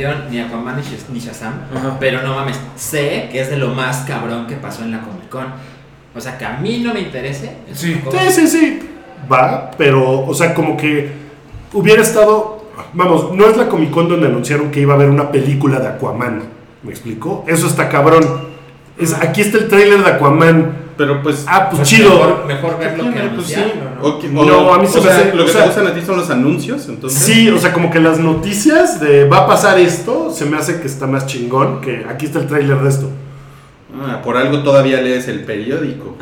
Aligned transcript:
metieron 0.00 0.30
ni 0.30 0.40
Aquaman 0.40 0.76
ni 0.76 0.82
Shaz- 0.82 1.08
ni 1.12 1.18
Shazam. 1.20 1.52
Ajá. 1.74 1.96
Pero 2.00 2.22
no 2.22 2.34
mames, 2.34 2.58
sé 2.76 3.28
que 3.30 3.40
es 3.40 3.50
de 3.50 3.56
lo 3.56 3.68
más 3.68 3.98
cabrón 4.06 4.46
que 4.46 4.56
pasó 4.56 4.82
en 4.82 4.92
la 4.92 5.00
Comic 5.00 5.28
Con. 5.28 5.46
O 6.14 6.20
sea, 6.20 6.36
que 6.38 6.44
a 6.44 6.56
mí 6.58 6.78
no 6.84 6.92
me 6.94 7.00
interese. 7.00 7.56
Sí, 7.72 8.00
sí, 8.30 8.46
sí. 8.48 8.80
Va, 9.30 9.70
pero, 9.76 10.20
o 10.26 10.34
sea, 10.34 10.54
como 10.54 10.76
que 10.76 11.12
hubiera 11.72 12.02
estado. 12.02 12.58
Vamos, 12.94 13.32
no 13.32 13.46
es 13.46 13.56
la 13.56 13.68
Comic 13.68 13.90
Con 13.90 14.08
donde 14.08 14.26
anunciaron 14.26 14.70
que 14.70 14.80
iba 14.80 14.94
a 14.94 14.96
haber 14.96 15.10
una 15.10 15.30
película 15.30 15.78
de 15.78 15.88
Aquaman. 15.88 16.42
¿Me 16.82 16.90
explico? 16.90 17.44
Eso 17.46 17.66
está 17.66 17.88
cabrón. 17.88 18.24
Es, 18.98 19.12
aquí 19.14 19.42
está 19.42 19.58
el 19.58 19.68
tráiler 19.68 20.02
de 20.02 20.10
Aquaman. 20.10 20.72
Pero 21.00 21.22
pues. 21.22 21.44
Ah, 21.48 21.68
pues 21.70 21.78
Pues 21.78 21.88
chido. 21.88 22.10
Mejor, 22.10 22.44
mejor 22.46 22.78
verlo 22.78 23.04
que 23.10 23.20
Pues 23.34 23.46
sí. 23.46 23.54
¿no? 24.30 24.42
O 24.68 24.74
a 24.74 24.78
mí 24.78 24.86
se 24.86 24.98
o 24.98 25.02
me 25.02 25.08
sea, 25.08 25.16
hace- 25.18 25.34
Lo 25.34 25.44
o 25.44 25.46
que 25.46 25.52
sea- 25.52 25.62
te 25.62 25.66
gustan 25.68 25.86
a 25.86 25.94
ti 25.94 26.02
son 26.02 26.16
los 26.18 26.28
anuncios, 26.28 26.86
entonces. 26.90 27.18
Sí, 27.18 27.48
o 27.48 27.58
sea, 27.58 27.72
como 27.72 27.90
que 27.90 28.00
las 28.00 28.18
noticias 28.18 29.00
de 29.00 29.26
va 29.26 29.38
a 29.38 29.46
pasar 29.46 29.78
esto, 29.78 30.30
se 30.30 30.44
me 30.44 30.58
hace 30.58 30.78
que 30.78 30.86
está 30.86 31.06
más 31.06 31.24
chingón 31.26 31.80
que 31.80 32.04
aquí 32.06 32.26
está 32.26 32.38
el 32.40 32.46
tráiler 32.48 32.76
de 32.82 32.88
esto. 32.90 33.08
Ah, 33.98 34.20
por 34.22 34.36
algo 34.36 34.62
todavía 34.62 35.00
lees 35.00 35.26
el 35.28 35.42
periódico. 35.44 36.18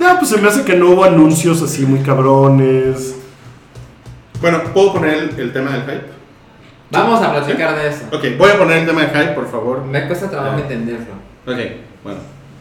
No, 0.00 0.06
pues 0.18 0.28
se 0.28 0.38
me 0.40 0.48
hace 0.48 0.64
que 0.64 0.74
no 0.74 0.90
hubo 0.90 1.04
anuncios 1.04 1.62
así 1.62 1.86
muy 1.86 2.00
cabrones. 2.00 3.14
Bueno, 4.40 4.60
¿puedo 4.74 4.94
poner 4.94 5.14
el, 5.14 5.38
el 5.40 5.52
tema 5.52 5.70
del 5.70 5.82
hype? 5.82 6.06
Vamos 6.90 7.22
a 7.22 7.30
platicar 7.32 7.76
de 7.76 7.88
eso. 7.88 8.02
Ok, 8.12 8.24
voy 8.36 8.50
a 8.50 8.58
poner 8.58 8.78
el 8.78 8.86
tema 8.86 9.02
del 9.02 9.10
hype, 9.10 9.32
por 9.34 9.48
favor. 9.48 9.84
Me 9.84 10.04
cuesta 10.08 10.28
trabajo 10.28 10.56
Ah. 10.58 10.60
entenderlo. 10.62 11.14
Ok, 11.46 11.56
bueno, 12.04 12.18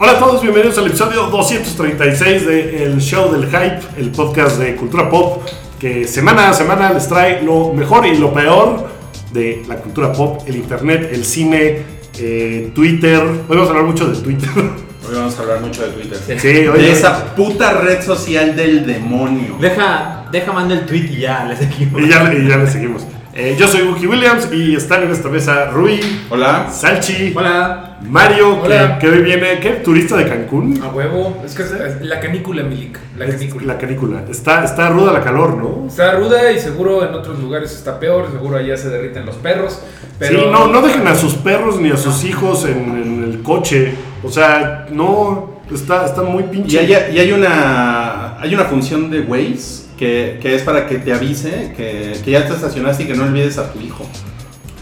Hola 0.00 0.12
a 0.12 0.18
todos, 0.20 0.42
bienvenidos 0.42 0.78
al 0.78 0.86
episodio 0.86 1.24
236 1.24 2.46
de 2.46 2.84
El 2.84 3.00
Show 3.00 3.32
del 3.32 3.46
Hype, 3.46 3.80
el 3.96 4.12
podcast 4.12 4.56
de 4.60 4.76
cultura 4.76 5.10
pop 5.10 5.42
que 5.80 6.06
semana 6.06 6.50
a 6.50 6.54
semana 6.54 6.92
les 6.92 7.08
trae 7.08 7.42
lo 7.42 7.72
mejor 7.72 8.06
y 8.06 8.16
lo 8.16 8.32
peor 8.32 8.88
de 9.32 9.64
la 9.66 9.74
cultura 9.74 10.12
pop, 10.12 10.42
el 10.46 10.54
internet, 10.54 11.10
el 11.12 11.24
cine, 11.24 11.82
eh, 12.16 12.70
Twitter. 12.76 13.20
Hoy 13.20 13.56
vamos 13.56 13.66
a 13.66 13.70
hablar 13.70 13.86
mucho 13.86 14.06
de 14.06 14.22
Twitter. 14.22 14.48
Hoy 14.54 15.14
vamos 15.16 15.36
a 15.36 15.42
hablar 15.42 15.60
mucho 15.62 15.82
de 15.82 15.88
Twitter. 15.88 16.18
Sí. 16.24 16.38
Sí, 16.38 16.68
oye, 16.68 16.82
De 16.82 16.92
esa 16.92 17.34
puta 17.34 17.80
red 17.80 18.00
social 18.00 18.54
del 18.54 18.86
demonio. 18.86 19.56
Deja, 19.60 20.28
deja 20.30 20.52
mando 20.52 20.74
el 20.74 20.86
tweet 20.86 21.10
y 21.10 21.22
ya, 21.22 21.44
les 21.44 21.58
seguimos. 21.58 22.00
y 22.00 22.08
ya, 22.08 22.32
y 22.32 22.46
ya 22.46 22.56
le 22.56 22.70
seguimos. 22.70 23.04
Eh, 23.40 23.54
yo 23.56 23.68
soy 23.68 23.82
Wookie 23.82 24.08
Williams 24.08 24.48
y 24.52 24.74
están 24.74 25.04
en 25.04 25.12
esta 25.12 25.28
mesa 25.28 25.66
Rui, 25.66 26.00
Hola. 26.28 26.68
Salchi, 26.72 27.32
Hola. 27.36 27.96
Mario, 28.02 28.60
que, 28.62 28.66
Hola. 28.66 28.98
que 28.98 29.06
hoy 29.08 29.22
viene, 29.22 29.60
¿qué? 29.60 29.70
¿Turista 29.74 30.16
de 30.16 30.26
Cancún? 30.28 30.82
A 30.82 30.88
huevo. 30.88 31.40
Es 31.46 31.54
que 31.54 31.62
es, 31.62 31.70
es 31.70 32.02
la 32.02 32.18
canícula, 32.18 32.64
Milik. 32.64 32.98
La 33.16 33.26
Es 33.26 33.36
canícula. 33.36 33.74
La 33.74 33.78
canícula. 33.78 34.24
Está, 34.28 34.64
está 34.64 34.88
ruda 34.90 35.12
la 35.12 35.22
calor, 35.22 35.54
¿no? 35.56 35.86
Está 35.86 36.16
ruda 36.16 36.50
y 36.50 36.58
seguro 36.58 37.06
en 37.08 37.14
otros 37.14 37.38
lugares 37.38 37.70
está 37.72 38.00
peor. 38.00 38.28
Seguro 38.32 38.56
allá 38.56 38.76
se 38.76 38.88
derriten 38.88 39.24
los 39.24 39.36
perros. 39.36 39.82
Pero 40.18 40.40
Sí, 40.40 40.46
no, 40.50 40.66
no 40.66 40.82
dejen 40.82 41.06
a 41.06 41.14
sus 41.14 41.34
perros 41.34 41.80
ni 41.80 41.90
a 41.92 41.96
sus 41.96 42.24
hijos 42.24 42.64
en, 42.64 42.72
en 43.00 43.22
el 43.32 43.42
coche. 43.44 43.94
O 44.24 44.32
sea, 44.32 44.86
no, 44.90 45.60
está, 45.72 46.06
está 46.06 46.22
muy 46.22 46.42
Y 46.42 46.46
pinche. 46.48 46.80
hay, 46.80 47.14
y 47.14 47.18
hay 47.20 47.30
una 47.30 48.40
hay 48.40 48.52
una 48.52 48.64
función 48.64 49.10
de 49.12 49.20
Waze 49.20 49.86
que, 49.98 50.38
que 50.40 50.54
es 50.54 50.62
para 50.62 50.86
que 50.86 50.98
te 50.98 51.12
avise 51.12 51.72
que, 51.76 52.18
que 52.24 52.30
ya 52.30 52.46
te 52.46 52.54
estacionaste 52.54 53.02
y 53.02 53.06
que 53.06 53.14
no 53.14 53.24
olvides 53.24 53.58
a 53.58 53.72
tu 53.72 53.80
hijo. 53.80 54.06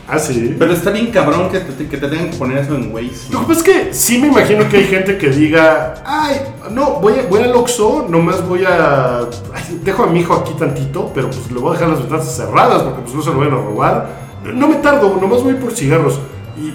Ah, 0.09 0.21
sí. 0.21 0.55
Pero 0.57 0.73
está 0.73 0.91
bien 0.91 1.07
cabrón 1.11 1.51
que 1.51 1.59
te, 1.59 1.89
que 1.89 1.97
te 1.97 2.07
tengan 2.07 2.31
que 2.31 2.37
poner 2.37 2.59
eso 2.59 2.77
en 2.77 2.93
Waze. 2.95 3.33
Lo 3.33 3.41
que 3.41 3.47
pasa 3.47 3.59
es 3.61 3.63
que 3.65 3.93
sí 3.95 4.19
me 4.19 4.29
imagino 4.29 4.69
que 4.69 4.77
hay 4.77 4.85
gente 4.85 5.19
que 5.19 5.31
diga, 5.31 5.95
ay, 6.07 6.37
no, 6.71 7.01
voy, 7.01 7.15
a- 7.15 7.27
voy 7.29 7.43
al 7.43 7.53
Oxxo, 7.57 8.07
nomás 8.09 8.47
voy 8.47 8.63
a... 8.65 9.23
ay, 9.53 9.81
dejo 9.83 10.05
a 10.05 10.07
mi 10.07 10.21
hijo 10.21 10.35
aquí 10.35 10.53
tantito, 10.57 11.11
pero 11.13 11.29
pues 11.29 11.51
le 11.51 11.59
voy 11.59 11.71
a 11.71 11.73
dejar 11.73 11.89
las 11.89 11.99
ventanas 11.99 12.37
cerradas 12.37 12.83
porque 12.85 13.01
pues 13.03 13.15
no 13.17 13.23
se 13.23 13.31
lo 13.31 13.39
vayan 13.39 13.55
a 13.55 13.57
robar. 13.57 14.09
No 14.55 14.69
me 14.69 14.77
tardo, 14.77 15.19
nomás 15.21 15.43
voy 15.43 15.55
por 15.55 15.73
cigarros. 15.73 16.21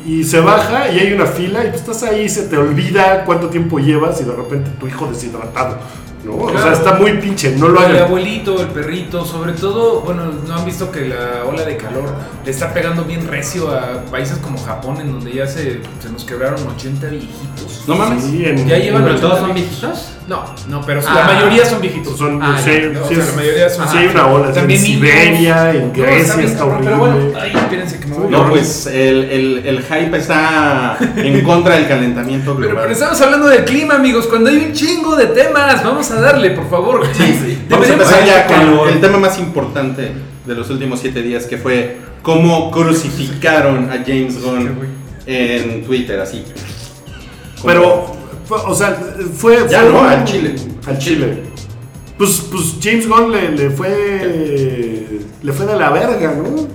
Y, 0.06 0.19
y 0.19 0.24
se 0.25 0.41
baja 0.41 0.90
y 0.91 1.00
hay 1.00 1.13
una 1.13 1.25
fila 1.25 1.63
y 1.63 1.69
pues 1.69 1.81
estás 1.81 2.03
ahí, 2.03 2.28
se 2.28 2.44
te 2.44 2.57
olvida 2.57 3.24
cuánto 3.24 3.47
tiempo 3.47 3.80
llevas 3.80 4.19
y 4.19 4.25
de 4.25 4.34
repente 4.34 4.72
tu 4.78 4.88
hijo 4.88 5.07
deshidratado. 5.07 5.78
¿No? 6.24 6.36
O 6.36 6.52
sea, 6.58 6.74
está 6.74 6.94
muy 6.94 7.14
pinche, 7.14 7.56
no 7.58 7.68
lo 7.70 7.80
El 7.86 7.92
hagan. 7.96 8.04
abuelito, 8.04 8.59
el 8.62 8.68
perrito, 8.68 9.26
sobre 9.26 9.54
todo, 9.54 10.02
bueno, 10.02 10.24
no 10.48 10.56
han 10.56 10.66
visto 10.66 10.92
que 10.92 11.08
la 11.08 11.44
ola 11.48 11.64
de 11.64 11.78
calor 11.78 12.09
le 12.46 12.52
está 12.52 12.74
pegando 12.74 13.04
bien 13.06 13.28
recio 13.28 13.72
a 13.72 14.04
países 14.12 14.38
como 14.38 14.58
Japón, 14.64 14.98
en 15.02 15.12
donde 15.12 15.34
ya 15.34 15.48
se, 15.48 15.81
se 16.02 16.10
nos 16.12 16.24
quebraron 16.26 16.60
80 16.76 17.08
viejitos. 17.08 17.84
No 17.88 17.96
mames. 17.96 18.24
Sí, 18.26 18.46
en- 18.46 18.68
Ya 18.68 18.78
llevan 18.78 19.04
¿Pero 19.04 19.16
80 19.16 19.28
todos 19.28 19.40
son 19.48 19.54
viejitos. 19.56 20.08
No, 20.28 20.46
no, 20.70 20.81
pero 20.86 21.02
Ah. 21.06 21.14
la 21.28 21.34
mayoría 21.34 21.66
son 21.66 21.81
viejitos. 21.81 22.18
Son, 22.18 22.42
Ah, 22.42 22.56
sí, 22.64 22.70
no, 22.94 23.00
sí 23.08 23.14
o 23.14 23.16
sea, 23.16 23.24
es- 23.24 23.30
la 23.31 23.36
mayoría 23.36 23.70
son- 23.70 23.90
sí 23.90 23.98
hay 23.98 24.08
una 24.08 24.28
ola, 24.28 24.44
sí, 24.46 24.50
en 24.50 24.56
También 24.56 24.81
niños. 24.84 24.96
Siberia, 25.02 25.72
en 25.74 25.92
Grecia, 25.94 26.42
está 26.44 26.66
horrible. 26.66 26.86
Pero 26.86 26.98
bueno, 27.00 27.16
ay, 27.42 27.52
espérense 27.56 28.00
que 28.00 28.06
me 28.06 28.16
voy. 28.18 28.31
No, 28.31 28.50
pues 28.50 28.86
el, 28.86 29.24
el, 29.26 29.64
el 29.66 29.80
hype 29.84 30.16
está 30.18 30.98
en 31.18 31.42
contra 31.44 31.76
del 31.76 31.88
calentamiento 31.88 32.54
Pero, 32.56 32.68
global. 32.70 32.84
pero 32.84 32.94
estamos 32.94 33.20
hablando 33.20 33.48
del 33.48 33.66
clima, 33.66 33.96
amigos. 33.96 34.28
Cuando 34.28 34.52
hay 34.52 34.58
un 34.58 34.74
chingo 34.74 35.16
de 35.16 35.26
temas, 35.26 35.84
vamos 35.84 36.11
a 36.12 36.20
darle, 36.22 36.52
por 36.52 36.70
favor. 36.70 37.06
Sí, 37.14 37.24
sí. 37.34 37.58
Vamos 37.70 37.90
a 37.90 37.94
empezar 37.94 38.26
ya 38.26 38.48
con 38.48 38.90
el 38.90 39.00
tema 39.02 39.18
más 39.18 39.38
importante 39.40 40.12
de 40.46 40.56
los 40.56 40.70
últimos 40.70 41.00
siete 41.00 41.22
días, 41.22 41.46
que 41.46 41.58
fue 41.58 41.98
cómo 42.22 42.72
crucificaron 42.72 43.90
a 43.90 44.04
James 44.06 44.42
Gunn 44.42 44.70
en 45.26 45.84
Twitter, 45.84 46.20
así. 46.20 46.44
Pero, 47.64 48.16
o 48.50 48.76
sea, 48.76 48.98
fue. 49.36 49.58
Ya 49.70 49.82
fue 49.82 49.90
no, 49.92 50.00
un- 50.02 50.06
al 50.08 50.24
Chile. 50.26 50.56
Al 50.88 50.98
Chile. 50.98 51.44
Pues, 52.18 52.48
pues 52.52 52.76
James 52.82 53.08
Gunn 53.08 53.32
le, 53.32 53.52
le 53.52 53.70
fue. 53.70 55.08
Le 55.42 55.54
fue 55.54 55.66
de 55.66 55.76
la 55.78 55.90
verga, 55.90 56.34
¿no? 56.36 56.68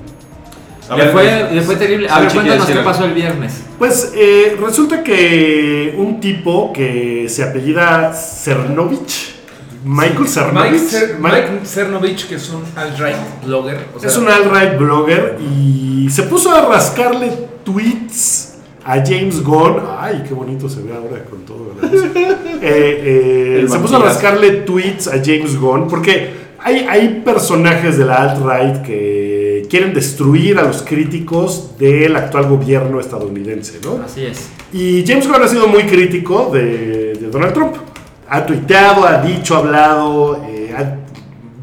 A 0.88 0.96
le, 0.96 1.02
ver, 1.04 1.12
fue, 1.12 1.48
le 1.52 1.60
fue 1.62 1.76
terrible. 1.76 2.08
A 2.08 2.20
ver, 2.20 2.32
cuéntanos 2.32 2.66
qué 2.66 2.74
pasó 2.76 3.04
el 3.04 3.12
viernes. 3.14 3.62
Pues 3.78 4.12
eh, 4.14 4.56
resulta 4.60 5.02
que 5.02 5.94
un 5.98 6.20
tipo 6.20 6.72
que 6.72 7.26
se 7.28 7.42
apellida 7.42 8.12
Cernovich, 8.12 9.34
Michael 9.84 10.28
Cernovich, 10.28 10.80
Cer- 10.82 11.18
Mike- 11.18 11.50
Mike 11.52 11.66
Cernovich, 11.66 12.26
que 12.28 12.36
es 12.36 12.48
un 12.50 12.62
alt-right 12.76 13.16
blogger. 13.44 13.78
o 13.94 14.00
sea, 14.00 14.08
es 14.10 14.16
un 14.16 14.28
alt-right 14.28 14.78
blogger 14.78 15.38
y 15.40 16.08
se 16.10 16.22
puso 16.24 16.52
a 16.54 16.62
rascarle 16.66 17.30
tweets 17.64 18.54
a 18.84 18.94
James 19.04 19.42
Gunn. 19.42 19.78
Ay, 19.98 20.24
qué 20.26 20.34
bonito 20.34 20.68
se 20.68 20.82
ve 20.82 20.92
ahora 20.94 21.24
con 21.24 21.40
todo. 21.44 21.74
Eh, 22.62 23.62
eh, 23.62 23.66
se 23.68 23.78
puso 23.78 23.96
a 23.98 24.00
rascarle 24.00 24.50
tweets 24.62 25.08
a 25.08 25.20
James 25.22 25.56
Gunn 25.60 25.88
porque 25.88 26.30
hay, 26.58 26.86
hay 26.88 27.20
personajes 27.24 27.98
de 27.98 28.06
la 28.06 28.14
alt-right 28.16 28.82
que 28.82 29.35
quieren 29.68 29.92
destruir 29.94 30.58
a 30.58 30.62
los 30.62 30.82
críticos 30.82 31.76
del 31.78 32.16
actual 32.16 32.46
gobierno 32.48 33.00
estadounidense, 33.00 33.80
¿no? 33.84 34.00
Así 34.04 34.24
es. 34.24 34.48
Y 34.72 35.04
James 35.06 35.26
Gunn 35.28 35.42
ha 35.42 35.48
sido 35.48 35.66
muy 35.68 35.84
crítico 35.84 36.50
de, 36.52 37.14
de 37.14 37.28
Donald 37.30 37.52
Trump. 37.52 37.74
Ha 38.28 38.44
tuiteado, 38.44 39.04
ha 39.06 39.22
dicho, 39.22 39.54
ha 39.54 39.58
hablado, 39.58 40.42
eh, 40.48 40.74
ha- 40.76 40.96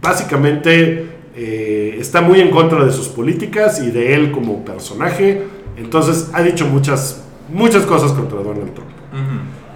básicamente 0.01 1.07
eh, 1.35 1.97
está 1.99 2.21
muy 2.21 2.39
en 2.39 2.49
contra 2.51 2.83
de 2.85 2.91
sus 2.91 3.07
políticas 3.07 3.81
y 3.81 3.91
de 3.91 4.13
él 4.13 4.31
como 4.31 4.63
personaje. 4.63 5.43
Entonces 5.77 6.29
ha 6.33 6.41
dicho 6.43 6.65
muchas, 6.67 7.23
muchas 7.49 7.83
cosas 7.85 8.11
contra 8.11 8.37
Donald 8.39 8.73
Trump. 8.73 8.89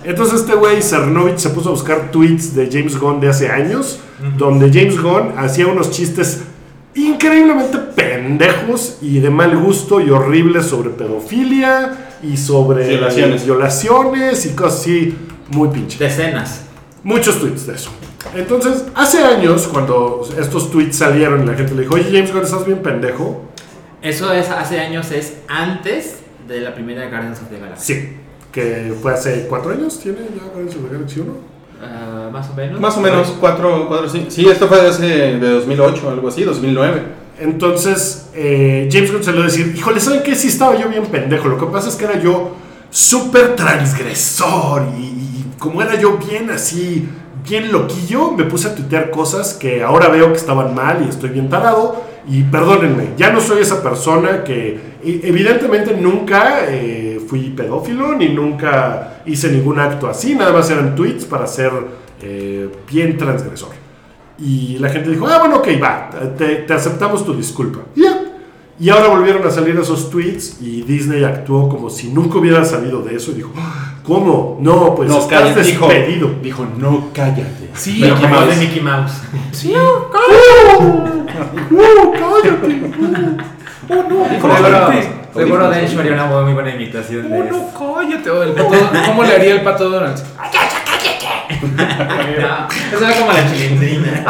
Entonces 0.03 0.41
este 0.41 0.53
güey 0.55 0.81
Cernovich 0.81 1.37
se 1.37 1.49
puso 1.49 1.69
a 1.69 1.71
buscar 1.73 2.11
tweets 2.11 2.55
de 2.55 2.69
James 2.71 2.97
Gunn 2.97 3.19
de 3.19 3.27
hace 3.29 3.49
años, 3.49 3.99
donde 4.37 4.71
James 4.71 5.01
Gunn 5.01 5.33
hacía 5.37 5.67
unos 5.67 5.91
chistes 5.91 6.43
increíblemente 7.05 7.77
pendejos 7.77 8.97
y 9.01 9.19
de 9.19 9.29
mal 9.29 9.55
gusto 9.57 9.99
y 10.01 10.09
horribles 10.09 10.65
sobre 10.65 10.89
pedofilia 10.89 12.09
y 12.23 12.37
sobre 12.37 12.87
Violaciones. 12.87 13.45
violaciones 13.45 14.45
y 14.45 14.49
cosas 14.55 14.79
así 14.81 15.15
muy 15.49 15.69
pinches. 15.69 15.99
Decenas. 15.99 16.61
Muchos 17.03 17.39
tweets 17.39 17.67
de 17.67 17.75
eso. 17.75 17.91
Entonces, 18.35 18.85
hace 18.95 19.23
años, 19.23 19.67
cuando 19.71 20.27
estos 20.37 20.69
tweets 20.71 20.97
salieron 20.97 21.43
y 21.43 21.45
la 21.45 21.53
gente 21.53 21.73
le 21.75 21.81
dijo, 21.83 21.95
oye 21.95 22.05
James 22.11 22.33
Gunn, 22.33 22.43
estás 22.43 22.65
bien 22.65 22.79
pendejo. 22.79 23.43
Eso 24.01 24.33
es 24.33 24.49
hace 24.49 24.79
años, 24.79 25.11
es 25.11 25.37
antes 25.47 26.17
de 26.47 26.61
la 26.61 26.73
primera 26.73 27.07
Guardians 27.09 27.39
of 27.41 27.49
the 27.49 27.59
Galaxy. 27.59 27.93
Sí, 27.93 28.09
que 28.51 28.93
fue 29.01 29.13
hace 29.13 29.45
cuatro 29.47 29.71
años, 29.71 29.99
¿tiene 29.99 30.19
ya 30.35 30.43
Guardians 30.51 30.75
of 30.75 30.83
the 30.89 30.93
Galaxy 30.95 31.19
1? 31.21 31.56
Ah, 31.81 32.29
más 32.31 32.49
o 32.49 32.53
menos. 32.53 32.79
Más 32.79 32.97
o 32.97 33.01
menos, 33.01 33.35
4, 33.39 33.85
4, 33.87 34.09
5. 34.09 34.25
Sí, 34.29 34.47
esto 34.47 34.67
fue 34.67 34.81
de, 34.81 34.89
hace, 34.89 35.05
de 35.05 35.49
2008, 35.49 36.09
algo 36.09 36.27
así, 36.27 36.43
2009. 36.43 37.01
Entonces, 37.39 38.29
eh, 38.33 38.89
James 38.91 39.11
Gunn 39.11 39.23
se 39.23 39.31
lo 39.31 39.43
decir, 39.43 39.73
híjole, 39.75 39.99
¿saben 39.99 40.23
qué? 40.23 40.35
Sí 40.35 40.47
estaba 40.47 40.75
yo 40.75 40.89
bien 40.89 41.05
pendejo. 41.05 41.47
Lo 41.47 41.57
que 41.57 41.67
pasa 41.67 41.89
es 41.89 41.95
que 41.95 42.05
era 42.05 42.19
yo 42.19 42.55
súper 42.89 43.55
transgresor 43.55 44.87
y, 44.97 45.03
y 45.03 45.51
como 45.59 45.81
era 45.81 45.95
yo 45.95 46.17
bien 46.17 46.49
así, 46.49 47.07
bien 47.47 47.71
loquillo, 47.71 48.31
me 48.31 48.43
puse 48.45 48.67
a 48.67 48.75
tuitear 48.75 49.11
cosas 49.11 49.53
que 49.53 49.83
ahora 49.83 50.09
veo 50.09 50.31
que 50.31 50.37
estaban 50.37 50.73
mal 50.73 51.03
y 51.05 51.09
estoy 51.09 51.29
bien 51.29 51.49
tarado. 51.49 52.03
Y 52.29 52.43
perdónenme, 52.43 53.11
ya 53.17 53.31
no 53.31 53.39
soy 53.39 53.61
esa 53.61 53.81
persona 53.81 54.43
que 54.43 54.97
evidentemente 55.03 55.95
nunca 55.95 56.65
eh, 56.67 57.21
fui 57.25 57.51
pedófilo 57.51 58.15
ni 58.15 58.29
nunca 58.29 59.21
hice 59.25 59.49
ningún 59.49 59.79
acto 59.79 60.07
así, 60.07 60.35
nada 60.35 60.51
más 60.51 60.69
eran 60.69 60.93
tweets 60.93 61.25
para 61.25 61.47
ser 61.47 61.71
eh, 62.21 62.69
bien 62.89 63.17
transgresor. 63.17 63.69
Y 64.39 64.77
la 64.77 64.89
gente 64.89 65.09
dijo, 65.09 65.25
ah, 65.27 65.39
bueno, 65.39 65.57
ok, 65.57 65.67
va, 65.81 66.09
te, 66.37 66.57
te 66.57 66.73
aceptamos 66.73 67.25
tu 67.25 67.33
disculpa. 67.33 67.79
Y 67.95 68.03
ya. 68.03 68.16
Y 68.79 68.89
ahora 68.91 69.07
volvieron 69.07 69.45
a 69.47 69.49
salir 69.49 69.75
esos 69.79 70.09
tweets 70.11 70.57
y 70.61 70.83
Disney 70.83 71.23
actuó 71.23 71.67
como 71.67 71.89
si 71.89 72.09
nunca 72.09 72.37
hubiera 72.37 72.63
salido 72.63 73.01
de 73.01 73.15
eso 73.15 73.31
y 73.31 73.35
dijo, 73.35 73.51
"Ah, 73.57 73.93
¿cómo? 74.03 74.57
No, 74.61 74.93
pues 74.93 75.09
no, 75.09 75.17
estás 75.19 75.41
cállate, 75.41 75.63
dijo, 75.63 75.87
despedido. 75.87 76.29
dijo, 76.43 76.67
no, 76.77 77.09
cállate. 77.11 77.69
Sí, 77.73 77.97
Pero 78.01 78.13
Mickey 78.15 78.29
como 78.29 78.39
Mouse. 78.41 78.55
de 78.59 78.65
Mickey 78.65 78.81
Mouse. 78.81 79.11
Sí. 79.51 79.73
¡Uh, 79.73 80.11
cállate! 80.11 80.77
Oh, 83.89 83.95
no, 84.09 84.19
cállate. 84.51 85.09
seguro 85.33 85.69
de 85.69 85.85
hecho 85.85 85.99
haría 85.99 86.13
una 86.13 86.25
muy 86.43 86.53
buena 86.53 86.75
imitación 86.75 87.29
de 87.31 87.39
Oh, 87.39 87.43
eso. 87.43 87.53
no, 87.57 87.73
cállate. 87.95 88.29
Oh, 88.29 88.43
el 88.43 88.51
pato- 88.53 89.05
¿Cómo 89.07 89.23
le 89.23 89.33
haría 89.35 89.53
el 89.55 89.61
pato 89.61 89.89
Donald? 89.89 90.17
Eso 92.93 93.05
era 93.05 93.15
como 93.19 93.31
la 93.31 93.51
chilindrina. 93.51 94.23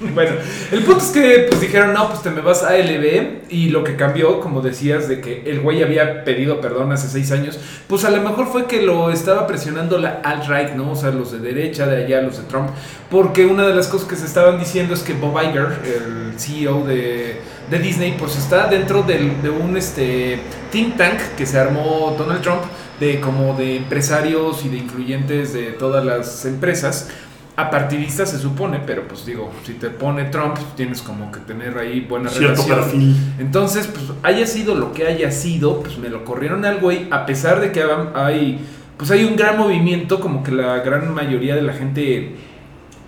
Bueno, 0.14 0.32
el 0.72 0.82
punto 0.82 1.02
es 1.02 1.10
que 1.10 1.46
pues 1.48 1.60
dijeron, 1.60 1.94
no, 1.94 2.08
pues 2.10 2.22
te 2.22 2.30
me 2.30 2.42
vas 2.42 2.62
a 2.62 2.76
LB 2.76 3.44
y 3.48 3.70
lo 3.70 3.82
que 3.82 3.96
cambió, 3.96 4.40
como 4.40 4.60
decías, 4.60 5.08
de 5.08 5.20
que 5.22 5.42
el 5.46 5.60
güey 5.60 5.82
había 5.82 6.22
pedido 6.24 6.60
perdón 6.60 6.92
hace 6.92 7.08
seis 7.08 7.32
años, 7.32 7.58
pues 7.88 8.04
a 8.04 8.10
lo 8.10 8.20
mejor 8.20 8.46
fue 8.48 8.66
que 8.66 8.82
lo 8.82 9.10
estaba 9.10 9.46
presionando 9.46 9.96
la 9.98 10.20
alt-right, 10.22 10.74
¿no? 10.74 10.90
O 10.92 10.96
sea, 10.96 11.10
los 11.12 11.32
de 11.32 11.38
derecha, 11.38 11.86
de 11.86 12.04
allá, 12.04 12.20
los 12.20 12.36
de 12.36 12.44
Trump, 12.44 12.68
porque 13.10 13.46
una 13.46 13.66
de 13.66 13.74
las 13.74 13.88
cosas 13.88 14.06
que 14.06 14.16
se 14.16 14.26
estaban 14.26 14.58
diciendo 14.58 14.92
es 14.92 15.00
que 15.00 15.14
Bob 15.14 15.40
Iger, 15.42 15.78
el 15.84 16.38
CEO 16.38 16.84
de, 16.86 17.40
de 17.70 17.78
Disney, 17.78 18.16
pues 18.18 18.36
está 18.36 18.66
dentro 18.68 19.02
del- 19.02 19.40
de 19.40 19.48
un 19.48 19.76
este, 19.78 20.40
think 20.72 20.96
tank 20.98 21.18
que 21.38 21.46
se 21.46 21.58
armó 21.58 22.14
Donald 22.18 22.42
Trump, 22.42 22.62
de 23.00 23.20
como 23.20 23.54
de 23.56 23.76
empresarios 23.76 24.64
y 24.64 24.68
de 24.70 24.78
influyentes 24.78 25.52
de 25.52 25.72
todas 25.72 26.02
las 26.04 26.44
empresas 26.46 27.08
apartidista 27.56 28.26
se 28.26 28.38
supone, 28.38 28.80
pero 28.86 29.08
pues 29.08 29.24
digo, 29.24 29.50
si 29.64 29.74
te 29.74 29.88
pone 29.88 30.24
Trump, 30.24 30.56
tienes 30.76 31.00
como 31.00 31.32
que 31.32 31.40
tener 31.40 31.78
ahí 31.78 32.00
buena 32.00 32.28
Cierto 32.28 32.62
relación. 32.62 32.80
perfil. 32.80 33.16
Entonces, 33.38 33.86
pues 33.86 34.04
haya 34.22 34.46
sido 34.46 34.74
lo 34.74 34.92
que 34.92 35.06
haya 35.06 35.30
sido, 35.30 35.80
pues 35.80 35.96
me 35.98 36.08
lo 36.10 36.24
corrieron 36.24 36.64
al 36.66 36.80
güey, 36.80 37.08
a 37.10 37.24
pesar 37.24 37.60
de 37.60 37.72
que 37.72 37.82
hay, 38.14 38.60
pues 38.98 39.10
hay 39.10 39.24
un 39.24 39.36
gran 39.36 39.56
movimiento, 39.58 40.20
como 40.20 40.42
que 40.42 40.52
la 40.52 40.78
gran 40.80 41.12
mayoría 41.14 41.54
de 41.54 41.62
la 41.62 41.72
gente, 41.72 42.36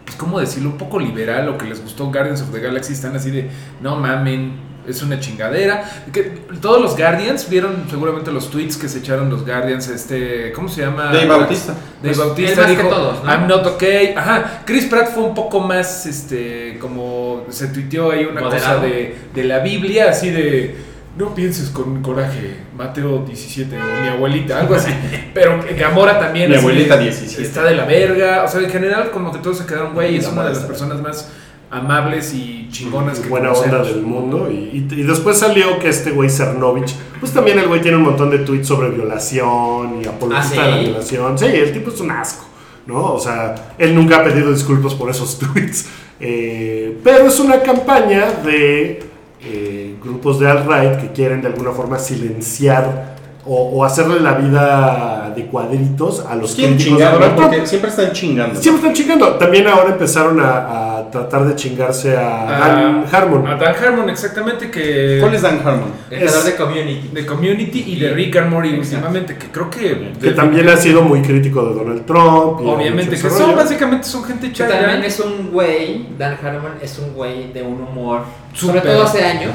pues 0.07 0.17
cómo 0.17 0.41
decirlo, 0.41 0.71
un 0.71 0.79
poco 0.79 0.99
liberal 0.99 1.49
o 1.51 1.59
que 1.59 1.67
les 1.67 1.83
gustó 1.83 2.07
Guardians 2.07 2.41
of 2.41 2.51
the 2.51 2.61
Galaxy, 2.61 2.95
están 2.95 3.15
así 3.17 3.31
de, 3.31 3.51
no 3.83 3.97
mamen, 3.97 4.68
es 4.89 5.03
una 5.03 5.21
chingadera. 5.21 5.85
Que 6.13 6.23
todos 6.61 6.81
los 6.81 6.97
Guardians 6.97 7.49
vieron 7.49 7.85
seguramente 7.91 8.33
los 8.33 8.51
tweets 8.51 8.77
que 8.77 8.89
se 8.89 8.99
echaron 8.99 9.29
los 9.31 9.45
Guardians, 9.45 9.89
este, 9.89 10.53
¿cómo 10.53 10.69
se 10.69 10.83
llama? 10.83 11.05
Dave 11.13 11.27
Bautista. 11.27 11.73
Dave 11.73 11.83
Pues, 12.03 12.19
Bautista 12.19 12.67
que 12.67 12.71
dijo, 12.77 12.89
todos, 12.89 13.23
¿no? 13.25 13.31
I'm 13.31 13.47
not 13.47 13.67
okay. 13.67 14.15
Ajá, 14.17 14.63
Chris 14.65 14.87
Pratt 14.87 15.09
fue 15.13 15.25
un 15.25 15.35
poco 15.35 15.61
más, 15.61 16.07
este, 16.07 16.79
como 16.81 17.45
se 17.51 17.69
tuiteó 17.69 18.11
ahí 18.13 18.25
una 18.25 18.41
Moderado. 18.41 18.79
cosa 18.81 18.87
de, 18.87 19.17
de 19.35 19.45
la 19.45 19.59
Biblia, 19.61 20.11
así 20.11 20.31
de, 20.31 20.77
no 21.17 21.35
pienses 21.35 21.71
con 21.71 22.01
coraje, 22.01 22.59
Mateo 22.77 23.25
17, 23.27 23.77
o 23.77 24.03
mi 24.03 24.09
abuelita, 24.09 24.61
algo 24.61 24.75
así. 24.77 24.93
Pero 25.35 25.61
Gamora 25.77 26.19
también 26.19 26.49
Mi 26.51 26.57
abuelita 26.57 26.97
de, 26.97 27.05
17. 27.05 27.43
está 27.43 27.65
de 27.65 27.75
la 27.75 27.85
verga. 27.85 28.45
O 28.45 28.49
sea, 28.49 28.61
en 28.61 28.71
general, 28.71 29.11
como 29.11 29.33
que 29.33 29.39
todos 29.41 29.59
se 29.59 29.67
quedaron, 29.67 29.95
güey, 29.95 30.17
es 30.17 30.29
una 30.29 30.45
de 30.45 30.51
las 30.51 30.61
personas 30.61 31.01
más 31.03 31.29
amables 31.71 32.33
y 32.35 32.69
chingonas 32.71 33.19
que 33.21 33.29
buena 33.29 33.53
onda 33.53 33.83
del 33.83 34.03
mundo. 34.03 34.49
Y, 34.51 34.55
y- 34.91 34.95
y 35.01 35.03
después 35.03 35.39
salió 35.39 35.79
que 35.79 35.89
este 35.89 36.11
güey 36.13 36.31
Cernovich, 36.31 36.95
pues 37.21 37.33
también 37.33 37.59
el 37.59 37.69
güey 37.69 37.81
tiene 37.83 37.97
un 37.97 38.05
montón 38.05 38.31
de 38.31 38.39
tweets 38.39 38.67
sobre 38.69 38.89
violación 38.91 40.01
y 40.03 40.07
apologista 40.07 40.63
¿Ah, 40.63 40.67
de 40.67 40.71
la 40.73 40.79
violación. 40.79 41.39
Sí, 41.39 41.45
el 41.47 41.73
tipo 41.73 41.91
es 41.91 42.01
un 42.01 42.11
asco, 42.11 42.45
¿no? 42.87 43.13
O 43.13 43.19
sea, 43.21 43.75
él 43.79 43.95
nunca 43.95 44.19
ha 44.21 44.25
pedido 44.25 44.51
disculpas 44.53 44.95
por 44.95 45.11
esos 45.11 45.39
tweets. 45.55 45.87
Eh, 46.21 46.99
pero 47.05 47.27
es 47.29 47.39
una 47.39 47.61
campaña 47.63 48.27
de 48.45 49.05
eh, 49.43 49.95
grupos 50.03 50.41
de 50.41 50.49
alt-right 50.51 50.99
que 51.01 51.13
quieren 51.13 51.41
de 51.43 51.49
alguna 51.49 51.71
forma 51.73 51.99
silenciar 51.99 53.18
o, 53.49 53.71
o 53.71 53.85
hacerle 53.85 54.21
la 54.21 54.35
vida 54.35 55.33
de 55.35 55.47
cuadritos 55.47 56.25
a 56.29 56.35
los 56.37 56.55
¿Quién 56.55 56.75
críticos 56.75 56.99
de 56.99 57.05
chingado? 57.05 57.19
Donald 57.19 57.37
Trump. 57.37 57.51
Porque 57.53 57.67
siempre 57.67 57.91
están 57.91 58.13
chingando. 58.13 58.61
Siempre 58.61 58.81
están 58.89 58.95
chingando. 58.95 59.29
También 59.37 59.67
ahora 59.69 59.91
empezaron 59.93 60.39
a, 60.41 60.99
a 60.99 61.11
tratar 61.11 61.47
de 61.47 61.55
chingarse 61.57 62.17
a 62.17 62.21
Dan 62.21 63.05
Ah, 63.07 63.17
Harmon. 63.17 63.47
A 63.47 63.55
Dan 63.57 63.75
Harmon, 63.83 64.11
exactamente, 64.11 64.71
que... 64.71 65.19
¿Cuál 65.21 65.35
es 65.35 65.43
Dan 65.43 65.61
Harmon? 65.65 65.91
El 66.11 66.19
creador 66.19 66.39
Es- 66.41 66.45
de 66.47 66.55
Community. 66.57 67.09
De 67.13 67.27
Community 67.27 67.85
y 67.87 68.01
de 68.01 68.11
Rick 68.13 68.37
and 68.37 68.51
Morty 68.53 68.75
últimamente, 68.75 69.37
que 69.37 69.47
creo 69.47 69.71
que... 69.71 70.13
que 70.21 70.31
también 70.33 70.69
ha 70.69 70.77
sido 70.77 71.03
muy 71.03 71.23
crítico 71.23 71.65
de 71.65 71.75
Donald 71.75 72.05
Trump. 72.05 72.61
y 72.63 72.67
Obviamente, 72.67 73.13
que 73.17 73.31
son 73.31 73.41
rollo. 73.41 73.57
básicamente 73.57 74.07
son 74.07 74.25
gente 74.25 74.49
Que 74.49 74.53
chaya. 74.53 74.81
también 74.81 75.05
es 75.05 75.19
un 75.21 75.51
güey, 75.51 76.07
Dan 76.19 76.37
Harmon 76.45 76.73
es 76.83 76.99
un 76.99 77.15
güey 77.15 77.53
de 77.53 77.63
un 77.63 77.81
humor, 77.81 78.23
Súper. 78.53 78.83
sobre 78.83 78.93
todo 78.95 79.05
hace 79.05 79.25
años, 79.25 79.53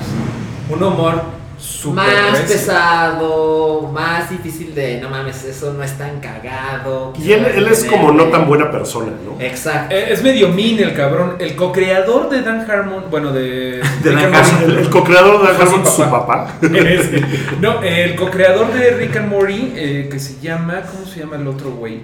un 0.69 0.81
humor 0.81 1.21
Súper 1.63 1.95
más 1.95 2.31
recio. 2.41 2.47
pesado, 2.55 3.89
más 3.93 4.29
difícil 4.29 4.75
de, 4.75 4.99
no 4.99 5.09
mames, 5.09 5.45
eso 5.45 5.71
no 5.73 5.81
es 5.81 5.97
tan 5.97 6.19
cagado. 6.19 7.13
Y 7.17 7.31
él, 7.31 7.45
él 7.45 7.67
es 7.67 7.85
como 7.85 8.11
no 8.11 8.25
tan 8.25 8.47
buena 8.47 8.69
persona, 8.69 9.13
¿no? 9.25 9.39
Exacto. 9.41 9.95
Eh, 9.95 10.07
Es 10.11 10.21
medio 10.21 10.49
mean 10.49 10.77
el 10.79 10.93
cabrón. 10.93 11.37
El 11.39 11.55
co-creador 11.55 12.29
de 12.29 12.41
Dan 12.41 12.69
Harmon, 12.69 13.05
bueno, 13.09 13.31
de. 13.31 13.79
Dan 14.03 14.15
Rick 14.15 14.23
and 14.25 14.35
Harmon. 14.35 14.63
El, 14.71 14.77
el 14.79 14.89
co-creador 14.89 15.39
de 15.39 15.47
Dan 15.47 15.55
su 15.55 15.61
Harmon, 15.63 15.85
su 15.87 16.01
papá. 16.01 16.27
papá. 16.27 16.53
Ese. 16.77 17.23
no, 17.61 17.81
el 17.81 18.15
co-creador 18.15 18.73
de 18.73 18.91
Rick 18.91 19.15
and 19.15 19.29
Morty, 19.29 19.73
eh, 19.75 20.09
que 20.11 20.19
se 20.19 20.41
llama. 20.41 20.81
¿Cómo 20.91 21.05
se 21.05 21.21
llama 21.21 21.37
el 21.37 21.47
otro 21.47 21.71
güey? 21.71 22.01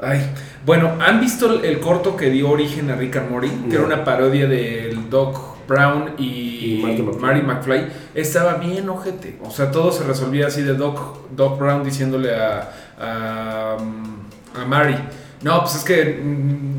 Ay. 0.00 0.20
Bueno, 0.64 0.92
¿han 1.00 1.20
visto 1.20 1.52
el, 1.52 1.64
el 1.64 1.80
corto 1.80 2.16
que 2.16 2.30
dio 2.30 2.48
origen 2.48 2.90
a 2.90 2.94
Rick 2.96 3.16
and 3.16 3.30
Morty? 3.30 3.48
Que 3.68 3.74
era 3.76 3.84
una 3.84 4.04
parodia 4.04 4.46
del 4.46 5.10
Doc 5.10 5.53
Brown 5.66 6.12
y, 6.18 6.78
Y 6.78 6.82
Marty 6.82 7.02
McFly. 7.02 7.20
Marty 7.20 7.42
McFly. 7.42 7.86
Estaba 8.14 8.54
bien 8.54 8.88
ojete. 8.88 9.38
O 9.42 9.50
sea, 9.50 9.70
todo 9.70 9.92
se 9.92 10.04
resolvía 10.04 10.46
así 10.48 10.62
de 10.62 10.74
Doc, 10.74 11.30
Doc 11.34 11.58
Brown 11.58 11.84
diciéndole 11.84 12.34
a, 12.34 12.70
a, 12.98 13.76
mm, 13.78 14.60
a 14.60 14.64
Mary. 14.66 14.96
No, 15.42 15.60
pues 15.60 15.74
es 15.74 15.84
que 15.84 16.22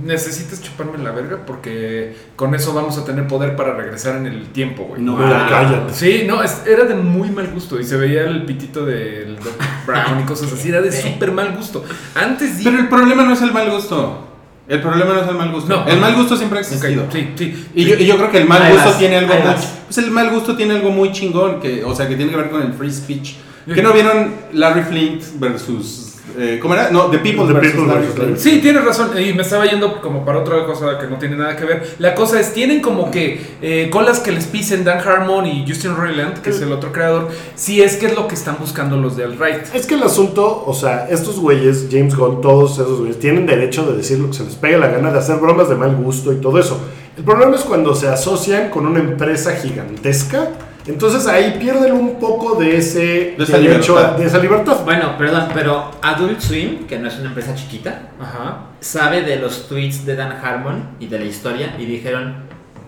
necesitas 0.06 0.60
chuparme 0.60 0.98
la 0.98 1.12
verga 1.12 1.38
porque 1.46 2.16
con 2.36 2.56
eso 2.56 2.74
vamos 2.74 2.98
a 2.98 3.06
tener 3.06 3.28
poder 3.28 3.56
para 3.56 3.76
regresar 3.76 4.16
en 4.16 4.26
el 4.26 4.48
tiempo, 4.48 4.86
güey. 4.86 5.02
No, 5.04 5.18
Ah, 5.20 5.46
cállate. 5.48 5.94
Sí, 5.94 6.24
no, 6.28 6.42
es- 6.42 6.64
era 6.66 6.86
de 6.86 6.96
muy 6.96 7.30
mal 7.30 7.48
gusto 7.52 7.80
y 7.80 7.84
se 7.84 7.96
veía 7.96 8.24
el 8.24 8.44
pitito 8.46 8.84
del 8.84 9.36
Doc 9.36 9.54
Brown 9.86 10.22
y 10.22 10.24
cosas 10.26 10.52
así, 10.52 10.70
era 10.70 10.82
de 10.82 10.92
súper 11.00 11.32
mal 11.32 11.56
gusto. 11.56 11.84
Antes 12.16 12.60
Pero 12.64 12.80
el 12.80 12.88
problema 12.90 13.24
no 13.24 13.34
es 13.34 13.42
el 13.44 13.52
mal 13.54 13.70
gusto. 13.70 14.30
El 14.68 14.82
problema 14.82 15.14
no 15.14 15.22
es 15.22 15.28
el 15.28 15.36
mal 15.36 15.52
gusto. 15.52 15.76
No. 15.76 15.88
el 15.88 16.00
mal 16.00 16.16
gusto 16.16 16.36
siempre 16.36 16.58
ha 16.58 16.62
existido. 16.62 17.06
sí, 17.12 17.30
sí. 17.36 17.68
Y 17.76 17.86
yo, 17.86 17.96
y 17.96 18.06
yo 18.06 18.18
creo 18.18 18.32
que 18.32 18.40
el 18.40 18.48
mal 18.48 18.72
gusto 18.72 18.92
tiene 18.98 19.18
algo 19.18 19.34
muy, 19.34 19.54
pues 19.86 19.98
el 20.00 20.12
mal 20.12 20.30
gusto 20.32 20.56
tiene 20.56 20.76
algo 20.76 20.92
muy 20.92 21.12
chingón 21.12 21.60
que 21.60 21.84
o 21.84 21.96
sea 21.96 22.08
que 22.08 22.16
tiene 22.16 22.32
que 22.32 22.38
ver 22.38 22.50
con 22.50 22.62
el 22.62 22.74
free 22.74 22.92
speech 22.92 23.36
que 23.74 23.82
no 23.82 23.94
vieron 23.94 24.34
Larry 24.54 24.84
Flint 24.84 25.24
versus 25.40 26.05
eh, 26.38 26.60
¿cómo 26.62 26.74
era? 26.74 26.90
no 26.90 27.06
The 27.10 27.20
People 27.20 27.46
The 27.48 27.54
versus 27.54 27.72
People 27.72 27.88
Larry 27.88 28.08
versus 28.08 28.16
Flint 28.16 28.30
Larry 28.30 28.42
Sí, 28.42 28.62
tienes 28.62 28.84
razón. 28.84 29.10
Y 29.20 29.34
me 29.34 29.42
estaba 29.42 29.66
yendo 29.66 30.02
como 30.02 30.26
para 30.26 30.40
otra 30.40 30.66
cosa 30.66 30.98
que 30.98 31.08
no 31.08 31.18
tiene 31.18 31.36
nada 31.36 31.56
que 31.56 31.66
ver. 31.66 31.96
La 32.00 32.16
cosa 32.16 32.40
es, 32.40 32.54
tienen 32.54 32.82
como 32.82 33.12
que 33.12 33.42
eh, 33.62 33.90
colas 33.92 34.20
que 34.20 34.32
les 34.32 34.46
pisen 34.46 34.84
Dan 34.84 35.00
Harmon 35.00 35.46
y 35.46 35.66
Justin 35.68 35.96
Roiland, 35.96 36.42
que 36.42 36.50
es 36.50 36.62
el 36.62 36.72
otro 36.72 36.92
creador, 36.92 37.30
si 37.56 37.82
es 37.82 37.98
que 37.98 38.08
es 38.08 38.16
lo 38.16 38.28
que 38.28 38.36
están 38.36 38.58
buscando 38.60 38.98
los 38.98 39.16
de 39.18 39.26
alt-right. 39.26 39.74
Es 39.74 39.86
que 39.86 39.96
el 39.96 40.04
asunto, 40.04 40.64
o 40.66 40.74
sea, 40.74 41.08
estos 41.10 41.40
güeyes, 41.40 41.88
James 41.92 42.16
Gunn, 42.16 42.42
todos 42.42 42.74
esos 42.74 43.00
güeyes, 43.00 43.20
tienen 43.20 43.46
derecho 43.46 43.86
de 43.86 43.98
decir 43.98 44.20
lo 44.20 44.28
que 44.28 44.34
se 44.34 44.44
les 44.44 44.56
pegue 44.56 44.78
la 44.78 44.88
gana, 44.88 45.12
de 45.12 45.20
hacer 45.20 45.38
bromas 45.38 45.70
de 45.70 45.76
mal 45.76 45.96
gusto 45.96 46.34
y 46.34 46.38
todo 46.38 46.60
eso. 46.60 46.80
El 47.18 47.24
problema 47.24 47.56
es 47.56 47.62
cuando 47.62 47.96
se 47.96 48.10
asocian 48.10 48.70
con 48.70 48.86
una 48.86 49.00
empresa 49.00 49.56
gigantesca, 49.56 50.50
entonces 50.88 51.26
ahí 51.28 51.58
pierden 51.60 51.94
un 51.94 52.20
poco 52.20 52.56
de 52.56 52.78
ese 52.78 53.36
De 53.38 53.44
esa 53.44 53.58
derecho, 53.58 53.96
libertad. 53.96 54.18
de 54.18 54.26
esa 54.26 54.38
libertad. 54.40 54.78
Bueno, 54.86 55.18
perdón, 55.18 55.48
pero 55.54 55.92
Adult 56.02 56.40
Swim, 56.40 56.86
que 56.88 57.00
no 57.00 57.08
es 57.08 57.18
una 57.18 57.30
empresa 57.30 57.56
chiquita, 57.56 58.10
Ajá. 58.22 58.68
sabe 58.80 59.22
de 59.24 59.38
los 59.38 59.68
tweets 59.68 60.06
de 60.06 60.16
Dan 60.16 60.32
Harmon 60.34 60.90
y 61.00 61.08
de 61.08 61.20
la 61.20 61.26
historia 61.26 61.76
y 61.80 61.86
dijeron, 61.86 62.36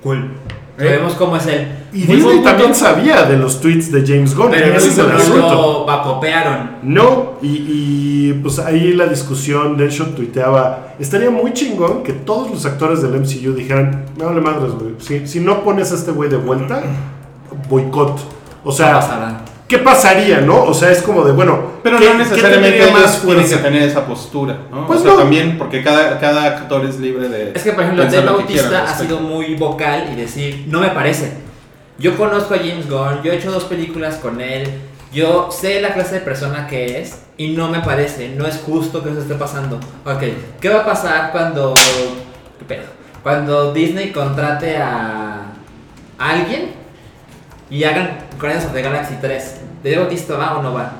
cool, 0.03 0.31
Sabemos 0.77 1.15
cómo 1.15 1.35
es 1.37 1.47
él. 1.47 1.67
Y 1.91 2.01
Disney 2.01 2.21
punto, 2.21 2.43
también 2.43 2.75
sabía 2.75 3.23
de 3.23 3.35
los 3.35 3.59
tweets 3.59 3.91
de 3.91 4.05
James 4.05 4.35
Gunn. 4.35 4.51
Pero 4.51 4.75
ese 4.77 4.89
es 4.89 4.97
el 4.99 5.07
no 5.09 5.15
asunto. 5.15 5.49
lo 5.49 5.85
vacopearon. 5.85 6.69
No, 6.83 7.33
y, 7.41 7.47
y, 8.27 8.33
pues 8.43 8.59
ahí 8.59 8.93
la 8.93 9.07
discusión, 9.07 9.75
Deadshot 9.75 10.13
tuiteaba, 10.15 10.89
estaría 10.99 11.31
muy 11.31 11.51
chingón 11.53 12.03
que 12.03 12.13
todos 12.13 12.51
los 12.51 12.63
actores 12.67 13.01
del 13.01 13.19
MCU 13.19 13.53
dijeran, 13.55 14.05
me 14.19 14.25
vale 14.25 14.39
madres, 14.39 14.73
güey, 14.73 14.91
si, 14.99 15.25
si 15.27 15.39
no 15.39 15.63
pones 15.63 15.91
a 15.91 15.95
este 15.95 16.11
güey 16.11 16.29
de 16.29 16.37
vuelta, 16.37 16.83
boicot. 17.69 18.19
O 18.63 18.71
sea, 18.71 18.93
pasará. 18.93 19.41
¿qué 19.67 19.77
pasaría, 19.79 20.41
no? 20.41 20.63
O 20.63 20.73
sea, 20.73 20.91
es 20.91 21.01
como 21.01 21.23
de, 21.23 21.31
bueno, 21.31 21.59
Pero 21.83 21.99
¿qué- 21.99 22.05
no 22.09 22.13
necesariamente 22.15 22.83
ellos 22.87 23.21
tienen 23.21 23.47
que 23.47 23.57
tener 23.57 23.81
esa 23.83 24.05
postura, 24.05 24.57
¿no? 24.71 24.87
Pues 24.87 24.99
o 24.99 25.03
sea, 25.03 25.11
no. 25.13 25.17
también, 25.19 25.57
porque 25.57 25.83
cada, 25.83 26.19
cada 26.19 26.43
actor 26.45 26.85
es 26.85 26.99
libre 26.99 27.29
de. 27.29 27.51
Es 27.53 27.63
que, 27.63 27.71
por 27.73 27.83
ejemplo, 27.83 28.05
Dave 28.05 28.25
Bautista 28.25 28.83
ha 28.83 28.97
sido 28.97 29.19
muy 29.19 29.55
vocal 29.55 30.09
y 30.11 30.15
decir, 30.15 30.65
no 30.67 30.79
me 30.79 30.89
parece. 30.89 31.31
Yo 31.99 32.15
conozco 32.15 32.53
a 32.53 32.57
James 32.57 32.89
Gunn, 32.89 33.23
yo 33.23 33.31
he 33.31 33.37
hecho 33.37 33.51
dos 33.51 33.63
películas 33.63 34.17
con 34.17 34.39
él, 34.39 34.69
yo 35.11 35.49
sé 35.51 35.81
la 35.81 35.93
clase 35.93 36.15
de 36.15 36.21
persona 36.21 36.67
que 36.67 37.01
es 37.01 37.21
y 37.37 37.49
no 37.49 37.69
me 37.69 37.79
parece, 37.79 38.29
no 38.29 38.45
es 38.45 38.57
justo 38.63 39.03
que 39.03 39.09
eso 39.09 39.21
esté 39.21 39.33
pasando. 39.35 39.77
Ok, 40.05 40.23
¿qué 40.61 40.69
va 40.69 40.81
a 40.81 40.85
pasar 40.85 41.31
cuando... 41.31 41.73
¿Qué 42.59 42.65
pedo? 42.65 42.83
Cuando 43.23 43.73
Disney 43.73 44.11
contrate 44.11 44.77
a 44.77 45.45
alguien 46.19 46.71
y 47.69 47.83
hagan 47.83 48.17
Guardians 48.39 48.65
of 48.65 48.73
the 48.73 48.81
Galaxy 48.81 49.15
3? 49.21 49.55
¿Dave 49.83 49.97
Bautista 49.99 50.35
va 50.37 50.57
o 50.57 50.63
no 50.63 50.73
va? 50.73 50.91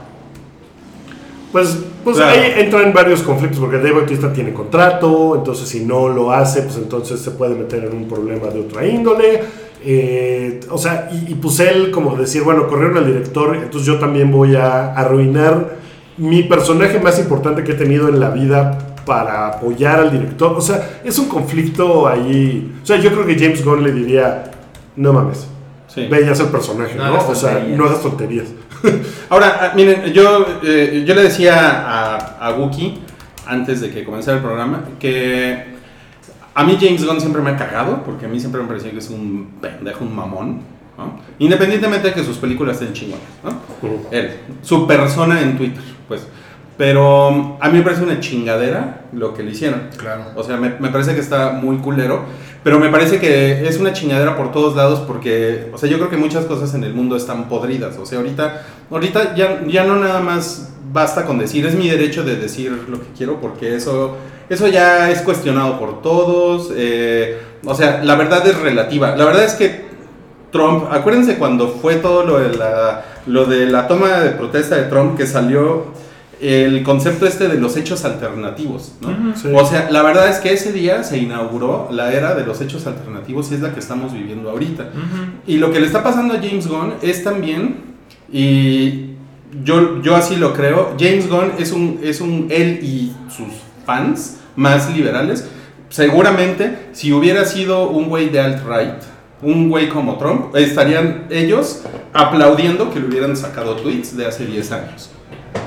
Pues, 1.52 1.78
pues 2.04 2.18
Claro. 2.18 2.32
ahí 2.32 2.54
entran 2.58 2.94
varios 2.94 3.24
conflictos 3.24 3.60
porque 3.60 3.78
Dave 3.78 3.92
Bautista 3.94 4.32
tiene 4.34 4.54
contrato, 4.54 5.36
entonces 5.36 5.68
si 5.68 5.86
no 5.86 6.10
lo 6.10 6.32
hace, 6.32 6.62
pues 6.64 6.76
entonces 6.78 7.22
se 7.22 7.32
puede 7.32 7.56
meter 7.56 7.86
en 7.86 7.96
un 7.96 8.08
problema 8.08 8.48
de 8.48 8.60
otra 8.62 8.86
índole. 8.86 9.42
eh, 9.90 10.60
o 10.70 10.78
sea, 10.78 11.08
y, 11.12 11.32
y 11.32 11.36
pues 11.36 11.60
él 11.62 11.92
como 11.92 12.16
decir, 12.18 12.44
bueno, 12.44 12.68
corrieron 12.68 12.98
al 12.98 13.06
director, 13.06 13.56
entonces 13.56 13.86
yo 13.86 13.98
también 14.00 14.32
voy 14.32 14.56
a 14.56 14.94
arruinar 14.94 15.78
mi 16.18 16.44
personaje 16.44 17.00
más 17.00 17.18
importante 17.20 17.64
que 17.64 17.72
he 17.74 17.76
tenido 17.76 18.10
en 18.10 18.20
la 18.20 18.32
vida 18.32 18.96
para 19.06 19.48
apoyar 19.48 20.00
al 20.00 20.12
director. 20.12 20.52
O 20.58 20.62
sea, 20.62 21.00
es 21.06 21.18
un 21.20 21.28
conflicto 21.30 22.08
ahí. 22.08 22.76
O 22.84 22.86
sea, 22.86 22.98
yo 22.98 23.12
creo 23.12 23.26
que 23.26 23.36
James 23.40 23.64
Gunn 23.64 23.84
le 23.84 23.92
diría, 23.94 24.52
no 24.98 25.14
mames, 25.14 25.48
Sí. 25.88 26.08
ve 26.08 26.26
y 26.26 26.30
haz 26.30 26.40
el 26.40 26.48
personaje, 26.48 26.96
No 26.96 27.08
¿no? 27.08 27.28
O 27.28 27.36
sea, 27.36 27.66
no 27.68 27.86
hagas 27.86 28.02
tonterías. 28.02 28.48
Ahora, 29.30 29.60
ah, 29.62 29.72
miren, 29.76 30.14
yo, 30.14 30.46
eh, 30.64 31.04
yo 31.08 31.16
le 31.16 31.24
decía 31.24 31.56
a, 31.58 32.48
a 32.48 32.54
Wookie 32.56 33.00
antes 33.48 33.82
de 33.82 33.90
que 33.90 34.04
comenzara 34.04 34.38
el 34.38 34.44
programa 34.44 34.84
que 35.00 35.78
a 36.54 36.64
mí 36.64 36.78
James 36.80 37.06
Gunn 37.06 37.22
siempre 37.22 37.42
me 37.42 37.52
ha 37.52 37.56
cagado, 37.56 38.04
porque 38.04 38.26
a 38.26 38.30
mí 38.30 38.40
siempre 38.40 38.62
me 38.62 38.68
pareció 38.68 38.92
que 38.92 38.98
es 38.98 39.10
un 39.10 39.60
pendejo, 39.62 40.04
un 40.04 40.16
mamón, 40.16 40.62
¿no? 40.98 41.20
Independientemente 41.38 42.08
de 42.08 42.14
que 42.16 42.24
sus 42.24 42.38
películas 42.38 42.82
estén 42.82 42.94
chingonas, 42.94 43.28
¿no? 43.44 43.52
Él, 44.10 44.32
su 44.64 44.88
persona 44.88 45.42
en 45.42 45.56
Twitter, 45.56 45.84
pues. 46.08 46.28
Pero 46.76 47.58
a 47.60 47.70
mí 47.70 47.78
me 47.78 47.84
parece 47.84 48.04
una 48.04 48.20
chingadera 48.20 49.06
lo 49.14 49.34
que 49.34 49.44
le 49.44 49.52
hicieron. 49.52 49.90
Claro. 49.98 50.26
O 50.36 50.44
sea, 50.44 50.58
me, 50.58 50.70
me 50.80 50.90
parece 50.90 51.14
que 51.14 51.22
está 51.22 51.52
muy 51.52 51.78
culero, 51.78 52.26
pero 52.68 52.82
me 52.82 52.90
parece 52.90 53.18
que 53.18 53.66
es 53.66 53.80
una 53.80 53.94
chingadera 53.94 54.36
por 54.36 54.52
todos 54.52 54.76
lados 54.76 55.00
porque, 55.08 55.72
o 55.74 55.78
sea, 55.78 55.88
yo 55.90 55.96
creo 56.00 56.10
que 56.10 56.18
muchas 56.18 56.44
cosas 56.44 56.74
en 56.74 56.84
el 56.84 56.94
mundo 56.94 57.16
están 57.16 57.48
podridas. 57.48 57.98
O 57.98 58.06
sea, 58.06 58.18
ahorita, 58.18 58.62
ahorita 58.92 59.36
ya, 59.36 59.64
ya 59.66 59.86
no 59.86 59.96
nada 59.96 60.20
más 60.20 60.74
basta 60.92 61.26
con 61.26 61.40
decir, 61.40 61.66
es 61.66 61.76
mi 61.76 61.88
derecho 61.88 62.26
de 62.26 62.36
decir 62.36 62.74
lo 62.90 63.00
que 63.00 63.08
quiero 63.18 63.40
porque 63.40 63.74
eso, 63.74 64.18
eso 64.50 64.68
ya 64.68 65.10
es 65.10 65.22
cuestionado 65.22 65.80
por 65.80 66.02
todos. 66.02 66.74
eh, 66.76 67.40
o 67.64 67.74
sea, 67.74 68.04
la 68.04 68.16
verdad 68.16 68.46
es 68.46 68.60
relativa. 68.60 69.16
La 69.16 69.24
verdad 69.24 69.46
es 69.46 69.54
que 69.54 69.86
Trump, 70.52 70.92
acuérdense 70.92 71.38
cuando 71.38 71.70
fue 71.70 71.96
todo 71.96 72.26
lo 72.26 72.38
de 72.38 72.58
la, 72.58 73.06
lo 73.28 73.46
de 73.46 73.68
la 73.68 73.88
toma 73.88 74.20
de 74.20 74.32
protesta 74.32 74.76
de 74.76 74.90
Trump 74.90 75.16
que 75.16 75.26
salió 75.26 75.86
el 76.40 76.84
concepto 76.84 77.26
este 77.26 77.48
de 77.48 77.60
los 77.60 77.78
hechos 77.78 78.06
alternativos, 78.06 78.94
¿no? 79.02 79.36
Sí. 79.36 79.50
O 79.54 79.66
sea, 79.66 79.90
la 79.90 80.04
verdad 80.04 80.30
es 80.30 80.38
que 80.38 80.54
ese 80.54 80.72
día 80.72 81.04
se 81.04 81.18
inauguró 81.18 81.88
la 81.92 82.14
era 82.14 82.36
de 82.36 82.46
los 82.46 82.62
hechos 82.62 82.86
alternativos 82.86 83.52
y 83.52 83.56
es 83.56 83.62
la 83.62 83.74
que 83.74 83.80
estamos 83.80 84.14
viviendo 84.14 84.50
ahorita. 84.50 84.90
Y 85.48 85.58
lo 85.58 85.72
que 85.72 85.80
le 85.80 85.88
está 85.88 86.04
pasando 86.04 86.36
a 86.36 86.38
James 86.38 86.68
Gunn 86.68 86.94
es 87.02 87.24
también, 87.24 87.78
y 88.32 89.16
yo, 89.64 90.02
yo 90.02 90.16
así 90.16 90.36
lo 90.36 90.54
creo, 90.54 90.96
James 91.00 91.28
Gunn 91.28 91.54
es 91.58 91.72
un, 91.72 92.00
es 92.04 92.22
un, 92.22 92.48
él 92.52 92.80
y 92.84 93.14
sus 93.30 93.48
fans 93.86 94.38
más 94.56 94.94
liberales, 94.96 95.48
seguramente 95.90 96.90
si 96.92 97.14
hubiera 97.14 97.46
sido 97.46 97.90
un 97.90 98.10
güey 98.10 98.30
de 98.30 98.42
alt-right, 98.42 99.02
un 99.42 99.70
güey 99.70 99.90
como 99.90 100.18
Trump, 100.18 100.56
estarían 100.56 101.28
ellos 101.30 101.84
aplaudiendo 102.14 102.92
que 102.92 103.00
le 103.00 103.08
hubieran 103.08 103.36
sacado 103.36 103.76
tweets 103.76 104.16
de 104.18 104.26
hace 104.26 104.46
10 104.46 104.72
años. 104.72 105.12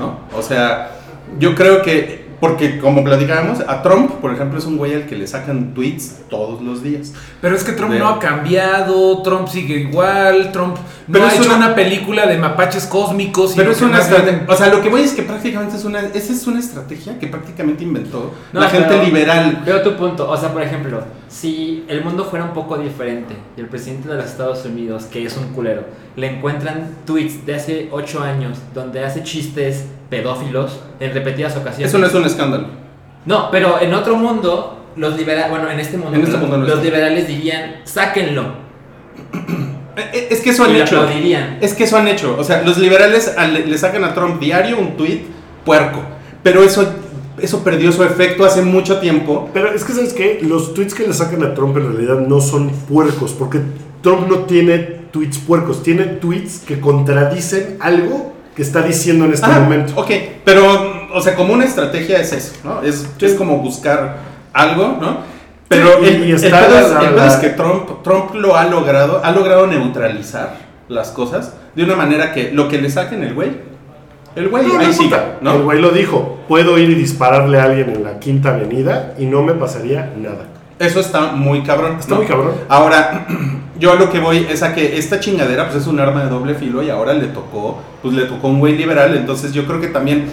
¿No? 0.01 0.19
O 0.37 0.43
sea, 0.43 0.91
yo 1.39 1.55
creo 1.55 1.83
que, 1.83 2.29
porque 2.41 2.79
como 2.81 3.05
platicábamos, 3.05 3.61
a 3.61 3.83
Trump, 3.83 4.13
por 4.15 4.33
ejemplo, 4.33 4.59
es 4.59 4.65
un 4.65 4.79
güey 4.79 4.95
al 4.95 5.05
que 5.07 5.15
le 5.17 5.27
sacan 5.27 5.75
tweets 5.75 6.23
todos 6.31 6.63
los 6.63 6.83
días. 6.83 7.13
Pero 7.43 7.55
es 7.55 7.63
que 7.65 7.73
Trump 7.73 7.93
De- 7.93 7.99
no 7.99 8.09
ha 8.09 8.19
cambiado, 8.19 9.21
Trump 9.23 9.47
sigue 9.47 9.77
igual, 9.77 10.51
Trump 10.53 10.77
no 11.07 11.13
Pero 11.13 11.25
ha 11.27 11.29
es 11.29 11.35
hecho 11.41 11.49
una- 11.55 11.67
una... 11.67 11.75
película 11.75 12.27
de 12.27 12.39
mapaches 12.39 12.87
cósmicos. 12.87 13.53
Pero 13.57 13.73
es 13.73 13.83
una 13.83 13.99
estrategia, 14.01 14.47
o 14.49 14.57
sea, 14.57 14.69
lo 14.69 14.81
que 14.81 14.89
voy 14.89 15.03
es 15.03 15.13
que 15.13 15.23
prácticamente 15.23 15.77
es 15.77 15.85
una, 15.85 16.01
esa 16.01 16.33
es 16.33 16.47
una 16.47 16.61
estrategia 16.61 17.19
que 17.19 17.27
prácticamente 17.27 17.85
inventó 17.85 18.33
No, 18.53 18.61
la 18.61 18.69
gente 18.71 18.89
pero 18.89 19.03
liberal. 19.05 19.63
Veo 19.67 19.83
tu 19.83 19.95
punto. 19.97 20.29
O 20.31 20.37
sea, 20.37 20.51
por 20.53 20.63
ejemplo, 20.63 21.03
si 21.29 21.85
el 21.89 22.03
mundo 22.05 22.25
fuera 22.25 22.45
un 22.45 22.53
poco 22.53 22.79
diferente 22.79 23.35
y 23.57 23.61
el 23.61 23.67
presidente 23.67 24.09
de 24.09 24.15
los 24.17 24.25
Estados 24.27 24.65
Unidos, 24.65 25.05
que 25.05 25.25
es 25.25 25.37
un 25.37 25.49
culero, 25.53 25.83
le 26.17 26.27
encuentran 26.37 26.97
tweets 27.07 27.47
de 27.47 27.55
hace 27.55 27.89
8 27.93 28.23
años 28.23 28.59
donde 28.75 29.05
hace 29.05 29.23
chistes 29.23 29.85
pedófilos 30.11 30.81
en 30.99 31.15
repetidas 31.15 31.57
ocasiones. 31.57 31.89
Eso 31.89 31.99
no 31.99 32.07
es 32.07 32.15
un 32.15 32.25
escándalo. 32.25 32.67
No, 33.27 33.51
pero 33.51 33.81
en 33.81 33.95
otro 33.95 34.17
mundo, 34.17 34.85
los 34.97 35.17
liberales, 35.17 35.51
bueno, 35.51 35.71
en 35.71 35.79
este 35.81 35.97
mundo, 35.97 36.17
En 36.17 36.25
este 36.25 36.37
mundo 36.37 36.59
no 36.59 36.67
los 36.67 36.83
liberales 36.83 37.29
dirían, 37.29 37.77
sáquenlo. 37.85 38.55
Eh, 39.97 40.11
eh, 40.13 40.29
Es 40.31 40.41
que 40.41 40.51
eso 40.51 40.65
han 40.65 40.75
y 40.77 40.81
hecho. 40.81 41.01
aplaudirían. 41.01 41.59
Es 41.61 41.75
que 41.75 41.85
eso 41.85 41.97
han 41.97 42.09
hecho. 42.09 42.37
O 42.39 42.45
sea, 42.45 42.63
los 42.63 42.79
liberales 42.79 43.35
al- 43.37 43.55
le, 43.55 43.67
le 43.67 43.79
sacan 43.79 44.05
a 44.05 44.15
Trump 44.15 44.41
diario 44.41 44.79
un 44.79 44.97
tweet 44.97 45.23
puerco. 45.65 46.01
Pero 46.43 46.63
eso, 46.63 46.89
eso 47.41 47.63
perdió 47.63 47.93
su 47.93 48.03
efecto 48.05 48.45
hace 48.45 48.63
mucho 48.63 48.99
tiempo. 48.99 49.51
Pero 49.53 49.73
es 49.73 49.85
que, 49.85 49.93
¿sabes 49.93 50.13
qué? 50.13 50.41
Los 50.43 50.75
tweets 50.75 50.95
que 50.95 51.07
le 51.07 51.13
sacan 51.13 51.43
a 51.45 51.55
Trump 51.55 51.77
en 51.77 51.93
realidad 51.93 52.19
no 52.27 52.41
son 52.41 52.71
puercos, 52.71 53.33
porque 53.33 53.61
Trump 54.03 54.29
no 54.29 54.39
tiene 54.41 55.00
tweets 55.11 55.39
puercos, 55.39 55.83
tiene 55.83 56.05
tweets 56.05 56.61
que 56.61 56.81
contradicen 56.81 57.77
algo 57.81 58.33
que 58.55 58.63
está 58.63 58.83
diciendo 58.83 59.25
en 59.25 59.33
este 59.33 59.47
Ah, 59.51 59.61
momento. 59.61 59.93
Ok, 59.97 60.11
pero, 60.45 61.09
o 61.15 61.21
sea, 61.21 61.35
como 61.35 61.53
una 61.55 61.65
estrategia 61.65 62.19
es 62.21 62.33
eso, 62.33 62.53
¿no? 62.65 62.83
Es, 62.83 63.09
es 63.21 63.35
como 63.35 63.59
buscar 63.59 64.19
algo, 64.53 64.99
¿no? 65.01 65.19
Pero 65.69 65.99
Sí, 66.01 66.07
el, 66.09 66.29
y 66.29 66.33
el 66.33 66.41
pedo 66.41 66.53
la- 66.95 67.01
el 67.09 67.15
pedo 67.15 67.25
es 67.27 67.35
que 67.37 67.51
Trump, 67.51 68.03
Trump 68.03 68.35
lo 68.35 68.57
ha 68.57 68.65
logrado, 68.65 69.21
ha 69.25 69.31
logrado 69.31 69.67
neutralizar 69.69 70.57
las 70.89 71.11
cosas 71.11 71.55
de 71.77 71.85
una 71.85 71.95
manera 71.95 72.33
que 72.33 72.51
lo 72.51 72.67
que 72.69 72.79
le 72.83 72.91
saquen 72.91 73.23
el 73.23 73.35
güey, 73.35 73.53
el 74.35 74.49
güey 74.49 74.65
No, 74.67 74.75
no 74.75 74.81
ahí 74.81 74.87
importa. 74.87 75.03
siga, 75.05 75.39
¿no? 75.41 75.55
El 75.55 75.63
güey 75.63 75.81
lo 75.81 75.91
dijo, 75.91 76.41
puedo 76.49 76.77
ir 76.79 76.91
y 76.91 76.95
dispararle 76.97 77.61
a 77.61 77.65
alguien 77.65 77.91
en 77.91 78.03
la 78.03 78.19
quinta 78.19 78.51
avenida 78.51 79.15
y 79.19 79.27
no 79.27 79.43
me 79.43 79.55
pasaría 79.55 80.13
nada. 80.17 80.47
Eso 80.81 80.99
está 81.01 81.33
muy 81.33 81.63
cabrón. 81.63 81.97
Está 82.01 82.11
¿no? 82.15 82.17
muy 82.17 82.27
cabrón. 82.27 82.53
Ahora, 82.69 83.27
yo 83.81 83.97
lo 83.97 84.11
que 84.11 84.21
voy 84.21 84.47
es 84.49 84.63
a 84.63 84.75
que 84.75 84.99
esta 84.99 85.19
chingadera 85.19 85.69
pues 85.69 85.83
es 85.83 85.89
un 85.89 85.99
arma 85.99 86.23
de 86.23 86.31
doble 86.31 86.55
filo 86.55 86.83
y 86.83 86.91
ahora 86.91 87.15
le 87.15 87.27
tocó, 87.29 87.83
pues 88.03 88.15
le 88.15 88.27
tocó 88.27 88.49
un 88.49 88.61
güey 88.61 88.77
liberal, 88.77 89.17
entonces 89.17 89.53
yo 89.53 89.67
creo 89.67 89.81
que 89.81 89.89
también 89.89 90.27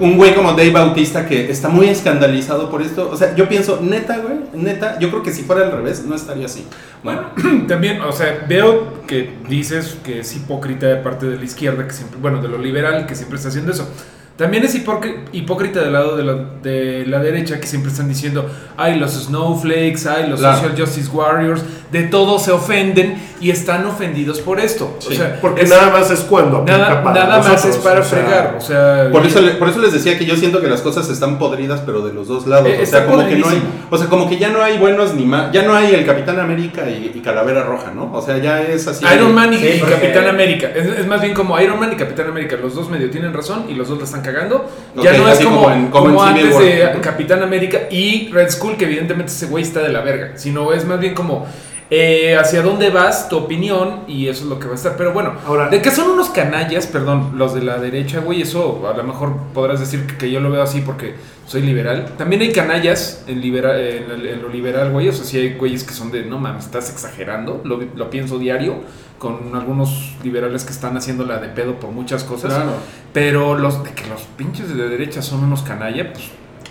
un 0.00 0.16
güey 0.16 0.34
como 0.34 0.52
Dave 0.52 0.70
Bautista 0.70 1.26
que 1.26 1.50
está 1.50 1.68
muy 1.68 1.88
escandalizado 1.88 2.70
por 2.70 2.82
esto, 2.82 3.10
o 3.10 3.16
sea, 3.16 3.34
yo 3.34 3.48
pienso, 3.48 3.80
neta, 3.82 4.18
güey, 4.18 4.38
neta, 4.54 4.98
yo 4.98 5.10
creo 5.10 5.22
que 5.22 5.32
si 5.32 5.42
fuera 5.42 5.66
al 5.66 5.72
revés 5.72 6.04
no 6.04 6.14
estaría 6.14 6.46
así. 6.46 6.66
Bueno, 7.02 7.22
También, 7.68 8.00
o 8.00 8.12
sea, 8.12 8.44
veo 8.48 9.04
que 9.06 9.38
dices 9.48 9.98
que 10.04 10.20
es 10.20 10.36
hipócrita 10.36 10.86
de 10.86 10.96
parte 10.96 11.26
de 11.26 11.36
la 11.36 11.44
izquierda, 11.44 11.86
que 11.86 11.92
siempre, 11.92 12.18
bueno, 12.20 12.40
de 12.40 12.48
lo 12.48 12.58
liberal, 12.58 13.06
que 13.06 13.14
siempre 13.14 13.36
está 13.36 13.48
haciendo 13.48 13.72
eso. 13.72 13.88
También 14.36 14.64
es 14.64 14.74
hipócri- 14.74 15.14
hipócrita 15.32 15.80
del 15.80 15.92
lado 15.92 16.16
de 16.16 16.24
la, 16.24 16.34
de 16.60 17.06
la 17.06 17.20
derecha, 17.20 17.60
que 17.60 17.68
siempre 17.68 17.92
están 17.92 18.08
diciendo, 18.08 18.50
ay, 18.76 18.98
los 18.98 19.12
snowflakes, 19.12 20.08
ay, 20.08 20.28
los 20.28 20.40
Claro. 20.40 20.56
social 20.58 20.74
justice 20.76 21.08
warriors, 21.12 21.62
de 21.92 22.02
todo 22.04 22.40
se 22.40 22.50
ofenden 22.50 23.14
y 23.44 23.50
están 23.50 23.84
ofendidos 23.84 24.40
por 24.40 24.58
esto. 24.58 24.96
Sí, 25.00 25.08
o 25.12 25.16
sea, 25.16 25.38
Porque 25.40 25.62
es- 25.62 25.68
nada 25.70 25.90
más 25.90 26.10
es 26.10 26.20
cuando 26.20 26.58
aplica 26.58 26.78
nada, 26.78 27.02
para 27.02 27.24
nada 27.26 27.38
más 27.46 27.64
es 27.66 27.76
para 27.76 28.00
o 28.00 28.02
sea, 28.04 28.18
fregar. 28.18 28.54
O 28.56 28.60
sea, 28.62 29.08
por 29.12 29.26
eso, 29.26 29.42
le- 29.42 29.52
por 29.52 29.68
eso 29.68 29.80
les 29.80 29.92
decía 29.92 30.16
que 30.16 30.24
yo 30.24 30.34
siento 30.36 30.62
que 30.62 30.68
las 30.68 30.80
cosas 30.80 31.10
están 31.10 31.38
podridas, 31.38 31.80
pero 31.84 32.00
de 32.06 32.14
los 32.14 32.26
dos 32.26 32.46
lados. 32.46 32.68
Eh, 32.68 32.80
o 32.82 32.86
sea, 32.86 33.04
como 33.04 33.26
que 33.28 33.36
no 33.36 33.48
hay, 33.48 33.62
o 33.90 33.98
sea, 33.98 34.06
como 34.08 34.28
que 34.30 34.38
ya 34.38 34.48
no 34.48 34.62
hay 34.62 34.78
buenos 34.78 35.12
ni 35.14 35.26
más, 35.26 35.52
ya 35.52 35.62
no 35.64 35.74
hay 35.74 35.94
el 35.94 36.06
Capitán 36.06 36.40
América 36.40 36.88
y, 36.88 37.12
y 37.14 37.20
Calavera 37.20 37.64
Roja, 37.64 37.92
¿no? 37.94 38.10
O 38.14 38.22
sea, 38.22 38.38
ya 38.38 38.62
es 38.62 38.88
así. 38.88 39.04
Iron 39.14 39.34
Man 39.34 39.52
y, 39.52 39.58
Sí, 39.58 39.66
y 39.76 39.78
porque- 39.80 39.94
Capitán 39.96 40.28
América. 40.28 40.68
Es, 40.74 40.86
es 41.00 41.06
más 41.06 41.20
bien 41.20 41.34
como 41.34 41.60
Iron 41.60 41.78
Man 41.78 41.92
y 41.92 41.96
Capitán 41.96 42.28
América. 42.28 42.56
Los 42.56 42.74
dos 42.74 42.88
medio 42.88 43.10
tienen 43.10 43.34
razón 43.34 43.66
y 43.68 43.74
los 43.74 43.88
dos 43.88 43.98
la 43.98 44.04
están 44.04 44.22
cagando. 44.22 44.70
Ya 45.02 45.12
no 45.18 45.28
es 45.28 45.38
como, 45.40 45.62
como 45.64 45.70
en- 45.74 45.86
como 45.88 46.04
como 46.06 46.22
en 46.28 46.28
antes 46.36 46.58
de 46.58 46.98
Capitán 47.02 47.42
América 47.42 47.80
y 47.90 48.30
Red 48.32 48.48
Skull, 48.50 48.76
que 48.78 48.84
evidentemente 48.86 49.30
ese 49.32 49.46
güey 49.46 49.62
está 49.64 49.80
de 49.80 49.90
la 49.90 50.00
verga. 50.00 50.32
Sino 50.36 50.72
es 50.72 50.86
más 50.86 50.98
bien 50.98 51.14
como 51.14 51.46
eh, 51.90 52.36
hacia 52.36 52.62
dónde 52.62 52.90
vas, 52.90 53.28
tu 53.28 53.36
opinión, 53.36 54.00
y 54.08 54.28
eso 54.28 54.44
es 54.44 54.48
lo 54.50 54.58
que 54.58 54.66
va 54.66 54.72
a 54.72 54.76
estar. 54.76 54.96
Pero 54.96 55.12
bueno, 55.12 55.34
Ahora- 55.46 55.68
de 55.68 55.80
que 55.82 55.90
son 55.90 56.10
unos 56.10 56.30
canallas, 56.30 56.86
perdón, 56.86 57.32
los 57.36 57.54
de 57.54 57.62
la 57.62 57.78
derecha, 57.78 58.20
güey, 58.20 58.42
eso 58.42 58.88
a 58.92 58.96
lo 58.96 59.04
mejor 59.04 59.34
podrás 59.52 59.80
decir 59.80 60.06
que, 60.06 60.16
que 60.16 60.30
yo 60.30 60.40
lo 60.40 60.50
veo 60.50 60.62
así 60.62 60.80
porque 60.80 61.14
soy 61.46 61.62
liberal. 61.62 62.12
También 62.16 62.40
hay 62.42 62.52
canallas 62.52 63.24
en, 63.26 63.40
libera- 63.40 63.78
en, 63.78 64.10
en 64.26 64.42
lo 64.42 64.48
liberal, 64.48 64.90
güey, 64.92 65.08
o 65.08 65.12
sea, 65.12 65.24
sí 65.24 65.36
hay 65.38 65.54
güeyes 65.54 65.84
que 65.84 65.92
son 65.92 66.10
de, 66.10 66.24
no 66.24 66.38
mames, 66.38 66.64
estás 66.64 66.90
exagerando, 66.90 67.60
lo, 67.64 67.78
lo 67.94 68.10
pienso 68.10 68.38
diario, 68.38 68.76
con 69.18 69.54
algunos 69.54 70.16
liberales 70.22 70.64
que 70.64 70.72
están 70.72 70.96
haciendo 70.96 71.24
la 71.24 71.38
de 71.38 71.48
pedo 71.48 71.78
por 71.80 71.90
muchas 71.90 72.24
cosas. 72.24 72.52
Claro. 72.54 72.72
Pero 73.12 73.56
los 73.56 73.82
de 73.84 73.90
que 73.92 74.06
los 74.08 74.22
pinches 74.36 74.74
de 74.74 74.88
derecha 74.88 75.22
son 75.22 75.44
unos 75.44 75.62
canallas, 75.62 76.08
pues 76.12 76.24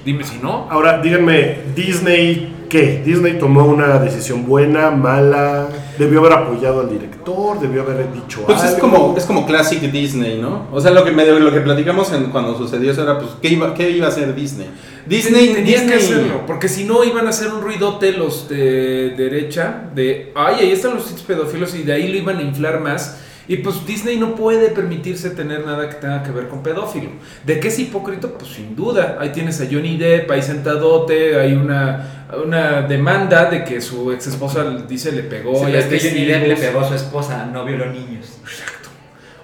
dime 0.06 0.24
si 0.24 0.38
no. 0.40 0.68
Ahora, 0.70 1.02
díganme, 1.02 1.58
Disney, 1.76 2.66
¿qué? 2.70 3.02
¿Disney 3.06 3.38
tomó 3.40 3.66
una 3.66 4.00
decisión 4.00 4.46
buena, 4.46 4.92
mala? 4.92 5.68
¿Debió 5.98 6.20
haber 6.22 6.34
apoyado 6.34 6.82
al 6.82 6.90
director? 6.90 7.60
¿Debió 7.60 7.82
haber 7.84 8.12
dicho 8.12 8.42
Pues 8.48 8.58
es 8.64 8.76
algo? 8.76 8.80
como, 8.80 9.16
es 9.18 9.26
como 9.26 9.46
Classic 9.46 9.80
Disney, 9.80 10.40
¿no? 10.40 10.68
O 10.72 10.82
sea, 10.82 10.92
lo 10.92 11.04
que, 11.06 11.12
medio, 11.12 11.38
lo 11.40 11.52
que 11.54 11.62
platicamos 11.62 12.12
en, 12.14 12.26
cuando 12.26 12.58
sucedió 12.58 12.92
eso 12.92 13.04
era, 13.04 13.20
pues, 13.20 13.32
¿qué 13.42 13.50
iba, 13.50 13.74
qué 13.74 13.92
iba 13.92 14.08
a 14.08 14.10
hacer 14.10 14.34
Disney? 14.36 14.68
Disney, 15.06 15.50
Tenían 15.54 15.88
que 15.88 15.98
Disney- 15.98 16.16
hacerlo, 16.20 16.42
porque 16.48 16.68
si 16.68 16.86
no 16.86 17.04
iban 17.04 17.28
a 17.28 17.30
hacer 17.30 17.50
un 17.54 17.62
ruidote 17.62 18.12
los 18.14 18.50
de 18.50 19.12
derecha, 19.18 19.84
de, 19.94 20.32
ay, 20.36 20.56
ahí 20.62 20.72
están 20.72 20.96
los 20.96 21.04
sitios 21.04 21.24
pedófilos 21.24 21.76
y 21.76 21.84
de 21.84 21.94
ahí 21.94 22.08
lo 22.12 22.18
iban 22.18 22.38
a 22.38 22.42
inflar 22.42 22.80
más. 22.82 23.20
Y 23.48 23.58
pues 23.58 23.86
Disney 23.86 24.18
no 24.18 24.36
puede 24.36 24.70
permitirse 24.70 25.30
tener 25.32 25.66
nada 25.66 25.90
que 25.90 25.96
tenga 25.96 26.24
que 26.24 26.32
ver 26.32 26.48
con 26.48 26.64
pedófilo. 26.64 27.10
¿De 27.46 27.60
qué 27.60 27.68
es 27.68 27.78
hipócrita? 27.80 28.30
Pues 28.30 28.52
sin 28.52 28.74
duda. 28.76 29.18
Ahí 29.20 29.32
tienes 29.34 29.60
a 29.60 29.66
Johnny 29.70 29.98
Depp, 29.98 30.32
ahí 30.32 30.42
sentadote, 30.42 31.38
hay 31.38 31.54
una, 31.54 32.26
una 32.44 32.84
demanda 32.84 33.46
de 33.50 33.66
que 33.66 33.82
su 33.82 34.12
ex 34.14 34.28
esposa 34.28 34.64
dice 34.88 35.12
le 35.12 35.24
pegó. 35.24 35.66
Sí, 35.66 35.72
y 35.72 35.76
es 35.76 35.86
que 35.86 36.00
Johnny 36.00 36.26
Depp 36.26 36.48
le 36.48 36.56
pegó 36.56 36.80
a 36.80 36.88
su 36.88 36.94
esposa, 36.94 37.46
no 37.52 37.66
violó 37.66 37.88
niños. 37.88 38.38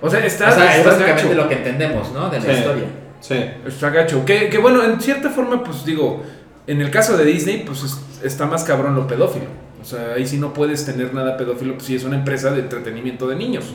O 0.01 0.09
sea, 0.09 0.25
está, 0.25 0.49
o 0.49 0.53
sea, 0.53 0.71
es 0.71 0.77
está 0.79 0.91
básicamente 0.91 1.23
gacho. 1.23 1.33
lo 1.35 1.49
que 1.49 1.55
entendemos, 1.55 2.11
¿no? 2.13 2.29
De 2.29 2.39
la 2.39 2.45
Sí. 2.45 2.51
historia. 2.51 2.85
Sí. 3.19 3.35
Está 3.67 3.89
gacho. 3.89 4.23
Que, 4.23 4.47
que 4.47 4.57
bueno, 4.59 4.81
en 4.81 5.01
cierta 5.01 5.29
forma, 5.29 5.61
pues 5.61 5.83
digo, 5.83 6.23
en 6.67 6.79
el 6.79 6.89
caso 6.89 7.17
de 7.17 7.25
Disney, 7.25 7.63
pues 7.65 7.83
es- 7.83 7.99
está 8.23 8.45
más 8.45 8.63
cabrón 8.63 8.95
lo 8.95 9.07
pedófilo. 9.07 9.47
O 9.81 9.85
sea, 9.85 10.13
ahí 10.15 10.25
sí 10.25 10.37
no 10.37 10.53
puedes 10.53 10.85
tener 10.85 11.13
nada 11.13 11.35
pedófilo, 11.35 11.73
pues 11.73 11.85
sí 11.85 11.95
es 11.95 12.05
una 12.05 12.15
empresa 12.15 12.51
de 12.51 12.61
entretenimiento 12.61 13.27
de 13.27 13.35
niños. 13.35 13.65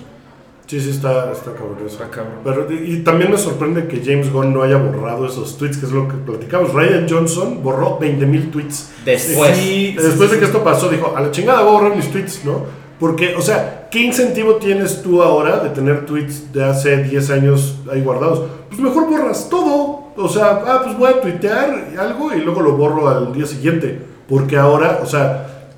Sí, 0.67 0.81
sí, 0.81 0.91
está, 0.91 1.31
está 1.31 1.53
cabrón 1.53 1.77
eso. 1.85 2.03
Está 2.03 2.09
cabrón. 2.09 2.39
Pero, 2.43 2.73
y, 2.73 2.95
y 2.95 2.97
también 3.03 3.31
me 3.31 3.37
sorprende 3.37 3.87
que 3.87 4.03
James 4.05 4.33
Gunn 4.33 4.55
no 4.55 4.63
haya 4.63 4.77
borrado 4.77 5.27
esos 5.27 5.59
tweets, 5.59 5.77
que 5.77 5.87
es 5.87 5.93
lo 5.93 6.09
que 6.09 6.15
platicamos. 6.15 6.73
Ryan 6.73 7.07
Johnson 7.09 7.63
borró 7.63 7.99
20.000 7.99 8.51
tweets. 8.51 8.91
Después. 9.05 9.57
Sí, 9.57 9.95
después 10.01 10.31
de 10.31 10.39
que 10.39 10.47
esto 10.47 10.65
pasó, 10.65 10.89
dijo, 10.89 11.15
a 11.15 11.21
la 11.21 11.31
chingada 11.31 11.63
voy 11.63 11.69
a 11.69 11.81
borrar 11.81 11.97
mis 11.97 12.11
tweets, 12.11 12.45
¿no? 12.45 12.63
Porque, 12.99 13.35
o 13.35 13.43
sea, 13.43 13.89
¿qué 13.91 14.01
incentivo 14.01 14.55
tienes 14.57 15.03
tú 15.03 15.23
ahora 15.23 15.59
de 15.59 15.71
tener 15.71 16.07
tweets 16.07 16.53
de 16.53 16.65
hace 16.65 16.97
10 17.03 17.31
años 17.31 17.79
ahí 17.93 18.01
guardados? 18.01 18.43
Pues 18.69 18.81
mejor 18.81 19.11
borras 19.11 19.49
todo. 19.51 20.05
O 20.17 20.29
sea, 20.29 20.63
ah, 20.67 20.81
pues 20.83 20.97
voy 20.97 21.11
a 21.11 21.21
tuitear 21.21 21.93
algo 21.99 22.33
y 22.33 22.41
luego 22.41 22.63
lo 22.63 22.73
borro 22.73 23.09
al 23.09 23.35
día 23.35 23.47
siguiente. 23.47 23.99
Porque 24.29 24.57
ahora, 24.57 25.01
o 25.03 25.07
sea, 25.07 25.71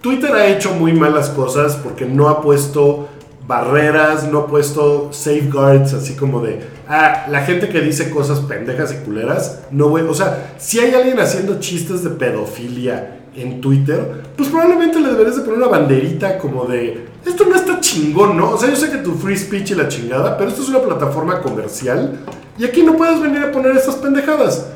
Twitter 0.00 0.32
ha 0.32 0.48
hecho 0.48 0.72
muy 0.72 0.92
malas 0.92 1.30
cosas 1.30 1.76
porque 1.76 2.06
no 2.06 2.28
ha 2.28 2.40
puesto 2.40 3.08
barreras, 3.46 4.30
no 4.30 4.40
ha 4.40 4.46
puesto 4.46 5.12
safeguards, 5.12 5.94
así 5.94 6.14
como 6.14 6.40
de, 6.40 6.60
ah, 6.88 7.26
la 7.28 7.42
gente 7.44 7.68
que 7.68 7.80
dice 7.80 8.10
cosas 8.10 8.40
pendejas 8.40 8.92
y 8.92 9.04
culeras, 9.04 9.62
no 9.70 9.88
voy, 9.88 10.02
o 10.02 10.14
sea, 10.14 10.54
si 10.58 10.78
hay 10.78 10.94
alguien 10.94 11.18
haciendo 11.18 11.58
chistes 11.58 12.04
de 12.04 12.10
pedofilia 12.10 13.20
en 13.34 13.60
Twitter, 13.60 14.22
pues 14.36 14.48
probablemente 14.48 15.00
le 15.00 15.08
deberías 15.08 15.36
de 15.36 15.42
poner 15.42 15.58
una 15.58 15.68
banderita 15.68 16.38
como 16.38 16.64
de, 16.64 17.08
esto 17.24 17.44
no 17.44 17.54
está 17.54 17.80
chingón, 17.80 18.36
¿no? 18.36 18.50
O 18.50 18.58
sea, 18.58 18.68
yo 18.68 18.76
sé 18.76 18.90
que 18.90 18.98
tu 18.98 19.14
free 19.14 19.36
speech 19.36 19.70
y 19.70 19.74
la 19.74 19.88
chingada, 19.88 20.36
pero 20.36 20.50
esto 20.50 20.62
es 20.62 20.68
una 20.68 20.80
plataforma 20.80 21.40
comercial 21.40 22.18
y 22.58 22.64
aquí 22.64 22.82
no 22.82 22.96
puedes 22.96 23.20
venir 23.20 23.42
a 23.42 23.52
poner 23.52 23.76
estas 23.76 23.96
pendejadas. 23.96 24.66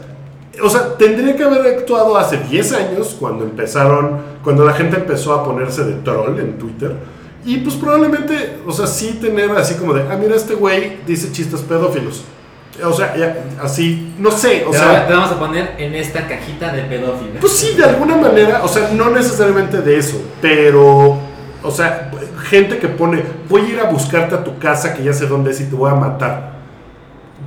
O 0.62 0.70
sea, 0.70 0.96
tendría 0.96 1.36
que 1.36 1.42
haber 1.42 1.78
actuado 1.78 2.16
hace 2.16 2.38
10 2.38 2.72
años 2.72 3.16
cuando 3.20 3.44
empezaron, 3.44 4.20
cuando 4.42 4.64
la 4.64 4.72
gente 4.72 4.96
empezó 4.96 5.34
a 5.34 5.44
ponerse 5.44 5.84
de 5.84 5.94
troll 5.94 6.38
en 6.38 6.56
Twitter. 6.56 6.94
Y 7.46 7.58
pues 7.58 7.76
probablemente, 7.76 8.58
o 8.66 8.72
sea, 8.72 8.88
sí 8.88 9.18
tener 9.20 9.52
así 9.52 9.74
como 9.76 9.94
de, 9.94 10.02
ah, 10.10 10.18
mira, 10.20 10.34
este 10.34 10.54
güey 10.54 10.98
dice 11.06 11.30
chistes 11.30 11.60
pedófilos. 11.60 12.24
O 12.84 12.92
sea, 12.92 13.16
ya, 13.16 13.44
así, 13.62 14.14
no 14.18 14.32
sé, 14.32 14.64
o 14.66 14.70
te, 14.70 14.78
sea, 14.78 15.06
te 15.06 15.14
vamos 15.14 15.30
a 15.30 15.38
poner 15.38 15.76
en 15.78 15.94
esta 15.94 16.26
cajita 16.26 16.72
de 16.72 16.82
pedófilo. 16.82 17.40
pues 17.40 17.52
sí, 17.52 17.74
de 17.74 17.84
alguna 17.84 18.16
manera, 18.16 18.62
o 18.64 18.68
sea, 18.68 18.90
no 18.92 19.10
necesariamente 19.10 19.80
de 19.80 19.96
eso, 19.96 20.20
pero, 20.42 21.16
o 21.62 21.70
sea, 21.70 22.10
gente 22.50 22.78
que 22.78 22.88
pone, 22.88 23.22
voy 23.48 23.62
a 23.62 23.68
ir 23.68 23.80
a 23.80 23.84
buscarte 23.84 24.34
a 24.34 24.44
tu 24.44 24.58
casa 24.58 24.92
que 24.92 25.04
ya 25.04 25.12
sé 25.12 25.26
dónde 25.26 25.52
es 25.52 25.60
y 25.60 25.66
te 25.66 25.74
voy 25.76 25.90
a 25.90 25.94
matar. 25.94 26.56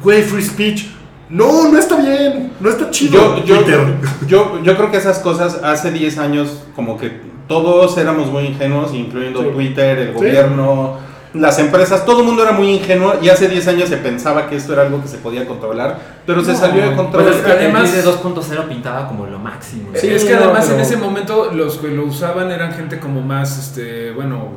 Güey, 0.01 0.23
free 0.23 0.41
speech. 0.41 0.87
No, 1.29 1.69
no 1.69 1.77
está 1.77 1.97
bien, 1.97 2.53
no 2.59 2.69
está 2.69 2.89
chido. 2.89 3.37
Yo, 3.37 3.43
yo, 3.43 3.55
Twitter. 3.57 3.79
yo, 4.27 4.63
yo 4.63 4.75
creo 4.77 4.89
que 4.89 4.97
esas 4.97 5.19
cosas 5.19 5.59
hace 5.61 5.91
10 5.91 6.17
años 6.17 6.63
como 6.75 6.97
que 6.97 7.21
todos 7.49 7.97
éramos 7.97 8.31
muy 8.31 8.45
ingenuos, 8.45 8.93
incluyendo 8.93 9.41
Sí. 9.41 9.49
Twitter, 9.49 9.97
el 9.99 10.07
Sí. 10.09 10.13
gobierno, 10.13 10.97
las 11.33 11.59
empresas, 11.59 12.05
todo 12.05 12.21
el 12.21 12.25
mundo 12.25 12.41
era 12.43 12.53
muy 12.53 12.69
ingenuo 12.75 13.15
y 13.21 13.29
hace 13.29 13.47
10 13.49 13.67
años 13.67 13.89
se 13.89 13.97
pensaba 13.97 14.47
que 14.47 14.55
esto 14.55 14.73
era 14.73 14.83
algo 14.83 15.01
que 15.01 15.07
se 15.07 15.17
podía 15.17 15.45
controlar, 15.45 15.99
pero 16.25 16.43
se 16.43 16.55
salió 16.55 16.81
de 16.81 16.87
Pues 16.91 16.97
control. 16.97 17.27
es 17.27 17.35
que 17.37 17.51
Además- 17.51 17.89
el 17.89 17.95
de 17.97 18.01
2.0 18.03 18.63
pintaba 18.67 19.07
como 19.07 19.25
lo 19.27 19.37
máximo. 19.37 19.89
Sí, 19.93 19.99
Sí, 20.01 20.07
es 20.13 20.23
que 20.23 20.33
no, 20.35 20.45
además 20.45 20.69
en 20.71 20.79
ese 20.79 20.97
momento 20.97 21.51
los 21.53 21.77
que 21.77 21.89
lo 21.89 22.05
usaban 22.05 22.49
eran 22.51 22.71
gente 22.73 22.99
como 22.99 23.21
más, 23.21 23.59
este, 23.59 24.11
bueno, 24.11 24.47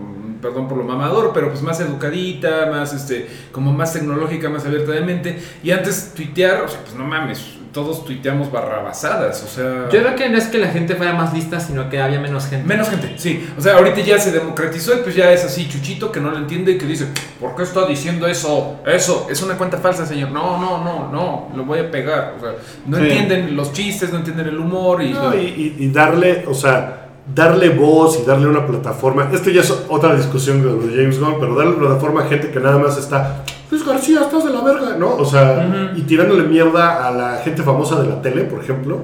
perdón 0.41 0.67
por 0.67 0.79
lo 0.79 0.85
mamador, 0.85 1.31
pero 1.35 1.51
pues 1.51 1.63
más 1.63 1.79
educadita, 1.81 2.67
más, 2.71 2.93
este, 2.95 3.29
como 3.53 3.73
más 3.73 3.93
tecnológica, 3.93 4.49
más 4.49 4.65
abierta 4.67 4.93
de 4.93 5.01
mente. 5.03 5.43
Y 5.63 5.71
antes 5.71 6.13
tuitear, 6.17 6.63
o 6.63 6.69
sea, 6.69 6.81
pues 6.81 6.95
no 6.97 7.05
mames, 7.05 7.41
todos 7.73 8.05
tuiteamos 8.05 8.53
barrabasadas, 8.53 9.43
o 9.43 9.47
sea... 9.49 9.89
Yo 9.91 10.01
creo 10.03 10.15
que 10.15 10.29
no 10.29 10.37
es 10.37 10.45
que 10.47 10.59
la 10.59 10.69
gente 10.69 10.95
fuera 10.95 11.15
más 11.15 11.33
lista, 11.33 11.59
sino 11.59 11.89
que 11.89 12.01
había 12.01 12.21
menos 12.21 12.47
gente. 12.47 12.67
Menos 12.67 12.89
gente, 12.91 13.15
sí. 13.17 13.49
O 13.59 13.61
sea, 13.63 13.77
ahorita 13.79 14.01
ya 14.01 14.19
se 14.19 14.31
democratizó 14.31 14.95
y 14.95 14.99
pues 14.99 15.15
ya 15.15 15.33
es 15.33 15.45
así, 15.45 15.69
Chuchito, 15.69 16.13
que 16.13 16.21
no 16.21 16.31
lo 16.31 16.37
entiende 16.37 16.73
y 16.73 16.79
que 16.79 16.85
dice, 16.87 17.07
¿por 17.41 17.57
qué 17.57 17.63
está 17.63 17.87
diciendo 17.87 18.27
eso? 18.27 18.77
Eso, 18.87 19.27
es 19.31 19.43
una 19.43 19.57
cuenta 19.57 19.79
falsa, 19.79 20.05
señor. 20.05 20.31
No, 20.31 20.59
no, 20.61 20.85
no, 20.85 21.11
no, 21.11 21.49
lo 21.57 21.65
voy 21.65 21.79
a 21.79 21.91
pegar. 21.91 22.35
O 22.37 22.41
sea, 22.41 22.53
no 22.87 22.99
Sí. 22.99 23.05
entienden 23.05 23.57
los 23.57 23.73
chistes, 23.73 24.13
no 24.13 24.19
entienden 24.19 24.49
el 24.49 24.59
humor 24.59 25.03
y... 25.03 25.11
No, 25.13 25.35
y, 25.35 25.39
y- 25.39 25.77
y 25.85 25.89
darle, 25.91 26.45
o 26.47 26.55
sea, 26.55 27.09
darle 27.35 27.71
voz 27.71 28.19
y 28.23 28.27
darle 28.27 28.49
una 28.49 28.67
plataforma. 28.67 29.31
Esto 29.33 29.49
ya 29.51 29.63
es 29.63 29.71
otra 29.89 30.15
discusión 30.15 30.61
de 30.63 30.95
James 30.95 31.19
Gunn, 31.19 31.37
pero 31.41 31.55
darle 31.55 31.73
plataforma 31.77 32.23
a 32.25 32.27
gente 32.29 32.51
que 32.51 32.61
nada 32.61 32.79
más 32.79 32.99
está, 32.99 33.45
Luis 33.73 33.87
García, 33.87 34.21
estás 34.21 34.45
de 34.45 34.51
la 34.51 34.61
verga, 34.61 34.97
¿no? 34.99 35.15
O 35.17 35.25
sea, 35.25 35.91
y 35.97 36.03
tirándole 36.03 36.43
mierda 36.43 37.09
a 37.09 37.11
la 37.11 37.37
gente 37.43 37.63
famosa 37.63 37.99
de 38.03 38.07
la 38.07 38.21
tele, 38.21 38.43
por 38.45 38.63
ejemplo. 38.63 39.01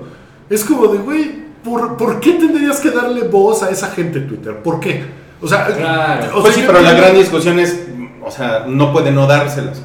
Es 0.51 0.63
como 0.63 0.89
de, 0.89 0.99
güey, 0.99 1.43
¿por, 1.65 1.97
¿por 1.97 2.21
qué 2.21 2.35
tendrías 2.35 2.79
que 2.81 2.91
darle 2.91 3.23
voz 3.23 3.63
a 3.63 3.71
esa 3.71 3.87
gente 3.89 4.19
en 4.19 4.29
Twitter? 4.29 4.57
¿Por 4.63 4.79
qué? 4.79 5.07
O 5.41 5.49
sea, 5.49 5.67
Claro. 5.69 6.27
o 6.39 6.43
pues 6.43 6.53
sea, 6.53 6.53
sí, 6.55 6.61
yo 6.61 6.67
pero 6.67 6.81
la 6.85 6.93
gran 6.93 7.15
discusión 7.15 7.59
es, 7.59 7.87
o 8.23 8.31
sea, 8.31 8.65
no 8.67 8.93
puede 8.93 9.11
no 9.11 9.27
dárselas. 9.27 9.81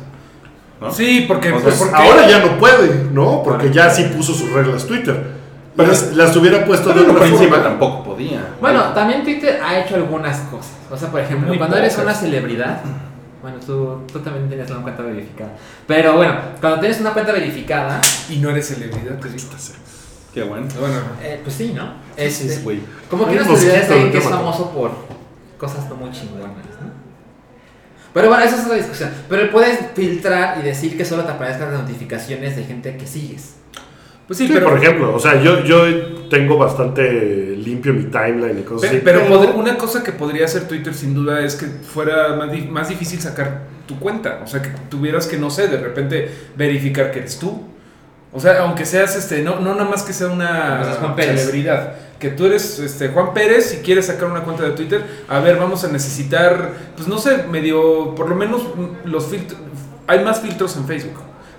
¿no? 0.82 0.92
Sí, 0.92 1.24
porque... 1.30 1.54
O 1.54 1.62
sea, 1.62 1.64
pues, 1.64 1.76
Pues 1.78 1.90
porque- 1.90 2.04
ahora 2.10 2.28
ya 2.30 2.40
no 2.40 2.58
puede, 2.58 3.06
¿no? 3.14 3.42
Porque 3.42 3.72
ya 3.72 3.90
sí 3.90 4.04
puso 4.14 4.34
sus 4.34 4.52
reglas 4.52 4.86
Twitter. 4.86 5.16
Pero 5.78 5.88
las, 5.88 6.14
las 6.14 6.36
hubiera 6.36 6.66
puesto 6.66 6.90
Pero 6.94 7.06
de 7.06 7.12
otra 7.12 7.26
forma. 7.28 7.64
tampoco 7.64 8.04
podía. 8.04 8.50
Bueno, 8.60 8.84
también 8.94 9.24
Twitter 9.24 9.62
ha 9.66 9.80
hecho 9.80 9.96
algunas 9.96 10.40
cosas. 10.42 10.74
O 10.92 10.98
sea, 10.98 11.10
por 11.10 11.22
ejemplo, 11.22 11.48
Muy 11.48 11.58
cuando 11.58 11.78
eres 11.78 11.98
una 11.98 12.14
celebridad, 12.14 12.82
bueno, 13.44 13.60
tú, 13.60 14.00
tú 14.10 14.20
también 14.20 14.48
tienes 14.48 14.72
una 14.72 14.82
cuenta 14.82 15.04
verificada. 15.04 15.52
Pero 15.86 16.16
bueno, 16.16 16.34
cuando 16.62 16.80
tienes 16.80 17.02
una 17.02 17.12
cuenta 17.12 17.34
verificada, 17.34 18.00
Y 18.30 18.38
no 18.38 18.50
eres 18.50 18.70
celebridad, 18.70 19.20
te 19.20 19.28
digo. 19.28 19.50
Qué 20.34 20.44
bueno. 20.44 20.66
Bueno, 20.80 20.96
eh, 21.22 21.42
pues 21.44 21.56
sí, 21.56 21.74
¿no? 21.76 21.94
Sí, 22.18 22.32
sí, 22.32 22.48
Este, 22.48 22.64
güey. 22.64 22.80
Como 23.10 23.26
que 23.26 23.32
Un 23.32 23.38
una 23.40 23.46
celebridad 23.46 23.98
es 23.98 24.12
que 24.12 24.18
es 24.18 24.24
famoso 24.24 24.72
por 24.72 24.92
cosas 25.58 25.90
no 25.90 25.96
muy 25.96 26.10
chingonas, 26.12 26.48
¿no? 26.82 26.94
Pero 28.14 28.30
bueno, 28.30 28.46
esa 28.46 28.56
es 28.56 28.64
otra 28.64 28.78
discusión. 28.78 29.12
Pero 29.28 29.52
puedes 29.52 29.78
filtrar 29.94 30.60
y 30.60 30.62
decir 30.62 30.96
que 30.96 31.04
solo 31.04 31.26
te 31.26 31.32
aparezcan 31.34 31.70
las 31.74 31.82
notificaciones 31.82 32.56
de 32.56 32.64
gente 32.64 32.96
que 32.96 33.06
sigues. 33.06 33.56
Pues 34.28 34.38
sí, 34.38 34.48
Sí, 34.48 34.54
pero... 34.54 34.70
por 34.70 34.78
ejemplo, 34.78 35.16
o 35.16 35.20
sea, 35.20 35.42
yo, 35.42 35.64
yo 35.64 35.84
tengo 36.30 36.58
bastante 36.58 37.56
limpio 37.58 37.94
mi 37.94 38.06
timeline 38.06 38.60
y 38.60 38.64
cosas 38.64 38.90
Pe- 38.90 38.96
así. 38.98 39.02
Pero, 39.06 39.28
poder- 39.28 39.52
una 39.56 39.78
cosa 39.78 40.04
que 40.04 40.12
podría 40.12 40.46
hacer 40.46 40.68
Twitter 40.68 40.94
sin 40.94 41.14
duda 41.14 41.42
es 41.44 41.56
que 41.56 41.66
fuera 41.66 42.36
más, 42.36 42.50
más 42.70 42.90
difícil 42.90 43.20
sacar 43.22 43.62
tu 43.88 44.00
cuenta. 44.00 44.40
O 44.44 44.48
sea, 44.48 44.62
que 44.62 44.70
tuvieras 44.90 45.28
que, 45.28 45.38
no 45.38 45.50
sé, 45.50 45.68
de 45.68 45.78
repente 45.78 46.30
verificar 46.56 47.12
que 47.12 47.20
eres 47.20 47.38
tú. 47.40 47.64
O 48.32 48.40
sea, 48.40 48.62
aunque 48.62 48.86
seas, 48.86 49.16
este, 49.16 49.44
no, 49.44 49.60
no 49.60 49.76
nada 49.76 49.90
más 49.90 50.02
que 50.04 50.12
sea 50.14 50.28
una 50.28 50.80
Pues 50.82 50.94
es 50.94 50.98
Juan 50.98 51.16
Pérez. 51.16 51.40
celebridad. 51.42 51.94
Que 52.20 52.30
tú 52.30 52.46
eres 52.46 52.80
este, 52.80 53.10
Juan 53.10 53.34
Pérez 53.34 53.78
y 53.80 53.84
quieres 53.84 54.08
sacar 54.08 54.32
una 54.32 54.42
cuenta 54.44 54.64
de 54.64 54.72
Twitter. 54.72 55.04
A 55.28 55.40
ver, 55.40 55.58
vamos 55.58 55.84
a 55.84 55.90
necesitar, 55.90 56.72
pues 56.96 57.08
no 57.08 57.18
sé, 57.20 57.44
medio, 57.52 58.16
por 58.16 58.30
lo 58.30 58.36
menos 58.36 58.64
mm, 58.64 59.10
los 59.10 59.26
filtros. 59.28 59.60
Hay 60.08 60.24
más 60.24 60.40
filtros 60.42 60.76
en 60.78 60.86
Facebook 60.88 61.14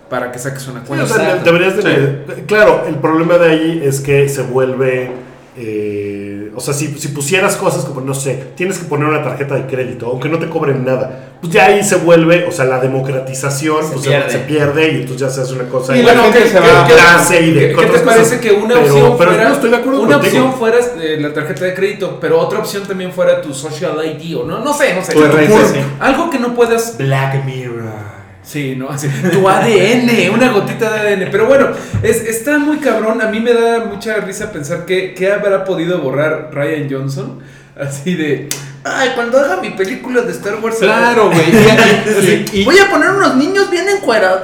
para 0.08 0.30
que 0.32 0.38
saques 0.38 0.66
una 0.68 0.80
Sí, 0.80 0.86
cuenta. 0.88 1.04
o 1.06 1.08
sea, 1.08 1.36
deberías 1.36 1.76
de... 1.76 2.44
Claro, 2.46 2.84
el 2.88 2.96
problema 2.96 3.38
de 3.38 3.50
ahí 3.50 3.82
es 3.84 4.00
que 4.00 4.28
se 4.28 4.42
vuelve... 4.42 5.10
eh, 5.56 6.50
o 6.56 6.60
sea, 6.60 6.72
si, 6.74 6.86
si 6.98 7.08
pusieras 7.08 7.56
cosas 7.56 7.84
como, 7.84 8.00
no 8.00 8.14
sé, 8.14 8.50
tienes 8.54 8.78
que 8.78 8.84
poner 8.84 9.08
una 9.08 9.22
tarjeta 9.24 9.54
de 9.56 9.66
crédito, 9.66 10.06
aunque 10.06 10.28
no 10.28 10.38
te 10.38 10.48
cobren 10.48 10.84
nada, 10.84 11.30
pues 11.40 11.52
ya 11.52 11.66
ahí 11.66 11.82
se 11.82 11.96
vuelve, 11.96 12.44
o 12.46 12.52
sea, 12.52 12.64
la 12.66 12.78
democratización 12.80 13.82
Se 13.84 13.92
pues, 13.94 14.06
pierde. 14.06 14.30
se 14.30 14.38
pierde 14.38 14.92
y 14.92 14.94
entonces 15.00 15.18
ya 15.20 15.30
se 15.30 15.40
hace 15.40 15.52
una 15.54 15.64
cosa 15.68 15.96
Y 15.96 15.98
de 16.00 16.04
la 16.04 16.22
gente 16.22 16.40
de 16.40 16.48
se 16.48 16.60
va- 16.60 16.86
clase 16.86 17.40
y 17.40 17.50
de 17.52 17.60
¿Qué, 17.60 17.68
qué 17.68 17.74
te 17.74 17.86
otras 17.86 18.02
cosas. 18.02 18.16
parece 18.16 18.40
que 18.40 18.52
una 18.52 18.74
Pero- 18.74 18.80
opción 18.86 19.14
pero 19.18 19.30
fuera 19.32 19.48
no 19.48 19.54
estoy 19.54 19.70
de 19.70 19.76
acuerdo 19.76 20.00
una 20.02 20.14
contigo. 20.20 20.44
opción 20.44 20.58
fuera 20.60 20.78
eh, 21.00 21.16
la 21.20 21.32
tarjeta 21.34 21.64
de 21.64 21.74
crédito, 21.74 22.18
pero 22.20 22.38
otra 22.40 22.58
opción 22.60 22.84
también 22.84 23.12
fuera 23.12 23.40
tu 23.42 23.52
social 23.52 23.96
ID 24.04 24.36
o 24.38 24.44
no, 24.44 24.60
no 24.60 24.72
sé, 24.74 24.94
no 24.94 25.02
sé. 25.04 25.12
Tu 25.12 25.20
RSS. 25.24 25.74
Algo 25.98 26.30
que 26.30 26.38
no 26.38 26.54
puedas 26.54 26.96
Black 26.98 27.44
Mirror. 27.44 28.23
Sí, 28.44 28.76
¿no? 28.76 28.90
Así, 28.90 29.08
tu 29.32 29.48
ADN, 29.48 30.30
una 30.32 30.50
gotita 30.52 30.92
de 30.92 31.00
ADN. 31.00 31.28
Pero 31.30 31.46
bueno, 31.46 31.68
es, 32.02 32.22
está 32.24 32.58
muy 32.58 32.78
cabrón. 32.78 33.20
A 33.22 33.26
mí 33.26 33.40
me 33.40 33.52
da 33.52 33.86
mucha 33.86 34.16
risa 34.16 34.52
pensar 34.52 34.84
que, 34.84 35.14
que 35.14 35.32
habrá 35.32 35.64
podido 35.64 35.98
borrar 35.98 36.50
Ryan 36.52 36.88
Johnson. 36.90 37.40
Así 37.78 38.14
de, 38.14 38.48
ay, 38.84 39.10
cuando 39.14 39.38
haga 39.38 39.56
mi 39.56 39.70
película 39.70 40.20
de 40.22 40.32
Star 40.32 40.56
Wars. 40.62 40.76
Claro, 40.78 41.30
güey. 42.52 42.64
voy 42.64 42.78
a 42.78 42.90
poner 42.90 43.10
unos 43.10 43.34
niños 43.36 43.70
bien 43.70 43.86
encuerados. 43.88 44.42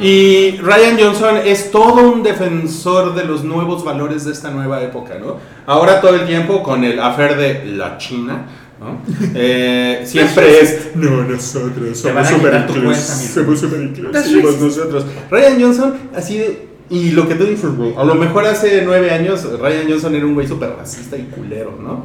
Y 0.00 0.52
Ryan 0.58 0.96
Johnson 1.00 1.36
es 1.44 1.72
todo 1.72 2.12
un 2.12 2.22
defensor 2.22 3.14
de 3.14 3.24
los 3.24 3.42
nuevos 3.42 3.84
valores 3.84 4.24
de 4.24 4.32
esta 4.32 4.50
nueva 4.50 4.80
época, 4.82 5.14
¿no? 5.18 5.38
Ahora 5.66 6.00
todo 6.00 6.14
el 6.14 6.26
tiempo 6.26 6.62
con 6.62 6.84
el 6.84 7.00
afer 7.00 7.36
de 7.36 7.64
la 7.64 7.98
China, 7.98 8.46
¿no? 8.80 9.00
Eh, 9.34 10.02
siempre 10.06 10.60
es, 10.60 10.90
no, 10.94 11.22
nosotros 11.24 11.98
somos 11.98 12.26
a 12.26 12.30
super 12.30 12.66
somos 12.68 13.58
super 13.60 13.80
inclusivos 13.80 14.60
nosotros. 14.60 15.06
Ryan 15.30 15.60
Johnson, 15.60 15.94
así 16.14 16.38
de, 16.38 16.68
y 16.90 17.10
lo 17.10 17.28
que 17.28 17.34
tú 17.34 17.44
dices, 17.44 17.70
güey, 17.76 17.94
a 17.96 18.04
lo 18.04 18.14
mejor 18.14 18.46
hace 18.46 18.82
nueve 18.84 19.10
años 19.10 19.46
Ryan 19.60 19.88
Johnson 19.88 20.14
era 20.14 20.24
un 20.24 20.34
güey 20.34 20.46
súper 20.46 20.70
racista 20.78 21.16
y 21.16 21.22
culero, 21.24 21.78
¿no? 21.80 22.04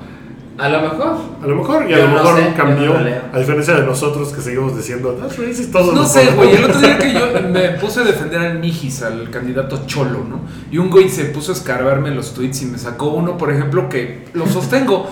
A 0.56 0.70
lo 0.70 0.82
mejor. 0.82 1.18
A 1.42 1.48
lo 1.48 1.56
mejor, 1.56 1.90
y 1.90 1.94
a 1.94 1.98
Yo 1.98 2.04
lo 2.04 2.10
no 2.10 2.14
mejor 2.16 2.38
sé, 2.40 2.54
cambió, 2.56 2.94
no 2.94 3.00
a 3.34 3.40
diferencia 3.40 3.74
de 3.74 3.86
nosotros 3.88 4.32
que 4.32 4.40
seguimos 4.40 4.78
diciendo, 4.78 5.18
that's 5.20 5.38
racist, 5.40 5.72
todos 5.72 5.96
No 5.96 6.06
sé, 6.06 6.28
podemos". 6.28 6.36
güey. 6.46 6.56
El 6.58 6.64
otro 6.66 6.80
día 6.80 7.00
que 7.00 7.12
yo 7.14 7.50
me 7.50 7.70
puse 7.80 8.02
a 8.02 8.04
defender 8.04 8.40
al 8.40 8.60
Mijis, 8.60 9.02
al 9.02 9.32
candidato 9.32 9.82
Cholo, 9.88 10.24
¿no? 10.30 10.42
Y 10.72 10.78
un 10.78 10.92
güey 10.92 11.10
se 11.10 11.26
puso 11.26 11.54
a 11.54 11.56
escarbarme 11.56 12.12
los 12.12 12.36
tweets 12.36 12.62
y 12.62 12.66
me 12.68 12.78
sacó 12.78 13.08
uno, 13.14 13.36
por 13.36 13.52
ejemplo, 13.52 13.90
que 13.90 14.26
lo 14.34 14.46
sostengo. 14.46 15.10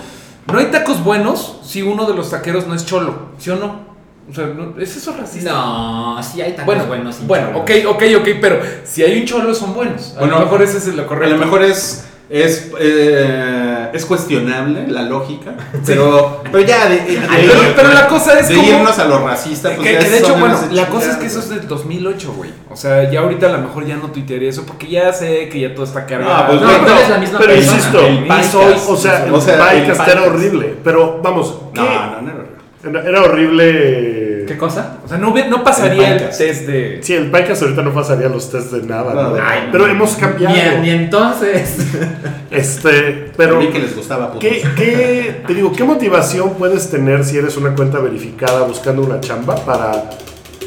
No 0.50 0.58
hay 0.58 0.66
tacos 0.66 1.02
buenos 1.04 1.58
si 1.64 1.82
uno 1.82 2.06
de 2.06 2.14
los 2.14 2.30
taqueros 2.30 2.66
no 2.66 2.74
es 2.74 2.84
Cholo, 2.84 3.28
¿sí 3.38 3.50
o 3.50 3.56
no? 3.56 3.92
O 4.30 4.34
sea, 4.34 4.46
¿no? 4.46 4.78
¿es 4.80 4.96
eso 4.96 5.14
racista? 5.18 5.50
No, 5.52 6.22
sí 6.22 6.40
hay 6.40 6.52
tacos 6.52 6.66
Bueno, 6.66 6.86
buenos. 6.86 7.16
sin 7.16 7.26
bueno, 7.26 7.48
cholo. 7.48 7.60
ok, 7.60 7.70
ok, 7.88 8.02
ok, 8.20 8.28
pero 8.40 8.60
si 8.84 9.02
hay 9.02 9.20
un 9.20 9.26
cholo 9.26 9.54
son 9.54 9.74
buenos. 9.74 10.14
A 10.16 10.20
Bueno, 10.20 10.38
lo 10.38 10.44
mejor 10.44 10.62
ese 10.62 10.78
es 10.78 10.86
lo 10.94 11.02
A 11.02 11.06
correcto. 11.06 11.36
lo 11.36 11.44
mejor 11.44 11.62
es 11.62 12.06
es, 12.30 12.70
eh, 12.80 13.71
es 13.92 14.04
cuestionable 14.06 14.86
la 14.88 15.02
lógica, 15.02 15.52
pero, 15.86 16.42
pero 16.50 16.60
ya 16.60 16.88
de, 16.88 16.96
de- 16.96 17.20
Pero, 17.28 17.52
pero 17.76 17.88
la 17.92 18.06
cosa 18.08 18.38
es 18.38 18.48
de 18.48 18.56
como... 18.56 18.68
irnos 18.68 18.98
a 18.98 19.04
lo 19.06 19.26
racista, 19.26 19.70
pues 19.74 19.88
que, 19.88 20.10
de 20.10 20.18
hecho, 20.18 20.34
bueno, 20.36 20.58
la 20.70 20.86
cosa 20.88 21.10
es 21.12 21.16
que 21.16 21.26
eso 21.26 21.40
es 21.40 21.48
del 21.48 21.66
2008, 21.68 22.32
güey. 22.36 22.50
O 22.70 22.76
sea, 22.76 23.10
ya 23.10 23.20
ahorita 23.20 23.46
a 23.46 23.50
lo 23.50 23.58
mejor 23.58 23.86
ya 23.86 23.96
no 23.96 24.10
tuitearía 24.10 24.48
eso 24.50 24.64
porque 24.66 24.88
ya 24.88 25.12
sé 25.12 25.48
que 25.48 25.60
ya 25.60 25.74
todo 25.74 25.84
está 25.84 26.06
cargado. 26.06 26.32
Ah, 26.34 26.46
pues, 26.48 26.60
No, 26.60 26.66
no, 26.78 26.96
eres 26.96 27.08
la 27.10 27.18
misma 27.18 27.38
Pero 27.38 27.52
persona. 27.54 27.76
insisto, 27.76 27.98
soy- 28.50 28.74
o 28.88 28.96
sea, 28.96 29.24
el 29.26 29.34
O 29.34 29.40
sea, 29.40 30.06
era 30.06 30.22
horrible, 30.22 30.74
pero 30.82 31.20
vamos, 31.22 31.56
¿qué? 31.74 31.80
No, 31.80 32.20
no, 32.20 32.22
no. 32.22 32.52
Era, 32.98 33.08
era 33.08 33.22
horrible. 33.22 34.21
¿Qué 34.46 34.56
cosa? 34.56 34.98
O 35.04 35.08
sea, 35.08 35.18
no, 35.18 35.34
no 35.48 35.64
pasaría 35.64 36.16
El 36.16 36.28
test 36.30 36.66
de... 36.66 36.98
Sí, 37.02 37.14
el 37.14 37.30
Pinecast 37.30 37.62
ahorita 37.62 37.82
no 37.82 37.92
pasaría 37.92 38.28
los 38.28 38.50
test 38.50 38.72
de 38.72 38.82
nada, 38.86 39.14
No, 39.14 39.22
¿no? 39.22 39.34
de- 39.34 39.40
Ay, 39.40 39.62
no. 39.66 39.72
pero 39.72 39.86
hemos 39.86 40.12
cambiado. 40.16 40.54
Ni, 40.80 40.82
ni 40.82 40.90
entonces. 40.90 41.76
Este, 42.50 43.30
pero 43.36 43.58
que 43.72 43.78
les 43.78 43.96
gustaba 43.96 44.26
putos. 44.32 44.40
¿qué, 44.40 44.62
qué, 44.76 45.42
te 45.46 45.54
digo, 45.54 45.72
¿qué 45.72 45.84
motivación 45.84 46.54
puedes 46.54 46.90
tener 46.90 47.24
si 47.24 47.38
eres 47.38 47.56
una 47.56 47.74
cuenta 47.74 47.98
verificada 47.98 48.62
buscando 48.66 49.02
una 49.02 49.20
chamba 49.20 49.56
para 49.64 50.10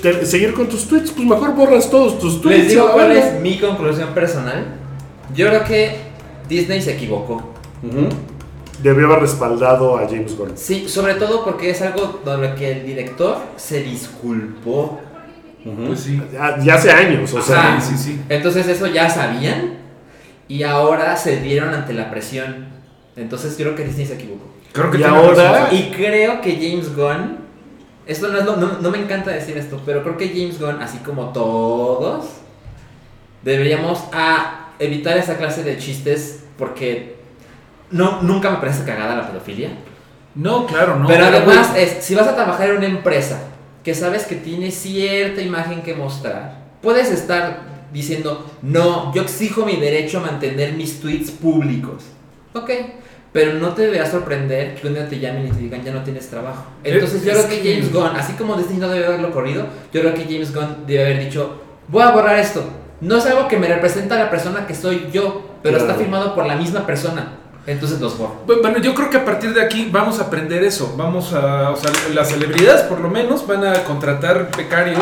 te- 0.01 0.25
seguir 0.25 0.53
con 0.53 0.67
tus 0.67 0.87
tweets? 0.87 1.11
Pues 1.11 1.27
mejor 1.27 1.53
borras 1.53 1.89
todos 1.91 2.17
tus 2.17 2.41
tweets. 2.41 2.59
Les 2.63 2.69
digo 2.69 2.89
cuál 2.91 3.11
es 3.11 3.39
mi 3.39 3.59
conclusión 3.59 4.09
personal. 4.15 4.65
Yo 5.35 5.47
creo 5.47 5.63
que 5.63 5.95
Disney 6.49 6.81
se 6.81 6.93
equivocó. 6.93 7.53
Ujú. 7.83 8.09
Debió 8.81 9.07
haber 9.07 9.19
respaldado 9.19 9.97
a 9.97 10.07
James 10.07 10.37
Gunn. 10.37 10.51
Sí, 10.55 10.87
sobre 10.87 11.15
todo 11.15 11.43
porque 11.43 11.69
es 11.69 11.81
algo 11.81 12.21
de 12.23 12.37
lo 12.37 12.55
que 12.55 12.71
el 12.71 12.85
director 12.85 13.37
se 13.55 13.83
disculpó. 13.83 14.99
Pues 15.63 16.01
sí. 16.01 16.21
Ya, 16.31 16.59
ya 16.59 16.75
hace 16.75 16.91
años, 16.91 17.33
o 17.33 17.41
sea. 17.41 17.79
Sí, 17.81 17.97
sí. 17.97 18.21
Entonces 18.29 18.67
eso 18.67 18.87
ya 18.87 19.09
sabían 19.09 19.77
y 20.47 20.63
ahora 20.63 21.15
se 21.17 21.41
dieron 21.41 21.73
ante 21.73 21.93
la 21.93 22.11
presión. 22.11 22.67
Entonces 23.15 23.57
yo 23.57 23.65
creo 23.65 23.75
que 23.75 23.85
Disney 23.85 24.05
se 24.05 24.13
equivocó. 24.15 24.51
Creo 24.71 24.91
que 24.91 24.99
Y 24.99 25.03
ahora-. 25.03 25.69
Y 25.73 25.91
creo 25.95 26.41
que 26.41 26.53
James 26.55 26.95
Gunn, 26.95 27.37
esto 28.05 28.27
no 28.27 28.37
es 28.37 28.45
lo, 28.45 28.57
no, 28.57 28.79
no 28.79 28.91
me 28.91 28.99
encanta 28.99 29.31
decir 29.31 29.57
esto, 29.57 29.81
pero 29.85 30.03
creo 30.03 30.17
que 30.17 30.29
James 30.29 30.59
Gunn, 30.59 30.81
así 30.81 30.99
como 30.99 31.31
todos, 31.31 32.25
deberíamos 33.41 34.03
a 34.11 34.71
evitar 34.79 35.17
esa 35.17 35.37
clase 35.37 35.63
de 35.63 35.77
chistes 35.77 36.43
porque 36.57 37.14
no, 37.91 38.21
nunca 38.21 38.49
me 38.51 38.57
parece 38.57 38.83
cagada 38.83 39.15
la 39.15 39.27
pedofilia. 39.27 39.69
No, 40.35 40.65
claro, 40.65 40.97
no. 40.99 41.07
pero 41.07 41.25
además 41.25 41.71
es, 41.77 42.03
si 42.03 42.13
vas 42.15 42.27
a 42.27 42.35
trabajar 42.35 42.69
en 42.71 42.77
una 42.77 42.87
empresa 42.87 43.39
que 43.83 43.93
sabes 43.93 44.23
que 44.25 44.35
tiene 44.35 44.69
cierta 44.71 45.41
imagen 45.41 45.81
que 45.81 45.93
mostrar, 45.93 46.57
puedes 46.81 47.09
estar 47.11 47.61
diciendo, 47.93 48.45
no, 48.61 49.13
yo 49.13 49.21
exijo 49.21 49.65
mi 49.65 49.77
derecho 49.77 50.17
a 50.17 50.21
mantener 50.21 50.73
mis 50.73 50.99
tweets 50.99 51.31
públicos. 51.31 52.03
Ok, 52.53 52.69
pero 53.31 53.53
no 53.53 53.69
te 53.69 53.83
deberá 53.83 54.09
sorprender 54.09 54.75
que 54.75 54.87
un 54.87 54.93
día 54.95 55.07
te 55.07 55.19
llamen 55.19 55.47
y 55.47 55.51
te 55.51 55.59
digan, 55.59 55.83
ya 55.83 55.93
no 55.93 56.03
tienes 56.03 56.29
trabajo. 56.29 56.65
Entonces 56.83 57.23
yo 57.23 57.31
Es 57.31 57.37
creo 57.45 57.49
que 57.49 57.61
que- 57.61 57.73
James 57.75 57.93
Gunn, 57.93 58.15
así 58.17 58.33
como 58.33 58.55
Disney 58.57 58.77
no 58.79 58.89
debe 58.89 59.05
haberlo 59.05 59.31
corrido, 59.31 59.65
yo 59.93 60.01
creo 60.01 60.13
que 60.13 60.23
James 60.25 60.53
Gunn 60.53 60.85
debe 60.85 61.05
haber 61.05 61.19
dicho, 61.25 61.61
voy 61.87 62.01
a 62.03 62.11
borrar 62.11 62.37
esto. 62.39 62.63
No 63.01 63.17
es 63.17 63.25
algo 63.25 63.47
que 63.47 63.57
me 63.57 63.67
representa 63.67 64.15
a 64.15 64.19
la 64.25 64.29
persona 64.29 64.65
que 64.67 64.73
soy 64.73 65.07
yo, 65.13 65.57
pero 65.61 65.77
Claro. 65.77 65.91
está 65.91 66.01
firmado 66.03 66.33
por 66.35 66.45
la 66.45 66.55
misma 66.55 66.85
persona. 66.85 67.33
Entonces 67.67 67.99
los 67.99 68.17
borro. 68.17 68.35
Bueno, 68.45 68.77
yo 68.79 68.93
creo 68.93 69.09
que 69.09 69.17
a 69.17 69.25
partir 69.25 69.53
de 69.53 69.61
aquí 69.61 69.89
vamos 69.91 70.19
a 70.19 70.23
aprender 70.25 70.63
eso. 70.63 70.93
Vamos 70.97 71.33
a, 71.33 71.71
o 71.71 71.75
sea, 71.75 71.91
las 72.13 72.29
celebridades 72.29 72.81
por 72.83 72.99
lo 72.99 73.09
menos 73.09 73.45
van 73.47 73.65
a 73.65 73.83
contratar 73.83 74.49
becarios 74.55 74.99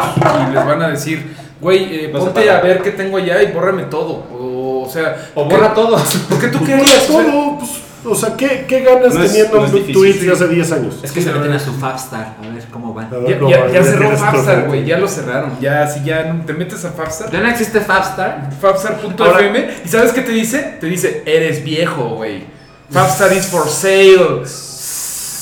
y 0.49 0.53
les 0.53 0.65
van 0.65 0.81
a 0.81 0.87
decir, 0.89 1.35
güey, 1.59 2.05
eh, 2.05 2.09
ponte 2.09 2.49
a 2.49 2.61
ver 2.61 2.81
qué 2.81 2.91
tengo 2.91 3.17
allá 3.17 3.41
y 3.43 3.51
bórrame 3.51 3.83
todo. 3.83 4.23
O, 4.31 4.83
o 4.87 4.89
sea, 4.89 5.29
O 5.35 5.47
¿qué- 5.47 5.55
borra 5.55 5.73
todo. 5.73 6.01
Porque 6.29 6.47
tú 6.47 6.59
Pues? 6.59 6.71
O 6.81 6.85
sea, 6.85 7.07
todo, 7.07 7.57
pues, 7.59 7.71
o 8.05 8.15
sea, 8.15 8.35
¿qué, 8.37 8.65
qué 8.67 8.81
ganas 8.81 9.13
No 9.13 9.23
es- 9.23 9.31
teniendo 9.31 9.61
no 9.61 9.67
tweets 9.69 10.19
sí. 10.19 10.25
de 10.25 10.31
hace 10.33 10.47
10 10.47 10.71
años? 10.73 10.99
Es 11.03 11.11
que 11.11 11.21
se 11.21 11.31
meten 11.33 11.51
a 11.53 11.59
su 11.59 11.73
Fabstar, 11.73 12.35
a 12.41 12.53
ver 12.53 12.63
cómo 12.71 12.93
van. 12.93 13.09
Ver 13.09 13.27
ya, 13.29 13.39
cómo 13.39 13.49
ya- 13.51 13.59
va, 13.61 13.71
ya 13.71 13.83
cerró 13.83 14.11
Fabstar, 14.17 14.67
güey, 14.67 14.85
ya 14.85 14.97
lo 14.97 15.07
cerraron. 15.09 15.51
Ya, 15.59 15.85
si 15.87 16.03
ya 16.05 16.23
no- 16.31 16.45
te 16.45 16.53
metes 16.53 16.83
a 16.85 16.91
Fabstar, 16.91 17.29
¿Ya 17.31 17.39
no 17.41 17.49
existe 17.49 17.79
Fabstar? 17.81 18.49
Fabstar.fm 18.61 19.69
y 19.85 19.87
¿sabes 19.89 20.11
qué 20.13 20.21
te 20.21 20.31
dice? 20.31 20.77
Te 20.79 20.87
dice, 20.87 21.23
eres 21.25 21.63
viejo, 21.63 22.15
güey. 22.15 22.52
Fabstar 22.93 23.33
is 23.33 23.47
for 23.47 23.67
sale. 23.67 24.43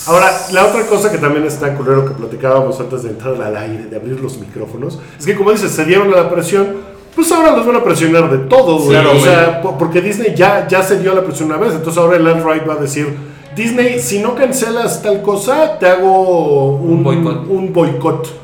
Ahora, 0.08 0.32
la 0.52 0.66
otra 0.66 0.86
cosa 0.88 1.12
que 1.12 1.18
también 1.20 1.46
está 1.46 1.76
culero 1.76 2.06
que 2.06 2.14
platicábamos 2.16 2.80
antes 2.80 3.04
de 3.04 3.10
entrar 3.10 3.40
al 3.40 3.56
aire, 3.56 3.86
de 3.86 3.96
abrir 3.96 4.20
los 4.20 4.38
micrófonos, 4.38 4.98
es 5.20 5.26
que 5.26 5.36
como 5.36 5.52
dices, 5.52 5.72
se 5.72 5.86
dieron 5.86 6.12
a 6.14 6.18
la 6.18 6.30
presión, 6.30 6.68
pues 7.16 7.32
ahora 7.32 7.56
los 7.56 7.66
van 7.68 7.76
a 7.76 7.84
presionar 7.84 8.32
de 8.32 8.40
todo, 8.48 8.78
güey. 8.80 8.90
Claro, 9.00 9.12
o 9.16 9.20
sea, 9.20 9.62
po- 9.62 9.78
porque 9.78 10.02
Disney 10.02 10.34
ya, 10.36 10.68
ya 10.68 10.82
se 10.82 11.00
dio 11.00 11.12
a 11.12 11.16
la 11.16 11.24
presión 11.24 11.50
una 11.50 11.58
vez, 11.58 11.74
entonces 11.76 12.02
ahora 12.02 12.18
el 12.18 12.26
alt-right 12.28 12.68
va 12.68 12.74
a 12.74 12.78
decir, 12.78 13.16
Disney, 13.56 14.00
si 14.00 14.20
no 14.20 14.34
cancelas 14.34 15.04
tal 15.04 15.22
cosa, 15.22 15.78
te 15.78 15.86
hago 15.88 16.78
un, 16.78 17.04
Un 17.50 17.72
boicot. 17.74 18.40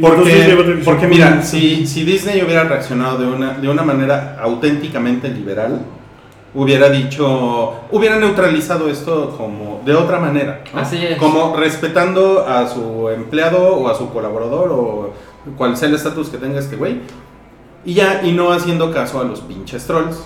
Porque, 0.00 0.32
porque 0.84 1.06
mira, 1.06 1.42
si, 1.42 1.86
si 1.86 2.04
Disney 2.04 2.42
hubiera 2.42 2.64
reaccionado 2.64 3.16
de 3.18 3.26
una, 3.26 3.54
de 3.58 3.68
una 3.68 3.82
manera 3.82 4.36
auténticamente 4.42 5.28
liberal, 5.28 5.82
hubiera 6.56 6.88
dicho, 6.88 7.74
hubiera 7.92 8.16
neutralizado 8.16 8.88
esto 8.88 9.34
como 9.36 9.82
de 9.84 9.94
otra 9.94 10.18
manera. 10.18 10.64
¿no? 10.74 10.80
Así 10.80 10.96
es. 11.04 11.18
Como 11.18 11.54
respetando 11.56 12.44
a 12.46 12.66
su 12.66 13.08
empleado 13.10 13.76
o 13.76 13.88
a 13.88 13.94
su 13.94 14.10
colaborador 14.10 14.72
o 14.72 15.10
cual 15.56 15.76
sea 15.76 15.88
el 15.88 15.94
estatus 15.94 16.28
que 16.30 16.38
tenga 16.38 16.58
este 16.58 16.76
güey. 16.76 17.00
Y 17.84 17.94
ya, 17.94 18.22
y 18.24 18.32
no 18.32 18.50
haciendo 18.50 18.90
caso 18.90 19.20
a 19.20 19.24
los 19.24 19.40
pinches 19.42 19.86
trolls. 19.86 20.24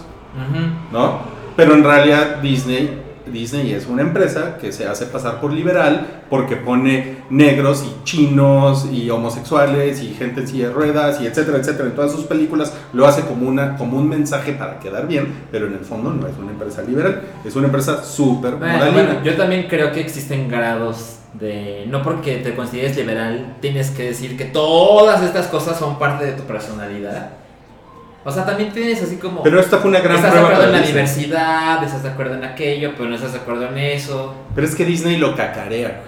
¿no? 0.93 1.19
Pero 1.57 1.75
en 1.75 1.85
realidad 1.85 2.37
Disney, 2.37 3.03
Disney 3.31 3.73
es 3.73 3.87
una 3.87 4.03
empresa 4.03 4.59
que 4.61 4.73
se 4.73 4.87
hace 4.87 5.07
pasar 5.07 5.40
por 5.40 5.53
liberal 5.53 6.23
porque 6.29 6.57
pone 6.57 7.19
negros 7.31 7.85
y 7.85 8.05
chinos 8.05 8.87
y 8.93 9.11
homosexuales 9.11 10.03
y 10.03 10.14
gente 10.14 10.40
en 10.40 10.49
silla 10.49 10.69
de 10.69 10.75
ruedas 10.75 11.21
y 11.21 11.27
etcétera, 11.27 11.59
etcétera. 11.59 11.88
En 11.88 11.95
todas 11.95 12.12
sus 12.12 12.25
películas 12.25 12.73
lo 12.93 13.07
hace 13.07 13.23
como, 13.23 13.49
una, 13.49 13.77
como 13.77 13.97
un 13.97 14.09
mensaje 14.09 14.53
para 14.53 14.79
quedar 14.79 15.07
bien, 15.09 15.33
pero 15.51 15.66
en 15.66 15.75
el 15.75 15.85
fondo 15.85 16.11
no 16.12 16.27
es 16.27 16.37
una 16.38 16.51
empresa 16.51 16.83
liberal, 16.83 17.23
es 17.45 17.57
una 17.57 17.66
empresa 17.66 18.05
súper 18.05 18.57
Bueno, 18.57 18.75
moralina. 18.75 19.03
bueno, 19.05 19.25
yo 19.25 19.37
también 19.37 19.66
creo 19.69 19.93
que 19.93 20.01
existen 20.01 20.49
grados 20.49 21.16
de... 21.35 21.87
No 21.88 22.03
porque 22.03 22.37
te 22.38 22.55
consideres 22.55 22.97
liberal, 22.97 23.57
tienes 23.61 23.90
que 23.90 24.05
decir 24.05 24.37
que 24.37 24.45
todas 24.47 25.23
estas 25.23 25.47
cosas 25.47 25.79
son 25.79 25.99
parte 25.99 26.25
de 26.25 26.33
tu 26.33 26.43
personalidad. 26.43 27.31
O 28.24 28.30
sea, 28.30 28.44
también 28.44 28.70
tienes 28.72 29.02
así 29.02 29.16
como. 29.16 29.42
Pero 29.42 29.59
esta 29.61 29.78
fue 29.78 29.90
una 29.90 30.00
gran 30.00 30.16
estás 30.16 30.33
de 30.35 30.38
prueba 30.40 30.48
acuerdo 30.54 30.64
en 30.66 30.72
la 30.72 30.78
Disney. 30.87 31.02
diversidad, 31.04 31.85
estás 31.85 32.02
de 32.02 32.09
acuerdo 32.11 32.35
en 32.35 32.44
aquello, 32.44 32.92
pero 32.96 33.09
no 33.09 33.14
estás 33.14 33.33
de 33.33 33.38
acuerdo 33.38 33.66
en 33.68 33.78
eso. 33.78 34.35
Pero 34.54 34.66
es 34.66 34.74
que 34.74 34.85
Disney 34.85 35.16
lo 35.16 35.35
cacarea. 35.35 36.02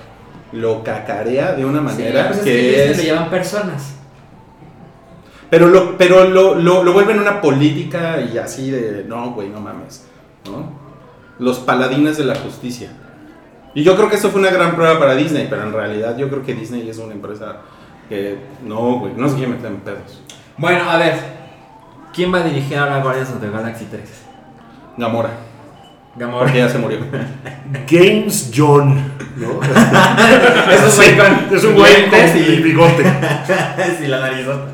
güey. 0.53 0.62
Lo 0.62 0.85
cacarea 0.85 1.53
de 1.55 1.64
una 1.64 1.79
Sí, 1.79 1.85
manera 1.85 2.27
pues 2.29 2.38
es 2.40 2.44
que 2.44 2.51
que 2.53 2.90
es. 2.90 2.96
le 2.98 3.07
llaman 3.07 3.31
personas. 3.31 3.94
Pero 5.48 5.68
lo, 5.68 5.96
pero 5.98 6.25
lo, 6.29 6.55
lo, 6.55 6.83
lo 6.83 6.92
vuelven 6.92 7.18
una 7.18 7.40
política 7.40 8.20
y 8.20 8.37
así 8.38 8.70
de. 8.70 9.05
No, 9.05 9.33
güey, 9.33 9.48
no 9.48 9.61
mames. 9.61 10.07
¿no? 10.46 10.70
Los 11.38 11.59
paladines 11.61 12.18
de 12.18 12.25
la 12.25 12.35
justicia. 12.35 12.90
Y 13.75 13.83
yo 13.85 13.96
creo 13.96 14.11
que 14.11 14.16
eso 14.16 14.31
fue 14.31 14.40
una 14.40 14.51
gran 14.51 14.75
prueba 14.75 14.98
para 14.98 15.14
Disney, 15.14 15.46
pero 15.48 15.62
en 15.62 15.72
realidad 15.72 16.16
yo 16.18 16.29
creo 16.29 16.42
que 16.42 16.55
Disney 16.55 16.88
es 16.90 16.98
una 16.98 17.14
empresa 17.14 17.57
que. 18.11 18.37
No, 18.62 18.98
güey, 18.98 19.14
no 19.14 19.29
se 19.31 19.37
quiere 19.37 19.53
meter 19.53 19.66
en 19.70 19.77
pedos. 19.81 20.22
Bueno, 20.59 20.90
a 20.90 20.98
ver. 20.98 21.42
¿Quién 22.12 22.33
va 22.33 22.38
a 22.40 22.44
dirigir 22.44 22.77
ahora 22.77 23.01
Guardians 23.03 23.31
of 23.31 23.40
the 23.40 23.51
Galaxy 23.51 23.87
3? 23.90 24.03
Gamora, 24.98 25.31
Gamora. 26.16 26.44
porque 26.44 26.59
ya 26.59 26.68
se 26.68 26.79
murió. 26.79 26.98
James 27.88 28.51
John, 28.55 29.12
¿no? 29.37 29.61
Es 30.72 30.83
un 30.85 30.96
güey 30.96 31.16
con 31.16 31.57
es 31.57 31.64
un 31.64 31.75
güey 31.75 32.11
con 32.11 32.18
y- 32.37 32.62
bigote. 32.62 33.03
sí, 33.98 34.07
la 34.09 34.20
narizota. 34.20 34.66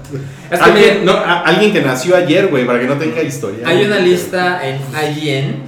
Es 0.51 0.59
que 0.59 0.65
alguien, 0.65 0.89
miren, 0.91 1.05
no, 1.05 1.13
a- 1.13 1.41
alguien 1.43 1.73
que 1.73 1.81
nació 1.83 2.17
ayer, 2.17 2.49
güey, 2.49 2.67
para 2.67 2.81
que 2.81 2.87
no 2.87 2.95
tenga 2.95 3.23
historia. 3.23 3.67
hay 3.69 3.85
una 3.85 3.99
lista 4.01 4.61
en 4.67 4.77
IGN 4.79 5.63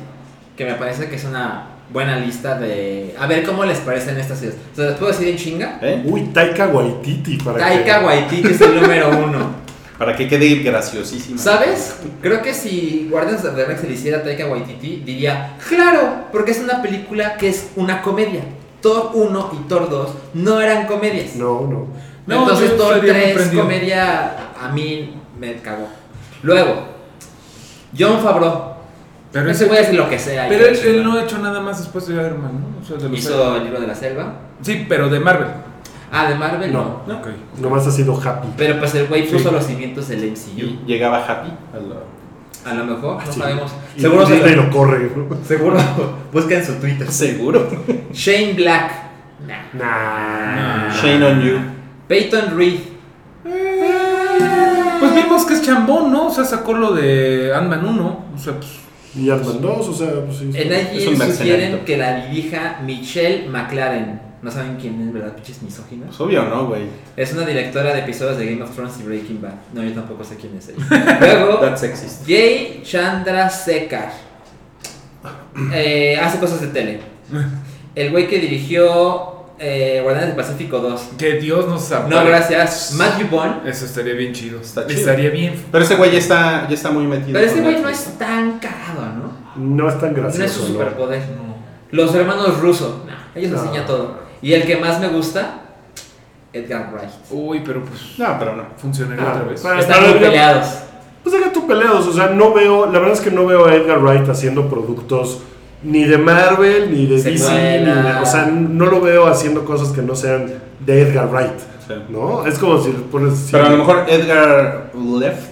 que 0.56 0.64
me 0.64 0.74
parece 0.74 1.08
que 1.08 1.16
es 1.16 1.24
una 1.24 1.66
buena 1.92 2.16
lista 2.16 2.58
de. 2.58 3.14
A 3.18 3.26
ver 3.26 3.44
cómo 3.44 3.64
les 3.64 3.78
parecen 3.78 4.18
estas 4.18 4.42
ideas. 4.42 4.56
O 4.72 4.76
sea, 4.76 4.86
¿les 4.86 4.94
puedo 4.96 5.12
decir 5.12 5.28
en 5.28 5.36
chinga? 5.36 5.78
¿Eh? 5.82 6.02
Uy, 6.04 6.22
Taika 6.34 6.66
Waititi. 6.66 7.36
Para 7.38 7.58
Taika 7.58 8.00
que... 8.00 8.06
Waititi 8.06 8.48
es 8.48 8.60
el 8.60 8.80
número 8.80 9.08
uno. 9.10 9.69
Para 10.00 10.16
que 10.16 10.26
quede 10.28 10.54
graciosísimo. 10.62 11.38
¿Sabes? 11.38 11.94
Creo 12.22 12.40
que 12.40 12.54
si 12.54 13.06
Guardians 13.10 13.44
of 13.44 13.54
the 13.54 13.60
Galaxy 13.64 13.86
le 13.86 13.92
hiciera 13.92 14.20
a 14.20 14.22
Taika 14.22 14.46
Waititi, 14.46 15.02
diría, 15.04 15.58
claro, 15.68 16.24
porque 16.32 16.52
es 16.52 16.58
una 16.60 16.80
película 16.80 17.36
que 17.36 17.50
es 17.50 17.72
una 17.76 18.00
comedia. 18.00 18.40
Thor 18.80 19.10
1 19.12 19.50
y 19.60 19.68
Thor 19.68 19.90
2 19.90 20.10
no 20.32 20.58
eran 20.58 20.86
comedias. 20.86 21.36
No, 21.36 21.60
no. 21.66 21.86
No, 22.26 22.42
Entonces 22.44 22.78
Thor 22.78 22.94
estaría 22.94 23.12
muy 23.12 23.22
3, 23.24 23.34
prendido. 23.34 23.62
comedia, 23.62 24.36
a 24.58 24.68
mí 24.72 25.16
me 25.38 25.56
cagó. 25.56 25.86
Luego, 26.44 26.82
John 27.98 28.20
Favreau. 28.22 28.70
Pero 29.32 29.50
ese 29.50 29.64
ese- 29.64 29.66
güey 29.66 29.80
hace 29.84 29.92
lo 29.92 30.08
que 30.08 30.18
sea. 30.18 30.48
Pero 30.48 30.64
él, 30.66 31.04
no 31.04 31.18
ha 31.18 31.24
hecho 31.24 31.36
nada 31.36 31.60
más 31.60 31.76
después 31.78 32.06
de 32.06 32.14
Iron 32.14 32.40
Man, 32.40 32.52
¿no? 32.58 32.82
O 32.82 32.86
sea, 32.86 32.96
de 32.96 33.06
los 33.06 33.18
Hizo 33.18 33.56
el 33.56 33.64
libro 33.64 33.78
de 33.82 33.86
la 33.86 33.94
selva. 33.94 34.32
Sí, 34.62 34.86
pero 34.88 35.10
de 35.10 35.20
Marvel. 35.20 35.48
Ah, 36.12 36.28
de 36.28 36.34
Marvel 36.34 36.72
no. 36.72 37.02
No. 37.06 37.18
Ok. 37.18 37.28
Nomás 37.60 37.86
ha 37.86 37.90
sido 37.90 38.14
happy. 38.20 38.48
Pero 38.56 38.78
pues 38.78 38.94
el 38.96 39.06
güey 39.06 39.28
puso 39.28 39.48
Sí. 39.50 39.54
los 39.54 39.64
cimientos 39.64 40.08
del 40.08 40.24
MCU. 40.24 40.64
Y 40.66 40.80
llegaba 40.86 41.18
Happy. 41.24 41.50
a 41.72 41.76
la- 41.76 42.70
A 42.70 42.74
lo 42.74 42.84
mejor, 42.84 43.24
no 43.24 43.32
Sí. 43.32 43.38
sabemos. 43.40 43.72
Y 43.96 44.00
Seguro, 44.00 44.26
se 44.26 44.38
lo- 44.56 44.62
lo 44.64 44.70
corre. 44.70 45.10
¿no? 45.16 45.36
seguro 45.46 45.78
busca 46.32 46.54
en 46.56 46.64
su 46.66 46.74
Twitter. 46.74 47.10
Seguro. 47.10 47.66
Shane 48.12 48.52
Black. 48.54 48.92
Nah. 49.46 49.62
Nah. 49.72 50.92
Shane 50.94 51.24
on 51.24 51.40
you. 51.42 51.56
Peyton 52.08 52.56
Reed. 52.58 52.80
Pues 55.00 55.14
vimos 55.14 55.44
que 55.46 55.54
es 55.54 55.62
chambón, 55.62 56.12
¿no? 56.12 56.26
O 56.26 56.30
sea, 56.30 56.44
sacó 56.44 56.74
lo 56.74 56.92
de 56.92 57.52
Ant-Man 57.54 57.84
1. 57.86 58.24
O 58.34 58.38
sea, 58.38 58.54
pues. 58.54 58.68
Y 59.14 59.30
Ant-Man 59.30 59.60
2, 59.62 59.88
o 59.88 59.94
sea, 59.94 60.08
pues 60.26 60.38
sí. 60.38 60.50
En 60.54 60.68
mercenario. 60.68 61.34
sugieren 61.34 61.84
que 61.84 61.96
la 61.96 62.26
dirija 62.26 62.80
Michelle 62.84 63.48
McLaren. 63.48 64.20
No 64.42 64.50
saben 64.50 64.76
quién 64.80 65.00
es, 65.02 65.12
¿verdad? 65.12 65.34
Pinches 65.34 65.60
misóginos. 65.62 66.08
Pues 66.08 66.20
obvio, 66.20 66.42
¿no, 66.44 66.66
güey? 66.66 66.82
Es 67.16 67.32
una 67.34 67.44
directora 67.44 67.92
de 67.92 68.00
episodios 68.00 68.38
de 68.38 68.46
Game 68.46 68.62
of 68.62 68.74
Thrones 68.74 68.94
y 68.98 69.02
Breaking 69.02 69.42
Bad. 69.42 69.52
No, 69.74 69.82
yo 69.82 69.92
tampoco 69.92 70.24
sé 70.24 70.36
quién 70.36 70.56
es 70.56 70.68
ella. 70.70 71.18
Luego. 71.20 71.60
Jay 72.26 72.80
Chandrasekhar. 72.82 74.12
Eh, 75.74 76.18
hace 76.22 76.38
cosas 76.38 76.60
de 76.62 76.68
tele. 76.68 77.00
El 77.94 78.10
güey 78.10 78.26
que 78.28 78.38
dirigió 78.38 79.44
eh, 79.58 80.00
Guardianes 80.02 80.34
del 80.34 80.36
Pacífico 80.42 80.78
2. 80.78 81.00
Que 81.18 81.34
Dios 81.34 81.68
nos 81.68 81.92
ampare. 81.92 82.14
No, 82.14 82.24
gracias. 82.24 82.94
Matthew 82.96 83.28
Bond. 83.28 83.66
Eso 83.66 83.84
estaría 83.84 84.14
bien 84.14 84.32
chido. 84.32 84.60
Está 84.60 84.86
chido. 84.86 85.00
Estaría 85.00 85.28
bien. 85.30 85.54
Pero 85.70 85.84
ese 85.84 85.96
güey 85.96 86.12
ya 86.12 86.18
está, 86.18 86.66
ya 86.66 86.74
está 86.74 86.90
muy 86.90 87.04
metido. 87.06 87.34
Pero 87.38 87.44
ese 87.50 87.60
güey 87.60 87.80
no 87.82 87.88
es 87.90 88.04
tan 88.18 88.58
cagado, 88.58 89.02
¿no? 89.16 89.32
No 89.56 89.88
es 89.88 89.98
tan 90.00 90.14
No 90.14 90.22
gracioso. 90.22 90.44
es 90.46 90.52
su 90.52 90.60
¿no? 90.62 90.66
superpoder. 90.78 91.20
No. 91.36 91.50
Los 91.90 92.14
hermanos 92.14 92.58
Russo. 92.60 93.04
Nah, 93.06 93.16
ellos 93.38 93.50
No. 93.50 93.62
enseñan 93.62 93.84
todo. 93.86 94.19
Y 94.42 94.52
el 94.54 94.64
que 94.66 94.76
más 94.76 94.98
me 95.00 95.08
gusta, 95.08 95.60
Edgar 96.52 96.90
Wright. 96.92 97.10
Uy, 97.30 97.62
pero 97.64 97.82
pues. 97.84 98.00
No, 98.18 98.36
pero 98.38 98.56
no. 98.56 98.64
Funcionaría 98.78 99.24
Ah, 99.26 99.32
otra 99.34 99.44
vez. 99.48 99.60
para- 99.60 99.80
Están 99.80 99.98
para- 100.00 100.10
muy 100.10 100.18
peleados. 100.20 100.66
Pues 101.22 101.34
deja 101.34 101.52
tú 101.52 101.66
peleados, 101.66 102.06
o 102.06 102.12
sea, 102.14 102.28
no 102.28 102.54
veo, 102.54 102.86
la 102.86 102.98
verdad 102.98 103.12
es 103.12 103.20
que 103.20 103.30
no 103.30 103.44
veo 103.46 103.66
a 103.66 103.74
Edgar 103.74 103.98
Wright 104.00 104.26
haciendo 104.28 104.68
productos 104.70 105.40
ni 105.82 106.04
de 106.04 106.16
Marvel, 106.18 106.90
ni 106.90 107.06
de 107.06 107.16
DC, 107.16 107.30
ni 107.32 107.38
Secuela. 107.38 108.12
de, 108.14 108.20
o 108.22 108.26
sea, 108.26 108.46
no 108.46 108.86
lo 108.86 109.00
veo 109.02 109.26
haciendo 109.26 109.64
cosas 109.66 109.88
que 109.90 110.00
no 110.02 110.14
sean 110.16 110.50
de 110.80 111.02
Edgar 111.02 111.28
Wright, 111.30 111.58
Sí. 111.86 111.94
¿no? 112.08 112.46
Es 112.46 112.58
como 112.58 112.80
si 112.82 112.92
le 112.92 112.98
pones... 113.00 113.48
Pero 113.52 113.66
a 113.66 113.68
lo 113.68 113.76
mejor 113.78 114.04
Edgar 114.08 114.90
Left. 114.94 115.49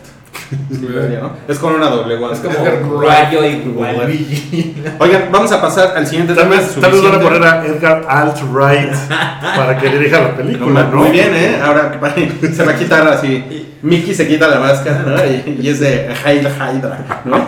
Sí, 0.71 0.89
¿no? 1.21 1.31
Es 1.47 1.59
con 1.59 1.75
una 1.75 1.89
doble 1.89 2.17
guarda. 2.17 2.37
Es 2.37 2.41
como 2.43 3.01
Rayo 3.03 3.45
y 3.45 3.69
Waluigi. 3.69 4.75
Oigan, 4.99 5.29
vamos 5.31 5.53
a 5.53 5.61
pasar 5.61 5.95
al 5.97 6.07
siguiente 6.07 6.35
Tal 6.35 6.45
tema. 6.45 6.57
vez, 6.57 6.75
tal 6.81 6.93
vez 6.93 7.03
van 7.03 7.15
a 7.15 7.21
poner 7.21 7.43
a 7.45 7.67
Edgar 7.67 8.07
Alt-Right 8.09 8.93
para 9.57 9.79
que 9.79 9.89
dirija 9.91 10.21
la 10.21 10.37
película, 10.37 10.85
¿no? 10.85 10.97
Muy 10.97 11.11
bien, 11.11 11.35
¿eh? 11.35 11.61
Ahora 11.63 11.99
se 12.53 12.65
va 12.65 12.73
a 12.73 12.77
quitar 12.77 13.07
así. 13.09 13.67
Mickey 13.83 14.13
se 14.15 14.27
quita 14.27 14.49
la 14.49 14.59
máscara, 14.59 15.05
¿no? 15.07 15.17
Y, 15.25 15.59
y 15.61 15.69
es 15.69 15.81
de 15.81 16.13
Hail 16.25 16.47
Hydra, 16.49 17.23
¿no? 17.25 17.47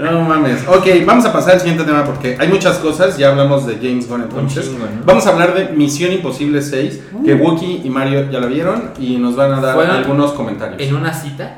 No 0.00 0.22
mames. 0.22 0.66
Ok, 0.66 0.86
vamos 1.06 1.24
a 1.26 1.32
pasar 1.32 1.54
al 1.54 1.60
siguiente 1.60 1.84
tema 1.84 2.04
porque 2.04 2.36
hay 2.38 2.48
muchas 2.48 2.78
cosas. 2.78 3.16
Ya 3.18 3.28
hablamos 3.30 3.66
de 3.66 3.74
James 3.76 4.08
Gunn 4.08 4.22
entonces. 4.22 4.64
chingo, 4.66 4.84
¿no? 4.86 5.02
Vamos 5.04 5.26
a 5.26 5.30
hablar 5.30 5.54
de 5.54 5.68
Misión 5.76 6.12
Imposible 6.12 6.60
6, 6.62 7.00
que 7.24 7.34
Wookie 7.34 7.82
y 7.84 7.90
Mario 7.90 8.30
ya 8.30 8.40
la 8.40 8.46
vieron 8.46 8.90
y 8.98 9.16
nos 9.18 9.36
van 9.36 9.52
a 9.52 9.60
dar 9.60 9.78
algunos 9.78 10.32
comentarios. 10.32 10.80
En 10.80 10.94
una 10.96 11.12
cita. 11.12 11.54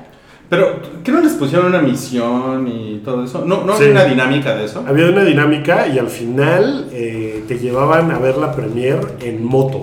Pero, 0.53 0.81
¿qué 1.03 1.11
no 1.11 1.23
les 1.23 1.33
pusieron 1.33 1.69
una 1.69 1.81
misión 1.81 2.69
y 2.69 3.01
todo 3.03 3.25
eso? 3.25 3.43
¿No, 3.47 3.65
no 3.65 3.75
Sí. 3.75 3.85
hay 3.85 3.91
una 3.93 4.05
dinámica 4.05 4.55
de 4.55 4.67
eso? 4.67 4.85
Había 4.87 5.07
una 5.09 5.25
dinámica 5.25 5.87
y 5.87 5.99
al 5.99 6.09
final 6.09 6.89
eh, 6.93 7.43
te 7.49 7.59
llevaban 7.59 8.11
a 8.11 8.19
ver 8.19 8.37
la 8.37 8.53
premiere 8.53 9.01
en 9.21 9.43
moto. 9.43 9.81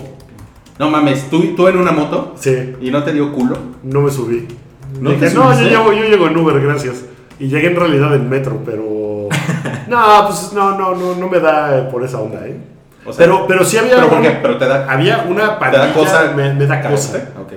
No 0.78 0.92
mames, 0.92 1.28
¿tú, 1.32 1.56
tú 1.56 1.68
en 1.68 1.78
una 1.80 1.92
moto 1.92 2.36
Sí, 2.38 2.76
y 2.82 2.92
no 2.92 3.02
te 3.04 3.14
dio 3.14 3.34
culo. 3.34 3.58
no 3.82 4.02
me 4.02 4.12
subí. 4.12 4.48
¿No 5.02 5.10
Dije, 5.10 5.30
te 5.30 5.34
no, 5.34 5.60
yo 5.60 5.68
llego, 5.68 5.92
yo 5.92 6.04
llego 6.04 6.28
en 6.28 6.38
Uber, 6.38 6.62
gracias. 6.62 7.04
Y 7.40 7.48
llegué 7.48 7.70
en 7.70 7.76
realidad 7.76 8.14
en 8.14 8.30
metro, 8.30 8.60
pero... 8.64 9.28
no, 9.88 10.26
pues 10.28 10.54
no, 10.54 10.78
no, 10.78 10.94
no, 10.94 11.16
no 11.16 11.28
me 11.28 11.40
da 11.40 11.90
por 11.90 12.04
esa 12.04 12.20
onda, 12.20 12.46
¿eh? 12.46 12.56
O 13.06 13.12
sea, 13.12 13.26
pero, 13.26 13.48
pero 13.48 13.66
sí 13.66 13.76
había... 13.78 13.96
¿Pero 13.96 14.08
por 14.10 14.18
un- 14.20 14.24
qué? 14.24 14.38
¿Pero 14.40 14.58
te 14.58 14.68
da, 14.68 14.86
Había 14.88 15.26
una 15.28 15.56
te 15.56 15.60
pandilla... 15.62 15.86
da 15.88 15.94
cosa? 15.94 16.34
Me, 16.36 16.54
me 16.54 16.68
da 16.68 16.80
cosa. 16.82 17.30
Ok. 17.42 17.54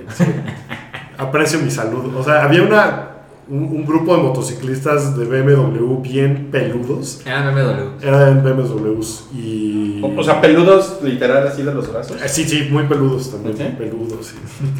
Aprecio 1.23 1.59
mi 1.59 1.71
salud. 1.71 2.15
O 2.15 2.23
sea, 2.23 2.43
había 2.43 2.63
una... 2.63 3.12
Un, 3.49 3.63
un 3.63 3.85
grupo 3.85 4.15
de 4.15 4.23
motociclistas 4.23 5.17
de 5.17 5.25
BMW 5.25 6.01
bien 6.01 6.47
peludos. 6.51 7.21
Era 7.25 7.51
BMW. 7.51 8.01
Eran 8.07 8.41
BMWs 8.43 9.25
y... 9.33 9.99
O, 10.01 10.19
o 10.19 10.23
sea, 10.23 10.39
peludos 10.39 10.99
literal 11.03 11.45
así 11.47 11.61
de 11.63 11.73
los 11.73 11.91
brazos. 11.91 12.17
Eh, 12.21 12.29
Sí, 12.29 12.45
sí, 12.45 12.67
muy 12.71 12.83
peludos 12.83 13.31
también. 13.31 13.75
Peludos, 13.77 14.27
sí. 14.27 14.35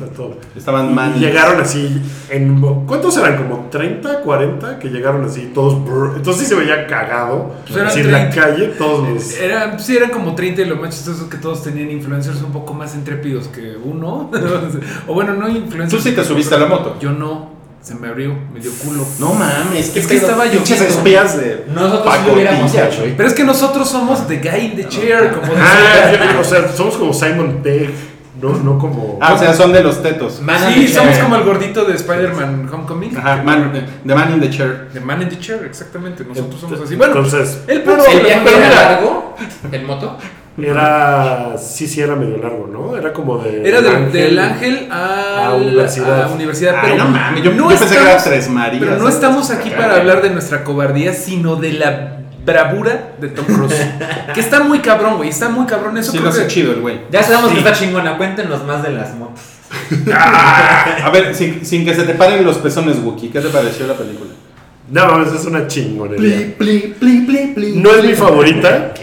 todo. 0.15 0.38
Estaban 0.56 0.91
Y 0.91 0.93
man. 0.93 1.13
llegaron 1.19 1.60
así 1.62 2.02
en 2.30 2.62
¿cuántos 2.86 3.17
eran? 3.17 3.38
como 3.38 3.67
30, 3.69 4.21
40 4.21 4.80
que 4.80 4.89
llegaron 4.89 5.26
así 5.26 5.52
todos 5.54 5.84
brr. 5.84 6.13
entonces 6.17 6.43
sí 6.43 6.49
se 6.49 6.56
veía 6.56 6.88
cagado 6.88 7.52
Pues 7.65 7.76
eran 7.76 7.88
así 7.88 7.99
en 7.99 8.12
la 8.12 8.30
30. 8.30 8.41
calle 8.41 8.67
todos 8.78 9.10
los 9.10 9.38
Eran, 9.39 9.80
sí, 9.80 9.97
eran 9.97 10.10
como 10.12 10.36
30 10.36 10.62
y 10.62 10.65
lo 10.65 10.78
más 10.78 10.91
chistoso 10.95 11.23
es 11.26 11.30
que 11.30 11.38
todos 11.38 11.63
tenían 11.63 11.91
influencers 11.91 12.41
un 12.41 12.52
poco 12.52 12.73
más 12.73 12.95
intrépidos 12.95 13.47
que 13.49 13.76
uno. 13.84 14.32
o 15.08 15.13
bueno, 15.13 15.34
no 15.34 15.49
influencers. 15.49 16.02
Tú 16.04 16.10
sí 16.10 16.15
te 16.15 16.23
subiste 16.23 16.56
a 16.56 16.60
la 16.60 16.65
moto. 16.67 16.97
Yo 16.99 17.12
no. 17.12 17.52
Se 17.84 17.96
me 17.96 18.08
abrió, 18.08 18.34
me 18.54 18.62
dio 18.62 18.72
culo. 18.84 19.06
No 19.19 19.34
mames, 19.34 19.93
Es 19.96 20.08
que 20.08 20.15
estaba 20.15 20.46
Pinches 20.46 20.80
lloviendo. 20.80 20.98
espías 20.98 21.38
de 21.38 21.65
Nosotros 21.67 22.13
sí 22.15 22.22
lo 22.28 22.34
hubiéramos 22.34 22.74
hecho. 22.74 23.00
güey. 23.02 23.17
Pero 23.17 23.28
es 23.28 23.36
que 23.36 23.43
nosotros 23.43 23.89
somos 23.89 24.26
the 24.28 24.38
guy 24.38 24.67
in 24.67 24.76
the 24.78 24.88
chair, 24.88 25.32
como 25.34 25.52
ah, 25.60 26.10
decía. 26.12 26.34
yo- 26.34 26.39
o 26.39 26.43
sea 26.46 26.72
somos 26.72 26.96
como 26.96 27.13
Simon 27.13 27.60
Pegg 27.62 27.93
no, 28.41 28.50
no 28.58 28.78
como 28.80 29.19
Ah, 29.22 29.34
o 29.34 29.38
sea, 29.38 29.54
son 29.54 29.72
de 29.74 29.84
los 29.84 30.02
tetos. 30.02 30.41
Sí, 30.74 30.88
somos 30.88 31.17
como 31.17 31.36
el 31.36 31.43
gordito 31.43 31.86
de 31.86 31.93
Spider-Man 31.96 32.69
Homecoming. 32.72 33.15
Ajá, 33.17 33.43
man, 33.43 33.72
the 34.06 34.15
man 34.15 34.34
in 34.34 34.39
the 34.41 34.50
chair. 34.50 34.89
The 34.91 35.00
man 35.00 35.22
in 35.22 35.30
the 35.30 35.39
chair, 35.39 35.63
exactamente. 35.65 36.24
Nosotros 36.26 36.60
somos 36.60 36.80
así. 36.82 36.96
Bueno, 36.96 37.15
entonces 37.15 37.60
el 37.67 37.84
pero- 37.84 38.06
El 38.06 38.19
viaje 38.22 38.69
largo 38.76 39.36
en 39.72 39.86
moto. 39.86 40.17
Era 40.61 41.55
sí 41.57 41.87
sí 41.87 41.99
era 42.01 42.15
medio 42.15 42.37
largo 42.37 42.67
no 42.71 42.95
era 42.95 43.11
como 43.11 43.39
de 43.39 43.67
Era 43.67 43.81
del, 43.81 43.95
Ángel. 43.95 44.11
del 44.11 44.39
ángel 44.39 44.87
a, 44.91 45.47
a 45.47 45.53
universidad. 45.55 46.23
a 46.23 46.27
universidad, 46.29 46.75
Ay, 46.79 46.91
pero 46.93 47.03
no 47.05 47.09
mames, 47.09 47.43
yo, 47.43 47.51
no 47.53 47.71
yo 47.71 47.77
pensé 47.77 47.85
que 47.87 47.93
era 48.01 48.03
estamos- 48.17 48.23
Tres 48.23 48.49
Marías. 48.49 48.83
Pero 48.83 48.97
no 48.97 49.09
estamos 49.09 49.49
aquí 49.49 49.69
para 49.71 49.95
hablar 49.95 50.21
de 50.21 50.29
nuestra 50.29 50.63
cobardía, 50.63 51.13
sino 51.13 51.55
de 51.55 51.73
la 51.73 52.17
bravura 52.45 53.13
de 53.19 53.29
Tom 53.29 53.45
Cruise. 53.45 53.73
que 54.33 54.39
está 54.41 54.59
muy 54.61 54.79
cabrón, 54.79 55.15
güey. 55.17 55.29
Está 55.29 55.49
muy 55.49 55.65
cabrón 55.65 55.97
eso. 55.97 56.11
Sí, 56.11 56.17
creo 56.19 56.29
hace 56.29 56.41
que- 56.41 56.47
chido 56.47 56.73
el 56.73 56.81
güey. 56.81 56.99
Ya 57.11 57.23
sabemos 57.23 57.49
Sí. 57.49 57.53
que 57.55 57.59
está 57.59 57.73
chingona. 57.73 58.17
Cuéntenos 58.17 58.63
más 58.65 58.83
de 58.83 58.91
las 58.91 59.15
motos. 59.15 59.41
A 60.13 61.09
ver, 61.11 61.33
sin, 61.33 61.65
sin 61.65 61.83
que 61.85 61.95
se 61.95 62.03
te 62.03 62.13
paren 62.13 62.43
los 62.45 62.57
pezones, 62.57 62.97
Wookie, 63.03 63.29
¿qué 63.29 63.39
te 63.41 63.49
pareció 63.49 63.87
la 63.87 63.93
película? 63.95 64.29
No, 64.91 65.07
mames, 65.07 65.33
es 65.33 65.45
una 65.45 65.65
chingonería. 65.67 66.19
Pli, 66.19 66.43
pli, 66.57 66.95
pli, 66.99 67.21
pli, 67.21 67.37
pli. 67.55 67.77
No 67.77 67.91
es 67.91 68.03
mi 68.03 68.13
favorita. 68.13 68.93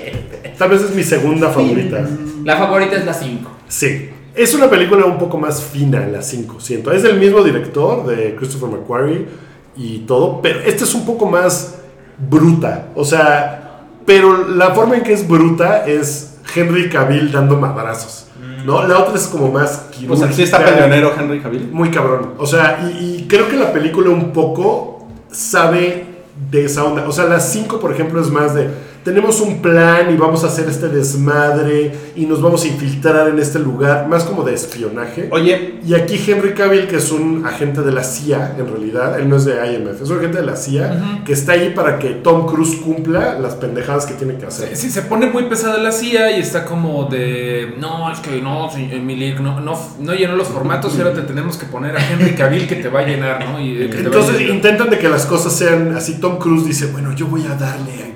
Tal 0.60 0.68
vez 0.68 0.82
es 0.82 0.94
mi 0.94 1.02
segunda 1.02 1.48
favorita. 1.48 2.06
La 2.44 2.58
favorita 2.58 2.94
es 2.94 3.06
la 3.06 3.14
5. 3.14 3.50
Sí. 3.66 4.10
Es 4.34 4.52
una 4.52 4.68
película 4.68 5.06
un 5.06 5.16
poco 5.16 5.38
más 5.38 5.62
fina, 5.64 6.06
la 6.06 6.20
5, 6.20 6.60
siento. 6.60 6.92
Es 6.92 7.02
del 7.02 7.18
mismo 7.18 7.42
director, 7.42 8.04
de 8.04 8.36
Christopher 8.36 8.68
McQuarrie 8.68 9.26
y 9.74 10.00
todo, 10.00 10.42
pero 10.42 10.60
esta 10.60 10.84
es 10.84 10.94
un 10.94 11.06
poco 11.06 11.24
más 11.24 11.78
bruta. 12.18 12.88
O 12.94 13.06
sea, 13.06 13.86
pero 14.04 14.48
la 14.48 14.74
forma 14.74 14.98
en 14.98 15.02
que 15.02 15.14
es 15.14 15.26
bruta 15.26 15.86
es 15.86 16.36
Henry 16.54 16.90
Cavill 16.90 17.32
dando 17.32 17.56
madrazos. 17.56 18.26
¿No? 18.62 18.86
La 18.86 18.98
otra 18.98 19.14
es 19.14 19.28
como 19.28 19.50
más 19.50 19.86
Pues 20.06 20.20
así 20.20 20.42
está 20.42 20.58
quirúrgica. 20.58 20.84
peleonero 20.84 21.14
Henry 21.18 21.40
Cavill. 21.40 21.70
Muy 21.72 21.90
cabrón. 21.90 22.34
O 22.36 22.44
sea, 22.44 22.80
y, 22.82 23.20
y 23.22 23.26
creo 23.26 23.48
que 23.48 23.56
la 23.56 23.72
película 23.72 24.10
un 24.10 24.34
poco 24.34 25.08
sabe 25.32 26.04
de 26.50 26.66
esa 26.66 26.84
onda. 26.84 27.08
O 27.08 27.12
sea, 27.12 27.24
las 27.24 27.50
5, 27.50 27.80
por 27.80 27.92
ejemplo, 27.92 28.20
es 28.20 28.28
más 28.28 28.54
de. 28.54 28.68
Tenemos 29.04 29.40
un 29.40 29.62
plan 29.62 30.12
y 30.12 30.16
vamos 30.16 30.44
a 30.44 30.48
hacer 30.48 30.68
este 30.68 30.88
desmadre 30.88 31.92
y 32.16 32.26
nos 32.26 32.42
vamos 32.42 32.64
a 32.64 32.68
infiltrar 32.68 33.28
en 33.28 33.38
este 33.38 33.58
lugar, 33.58 34.08
más 34.08 34.24
como 34.24 34.42
de 34.42 34.54
espionaje. 34.54 35.28
Oye, 35.30 35.80
Y 35.86 35.94
aquí 35.94 36.20
Henry 36.26 36.52
Cavill, 36.52 36.86
que 36.86 36.96
es 36.96 37.10
un 37.10 37.46
agente 37.46 37.80
de 37.80 37.92
la 37.92 38.04
CIA, 38.04 38.56
en 38.58 38.66
realidad, 38.68 39.18
él 39.18 39.28
no 39.28 39.36
es 39.36 39.46
de 39.46 39.54
IMF, 39.54 40.02
es 40.02 40.10
un 40.10 40.18
agente 40.18 40.38
de 40.38 40.46
la 40.46 40.56
CIA, 40.56 41.22
que 41.24 41.32
está 41.32 41.52
ahí 41.52 41.72
para 41.74 41.98
que 41.98 42.10
Tom 42.10 42.46
Cruise 42.46 42.76
cumpla 42.76 43.38
las 43.38 43.54
pendejadas 43.54 44.04
que 44.04 44.14
tiene 44.14 44.36
que 44.36 44.46
hacer. 44.46 44.76
Sí, 44.76 44.90
se 44.90 45.02
pone 45.02 45.26
muy 45.26 45.44
pesada 45.44 45.78
la 45.78 45.92
CIA 45.92 46.36
y 46.36 46.40
está 46.40 46.64
como 46.64 47.04
de. 47.04 47.74
No, 47.78 48.12
es 48.12 48.20
que 48.20 48.40
no, 48.42 48.70
Emily, 48.76 49.34
no, 49.40 49.60
no, 49.60 49.78
no 49.98 50.14
llenó 50.14 50.36
los 50.36 50.48
formatos 50.48 50.94
y 50.96 51.00
ahora 51.00 51.14
te 51.14 51.22
tenemos 51.22 51.56
que 51.56 51.66
poner 51.66 51.96
a 51.96 52.10
Henry 52.10 52.34
Cavill 52.34 52.68
que 52.68 52.76
te 52.76 52.88
va 52.88 53.00
a 53.00 53.06
llenar, 53.06 53.44
¿no? 53.46 53.60
Y, 53.60 53.78
que 53.78 53.86
te 53.88 53.94
va 53.94 54.02
a 54.02 54.06
Entonces 54.06 54.38
llenar. 54.38 54.56
intentan 54.56 54.90
de 54.90 54.98
que 54.98 55.08
las 55.08 55.24
cosas 55.26 55.54
sean 55.54 55.96
así. 55.96 56.20
Tom 56.20 56.38
Cruise 56.38 56.66
dice, 56.66 56.86
bueno, 56.86 57.14
yo 57.14 57.26
voy 57.26 57.46
a 57.46 57.54
darle 57.54 58.00
con, 58.00 58.09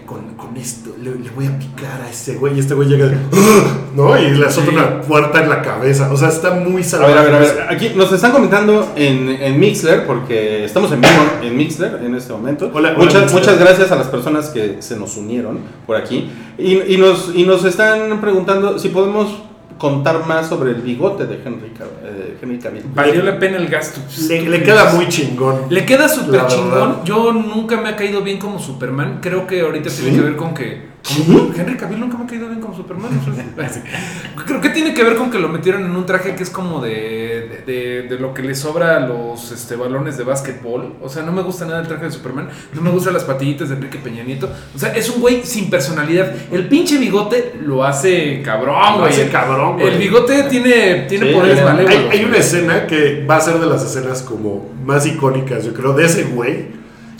con 0.55 0.63
esto, 0.63 0.91
le, 1.03 1.11
le 1.17 1.31
voy 1.31 1.47
a 1.47 1.59
picar 1.59 2.01
a 2.01 2.09
ese 2.11 2.37
güey. 2.37 2.57
Y 2.57 2.61
este 2.61 2.75
güey 2.75 2.89
llega 2.89 3.07
de, 3.07 3.17
¿no? 3.97 4.17
Y 4.19 4.31
le 4.31 4.47
azota 4.47 4.69
Sí. 4.71 4.75
una 4.77 5.01
puerta 5.03 5.43
en 5.43 5.49
la 5.51 5.63
cabeza. 5.63 6.13
O 6.13 6.17
sea, 6.17 6.29
está 6.29 6.53
muy 6.53 6.83
a 6.83 6.85
salvaje. 6.85 7.13
ver, 7.15 7.19
a 7.19 7.25
ver, 7.25 7.35
a 7.35 7.39
ver. 7.39 7.67
Aquí 7.71 7.93
nos 7.97 8.13
están 8.13 8.33
comentando 8.33 8.93
en, 8.97 9.29
en 9.29 9.59
Mixler, 9.59 10.07
porque 10.07 10.65
estamos 10.65 10.91
en 10.93 11.01
vivo 11.01 11.13
en 11.43 11.57
Mixler 11.57 12.01
en 12.05 12.15
este 12.15 12.33
momento. 12.33 12.71
Hola, 12.73 12.95
muchas, 12.97 13.33
muchas 13.33 13.59
gracias 13.59 13.91
a 13.91 13.97
las 13.97 14.07
personas 14.09 14.51
que 14.51 14.77
se 14.81 14.97
nos 14.97 15.17
unieron 15.17 15.59
por 15.87 15.97
aquí. 15.97 16.31
Y, 16.59 16.95
y 16.95 16.97
nos, 16.99 17.33
y 17.35 17.45
nos 17.45 17.65
están 17.65 18.21
preguntando 18.21 18.79
si 18.79 18.89
podemos 18.91 19.43
contar 19.85 20.27
más 20.27 20.49
sobre 20.49 20.71
el 20.71 20.81
bigote 20.81 21.27
de 21.27 21.35
Henry, 21.45 21.71
eh, 22.05 22.39
Henry 22.41 22.59
Cavill. 22.59 22.85
Valió 22.95 23.23
la 23.23 23.39
pena 23.39 23.59
el 23.59 23.69
gasto. 23.69 24.01
Le, 24.29 24.41
le 24.49 24.63
queda 24.63 24.95
muy 24.95 25.09
chingón. 25.11 25.67
Le 25.69 25.85
queda 25.85 26.09
súper 26.09 26.47
chingón. 26.47 27.05
Yo 27.05 27.35
nunca 27.35 27.79
me 27.79 27.91
ha 27.91 27.95
caído 27.95 28.23
bien 28.23 28.39
como 28.39 28.59
Superman. 28.59 29.19
Creo 29.21 29.47
que 29.47 29.61
ahorita 29.61 29.91
tiene 29.91 30.17
que 30.17 30.23
ver 30.23 30.37
con 30.37 30.55
que. 30.55 30.94
Como- 31.05 31.53
Henry 31.57 31.77
Cavill 31.77 32.01
nunca 32.01 32.17
me 32.19 32.25
ha 32.25 32.27
caído 32.27 32.49
bien 32.49 32.61
como 32.61 32.75
Superman. 32.77 33.11
Creo 34.47 34.61
que 34.61 34.71
tiene 34.71 34.95
que 34.95 35.03
ver 35.05 35.17
con 35.17 35.31
que 35.31 35.39
lo 35.39 35.49
metieron 35.49 35.85
en 35.85 35.91
un 35.95 36.07
traje 36.07 36.35
que 36.35 36.43
es 36.43 36.51
como 36.51 36.81
de, 36.83 37.63
de, 37.67 37.73
de- 37.73 38.03
de 38.09 38.19
lo 38.19 38.33
que 38.35 38.43
le 38.43 38.55
sobra 38.55 38.97
a 38.97 39.01
los 39.01 39.53
este, 39.53 39.77
balones 39.77 40.17
de 40.17 40.25
básquetbol. 40.25 40.95
O 41.03 41.09
sea, 41.09 41.23
no 41.23 41.33
me 41.33 41.43
gusta 41.43 41.65
nada 41.67 41.81
el 41.81 41.89
traje 41.89 42.05
de 42.07 42.11
Superman. 42.11 42.49
No 42.73 42.81
me 42.81 42.91
gustan 42.91 43.13
las 43.15 43.25
patillitas 43.25 43.69
de 43.69 43.77
Enrique 43.77 43.99
Peña 43.99 44.23
Nieto. 44.25 44.51
O 44.75 44.79
sea, 44.79 44.95
es 44.95 45.09
un 45.11 45.21
güey 45.21 45.43
sin 45.45 45.71
personalidad. 45.71 46.33
El 46.51 46.69
pinche 46.69 46.99
bigote 46.99 47.55
lo 47.65 47.85
hace 47.85 48.43
cabrón, 48.43 48.77
Lo 48.95 48.99
güey. 49.01 49.13
hace 49.13 49.29
cabrón, 49.29 49.75
güey. 49.79 49.89
El 49.95 49.99
bigote 49.99 50.45
tiene, 50.45 51.07
tiene 51.09 51.29
Sí, 51.29 51.35
poderes 51.35 51.59
hay- 51.59 51.65
malévolos. 51.65 51.99
Hay, 52.13 52.19
hay 52.19 52.25
una 52.25 52.37
escena 52.39 52.87
que 52.87 53.25
va 53.29 53.37
a 53.37 53.41
ser 53.41 53.59
de 53.59 53.67
las 53.67 53.85
escenas 53.85 54.23
como 54.23 54.71
más 54.85 55.07
icónicas, 55.07 55.65
yo 55.65 55.73
creo, 55.75 55.93
de 55.93 56.05
ese 56.07 56.25
güey, 56.25 56.67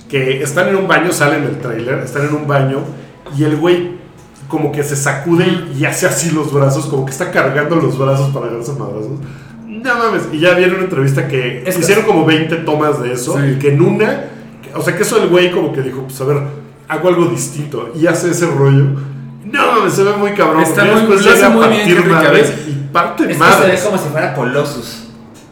que 0.09 0.43
están 0.43 0.69
en 0.69 0.77
un 0.77 0.87
baño, 0.87 1.13
sale 1.13 1.37
en 1.39 1.45
el 1.45 1.59
tráiler, 1.59 1.99
están 2.01 2.27
en 2.29 2.35
un 2.35 2.47
baño 2.47 2.81
y 3.37 3.45
el 3.45 3.57
güey 3.57 3.93
como 4.49 4.71
que 4.73 4.83
se 4.85 4.95
sacude 4.97 5.47
y 5.77 5.85
hace 5.85 6.07
así 6.07 6.31
los 6.31 6.53
brazos, 6.53 6.87
como 6.87 7.05
que 7.07 7.13
está 7.13 7.31
cargando 7.31 7.77
los 7.77 7.99
brazos 7.99 8.31
para 8.33 8.47
agarrarse 8.47 8.73
a 8.73 8.75
madrazos. 8.75 9.19
No 9.67 9.95
mames, 9.99 10.23
y 10.33 10.39
ya 10.41 10.55
viene 10.55 10.75
una 10.75 10.85
entrevista 10.85 11.27
que 11.29 11.63
Es 11.67 11.75
que- 11.75 11.81
hicieron 11.83 12.05
como 12.05 12.25
20 12.25 12.57
tomas 12.59 13.03
de 13.03 13.13
eso 13.13 13.37
Sí. 13.39 13.53
y 13.53 13.59
que 13.59 13.69
en 13.73 13.83
una, 13.83 14.25
o 14.75 14.83
sea, 14.83 14.97
que 14.97 15.03
eso 15.03 15.21
el 15.23 15.29
güey 15.29 15.51
como 15.51 15.73
que 15.73 15.83
dijo, 15.83 16.03
pues 16.03 16.21
a 16.21 16.25
ver, 16.25 16.39
hago 16.89 17.09
algo 17.09 17.27
distinto 17.27 17.91
y 17.99 18.07
hace 18.07 18.31
ese 18.31 18.47
rollo. 18.47 18.85
No 19.45 19.73
mames, 19.73 19.95
se 19.95 20.05
ve 20.05 20.13
muy 20.17 20.33
cabrón. 20.33 20.63
Está 20.63 20.85
muy- 20.85 20.95
después 20.95 21.25
lo 21.25 21.31
hace 21.31 21.35
llega 21.37 21.47
a 21.47 21.51
muy 21.51 21.67
bien 21.69 21.79
partir 21.81 21.97
Henry 21.99 22.11
madres. 22.13 22.53
Y 22.69 22.73
parte 22.93 23.23
Es 23.25 23.29
que 23.29 23.35
se 23.35 23.41
madres. 23.41 23.81
ve 23.83 23.89
como 23.91 24.03
si 24.03 24.09
fuera 24.11 24.35
Colossus. 24.35 25.01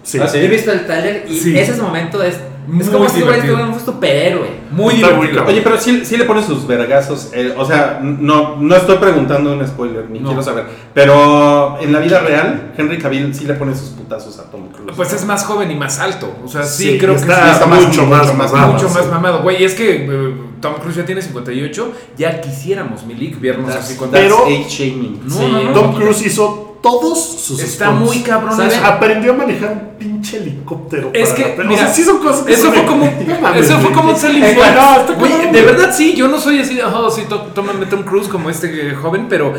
Sí. 0.02 0.18
Ah, 0.20 0.28
sí. 0.28 0.38
He 0.38 0.48
visto 0.48 0.72
el 0.72 0.84
trailer 0.86 1.24
y 1.28 1.38
Sí. 1.38 1.58
ese 1.58 1.80
momento 1.80 2.22
es. 2.22 2.36
Muy 2.66 2.82
es 2.82 2.90
como 2.90 3.08
si 3.08 3.20
fuera 3.22 3.66
un 3.66 3.78
superhéroe. 3.80 4.62
Muy 4.70 4.94
Está 4.94 5.08
divertido. 5.10 5.44
Oye, 5.46 5.60
pero 5.62 5.78
sí, 5.80 6.04
sí 6.04 6.16
le 6.16 6.24
pone 6.24 6.42
sus 6.42 6.66
vergazos. 6.66 7.30
eh, 7.34 7.54
o 7.56 7.64
sea, 7.64 7.98
no, 8.02 8.56
no 8.56 8.76
estoy 8.76 8.96
preguntando 8.98 9.52
un 9.52 9.66
spoiler, 9.66 10.08
ni 10.08 10.20
No. 10.20 10.28
quiero 10.28 10.42
saber. 10.42 10.64
Pero 10.94 11.78
en 11.80 11.92
la 11.92 11.98
vida 11.98 12.20
real, 12.20 12.72
Henry 12.76 12.98
Cavill 12.98 13.34
sí 13.34 13.44
le 13.46 13.54
pone 13.54 13.74
sus 13.74 13.90
putazos 13.90 14.38
a 14.38 14.50
Tom 14.50 14.68
Cruise. 14.68 14.92
Pues 14.96 15.12
es 15.12 15.24
más 15.24 15.44
joven 15.44 15.70
y 15.70 15.74
más 15.74 15.98
alto. 15.98 16.32
O 16.44 16.48
sea, 16.48 16.62
sí, 16.64 16.92
Sí, 16.92 16.98
creo 16.98 17.14
está, 17.14 17.34
que 17.36 17.42
sí 17.42 17.50
está 17.50 17.66
mucho 17.66 18.06
más, 18.06 18.26
mucho 18.26 18.34
más- 18.34 18.52
mamado, 18.52 18.72
mucho 18.74 18.88
sí. 18.88 18.94
más 18.94 19.06
mamado. 19.10 19.42
Güey, 19.42 19.64
es 19.64 19.74
que 19.74 20.06
eh, 20.08 20.34
Tom 20.62 20.74
Cruise 20.80 20.96
ya 20.96 21.04
tiene 21.04 21.20
58. 21.20 21.92
Ya 22.16 22.40
quisiéramos, 22.40 23.04
Milik, 23.04 23.38
vernos 23.40 23.70
That's- 23.70 23.78
así 23.80 23.96
con 23.96 24.10
Pero- 24.10 24.46
age 24.46 24.66
shaming. 24.70 25.20
No, 25.26 25.34
Sí. 25.36 25.42
no, 25.52 25.62
no. 25.64 25.72
Tom 25.72 25.94
Cruise 25.96 26.24
hizo 26.24 26.68
todos 26.82 27.18
sus 27.40 27.60
Está 27.62 27.92
muy 27.92 28.20
cabrón 28.22 28.60
eso. 28.60 28.84
Aprendió 28.84 29.32
a 29.34 29.36
manejar 29.36 29.70
un 29.70 29.98
pinche 29.98 30.38
helicóptero. 30.38 31.10
Es 31.12 31.28
para 31.30 31.36
que, 31.54 31.62
la 31.62 31.64
mira, 31.68 31.82
o 31.82 31.84
sea, 31.84 31.94
sí 31.94 32.02
son 32.02 32.18
cosas 32.18 32.44
que 32.44 32.54
Eso 32.54 32.62
son 32.64 32.74
fue 32.74 32.86
como, 32.86 33.04
eso 33.54 33.78
fue 33.78 33.92
como 33.92 34.10
un 34.10 34.16
selling 34.16 34.42
Eh, 34.42 34.54
point. 34.56 34.74
no, 34.74 34.96
está 35.00 35.12
Güey, 35.14 35.30
cabrón, 35.32 35.52
de 35.52 35.62
verdad 35.62 35.94
sí, 35.96 36.14
yo 36.16 36.26
no 36.26 36.40
soy 36.40 36.58
así, 36.58 36.74
de, 36.74 36.82
oh, 36.82 37.08
sí, 37.08 37.22
tó- 37.28 37.42
tómame 37.54 37.86
Tom 37.86 38.02
Cruise 38.02 38.26
como 38.26 38.50
este 38.50 38.90
eh, 38.90 38.94
joven, 38.96 39.26
pero 39.28 39.52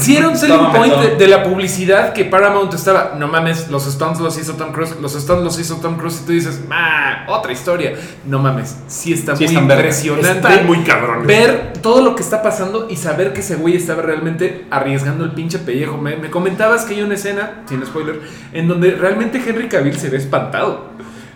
sí 0.00 0.16
era 0.16 0.26
un 0.28 0.38
selling 0.38 0.72
point 0.74 0.94
de, 1.18 1.28
la 1.28 1.42
publicidad 1.42 2.14
que 2.14 2.24
Paramount 2.24 2.72
estaba, 2.72 3.14
no 3.18 3.28
mames, 3.28 3.68
los 3.70 3.84
stunts 3.84 4.18
los 4.18 4.38
hizo 4.38 4.54
Tom 4.54 4.72
Cruise, 4.72 4.94
los 5.02 5.12
stunts 5.12 5.44
los 5.44 5.58
hizo 5.58 5.76
Tom 5.76 5.96
Cruise 5.98 6.20
y 6.22 6.26
tú 6.26 6.32
dices, 6.32 6.62
ah, 6.70 7.26
otra 7.28 7.52
historia. 7.52 7.92
No 8.24 8.38
mames, 8.38 8.74
sí 8.86 9.12
está 9.12 9.36
Sí 9.36 9.44
muy 9.48 9.54
verga. 9.66 9.92
Impresionante. 10.18 10.48
Están 10.48 10.66
muy 10.66 10.78
cabrones. 10.84 11.26
Ver 11.26 11.72
todo 11.82 12.02
lo 12.02 12.14
que 12.14 12.22
está 12.22 12.42
pasando 12.42 12.86
y 12.90 12.96
saber 12.96 13.32
que 13.32 13.40
ese 13.40 13.56
güey 13.56 13.76
estaba 13.76 14.02
realmente 14.02 14.64
arriesgando 14.70 15.24
el 15.24 15.32
pinche 15.32 15.58
pellejo. 15.58 15.96
Me, 15.98 16.16
me 16.16 16.30
comentabas 16.30 16.84
que 16.84 16.94
hay 16.94 17.02
una 17.02 17.14
escena, 17.14 17.62
sin 17.68 17.84
spoiler, 17.86 18.20
en 18.52 18.68
donde 18.68 18.92
realmente 18.92 19.42
Henry 19.46 19.68
Cavill 19.68 19.96
se 19.96 20.08
ve 20.10 20.18
espantado. 20.18 20.88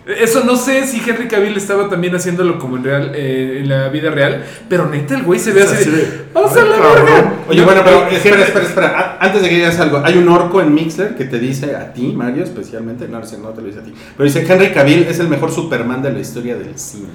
Eso 0.05 0.43
no 0.43 0.57
sé 0.57 0.85
si 0.85 0.97
Henry 1.09 1.29
Cavill 1.29 1.55
estaba 1.55 1.87
también 1.87 2.13
haciéndolo 2.13 2.59
como 2.59 2.75
en, 2.75 2.83
real, 2.83 3.11
eh, 3.15 3.59
en 3.61 3.69
la 3.69 3.87
vida 3.87 4.11
real, 4.11 4.43
pero 4.67 4.89
neta 4.89 5.15
el 5.15 5.23
güey 5.23 5.39
se 5.39 5.53
ve 5.53 5.63
así 5.63 5.75
así 5.75 5.89
de... 5.91 5.95
de, 5.97 6.21
¡Vamos 6.33 6.51
a 6.57 6.61
"Ay, 6.61 6.69
la 6.69 6.75
cabrón". 6.75 7.05
verga! 7.05 7.33
Oye, 7.47 7.59
No, 7.61 7.65
bueno, 7.65 7.81
pero 7.85 8.07
espera, 8.09 8.41
espera, 8.43 8.65
espera. 8.65 9.17
Antes 9.21 9.41
de 9.41 9.47
que 9.47 9.55
digas 9.55 9.79
algo, 9.79 10.01
hay 10.03 10.17
un 10.17 10.27
orco 10.27 10.59
en 10.59 10.73
Mixler 10.73 11.15
que 11.15 11.23
te 11.23 11.39
dice 11.39 11.77
a 11.77 11.93
ti, 11.93 12.11
Mario, 12.13 12.43
especialmente. 12.43 13.07
No, 13.07 13.21
no 13.21 13.49
te 13.49 13.61
lo 13.61 13.67
dice 13.67 13.79
a 13.79 13.83
ti. 13.83 13.93
Pero 14.17 14.25
dice: 14.27 14.45
Henry 14.45 14.73
Cavill 14.73 15.03
es 15.03 15.19
el 15.19 15.29
mejor 15.29 15.51
Superman 15.53 16.01
de 16.01 16.11
la 16.11 16.19
historia 16.19 16.57
del 16.57 16.77
cine. 16.77 17.07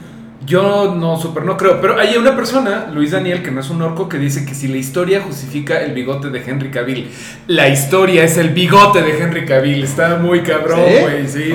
Yo 0.49 0.95
no, 0.99 1.21
super 1.21 1.45
no 1.45 1.59
creo, 1.59 1.79
pero 1.79 1.99
hay 1.99 2.17
una 2.17 2.35
persona, 2.35 2.91
Luis 2.93 3.11
Daniel, 3.11 3.43
que 3.43 3.51
no 3.51 3.61
es 3.61 3.69
un 3.69 3.83
orco, 3.83 4.09
que 4.09 4.17
dice 4.19 4.47
que 4.47 4.55
si 4.55 4.67
la 4.69 4.79
historia 4.79 5.21
justifica 5.21 5.83
el 5.83 5.93
bigote 5.93 6.31
de 6.31 6.43
Henry 6.43 6.71
Cavill, 6.71 7.11
la 7.49 7.69
historia 7.69 8.25
es 8.25 8.39
el 8.39 8.49
bigote 8.51 9.03
de 9.03 9.19
Henry 9.23 9.45
Cavill. 9.45 9.85
Está 9.85 10.17
muy 10.17 10.41
cabrón, 10.41 10.81
güey. 11.03 11.29
Sí, 11.29 11.53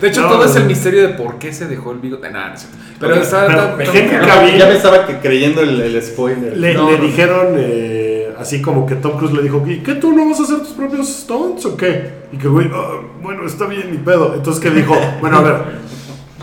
de 0.00 0.08
hecho, 0.08 0.20
No, 0.22 0.28
todo 0.28 0.44
es 0.44 0.54
el 0.56 0.66
misterio 0.66 1.02
de 1.02 1.14
por 1.14 1.38
qué 1.38 1.54
se 1.54 1.66
dejó 1.66 1.92
el 1.92 1.98
bigote. 2.00 2.30
Nah, 2.30 2.50
no. 2.50 2.54
Pero 3.00 3.14
Ok, 3.16 3.22
está. 3.22 3.46
pero 3.46 3.60
está- 3.60 3.82
está 3.82 3.98
Henry 3.98 4.26
Cavill-. 4.28 4.58
Ya 4.58 4.66
me 4.66 4.74
estaba 4.76 5.06
que- 5.06 5.18
creyendo 5.18 5.62
el, 5.62 5.80
el 5.80 6.02
spoiler. 6.02 6.54
Le, 6.56 6.74
No, 6.74 6.90
le 6.90 6.98
no. 6.98 7.04
dijeron 7.04 7.54
eh, 7.56 8.34
así 8.38 8.60
como 8.60 8.84
que 8.84 8.96
Tom 8.96 9.16
Cruise 9.16 9.32
le 9.32 9.42
dijo, 9.42 9.64
¿y 9.66 9.78
qué 9.78 9.94
tú 9.94 10.12
no 10.12 10.28
vas 10.28 10.40
a 10.40 10.42
hacer 10.42 10.58
tus 10.58 10.72
propios 10.74 11.08
stunts 11.08 11.64
o 11.64 11.76
qué? 11.78 12.24
Y 12.30 12.36
que 12.36 12.48
güey, 12.48 12.68
"Ah, 12.74 13.00
bueno, 13.22 13.46
está 13.46 13.64
bien, 13.66 13.90
ni 13.90 13.96
pedo. 13.98 14.34
Entonces 14.34 14.62
que 14.62 14.68
dijo, 14.70 14.94
bueno, 15.22 15.38
a 15.38 15.42
ver, 15.42 15.54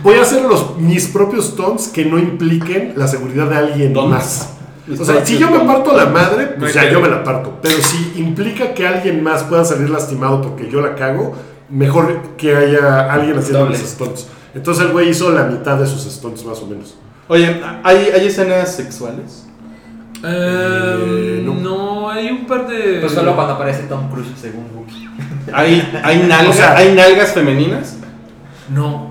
voy 0.04 0.16
a 0.18 0.22
hacer 0.22 0.44
los, 0.44 0.78
mis 0.78 1.08
propios 1.08 1.48
stunts 1.48 1.88
que 1.88 2.06
no 2.06 2.18
impliquen 2.20 2.94
la 2.96 3.08
seguridad 3.08 3.48
de 3.50 3.56
alguien 3.58 3.94
más. 3.94 4.54
O 5.00 5.06
sea, 5.06 5.26
si 5.26 5.38
yo 5.38 5.50
me 5.50 5.60
parto 5.60 5.96
la 5.96 6.08
madre, 6.08 6.48
pues 6.60 6.74
ya 6.74 6.90
yo 6.92 7.00
me 7.00 7.08
la 7.08 7.24
parto. 7.24 7.60
Pero 7.62 7.78
si 7.82 8.14
implica 8.18 8.74
que 8.74 8.86
alguien 8.88 9.24
más 9.24 9.44
pueda 9.44 9.64
salir 9.64 9.90
lastimado 9.90 10.42
porque 10.42 10.70
yo 10.70 10.82
la 10.82 10.96
cago, 10.96 11.34
mejor 11.70 12.22
que 12.38 12.56
haya 12.56 13.12
alguien 13.12 13.38
haciendo 13.38 13.68
mis 13.68 13.80
stunts. 13.80 14.28
Entonces 14.54 14.86
el 14.86 14.92
güey 14.92 15.10
hizo 15.10 15.32
la 15.32 15.44
mitad 15.44 15.78
de 15.78 15.88
sus 15.88 16.02
stunts 16.12 16.44
más 16.46 16.60
o 16.60 16.68
menos. 16.68 16.98
Oye, 17.30 17.62
¿hay, 17.84 18.10
¿hay 18.14 18.28
escenas 18.28 18.76
sexuales? 18.76 19.48
Eh, 20.24 21.42
no. 21.46 21.54
no. 21.56 22.10
hay 22.10 22.30
un 22.30 22.46
par 22.46 22.68
de. 22.68 23.00
Pues 23.00 23.14
solo 23.14 23.34
cuando 23.36 23.54
aparece 23.54 23.84
Tom 23.84 24.10
Cruise, 24.12 24.28
según 24.40 24.66
Wookiee. 24.76 25.10
¿Hay, 25.54 26.02
hay, 26.04 26.28
nalga- 26.28 26.50
O 26.50 26.54
sea- 26.54 26.76
¿hay 26.78 26.94
nalgas 26.94 27.32
femeninas? 27.32 27.98
No. 28.70 29.11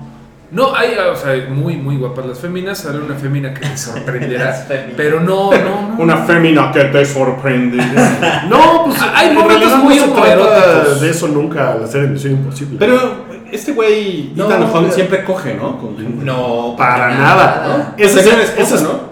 No, 0.51 0.75
hay, 0.75 0.95
o 0.97 1.15
sea, 1.15 1.47
muy, 1.49 1.77
muy 1.77 1.95
guapas 1.97 2.25
las 2.25 2.39
féminas. 2.39 2.79
Sale 2.79 2.99
una 2.99 3.15
fémina 3.15 3.53
que 3.53 3.61
te 3.61 3.77
sorprenderá. 3.77 4.67
Pero 4.97 5.21
no, 5.21 5.49
no, 5.51 5.89
no. 5.89 5.95
Una 5.97 6.17
fémina 6.17 6.71
que 6.71 6.83
te 6.85 7.05
sorprende. 7.05 7.77
No, 8.49 8.83
pues 8.85 8.99
Hay 9.15 9.29
en 9.29 9.35
momentos 9.35 9.77
muy 9.77 9.95
no 9.95 10.95
se 10.99 11.05
de 11.05 11.09
eso 11.11 11.27
nunca, 11.29 11.75
la 11.75 11.87
serie 11.87 12.07
Misión 12.09 12.33
Imposible. 12.33 12.75
Pero 12.79 13.25
este 13.51 13.71
güey, 13.71 14.31
No, 14.35 14.45
Ethan 14.47 14.63
Hunt, 14.63 14.71
pero- 14.73 14.91
siempre 14.91 15.23
coge, 15.23 15.53
¿no? 15.55 15.77
Con. 15.79 16.25
No, 16.25 16.75
Para 16.77 17.13
nada. 17.15 17.93
Una 17.97 18.03
es- 18.03 18.15
esposa, 18.17 18.75
es- 18.75 18.81
¿no? 18.81 19.11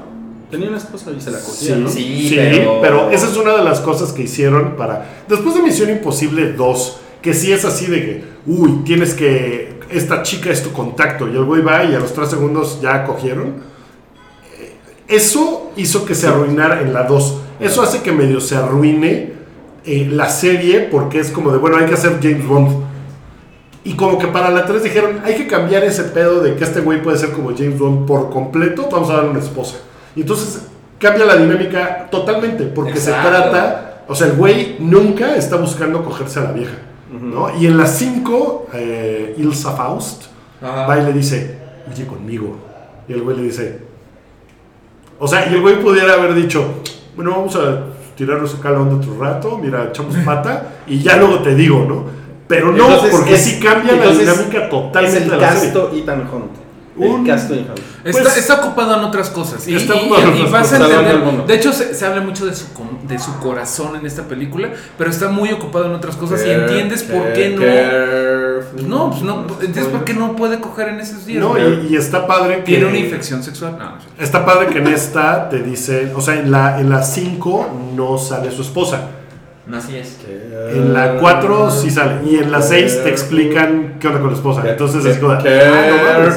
Tenía 0.52 0.68
una 0.70 0.78
esposa 0.80 1.12
y 1.16 1.22
se 1.22 1.30
la 1.32 1.40
cogía, 1.40 1.76
Sí, 1.76 1.82
¿no? 1.82 1.90
Sí, 1.90 2.30
sí, 2.30 2.36
pero- 2.36 2.80
pero... 2.82 3.10
esa 3.12 3.28
es 3.28 3.38
una 3.38 3.56
de 3.56 3.64
las 3.64 3.80
cosas 3.82 4.12
que 4.14 4.24
hicieron 4.24 4.76
para... 4.76 5.06
Después 5.28 5.54
de 5.56 5.62
Misión 5.62 5.92
Imposible 5.92 6.54
2, 6.54 7.00
que 7.22 7.34
sí 7.36 7.52
es 7.54 7.66
así 7.66 7.86
de 7.86 8.02
que, 8.02 8.24
uy, 8.48 8.82
tienes 8.84 9.14
que... 9.14 9.79
Esta 9.92 10.22
chica 10.24 10.50
es 10.52 10.62
tu 10.64 10.72
contacto 10.72 11.28
y 11.28 11.32
el 11.36 11.44
güey 11.44 11.62
va 11.62 11.84
y 11.84 11.96
a 11.96 12.00
los 12.00 12.14
3 12.14 12.30
segundos 12.30 12.80
ya 12.82 13.06
cogieron. 13.06 13.56
Eh, 14.60 14.76
Eso 15.08 15.72
hizo 15.76 16.06
que 16.06 16.16
se 16.16 16.28
arruinara 16.28 16.82
en 16.82 16.94
la 16.94 17.04
2. 17.04 17.42
Eso 17.60 17.82
hace 17.82 18.02
que 18.02 18.12
medio 18.12 18.40
se 18.40 18.56
arruine 18.56 19.34
eh, 19.86 20.08
la 20.12 20.30
serie 20.30 20.82
porque 20.82 21.20
es 21.20 21.32
como 21.32 21.52
de, 21.52 21.58
bueno, 21.58 21.78
hay 21.78 21.86
que 21.86 21.96
hacer 21.96 22.20
James 22.22 22.46
Bond. 22.48 22.84
Y 23.84 23.94
como 23.96 24.20
que 24.20 24.28
para 24.28 24.50
la 24.50 24.66
3 24.66 24.84
dijeron, 24.84 25.22
hay 25.24 25.36
que 25.36 25.48
cambiar 25.48 25.84
ese 25.84 26.04
pedo 26.04 26.42
de 26.42 26.56
que 26.56 26.64
este 26.64 26.82
güey 26.82 27.02
puede 27.02 27.18
ser 27.18 27.32
como 27.32 27.50
James 27.58 27.80
Bond 27.80 28.06
por 28.06 28.30
completo, 28.30 28.88
vamos 28.92 29.10
a 29.10 29.14
darle 29.14 29.32
una 29.32 29.40
esposa. 29.40 29.78
Y 30.16 30.22
entonces 30.22 30.64
cambia 31.00 31.26
la 31.26 31.38
dinámica 31.38 32.08
totalmente, 32.12 32.66
porque 32.66 32.92
Exacto. 32.92 33.24
se 33.24 33.30
trata, 33.30 34.04
o 34.08 34.14
sea, 34.14 34.28
el 34.28 34.34
güey 34.34 34.76
nunca 34.80 35.36
está 35.36 35.56
buscando 35.56 36.04
cogerse 36.04 36.40
a 36.40 36.44
la 36.44 36.52
vieja. 36.52 36.74
¿No? 37.12 37.56
Y 37.60 37.66
en 37.68 37.78
las 37.78 37.98
5, 37.98 38.68
eh, 38.74 39.36
Ilsa 39.38 39.72
Faust 39.72 40.26
Ajá. 40.62 40.86
va 40.88 40.98
y 41.00 41.06
le 41.06 41.14
dice, 41.14 41.58
oye 41.92 42.06
conmigo. 42.06 42.56
Y 43.08 43.14
el 43.14 43.22
güey 43.24 43.38
le 43.38 43.44
dice, 43.44 43.80
o 45.18 45.28
sea, 45.28 45.50
y 45.50 45.54
el 45.56 45.62
güey 45.62 45.82
pudiera 45.82 46.14
haber 46.14 46.34
dicho, 46.36 46.64
bueno, 47.16 47.32
vamos 47.32 47.56
a 47.56 47.86
tirarnos 48.16 48.54
acá 48.56 48.72
la 48.72 48.82
onda 48.82 48.96
otro 48.96 49.18
rato, 49.20 49.58
mira, 49.58 49.86
echamos 49.90 50.16
pata 50.18 50.76
y 50.88 51.00
ya 51.00 51.18
luego 51.18 51.40
te 51.40 51.56
digo, 51.56 51.86
¿no? 51.88 52.04
Pero 52.48 52.72
no, 52.72 52.86
Entonces, 52.86 53.12
porque 53.12 53.36
es- 53.36 53.42
sí 53.44 53.60
cambia 53.60 53.96
la 53.96 54.12
dinámica 54.12 54.64
Es 54.64 54.70
totalmente 54.70 55.18
el 55.24 55.30
de 55.30 55.38
la 55.38 55.52
serie. 55.54 55.64
casto 55.74 55.92
Ethan 55.96 56.22
Hunt. 56.22 56.52
Un-. 56.96 57.30
Está, 57.30 57.54
Pues- 58.04 58.38
está 58.38 58.56
ocupado 58.56 58.96
en 58.98 59.04
otras 59.04 59.30
cosas. 59.30 59.68
Y, 59.68 59.76
Está 59.76 59.96
y- 59.96 60.00
ocupado 60.00 60.24
en 60.24 60.30
y 60.38 60.42
otras 60.42 60.52
vas 60.52 60.74
a 60.74 60.78
cosas. 60.80 60.92
Salvando 60.94 61.12
entender. 61.30 61.48
De 61.48 61.56
hecho, 61.56 61.74
se, 61.74 61.94
se 61.94 62.06
habla 62.06 62.22
mucho 62.22 62.46
de 62.46 62.56
su, 62.56 62.74
com- 62.74 63.08
de 63.08 63.20
su 63.20 63.38
corazón 63.40 63.96
en 63.96 64.06
esta 64.06 64.24
película, 64.24 64.70
pero 64.98 65.10
está 65.10 65.28
muy 65.30 65.52
ocupado 65.52 65.86
en 65.86 65.94
otras 65.94 66.16
cosas 66.16 66.44
y 66.46 66.50
entiendes 66.50 67.04
por 67.04 67.34
qué 67.34 67.50
no. 67.50 68.88
No, 68.88 69.10
pues 69.12 69.22
no. 69.24 69.42
Entiendes 69.62 69.86
por 69.88 70.04
qué 70.04 70.14
no 70.14 70.36
puede 70.36 70.60
coger 70.60 70.90
en 70.90 71.00
esos 71.00 71.26
días. 71.26 71.42
No, 71.42 71.58
y, 71.58 71.88
y 71.92 71.96
está 71.96 72.28
padre 72.28 72.58
que... 72.58 72.64
Tiene 72.64 72.86
una 72.86 72.98
infección 72.98 73.42
sexual. 73.44 73.78
No, 73.80 73.96
no 73.96 74.02
sé. 74.02 74.08
Está 74.18 74.46
padre 74.46 74.68
que 74.68 74.80
en 74.80 74.88
esta 74.88 75.50
te 75.50 75.60
dicen, 75.62 76.12
o 76.16 76.22
sea, 76.22 76.36
en 76.36 76.52
la 76.52 76.80
en 76.80 76.90
la 76.90 77.04
5 77.04 77.92
no 77.96 78.18
sale 78.18 78.52
su 78.52 78.62
esposa. 78.62 79.02
Así 79.74 79.98
es. 79.98 80.18
En 80.74 80.94
la 80.94 81.16
4 81.16 81.72
sí 81.72 81.90
sale. 81.90 82.22
Y 82.26 82.38
en 82.38 82.52
la 82.52 82.62
6 82.62 83.04
te 83.04 83.10
explican 83.10 83.98
qué 84.00 84.08
onda 84.08 84.20
con 84.20 84.30
la 84.32 84.36
esposa. 84.36 84.64
Entonces 84.66 85.06
es 85.06 85.18
como... 85.18 85.36
de, 85.36 85.62
ah. 85.62 86.30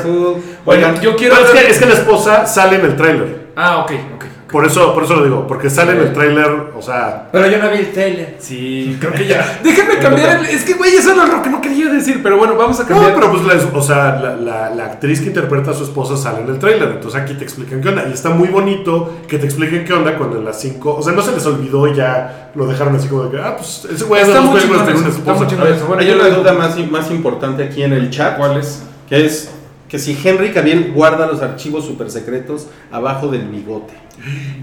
Oigan, 0.64 1.00
yo 1.00 1.16
quiero. 1.16 1.34
Pero 1.36 1.46
es 1.46 1.52
que, 1.52 1.70
es 1.70 1.78
que 1.78 1.86
la 1.86 1.94
esposa 1.94 2.46
sale 2.46 2.76
en 2.76 2.84
el 2.84 2.96
tráiler. 2.96 3.48
Ah, 3.56 3.78
ok, 3.78 3.92
ok. 4.16 4.24
Por 4.52 4.66
eso, 4.66 4.92
por 4.94 5.04
eso 5.04 5.16
lo 5.16 5.24
digo, 5.24 5.46
porque 5.46 5.70
sale 5.70 5.92
en 5.92 6.00
el 6.00 6.12
tráiler, 6.12 6.46
o 6.76 6.82
sea, 6.82 7.28
Pero 7.32 7.46
yo 7.48 7.58
no 7.58 7.70
vi 7.70 7.78
el 7.78 7.90
trailer. 7.92 8.36
Sí, 8.38 8.98
creo 9.00 9.12
que 9.12 9.26
ya. 9.26 9.60
Déjenme 9.64 9.98
cambiar. 9.98 10.40
el- 10.40 10.46
es 10.46 10.62
que, 10.64 10.74
güey, 10.74 10.94
eso 10.94 11.14
no 11.14 11.24
es 11.24 11.32
lo 11.32 11.42
que 11.42 11.48
no 11.50 11.60
quería 11.62 11.88
decir, 11.88 12.20
pero 12.22 12.36
bueno, 12.36 12.54
vamos 12.56 12.78
a 12.78 12.82
no, 12.82 12.88
cambiar. 12.90 13.14
pero 13.14 13.30
pues, 13.30 13.42
la, 13.44 13.78
o 13.78 13.82
sea, 13.82 14.20
la, 14.20 14.36
la- 14.36 14.70
la 14.74 14.84
actriz 14.84 15.20
que 15.20 15.28
interpreta 15.28 15.70
a 15.70 15.74
su 15.74 15.84
esposa 15.84 16.16
sale 16.18 16.42
en 16.42 16.50
el 16.50 16.58
tráiler, 16.58 16.90
entonces 16.90 17.18
aquí 17.20 17.32
te 17.34 17.44
explican 17.44 17.80
qué 17.80 17.88
onda, 17.88 18.04
y 18.08 18.12
está 18.12 18.28
muy 18.30 18.48
bonito 18.48 19.20
que 19.26 19.38
te 19.38 19.46
expliquen 19.46 19.84
qué 19.86 19.94
onda 19.94 20.18
cuando 20.18 20.36
en 20.38 20.44
las 20.44 20.60
5, 20.60 20.96
o 20.96 21.02
sea, 21.02 21.12
no 21.14 21.22
se 21.22 21.32
les 21.32 21.46
olvidó 21.46 21.88
y 21.88 21.94
ya 21.94 22.50
lo 22.54 22.66
dejaron 22.66 22.94
así 22.94 23.08
como 23.08 23.24
de 23.24 23.30
que, 23.30 23.42
ah, 23.42 23.56
pues 23.56 23.86
ese 23.90 24.04
güey 24.04 24.20
Está 24.22 24.42
muy 24.42 24.60
tiene 24.60 24.74
una 24.76 24.84
está 24.84 25.08
esposa. 25.08 25.44
muy 25.46 25.54
ver, 25.64 25.72
Eso, 25.76 25.86
bueno, 25.86 26.02
hay 26.02 26.10
una 26.10 26.28
duda 26.28 26.52
más, 26.52 26.76
más 26.90 27.10
importante 27.10 27.64
aquí 27.64 27.82
en 27.82 27.94
el 27.94 28.10
chat. 28.10 28.36
¿Cuál 28.36 28.58
es? 28.58 28.82
Que 29.08 29.24
es 29.24 29.50
que 29.92 29.98
si 29.98 30.16
Henry 30.24 30.52
Cavill 30.52 30.90
guarda 30.94 31.26
los 31.26 31.42
archivos 31.42 31.84
super 31.84 32.10
secretos 32.10 32.66
abajo 32.90 33.28
del 33.28 33.42
bigote. 33.42 33.92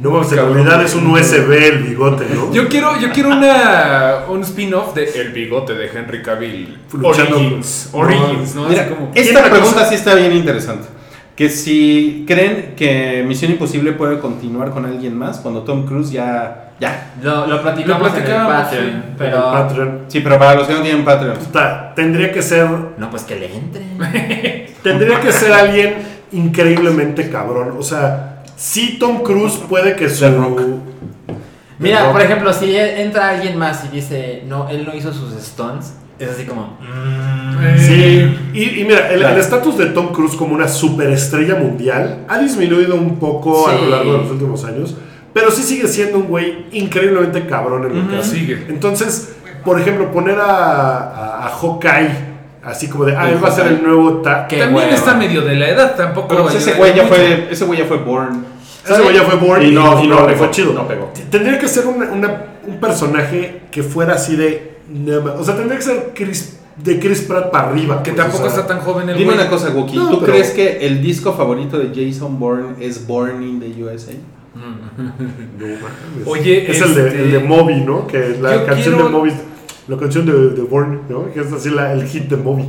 No, 0.01 0.23
en 0.23 0.27
Cabrón. 0.27 0.53
realidad 0.55 0.83
es 0.83 0.95
un 0.95 1.05
USB 1.05 1.51
el 1.51 1.83
bigote, 1.83 2.25
¿no? 2.33 2.51
Yo 2.51 2.67
quiero, 2.67 2.99
yo 2.99 3.11
quiero 3.11 3.29
una, 3.29 4.23
un 4.27 4.41
spin-off 4.41 4.95
de 4.95 5.03
El 5.21 5.31
bigote 5.31 5.75
de 5.75 5.85
Henry 5.87 6.23
Cavill. 6.23 6.79
Origins. 7.03 7.89
No. 7.93 7.99
Origins, 7.99 8.55
¿no? 8.55 8.67
Mira, 8.69 8.81
Así 8.81 8.89
como- 8.95 9.09
Tiene 9.11 9.27
esta 9.29 9.43
pregunta 9.51 9.73
cosa- 9.75 9.85
sí 9.89 9.93
está 9.95 10.15
bien 10.15 10.31
interesante. 10.33 10.87
Que 11.39 11.49
si 11.49 12.25
creen 12.27 12.73
que 12.75 13.23
Misión 13.25 13.53
Imposible 13.53 13.93
puede 13.93 14.19
continuar 14.19 14.71
con 14.71 14.85
alguien 14.85 15.17
más 15.17 15.37
cuando 15.37 15.61
Tom 15.61 15.85
Cruise 15.85 16.11
ya... 16.11 16.73
Ya. 16.81 17.13
Lo, 17.23 17.47
lo 17.47 17.61
platicamos 17.61 18.11
Lo 18.11 18.17
en 18.17 18.25
el 18.25 18.45
Patreon. 18.45 18.85
sí. 18.85 19.13
Pero. 19.17 19.37
El 19.37 19.43
Patreon. 19.43 19.99
Sí, 20.09 20.19
pero 20.19 20.37
para 20.37 20.55
los 20.55 20.67
que 20.67 20.73
no 20.73 20.81
tienen 20.81 21.05
Patreon. 21.05 21.37
Puta, 21.37 21.93
tendría 21.95 22.29
que 22.33 22.41
ser, 22.41 22.67
No, 22.97 23.09
pues 23.09 23.23
que 23.23 23.37
le 23.37 23.55
entre. 23.55 24.69
tendría 24.83 25.21
que 25.21 25.31
ser 25.31 25.53
alguien 25.53 25.95
increíblemente 26.33 27.29
cabrón, 27.29 27.73
o 27.79 27.83
sea, 27.83 28.43
sí 28.57 28.97
Tom 28.99 29.23
Cruise 29.23 29.61
puede 29.69 29.95
que 29.95 30.09
su... 30.09 30.81
Mira, 31.77 32.11
por 32.11 32.21
ejemplo, 32.21 32.51
si 32.51 32.75
entra 32.75 33.29
alguien 33.29 33.57
más 33.57 33.85
y 33.85 33.95
dice, 33.95 34.43
no, 34.45 34.67
él 34.67 34.85
no 34.85 34.93
hizo 34.93 35.13
sus 35.13 35.33
stunts, 35.41 35.93
es 36.19 36.29
así 36.29 36.43
como. 36.45 36.77
mm, 36.81 37.77
Sí, 37.77 38.37
y, 38.53 38.79
y 38.81 38.83
mira, 38.85 39.11
el 39.11 39.19
Claro. 39.19 39.39
estatus 39.39 39.77
de 39.77 39.87
Tom 39.87 40.07
Cruise 40.13 40.35
como 40.35 40.53
una 40.55 40.67
superestrella 40.67 41.55
mundial 41.55 42.25
ha 42.27 42.37
disminuido 42.39 42.95
un 42.95 43.17
poco 43.19 43.67
a 43.67 43.73
lo 43.75 43.89
largo 43.89 44.13
de 44.13 44.17
los 44.19 44.31
últimos 44.31 44.63
años, 44.65 44.95
pero 45.33 45.51
sí 45.51 45.63
sigue 45.63 45.87
siendo 45.87 46.17
un 46.19 46.27
güey 46.27 46.65
increíblemente 46.71 47.45
cabrón 47.47 47.85
en 47.91 48.11
lo 48.11 48.17
que 48.17 48.23
sigue. 48.23 48.65
Entonces, 48.69 49.33
por 49.65 49.79
ejemplo, 49.79 50.11
poner 50.11 50.39
a, 50.39 50.45
a, 50.45 51.47
a 51.47 51.49
Hawkeye 51.49 52.29
así 52.63 52.87
como 52.87 53.05
de, 53.05 53.15
ah, 53.15 53.27
El 53.29 53.35
él 53.35 53.43
va 53.43 53.49
a 53.49 53.51
ser 53.51 53.67
el 53.67 53.83
nuevo 53.83 54.17
ta 54.21 54.47
También 54.47 54.73
hueva. 54.73 54.91
está 54.91 55.15
medio 55.15 55.41
de 55.41 55.55
la 55.55 55.69
edad, 55.69 55.95
tampoco. 55.95 56.27
Pero 56.29 56.43
pues 56.43 56.55
ese 56.55 56.73
güey 56.73 56.95
ya 56.95 57.03
mucho. 57.03 57.15
fue, 57.15 57.47
ese 57.51 57.65
güey 57.65 57.79
ya 57.79 57.85
fue 57.85 57.97
born. 57.97 58.45
Ese 58.89 59.01
güey 59.01 59.13
ya 59.15 59.23
fue 59.23 59.35
Bourne 59.35 59.65
Y 59.67 59.71
no- 59.71 60.03
y 60.03 60.07
no 60.07 60.21
le 60.21 60.27
pegó, 60.27 60.37
fue 60.39 60.51
chido. 60.51 60.73
no 60.73 60.87
pegó. 60.87 61.11
Tendría 61.29 61.59
que 61.59 61.67
ser 61.67 61.85
una- 61.85 62.09
una- 62.11 62.43
un 62.65 62.79
personaje 62.79 63.63
que 63.69 63.83
fuera 63.83 64.13
así 64.13 64.35
de. 64.35 64.68
O 65.37 65.43
sea, 65.43 65.55
tendría 65.55 65.77
que 65.77 65.83
ser 65.83 66.11
Chris, 66.15 66.57
de 66.83 66.99
Chris 66.99 67.21
Pratt 67.21 67.51
para 67.51 67.69
arriba. 67.69 68.01
Que 68.03 68.11
pues, 68.11 68.23
tampoco 68.23 68.45
o 68.47 68.49
sea, 68.49 68.61
está 68.61 68.73
tan 68.75 68.83
joven 68.83 69.09
el 69.09 69.17
Dime 69.17 69.31
güey. 69.33 69.39
una 69.41 69.49
cosa, 69.49 69.69
Wookie. 69.69 69.95
No, 69.97 70.09
¿Tú 70.09 70.19
pero- 70.21 70.31
crees 70.33 70.51
que 70.51 70.85
el 70.85 71.01
disco 71.01 71.33
favorito 71.33 71.77
de 71.77 71.89
Jason 71.93 72.39
Bourne 72.39 72.75
es 72.79 73.05
Born 73.05 73.43
in 73.43 73.59
the 73.59 73.83
USA? 73.83 74.11
no 74.55 75.65
mames. 75.65 76.27
Oye, 76.27 76.69
es 76.71 76.81
el, 76.81 76.95
de, 76.95 77.07
este- 77.07 77.21
el 77.21 77.31
de 77.31 77.39
Moby, 77.39 77.81
¿no? 77.81 78.07
Que 78.07 78.37
la 78.41 78.55
Yo 78.57 78.65
canción 78.65 78.95
quiero- 78.95 79.09
de 79.09 79.15
Moby. 79.15 79.31
La 79.87 79.97
canción 79.97 80.25
de, 80.27 80.31
de 80.51 80.61
Bourne, 80.61 80.99
¿no? 81.09 81.33
Que 81.33 81.39
es 81.41 81.51
así 81.51 81.71
la, 81.71 81.93
el 81.93 82.05
hit 82.07 82.25
de 82.29 82.37
Moby. 82.37 82.63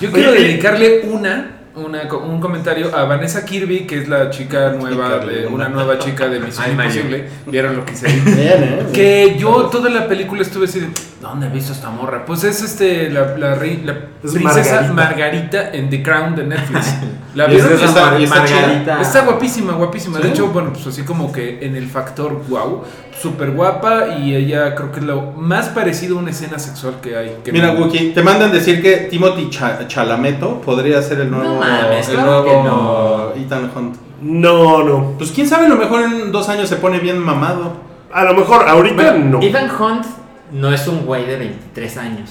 Yo 0.00 0.12
quiero 0.12 0.30
Oye, 0.30 0.40
dedicarle 0.44 1.00
una, 1.10 1.63
una, 1.76 2.06
co- 2.08 2.18
un 2.18 2.40
comentario 2.40 2.94
a 2.96 3.04
Vanessa 3.04 3.44
Kirby, 3.44 3.80
que 3.86 3.98
es 4.02 4.08
la 4.08 4.30
chica 4.30 4.70
nueva, 4.70 5.20
Chica 5.20 5.26
de, 5.26 5.46
una 5.46 5.68
nueva 5.68 5.98
chica 5.98 6.28
de 6.28 6.38
Misión. 6.40 6.70
Imposible. 6.70 7.28
¿Vieron 7.46 7.76
lo 7.76 7.84
que 7.84 7.92
hice 7.94 8.06
ahí? 8.06 8.20
Bien, 8.24 8.62
¿eh? 8.62 8.86
Que 8.92 9.36
yo 9.38 9.64
toda 9.66 9.90
la 9.90 10.06
película 10.06 10.42
estuve 10.42 10.66
así 10.66 10.80
de, 10.80 10.88
¿dónde 11.20 11.46
he 11.46 11.50
visto 11.50 11.72
esta 11.72 11.90
morra? 11.90 12.24
Pues 12.24 12.44
es 12.44 12.62
este, 12.62 13.10
la, 13.10 13.36
la, 13.36 13.56
la 13.56 13.92
Es 14.22 14.32
princesa 14.32 14.82
Margarita. 14.92 14.92
Margarita. 14.92 15.70
en 15.72 15.90
The 15.90 16.02
Crown 16.02 16.36
de 16.36 16.44
Netflix. 16.44 16.94
¿La 17.34 17.46
es 17.46 17.50
vieron? 17.50 17.68
de 17.76 17.84
esa- 17.84 18.10
Mar- 18.10 18.20
y 18.20 18.24
está 18.24 18.44
chida. 18.44 18.60
Margarita. 18.60 19.00
Está 19.02 19.20
guapísima, 19.22 19.72
guapísima. 19.72 20.18
De 20.20 20.28
hecho, 20.28 20.46
bueno, 20.48 20.72
pues 20.72 20.86
así 20.86 21.02
como 21.02 21.32
que 21.32 21.58
en 21.66 21.74
el 21.74 21.88
factor 21.88 22.44
wow, 22.48 22.84
súper 23.20 23.50
guapa 23.52 24.16
y 24.18 24.34
ella 24.34 24.74
creo 24.74 24.92
que 24.92 25.00
es 25.00 25.06
lo 25.06 25.32
más 25.32 25.68
parecido 25.70 26.16
a 26.18 26.20
una 26.20 26.30
escena 26.30 26.58
sexual 26.58 26.96
que 27.02 27.16
hay. 27.16 27.36
Que 27.44 27.52
Mira, 27.52 27.72
Wookie, 27.72 28.10
te 28.12 28.22
mandan 28.22 28.52
decir 28.52 28.82
que 28.82 29.08
Timothy 29.10 29.48
Cha- 29.50 29.86
Chalameto 29.88 30.60
podría 30.60 31.00
ser 31.02 31.20
el 31.20 31.30
nuevo, 31.30 31.54
No 31.54 31.60
mames, 31.60 32.08
el 32.08 32.14
claro 32.16 32.30
nuevo 32.42 32.44
que 32.44 32.68
no. 32.68 33.44
Ethan 33.46 33.70
Hunt. 33.74 33.96
No, 34.20 34.82
no. 34.84 35.14
Pues 35.18 35.30
quién 35.32 35.48
sabe, 35.48 35.66
a 35.66 35.68
lo 35.68 35.76
mejor 35.76 36.02
en 36.02 36.32
dos 36.32 36.48
años 36.48 36.68
se 36.68 36.76
pone 36.76 36.98
bien 36.98 37.18
mamado. 37.18 37.72
A 38.12 38.24
lo 38.24 38.34
mejor 38.34 38.68
ahorita 38.68 38.94
Bueno, 39.12 39.38
no. 39.40 39.42
Ethan 39.42 39.70
Hunt 39.80 40.06
no 40.52 40.72
es 40.72 40.86
un 40.86 41.04
güey 41.04 41.26
de 41.26 41.36
23 41.36 41.96
años. 41.96 42.30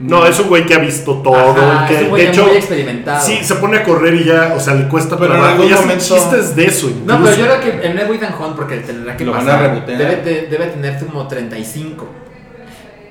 No, 0.00 0.26
es 0.26 0.38
un 0.40 0.48
güey 0.48 0.66
que 0.66 0.74
ha 0.74 0.78
visto 0.78 1.14
todo. 1.22 1.36
Ajá, 1.36 1.86
que, 1.86 1.94
es 1.96 2.02
un 2.02 2.08
güey 2.08 2.24
de 2.24 2.28
hecho, 2.30 2.46
muy 2.46 2.56
experimentado. 2.56 3.24
sí, 3.24 3.38
se 3.42 3.54
pone 3.56 3.76
a 3.78 3.84
correr 3.84 4.14
y 4.14 4.24
ya, 4.24 4.52
o 4.56 4.60
sea, 4.60 4.74
le 4.74 4.88
cuesta 4.88 5.16
Pero 5.16 5.34
en 5.34 5.40
trabajo. 5.40 5.62
algún 5.62 5.72
momento- 5.80 6.04
chistes 6.04 6.56
de 6.56 6.66
eso. 6.66 6.90
No, 7.06 7.22
pero 7.22 7.36
yo 7.36 7.44
creo 7.46 7.60
que 7.60 7.86
el 7.86 7.94
nuevo 7.94 8.12
Ethan 8.14 8.34
Hunt, 8.38 8.56
porque 8.56 8.78
tendrá 8.78 9.16
que 9.16 9.24
Lo 9.24 9.32
van 9.32 9.44
pasar, 9.46 9.62
a 9.64 9.68
rebotear. 9.68 9.98
debe, 9.98 10.16
de- 10.22 10.46
debe 10.48 10.66
tener 10.66 10.98
como 10.98 11.28
35. 11.28 12.08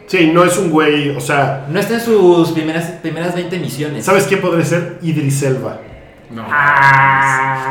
Sí, 0.07 0.29
no 0.33 0.43
es 0.43 0.57
un 0.57 0.69
güey, 0.69 1.09
o 1.15 1.21
sea, 1.21 1.65
No 1.69 1.79
está 1.79 1.95
en 1.95 2.01
sus 2.01 2.51
primeras, 2.51 2.83
primeras 3.01 3.33
20 3.33 3.57
misiones. 3.59 4.03
¿sabes 4.05 4.25
quién 4.25 4.41
podría 4.41 4.65
ser? 4.65 4.97
Idris 5.01 5.41
Elba. 5.43 5.79
No. 6.33 6.43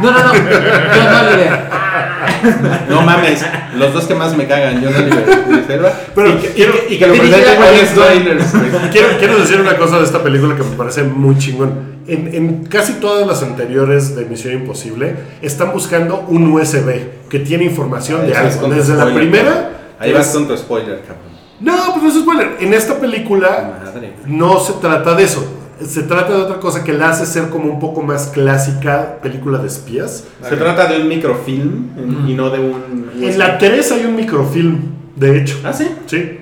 No, 0.01 0.11
no, 0.11 0.19
no. 0.25 0.33
John 0.33 1.27
Oliver. 1.27 1.61
No 2.89 3.03
mames, 3.03 3.45
los 3.77 3.93
dos 3.95 4.05
que 4.07 4.15
más 4.15 4.37
me 4.37 4.47
cagan, 4.47 4.81
yo 4.83 4.91
no 4.91 4.99
digo 4.99 5.17
Selva. 5.67 5.93
Pero 6.15 6.29
y, 6.31 6.33
que- 6.35 6.49
y 6.49 6.53
quiero- 6.55 6.75
y 6.89 6.99
que 6.99 7.07
lo 7.07 7.15
presente 7.15 7.57
güey. 7.57 8.91
Quiero, 8.91 9.09
quiero 9.19 9.39
decir 9.39 9.61
una 9.61 9.77
cosa 9.77 9.99
de 9.99 10.05
esta 10.05 10.23
película 10.23 10.57
que 10.57 10.63
me 10.63 10.77
parece 10.77 11.03
muy 11.05 11.37
chingón. 11.39 11.93
En, 12.07 12.35
en 12.35 12.65
casi 12.65 12.95
todas 12.95 13.27
las 13.27 13.43
anteriores 13.45 14.17
de 14.17 14.25
Misión 14.25 14.55
Imposible 14.55 15.15
están 15.41 15.73
buscando 15.73 16.25
un 16.29 16.53
USB 16.53 17.29
que 17.29 17.39
tiene 17.41 17.65
información 17.65 18.27
de 18.27 18.37
Ahí 18.37 18.47
algo. 18.53 18.69
Desde 18.69 18.95
la 18.97 19.13
primera. 19.15 19.71
Ahí 20.01 20.13
vas 20.13 20.29
con 20.29 20.49
tu 20.49 20.57
spoiler, 20.57 21.01
cabrón. 21.03 21.33
No, 21.61 21.93
pues 21.93 22.03
no 22.03 22.09
es 22.09 22.17
spoiler. 22.21 22.57
En 22.59 22.75
esta 22.75 22.95
película 22.99 23.79
Madre. 23.85 24.15
no 24.27 24.59
se 24.59 24.73
trata 24.75 25.15
de 25.15 25.23
eso. 25.25 25.59
Se 25.87 26.03
trata 26.03 26.35
de 26.35 26.43
otra 26.43 26.61
cosa 26.61 26.85
que 26.85 26.93
la 26.93 27.11
hace 27.11 27.27
ser 27.27 27.49
como 27.49 27.71
un 27.71 27.79
poco 27.79 28.03
más 28.03 28.29
clásica 28.29 29.19
película 29.23 29.59
de 29.59 29.69
espías. 29.69 30.25
Se 30.49 30.57
trata 30.57 30.87
de 30.87 31.01
un 31.01 31.09
microfilm 31.09 32.29
y 32.29 32.35
no 32.35 32.51
de 32.51 32.59
un. 32.59 33.11
En 33.21 33.39
la 33.39 33.59
3 33.59 33.93
hay 33.93 34.05
un 34.07 34.17
microfilm, 34.17 34.81
de 35.17 35.39
hecho. 35.39 35.59
Ah, 35.65 35.73
sí. 35.73 35.89
Sí. 36.07 36.39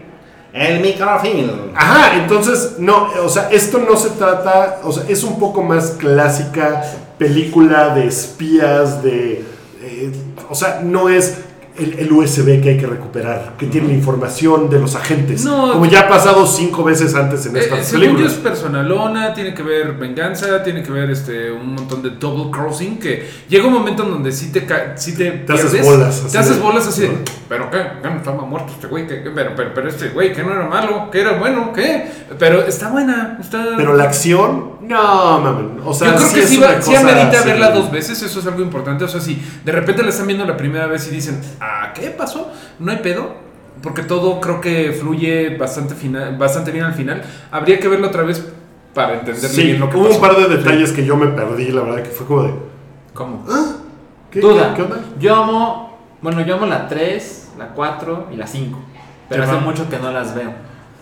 El 0.52 0.80
microfilm. 0.80 1.50
Ajá, 1.74 2.16
entonces, 2.16 2.76
no, 2.78 3.08
o 3.24 3.28
sea, 3.28 3.48
esto 3.50 3.78
no 3.78 3.96
se 3.96 4.10
trata, 4.10 4.80
o 4.82 4.92
sea, 4.92 5.04
es 5.08 5.22
un 5.22 5.38
poco 5.38 5.62
más 5.62 5.90
clásica 5.90 6.82
película 7.18 7.94
de 7.94 8.06
espías, 8.06 9.02
de, 9.02 9.44
eh, 9.82 10.12
o 10.48 10.54
sea, 10.54 10.80
no 10.82 11.08
es 11.08 11.38
el, 11.78 11.98
el 11.98 12.12
USB 12.12 12.60
que 12.62 12.70
hay 12.70 12.76
que 12.78 12.86
recuperar, 12.86 13.54
que 13.58 13.66
tiene 13.66 13.88
la 13.88 13.94
información 13.94 14.68
de 14.68 14.78
los 14.80 14.94
agentes, 14.96 15.44
No. 15.44 15.72
como 15.72 15.86
ya 15.86 16.00
ha 16.00 16.08
pasado 16.08 16.46
cinco 16.46 16.82
veces 16.84 17.14
antes 17.14 17.46
en 17.46 17.56
Eh, 17.56 17.60
estas 17.60 17.86
según 17.86 18.02
yo 18.04 18.10
películas. 18.10 18.32
es 18.32 18.38
personalona, 18.38 19.32
tiene 19.34 19.54
que 19.54 19.62
ver 19.62 19.94
venganza, 19.94 20.62
tiene 20.62 20.82
que 20.82 20.90
ver 20.92 21.10
este 21.10 21.50
un 21.52 21.74
montón 21.74 22.02
de 22.02 22.10
double 22.10 22.50
crossing 22.50 22.98
que 22.98 23.28
llega 23.48 23.66
un 23.66 23.72
momento 23.72 24.02
en 24.04 24.10
donde 24.10 24.32
sí 24.32 24.50
te 24.52 24.66
sí 24.96 25.14
te, 25.16 25.30
Te 25.30 25.52
haces 25.52 25.84
bolas, 25.84 26.22
así 26.24 26.32
te 26.32 26.38
haces 26.38 26.56
de- 26.56 26.62
bolas 26.62 26.86
así 26.86 27.02
de, 27.02 27.08
¿no? 27.08 27.14
pero 27.48 27.70
qué, 27.70 27.78
no 28.02 28.16
estaba 28.16 28.42
muerto 28.44 28.72
este 28.72 28.86
güey, 28.86 29.06
pero, 29.06 29.52
pero, 29.56 29.74
pero 29.74 29.88
este 29.88 30.08
güey 30.10 30.32
que 30.32 30.42
no 30.42 30.52
era 30.52 30.66
malo, 30.66 31.10
que 31.10 31.20
era 31.20 31.38
bueno, 31.38 31.72
¿qué? 31.72 32.10
Pero 32.38 32.60
está 32.66 32.88
buena, 32.90 33.38
está 33.40 33.64
Pero 33.76 33.96
la 33.96 34.04
acción, 34.04 34.72
no, 34.82 35.40
mames, 35.40 35.82
o 35.84 35.92
sea, 35.94 36.12
yo 36.12 36.16
creo 36.18 36.32
que 36.34 36.46
sí, 36.46 36.58
va, 36.58 36.80
sí 36.80 36.94
amerita 36.94 37.42
verla 37.44 37.70
dos 37.70 37.90
veces, 37.90 38.22
eso 38.22 38.40
es 38.40 38.46
algo 38.46 38.60
importante. 38.62 39.04
O 39.04 39.08
sea, 39.08 39.20
si 39.20 39.40
de 39.64 39.72
repente 39.72 40.02
la 40.02 40.10
están 40.10 40.26
viendo 40.26 40.44
la 40.44 40.56
primera 40.56 40.86
vez 40.86 41.06
y 41.08 41.10
dicen, 41.10 41.40
¿ah, 41.60 41.92
qué 41.94 42.10
pasó? 42.10 42.50
No 42.78 42.90
hay 42.90 42.98
pedo, 42.98 43.34
porque 43.82 44.02
todo 44.02 44.40
creo 44.40 44.60
que 44.60 44.92
fluye 44.92 45.56
bastante, 45.56 45.94
final, 45.94 46.36
bastante 46.36 46.70
bien 46.70 46.84
al 46.84 46.94
final. 46.94 47.22
Habría 47.50 47.78
que 47.78 47.88
verlo 47.88 48.08
otra 48.08 48.22
vez 48.22 48.44
para 48.94 49.14
entender 49.14 49.50
Sí, 49.50 49.62
bien 49.64 49.80
lo 49.80 49.88
que 49.90 49.96
hubo 49.96 50.06
pasó. 50.08 50.16
un 50.16 50.20
par 50.22 50.36
de 50.36 50.56
detalles 50.56 50.92
que 50.92 51.04
yo 51.04 51.16
me 51.16 51.28
perdí, 51.28 51.70
la 51.70 51.82
verdad, 51.82 52.02
que 52.02 52.10
fue 52.10 52.26
como 52.26 52.42
de, 52.44 52.54
¿Cómo? 53.14 53.44
¿qué, 54.30 54.40
Duda. 54.40 54.70
qué- 54.70 54.76
qué 54.76 54.82
onda? 54.82 55.00
Yo 55.18 55.34
amo. 55.36 55.98
Bueno, 56.22 56.42
yo 56.42 56.54
amo 56.56 56.66
la 56.66 56.86
3, 56.88 57.52
la 57.58 57.68
4 57.68 58.28
y 58.32 58.36
la 58.36 58.46
5. 58.46 58.78
Pero 59.28 59.44
hace 59.44 59.52
va. 59.54 59.60
mucho 59.60 59.88
que 59.88 59.98
no 59.98 60.10
las 60.12 60.34
veo. 60.34 60.52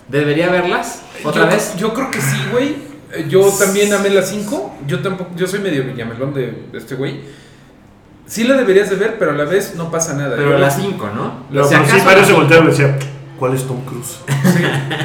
¿Debería 0.09 0.49
verlas? 0.51 1.03
¿Otra 1.25 1.45
yo, 1.45 1.49
vez? 1.51 1.77
Yo 1.77 1.93
creo 1.93 2.11
que 2.11 2.21
sí, 2.21 2.37
güey. 2.53 2.77
Eh, 3.13 3.27
Yo 3.29 3.41
también 3.59 3.93
amé 3.93 4.11
la 4.11 4.23
5. 4.23 4.77
Yo 4.87 5.01
tampoco, 5.01 5.31
yo 5.35 5.47
soy 5.47 5.61
medio 5.61 5.83
villamelón 5.85 6.33
de 6.35 6.69
este 6.75 6.95
güey. 6.95 7.21
Sí 8.29 8.45
la 8.45 8.55
deberías 8.55 8.91
de 8.91 8.97
ver, 8.97 9.17
pero 9.19 9.31
a 9.33 9.35
la 9.35 9.45
vez 9.45 9.75
no 9.77 9.91
pasa 9.91 10.13
nada. 10.15 10.37
Pero 10.37 10.51
Yo- 10.53 10.59
la 10.59 10.71
5, 10.71 11.09
¿no? 11.15 11.33
No, 11.51 11.65
Si 11.65 11.75
pero 11.75 11.87
sí, 11.89 12.03
varios 12.05 12.27
se 12.27 12.33
voltearon 12.35 12.67
y 12.67 12.71
decían, 12.71 12.97
¿cuál 13.39 13.55
es 13.55 13.67
Tom 13.67 13.81
Cruise? 13.87 14.19
Sí, 14.29 14.63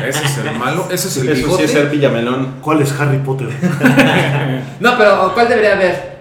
ese 0.08 0.26
es 0.26 0.38
el 0.40 0.60
malo, 0.60 0.86
ese 0.92 1.08
es 1.08 1.18
el 1.18 1.30
Eso 1.30 1.36
sí 1.38 1.44
bigote. 1.44 1.64
es 1.64 1.72
ser 1.72 1.90
villamelón. 1.90 2.56
¿Cuál 2.62 2.82
es 2.82 2.92
Harry 3.00 3.18
Potter? 3.20 3.48
No, 4.80 4.98
pero 4.98 5.34
¿cuál 5.34 5.48
debería 5.48 5.76
ver? 5.76 6.18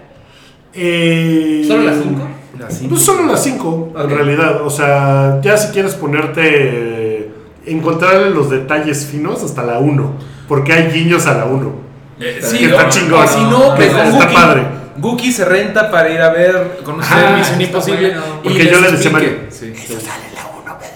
Eh, 0.73 1.63
¿Solo 1.67 1.83
la 1.83 1.93
5? 1.93 2.27
La 2.59 2.69
cinco. 2.69 2.89
Pues 2.91 3.01
solo 3.01 3.25
las 3.25 3.43
5, 3.43 3.93
en 3.97 4.09
realidad. 4.09 4.61
O 4.61 4.69
sea, 4.69 5.39
ya 5.41 5.57
si 5.57 5.71
quieres 5.73 5.95
ponerte. 5.95 7.31
Encontrarle 7.65 8.29
los 8.31 8.49
detalles 8.49 9.05
finos 9.05 9.41
hasta 9.43 9.63
la 9.63 9.79
1. 9.79 10.13
Porque 10.47 10.73
hay 10.73 10.91
guiños 10.91 11.25
a 11.27 11.33
la 11.35 11.45
1. 11.45 11.71
Eh, 12.19 12.37
Que 12.39 12.45
sí, 12.45 12.65
está 12.65 12.85
o- 12.87 12.89
chingón. 12.89 13.27
si 13.27 13.39
no, 13.41 13.69
Que 13.75 13.75
pues, 13.75 13.87
está- 13.89 14.07
está 14.09 14.29
padre. 14.31 14.63
Gookie 14.97 15.31
se 15.31 15.45
renta 15.45 15.89
para 15.91 16.09
ir 16.11 16.21
a 16.21 16.29
ver, 16.31 16.79
conocer 16.83 17.17
Ajá, 17.17 17.37
Misión 17.37 17.61
está 17.61 17.63
Imposible. 17.77 18.09
bueno. 18.09 18.23
y 18.43 18.47
Porque 18.49 18.65
yo 18.71 18.81
le 18.81 18.91
decía. 18.91 19.11
Mario, 19.11 19.29
Sí. 19.49 19.73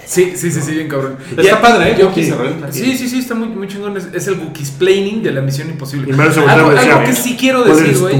Sí, 0.06 0.32
sí, 0.36 0.50
sí, 0.50 0.60
sí, 0.62 0.72
bien 0.72 0.88
cabrón. 0.88 1.16
Está 1.36 1.42
Y- 1.42 1.62
padre, 1.62 1.90
¿eh? 1.92 2.08
que- 2.14 2.24
se 2.24 2.34
renta. 2.34 2.72
Sí, 2.72 2.96
sí, 2.96 3.08
sí, 3.08 3.18
está 3.18 3.34
muy, 3.34 3.48
muy 3.48 3.68
chingón. 3.68 3.94
Es, 3.96 4.08
es 4.14 4.26
el 4.28 4.36
Gookie's 4.36 4.70
Planning 4.70 5.22
de 5.22 5.32
la 5.32 5.42
Misión 5.42 5.68
Imposible. 5.68 6.14
Y 6.16 6.20
algo, 6.48 7.04
que 7.04 7.12
sí 7.12 7.36
quiero 7.38 7.62
¿cuál 7.64 7.76
decir, 7.78 7.98
güey. 7.98 8.16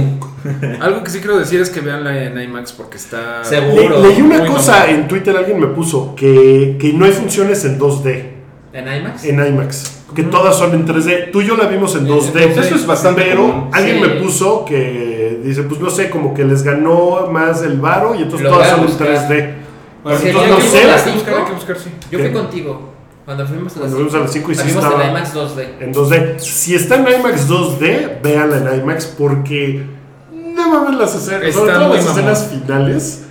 Algo 0.80 1.02
que 1.02 1.10
sí 1.10 1.18
quiero 1.18 1.38
decir 1.38 1.60
es 1.60 1.70
que 1.70 1.80
veanla 1.80 2.24
en 2.24 2.38
IMAX 2.40 2.72
porque 2.72 2.98
está. 2.98 3.42
Seguro. 3.42 4.02
Le- 4.02 4.08
leí 4.10 4.20
una 4.22 4.44
cosa 4.46 4.88
en 4.90 5.08
Twitter, 5.08 5.34
alguien 5.36 5.58
me 5.58 5.68
puso 5.68 6.14
que, 6.14 6.76
que 6.78 6.92
no 6.92 7.06
hay 7.06 7.12
funciones 7.12 7.64
en 7.64 7.78
2D 7.78 8.32
¿En 8.74 8.84
IMAX? 8.86 9.24
en 9.24 9.46
IMAX. 9.46 9.94
Que 10.14 10.22
todas 10.24 10.56
son 10.56 10.72
en 10.74 10.86
3D. 10.86 11.30
Tú 11.32 11.40
y 11.42 11.46
yo 11.46 11.56
la 11.56 11.66
vimos 11.66 11.94
en 11.96 12.06
Eh, 12.06 12.10
2D. 12.10 12.42
entonces 12.42 12.66
eso 12.66 12.76
es 12.76 12.86
bastante 12.86 13.22
Pero 13.22 13.68
alguien 13.72 13.96
Sí. 13.96 14.02
me 14.02 14.08
puso 14.22 14.64
que 14.64 15.17
dice, 15.42 15.62
pues 15.62 15.80
no 15.80 15.90
sé, 15.90 16.10
como 16.10 16.34
que 16.34 16.44
les 16.44 16.62
ganó 16.62 17.26
más 17.30 17.62
el 17.62 17.78
varo 17.80 18.14
y 18.14 18.22
entonces 18.22 18.42
Lo 18.48 18.50
todas 18.54 18.70
son 18.70 18.80
en 18.80 18.86
buscar. 18.86 19.08
3D. 19.08 19.54
Porque 20.02 20.28
Entonces, 20.30 20.32
día 20.32 20.48
no 20.48 20.60
sé. 20.60 20.78
vimos 20.78 20.86
la 20.86 20.94
Hay 20.94 21.02
que 21.02 21.10
buscar, 21.10 21.34
hay 21.34 21.40
que 21.40 21.44
cinco, 21.44 21.54
buscar, 21.54 21.78
sí. 21.78 21.90
Yo 22.10 22.18
fui 22.18 22.28
¿Qué? 22.28 22.32
contigo. 22.32 22.92
Cuando 23.24 23.46
fuimos 23.46 23.76
a 23.76 23.80
Cuando 23.80 23.96
fuimos 23.96 24.14
a 24.14 24.18
las 24.20 24.32
cinco 24.32 24.52
y 24.52 24.54
la 24.54 24.62
sí 24.62 24.68
vimos 24.68 24.84
estaba- 24.84 25.04
en 25.04 25.10
IMAX 25.10 25.34
2D. 25.34 25.68
En 25.80 25.92
2D. 25.92 26.38
Si 26.38 26.74
está 26.74 26.94
en 26.96 27.20
IMAX 27.20 27.48
2D, 27.48 28.20
véanla 28.22 28.72
en 28.74 28.80
IMAX 28.80 29.06
porque 29.06 29.84
no 30.32 30.68
mames 30.70 30.98
las 30.98 31.14
escenas. 31.14 31.42
Está 31.42 31.60
Sobre 31.60 31.72
todo 31.74 31.88
muy 31.88 31.96
las 31.96 32.06
mamón. 32.06 32.18
escenas 32.20 32.46
finales. 32.50 33.24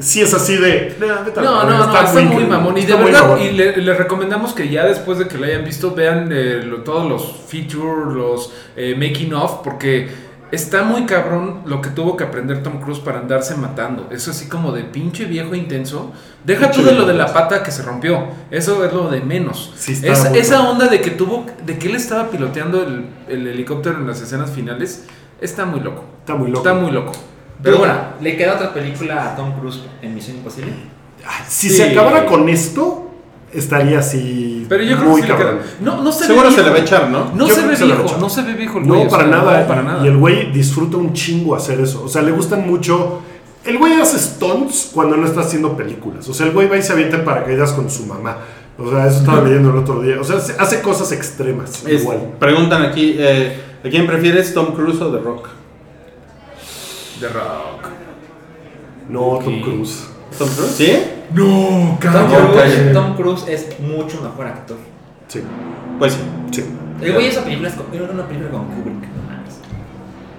Sí 0.00 0.20
es 0.22 0.34
así 0.34 0.56
de. 0.56 0.96
"Nah, 0.98 1.22
vete 1.22 1.38
a 1.38 1.42
la 1.44 1.50
No, 1.50 1.56
verga", 1.58 1.78
no, 1.78 1.86
no, 1.86 2.00
está, 2.00 2.20
muy 2.24 2.44
mamón. 2.46 2.72
Y 2.76 2.80
de 2.80 2.86
está 2.86 2.96
muy 2.96 3.12
verdad, 3.12 3.28
mamón. 3.28 3.42
y 3.42 3.50
le- 3.52 3.76
les 3.76 3.96
recomendamos 3.96 4.52
que 4.52 4.68
ya 4.68 4.84
después 4.86 5.18
de 5.20 5.28
que 5.28 5.38
la 5.38 5.46
hayan 5.46 5.64
visto, 5.64 5.94
vean 5.94 6.30
eh, 6.32 6.62
lo- 6.66 6.78
todos 6.78 7.08
los 7.08 7.42
features, 7.46 8.12
los 8.12 8.52
eh, 8.76 8.96
making 8.98 9.32
of, 9.34 9.60
porque 9.62 10.08
está 10.52 10.82
muy 10.84 11.04
cabrón 11.06 11.62
lo 11.66 11.80
que 11.80 11.90
tuvo 11.90 12.16
que 12.16 12.24
aprender 12.24 12.62
Tom 12.62 12.80
Cruise 12.80 13.00
para 13.00 13.18
andarse 13.20 13.54
matando. 13.56 14.08
Eso 14.10 14.30
así 14.30 14.48
como 14.48 14.72
de 14.72 14.84
pinche 14.84 15.24
viejo 15.24 15.54
intenso. 15.54 16.12
Deja 16.44 16.70
tú 16.70 16.82
de 16.82 16.92
lo 16.92 17.06
de 17.06 17.14
la 17.14 17.32
pata 17.32 17.62
que 17.62 17.70
se 17.70 17.82
rompió. 17.82 18.24
Eso 18.50 18.84
es 18.84 18.92
lo 18.92 19.08
de 19.10 19.20
menos. 19.20 19.72
Sí, 19.76 19.92
está 19.92 20.30
Esa- 20.36 20.68
onda 20.70 20.86
de 20.86 21.00
que 21.00 21.10
tuvo, 21.10 21.46
de 21.64 21.78
que 21.78 21.88
él 21.88 21.96
estaba 21.96 22.30
piloteando 22.30 22.82
el, 22.82 23.06
el 23.28 23.46
helicóptero 23.46 23.96
en 23.98 24.06
las 24.06 24.20
escenas 24.20 24.50
finales, 24.50 25.06
está 25.40 25.64
muy 25.64 25.80
loco. 25.80 26.04
Está 26.20 26.34
muy 26.34 26.48
loco. 26.50 26.58
Está 26.68 26.74
muy 26.80 26.90
loco. 26.92 27.12
Pero 27.12 27.22
Pero 27.62 27.78
bueno, 27.78 27.94
bueno, 27.94 28.08
¿le 28.20 28.36
queda 28.36 28.54
otra 28.54 28.74
película 28.74 29.32
a 29.32 29.36
Tom 29.36 29.52
Cruise 29.58 29.80
en 30.02 30.14
Misión 30.14 30.36
Imposible? 30.38 30.72
Si 31.48 31.70
Sí. 31.70 31.76
se 31.76 31.90
acabara 31.90 32.26
con 32.26 32.48
esto, 32.48 33.03
estaría 33.54 33.98
así. 34.00 34.66
pero 34.68 34.82
yo 34.84 34.96
creo 34.98 35.08
muy 35.10 35.20
que 35.22 35.26
sí 35.26 35.32
le 35.32 35.38
queda. 35.38 35.46
cabrón. 35.50 35.66
No, 35.80 36.02
no 36.02 36.12
se 36.12 36.26
Seguro 36.26 36.48
ve 36.50 36.54
se 36.56 36.62
le 36.62 36.70
va 36.70 36.76
a 36.76 36.78
echar, 36.80 37.08
¿no? 37.10 37.32
No 37.34 37.46
se 37.48 37.66
ve 37.66 37.76
se 37.76 37.84
viejo, 37.84 38.16
no 38.20 38.28
se 38.28 38.42
ve 38.42 38.52
viejo 38.54 38.78
el 38.78 38.84
güey. 38.84 39.00
No, 39.02 39.06
o 39.06 39.10
para 39.10 39.24
sea, 39.24 39.32
nada. 39.36 39.60
no, 39.62 39.66
para 39.68 39.82
y- 39.82 39.84
nada. 39.84 40.04
Y 40.04 40.08
el 40.08 40.16
güey 40.16 40.52
disfruta 40.52 40.96
un 40.96 41.12
chingo 41.12 41.54
hacer 41.54 41.80
eso. 41.80 42.02
O 42.04 42.08
sea, 42.08 42.22
le 42.22 42.32
gustan 42.32 42.66
mucho. 42.66 43.22
El 43.64 43.78
güey 43.78 43.94
hace 43.94 44.18
stunts 44.18 44.90
cuando 44.92 45.16
no 45.16 45.26
está 45.26 45.40
haciendo 45.40 45.76
películas. 45.76 46.28
O 46.28 46.34
sea, 46.34 46.46
el 46.46 46.52
güey 46.52 46.68
va 46.68 46.76
y 46.76 46.82
se 46.82 46.92
avienta 46.92 47.16
en 47.16 47.24
paracaídas 47.24 47.72
con 47.72 47.88
su 47.90 48.04
mamá. 48.06 48.36
O 48.76 48.90
sea, 48.90 49.06
eso 49.06 49.20
estaba 49.20 49.40
leyendo 49.42 49.70
el 49.70 49.76
otro 49.78 50.02
día. 50.02 50.16
O 50.20 50.24
sea, 50.24 50.38
se- 50.40 50.56
hace 50.58 50.82
cosas 50.82 51.12
extremas. 51.12 51.82
Es- 51.86 52.02
igual. 52.02 52.32
preguntan 52.38 52.82
aquí, 52.82 53.14
eh, 53.18 53.56
¿a 53.84 53.88
quién 53.88 54.06
prefieres, 54.06 54.52
Tom 54.52 54.74
Cruise 54.74 55.00
o 55.00 55.10
The 55.12 55.18
Rock? 55.22 55.48
The 57.20 57.28
Rock. 57.28 57.88
No, 59.08 59.38
Tom. 59.42 59.60
Cruise. 59.62 60.08
¿Tom 60.38 60.48
Cruise? 60.48 60.74
¿Sí? 60.76 61.02
No, 61.32 61.44
Tom 61.44 61.98
cabrón. 61.98 62.52
Cruise, 62.52 62.92
Tom 62.92 63.16
Cruise 63.16 63.44
es 63.48 63.80
mucho 63.80 64.20
mejor 64.22 64.46
actor. 64.46 64.76
Sí, 65.28 65.42
Pues 65.98 66.12
sí. 66.12 66.18
sí. 66.52 66.64
El 67.00 67.12
güey 67.12 67.26
esa 67.26 67.42
película 67.42 67.68
es 67.68 67.74
era 67.92 68.04
una 68.12 68.26
película 68.26 68.50
con 68.50 68.66
Kubrick. 68.66 69.04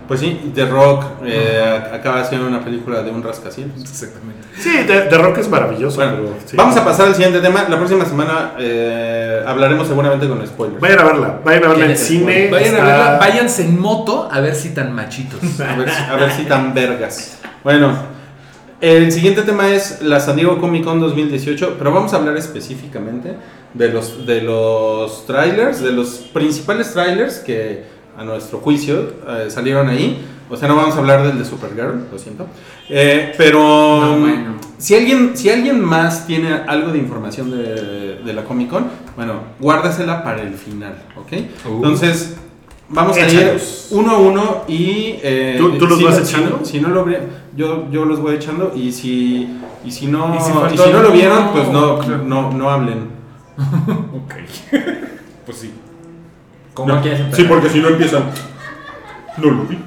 Pues 0.08 0.20
sí, 0.20 0.52
The 0.54 0.68
Rock 0.68 1.04
eh, 1.26 1.82
acaba 1.92 2.22
haciendo 2.22 2.48
una 2.48 2.64
película 2.64 3.02
de 3.02 3.10
un 3.10 3.24
rascacielos. 3.24 3.82
Exactamente. 3.82 4.48
Sí, 4.56 4.70
The, 4.86 5.02
The 5.10 5.18
Rock 5.18 5.40
es 5.40 5.50
maravilloso. 5.50 5.96
Bueno, 5.98 6.12
pero 6.18 6.34
sí. 6.46 6.56
vamos 6.56 6.78
a 6.78 6.86
pasar 6.86 7.08
al 7.08 7.16
siguiente 7.16 7.40
tema. 7.40 7.66
La 7.68 7.76
próxima 7.78 8.06
semana 8.06 8.52
eh, 8.60 9.44
hablaremos 9.48 9.88
seguramente 9.88 10.28
con 10.28 10.46
spoilers. 10.46 10.80
Vayan 10.80 11.00
a 11.00 11.04
verla. 11.06 11.40
Vayan 11.44 11.64
a 11.64 11.68
verla 11.70 11.86
en 11.86 11.92
¿Quién 11.92 11.92
es 11.96 12.02
el 12.02 12.08
cine. 12.08 12.50
Vayan 12.52 12.76
a 12.76 12.84
verla, 12.86 13.18
váyanse 13.20 13.64
en 13.66 13.80
moto 13.80 14.30
a 14.32 14.40
ver 14.42 14.54
si 14.54 14.70
tan 14.76 14.94
machitos. 14.94 15.40
A 15.60 15.76
ver, 15.76 15.90
si- 15.90 16.04
a 16.04 16.16
ver 16.16 16.32
si 16.32 16.44
tan 16.44 16.74
vergas. 16.76 17.40
Bueno, 17.64 17.92
el 18.82 19.12
siguiente 19.12 19.42
tema 19.44 19.70
es 19.70 20.02
la 20.02 20.20
San 20.20 20.36
Diego 20.36 20.60
Comic 20.60 20.84
Con 20.84 21.00
2018, 21.00 21.76
pero 21.78 21.92
vamos 21.94 22.14
a 22.14 22.18
hablar 22.18 22.36
específicamente 22.38 23.36
de 23.74 23.90
los, 23.90 24.26
de 24.26 24.42
los 24.42 25.26
trailers, 25.26 25.82
de 25.82 25.92
los 25.92 26.10
principales 26.34 26.94
trailers 26.94 27.40
que 27.40 27.84
a 28.18 28.24
nuestro 28.24 28.60
juicio 28.60 29.14
eh, 29.28 29.46
salieron 29.50 29.90
ahí. 29.90 30.24
O 30.50 30.56
sea, 30.56 30.68
no 30.68 30.76
vamos 30.76 30.96
a 30.96 31.00
hablar 31.00 31.26
del 31.26 31.40
de 31.40 31.46
Supergirl, 31.46 32.06
lo 32.12 32.20
siento. 32.20 32.46
Eh, 32.90 33.34
pero 33.38 33.60
No, 33.60 34.20
bueno. 34.20 34.56
si, 34.78 34.94
alguien, 34.96 35.36
si 35.36 35.50
alguien 35.50 35.82
más 35.82 36.28
tiene 36.28 36.54
algo 36.68 36.92
de 36.92 37.00
información 37.00 37.50
de, 37.50 38.20
de 38.24 38.34
la 38.34 38.44
Comic 38.44 38.70
Con, 38.70 38.86
bueno, 39.16 39.40
guárdasela 39.60 40.24
para 40.24 40.44
el 40.44 40.54
final, 40.54 40.96
¿ok? 41.18 41.32
Uh. 41.68 41.76
Entonces, 41.78 42.36
vamos 42.90 43.18
a 43.18 43.28
ir 43.28 43.60
uno 43.92 44.12
a 44.12 44.18
uno 44.20 44.64
y... 44.68 45.20
eh, 45.24 45.56
¿Tú- 45.58 45.78
tú 45.78 45.88
los 45.88 45.98
si 46.00 46.04
vas 46.06 46.18
no- 46.18 46.24
echando? 46.24 46.50
Si 46.50 46.60
no, 46.60 46.66
si 46.66 46.80
no 46.82 46.90
lo 46.90 47.06
vi- 47.06 47.18
yo, 47.56 47.90
yo 47.92 48.06
los 48.06 48.20
voy 48.22 48.36
echando 48.36 48.74
y 48.76 48.92
si, 48.92 49.60
y 49.84 49.92
si 49.92 50.08
no, 50.08 50.34
Y 50.36 50.38
y 50.74 50.78
si 50.78 50.90
no 50.92 51.02
lo 51.02 51.12
vieron, 51.12 51.52
pues 51.54 51.68
no, 51.70 52.00
claro. 52.00 52.24
no, 52.24 52.52
no 52.52 52.70
hablen. 52.70 53.10
ok. 53.58 54.34
pues 55.46 55.58
sí. 55.58 55.72
¿Cómo 56.74 56.94
No. 56.96 57.02
quieres 57.02 57.22
empezar? 57.22 57.42
Sí, 57.42 57.48
porque 57.50 57.70
si 57.70 57.80
no 57.80 57.88
empiezan... 57.90 58.24
No 59.38 59.52
lo 59.52 59.64
vi. 59.64 59.78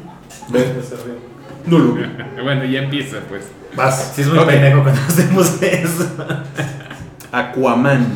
No 1.67 1.79
lo 1.79 1.93
vi. 1.95 2.03
Bueno, 2.43 2.65
ya 2.65 2.83
empieza, 2.85 3.19
pues. 3.29 3.45
Vas. 3.77 4.13
Sí, 4.15 4.23
es 4.23 4.29
muy 4.29 4.39
Ok. 4.39 4.47
pendejo 4.47 4.83
cuando 4.83 5.01
hacemos 5.03 5.61
eso. 5.63 6.09
Aquaman. 7.33 8.07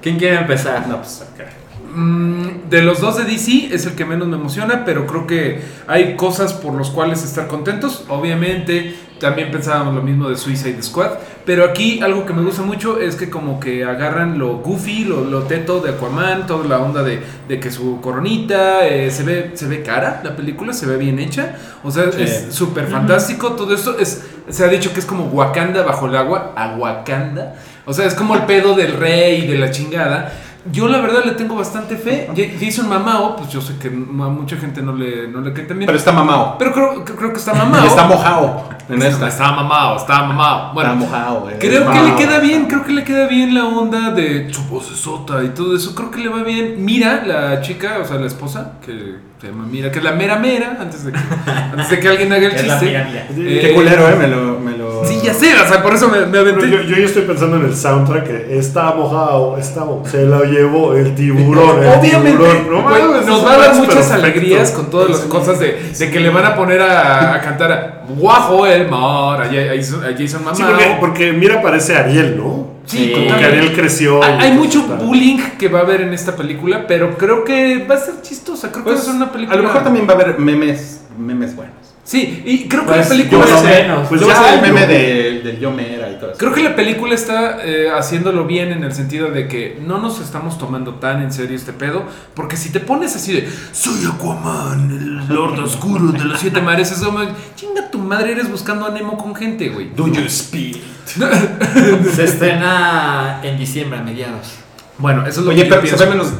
¿Quién 0.00 0.16
quiere 0.18 0.36
empezar? 0.36 0.86
No, 0.86 0.98
pues 0.98 1.22
acá. 1.22 1.46
Mm, 1.94 2.68
de 2.68 2.82
los 2.82 3.00
dos 3.00 3.16
de 3.16 3.24
DC 3.24 3.70
es 3.72 3.86
el 3.86 3.94
que 3.94 4.04
menos 4.04 4.28
me 4.28 4.36
emociona, 4.36 4.84
pero 4.84 5.06
creo 5.06 5.26
que 5.26 5.62
hay 5.86 6.16
cosas 6.16 6.52
por 6.52 6.74
las 6.74 6.90
cuales 6.90 7.24
estar 7.24 7.46
contentos. 7.48 8.04
Obviamente, 8.08 8.94
también 9.18 9.50
pensábamos 9.50 9.94
lo 9.94 10.02
mismo 10.02 10.28
de 10.28 10.36
Suicide 10.36 10.82
Squad, 10.82 11.10
pero 11.44 11.64
aquí 11.64 12.00
algo 12.02 12.24
que 12.26 12.32
me 12.32 12.42
gusta 12.42 12.62
mucho 12.62 13.00
es 13.00 13.16
que 13.16 13.30
como 13.30 13.58
que 13.58 13.84
agarran 13.84 14.38
lo 14.38 14.58
goofy, 14.58 15.04
lo, 15.04 15.24
lo 15.24 15.42
teto 15.44 15.80
de 15.80 15.90
Aquaman, 15.90 16.46
toda 16.46 16.64
la 16.66 16.78
onda 16.78 17.02
de, 17.02 17.20
de 17.48 17.58
que 17.58 17.70
su 17.70 18.00
coronita 18.00 18.86
eh, 18.86 19.10
se 19.10 19.22
ve 19.24 19.50
se 19.54 19.66
ve 19.66 19.82
cara, 19.82 20.20
la 20.22 20.36
película 20.36 20.72
se 20.72 20.86
ve 20.86 20.96
bien 20.98 21.18
hecha, 21.18 21.56
o 21.82 21.90
sea, 21.90 22.12
Sí. 22.12 22.22
es 22.22 22.48
súper 22.54 22.86
fantástico, 22.86 23.52
todo 23.52 23.74
esto 23.74 23.98
es 23.98 24.24
se 24.48 24.64
ha 24.64 24.68
dicho 24.68 24.92
que 24.92 25.00
es 25.00 25.06
como 25.06 25.24
Wakanda 25.24 25.82
bajo 25.82 26.06
el 26.06 26.14
agua, 26.16 26.52
a 26.54 26.76
Wakanda, 26.76 27.54
o 27.86 27.92
sea, 27.92 28.06
es 28.06 28.14
como 28.14 28.34
el 28.36 28.42
pedo 28.42 28.76
del 28.76 28.92
rey 28.92 29.42
y 29.44 29.46
de 29.48 29.58
la 29.58 29.70
chingada. 29.70 30.32
Yo 30.72 30.88
la 30.88 31.00
verdad 31.00 31.24
le 31.24 31.32
tengo 31.32 31.54
bastante 31.56 31.96
fe. 31.96 32.28
Ja- 32.36 32.58
Jason 32.66 32.88
Mamao, 32.88 33.36
pues 33.36 33.48
yo 33.50 33.60
sé 33.60 33.76
que 33.78 33.88
a 33.88 33.90
mucha 33.90 34.56
gente 34.56 34.82
no 34.82 34.92
le, 34.94 35.28
no 35.28 35.40
le 35.40 35.52
cae 35.52 35.64
tan 35.64 35.78
bien. 35.78 35.86
Pero 35.86 35.98
está 35.98 36.12
mamado. 36.12 36.56
Pero 36.58 36.72
creo, 36.72 37.04
creo 37.04 37.32
que 37.32 37.38
está 37.38 37.54
mamado. 37.54 37.86
Está 37.86 38.04
mojado 38.06 38.68
en 38.88 39.02
esta. 39.02 39.28
Está 39.28 39.52
mamado, 39.52 39.96
está 39.96 40.22
mamado. 40.24 40.74
Bueno, 40.74 40.92
está 40.94 41.04
mojado, 41.06 41.50
eh. 41.50 41.56
creo 41.58 41.90
que 41.90 42.00
le 42.02 42.14
queda 42.16 42.38
bien, 42.40 42.66
creo 42.66 42.84
que 42.84 42.92
le 42.92 43.04
queda 43.04 43.26
bien 43.28 43.54
la 43.54 43.64
onda 43.66 44.10
de 44.10 44.52
su 44.52 44.62
vocesota 44.64 45.42
y 45.44 45.48
todo 45.50 45.76
eso. 45.76 45.94
Creo 45.94 46.10
que 46.10 46.18
le 46.20 46.28
va 46.28 46.42
bien. 46.42 46.76
Mira, 46.84 47.22
la 47.24 47.60
chica, 47.60 47.98
o 48.02 48.04
sea, 48.04 48.16
la 48.18 48.26
esposa, 48.26 48.72
que 48.84 49.16
se 49.40 49.46
llama 49.46 49.64
Mira, 49.70 49.90
que 49.92 49.98
es 49.98 50.04
la 50.04 50.12
mera 50.12 50.36
mera, 50.38 50.76
antes 50.80 51.04
de 51.04 51.12
que, 51.12 51.18
antes 51.46 51.90
de 51.90 52.00
que 52.00 52.08
alguien 52.08 52.32
haga 52.32 52.46
el 52.46 52.52
Es 52.56 52.66
la 52.66 52.78
chiste. 52.80 52.86
mira, 52.86 53.06
mira. 53.32 53.50
Eh, 53.50 53.60
Qué 53.60 53.74
culero, 53.74 54.08
eh. 54.08 54.16
Me 54.16 54.26
lo. 54.28 54.58
Me 54.58 54.76
Sí, 55.06 55.20
ya 55.22 55.34
sé, 55.34 55.52
o 55.54 55.66
sea, 55.68 55.82
por 55.82 55.94
eso 55.94 56.08
me, 56.08 56.26
me 56.26 56.38
aventé. 56.38 56.70
yo, 56.70 56.80
yo 56.82 56.96
ya 56.96 57.04
estoy 57.06 57.22
pensando 57.22 57.56
en 57.56 57.64
el 57.66 57.76
soundtrack 57.76 58.24
que 58.26 58.58
está 58.58 58.92
mojado, 58.92 59.56
está 59.58 59.84
mo- 59.84 60.02
se 60.06 60.24
lo 60.24 60.44
llevó 60.44 60.94
el 60.94 61.14
tiburón, 61.14 61.82
el 61.82 61.98
Obviamente, 61.98 62.30
tiburón. 62.30 62.70
No 62.70 63.22
nos 63.26 63.44
va 63.46 63.54
a 63.54 63.58
dar 63.58 63.74
muchas 63.76 63.94
perfecto. 63.94 64.14
alegrías 64.14 64.70
con 64.72 64.90
todas 64.90 65.10
las 65.10 65.20
cosas 65.20 65.58
de, 65.60 65.92
de 65.98 66.10
que 66.10 66.20
le 66.20 66.30
van 66.30 66.46
a 66.46 66.54
poner 66.56 66.80
a, 66.82 67.34
a 67.34 67.40
cantar 67.40 67.72
a 67.72 67.94
Guajo 68.08 68.66
el 68.66 68.88
mar, 68.88 69.42
a, 69.42 69.44
a 69.44 69.48
Jason, 69.76 70.02
a 70.04 70.16
Jason 70.18 70.42
Mamao. 70.44 70.56
Sí, 70.56 70.62
porque, 70.66 70.96
porque 71.00 71.32
mira, 71.32 71.60
parece 71.60 71.96
Ariel, 71.96 72.36
¿no? 72.38 72.78
Sí, 72.86 73.12
Como 73.14 73.36
que. 73.36 73.44
Ariel 73.44 73.72
creció. 73.74 74.22
Hay, 74.24 74.52
mucho 74.52 74.80
está- 74.80 74.94
bullying 74.94 75.38
que 75.58 75.68
va 75.68 75.80
a 75.80 75.82
haber 75.82 76.00
en 76.00 76.14
esta 76.14 76.34
película, 76.34 76.86
pero 76.88 77.18
creo 77.18 77.44
que 77.44 77.84
va 77.84 77.96
a 77.96 77.98
ser 77.98 78.14
chistosa. 78.22 78.70
Creo 78.72 78.82
que 78.84 78.90
va 78.90 78.96
a 78.96 78.98
Pues, 78.98 79.06
ser 79.06 79.16
una 79.16 79.30
película. 79.30 79.58
a 79.58 79.60
lo 79.60 79.68
mejor 79.68 79.84
también 79.84 80.06
va 80.08 80.12
a 80.12 80.16
haber 80.16 80.38
memes, 80.38 81.02
memes 81.18 81.54
buenos. 81.54 81.74
Sí, 82.08 82.42
y 82.46 82.66
creo 82.68 82.86
que 82.86 82.88
Pues, 82.92 83.00
la 83.00 83.08
película. 83.08 83.44
yo 83.46 83.54
es- 83.54 83.62
lo 83.62 83.68
menos. 83.68 84.08
Pues 84.08 84.20
Yo 84.22 84.28
ya 84.28 84.54
el 84.54 84.62
meme 84.62 84.80
¿no? 84.80 84.86
de- 84.86 85.40
del 85.44 85.60
yo 85.60 85.70
mera 85.70 86.10
y 86.10 86.14
todo 86.14 86.30
eso. 86.30 86.38
Creo 86.38 86.54
que 86.54 86.62
la 86.62 86.74
película 86.74 87.14
está 87.14 87.58
eh, 87.62 87.90
haciéndolo 87.94 88.46
bien 88.46 88.72
en 88.72 88.82
el 88.82 88.94
sentido 88.94 89.30
de 89.30 89.46
que 89.46 89.78
no 89.86 89.98
nos 89.98 90.18
estamos 90.22 90.56
tomando 90.56 90.94
tan 90.94 91.20
en 91.22 91.30
serio 91.30 91.54
este 91.54 91.74
pedo. 91.74 92.04
Porque 92.32 92.56
si 92.56 92.70
te 92.72 92.80
pones 92.80 93.14
así 93.14 93.34
de 93.34 93.46
soy 93.72 94.06
Aquaman, 94.06 94.90
el 94.90 95.34
Lord 95.34 95.58
Oscuro 95.64 96.06
de 96.10 96.24
los 96.24 96.40
siete 96.40 96.62
mares, 96.62 96.90
es 96.92 97.00
como 97.00 97.20
chinga 97.54 97.90
tu 97.90 97.98
madre, 97.98 98.32
eres 98.32 98.50
buscando 98.50 98.86
a 98.86 98.90
Nemo 98.90 99.18
con 99.18 99.34
gente, 99.34 99.68
güey. 99.68 99.90
Do 99.94 100.08
you 100.08 100.26
speak? 100.30 100.78
Se 102.14 102.24
estrena 102.24 103.40
en 103.42 103.58
diciembre, 103.58 103.98
a 103.98 104.02
mediados. 104.02 104.54
Bueno, 104.98 105.24
eso 105.26 105.40
es 105.40 105.46
lo 105.46 105.52
Oye, 105.52 105.62
que 105.62 105.68
yo 105.68 105.80
pero 105.80 105.96
se 105.96 106.04
ve 106.04 106.10
menos 106.10 106.32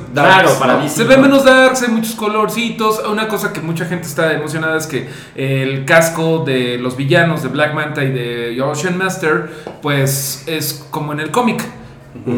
mí 0.78 0.88
Se 0.88 1.04
ve 1.04 1.16
menos 1.16 1.44
darks, 1.44 1.82
hay 1.82 1.90
muchos 1.90 2.14
colorcitos. 2.16 3.00
Una 3.08 3.28
cosa 3.28 3.52
que 3.52 3.60
mucha 3.60 3.84
gente 3.84 4.08
está 4.08 4.32
emocionada 4.32 4.76
es 4.76 4.86
que 4.88 5.08
el 5.36 5.84
casco 5.84 6.42
de 6.44 6.76
los 6.78 6.96
villanos 6.96 7.42
de 7.44 7.48
Black 7.50 7.72
Manta 7.74 8.02
y 8.02 8.10
de 8.10 8.60
Ocean 8.60 8.98
Master, 8.98 9.48
pues 9.80 10.42
es 10.46 10.84
como 10.90 11.12
en 11.12 11.20
el 11.20 11.30
cómic. 11.30 11.62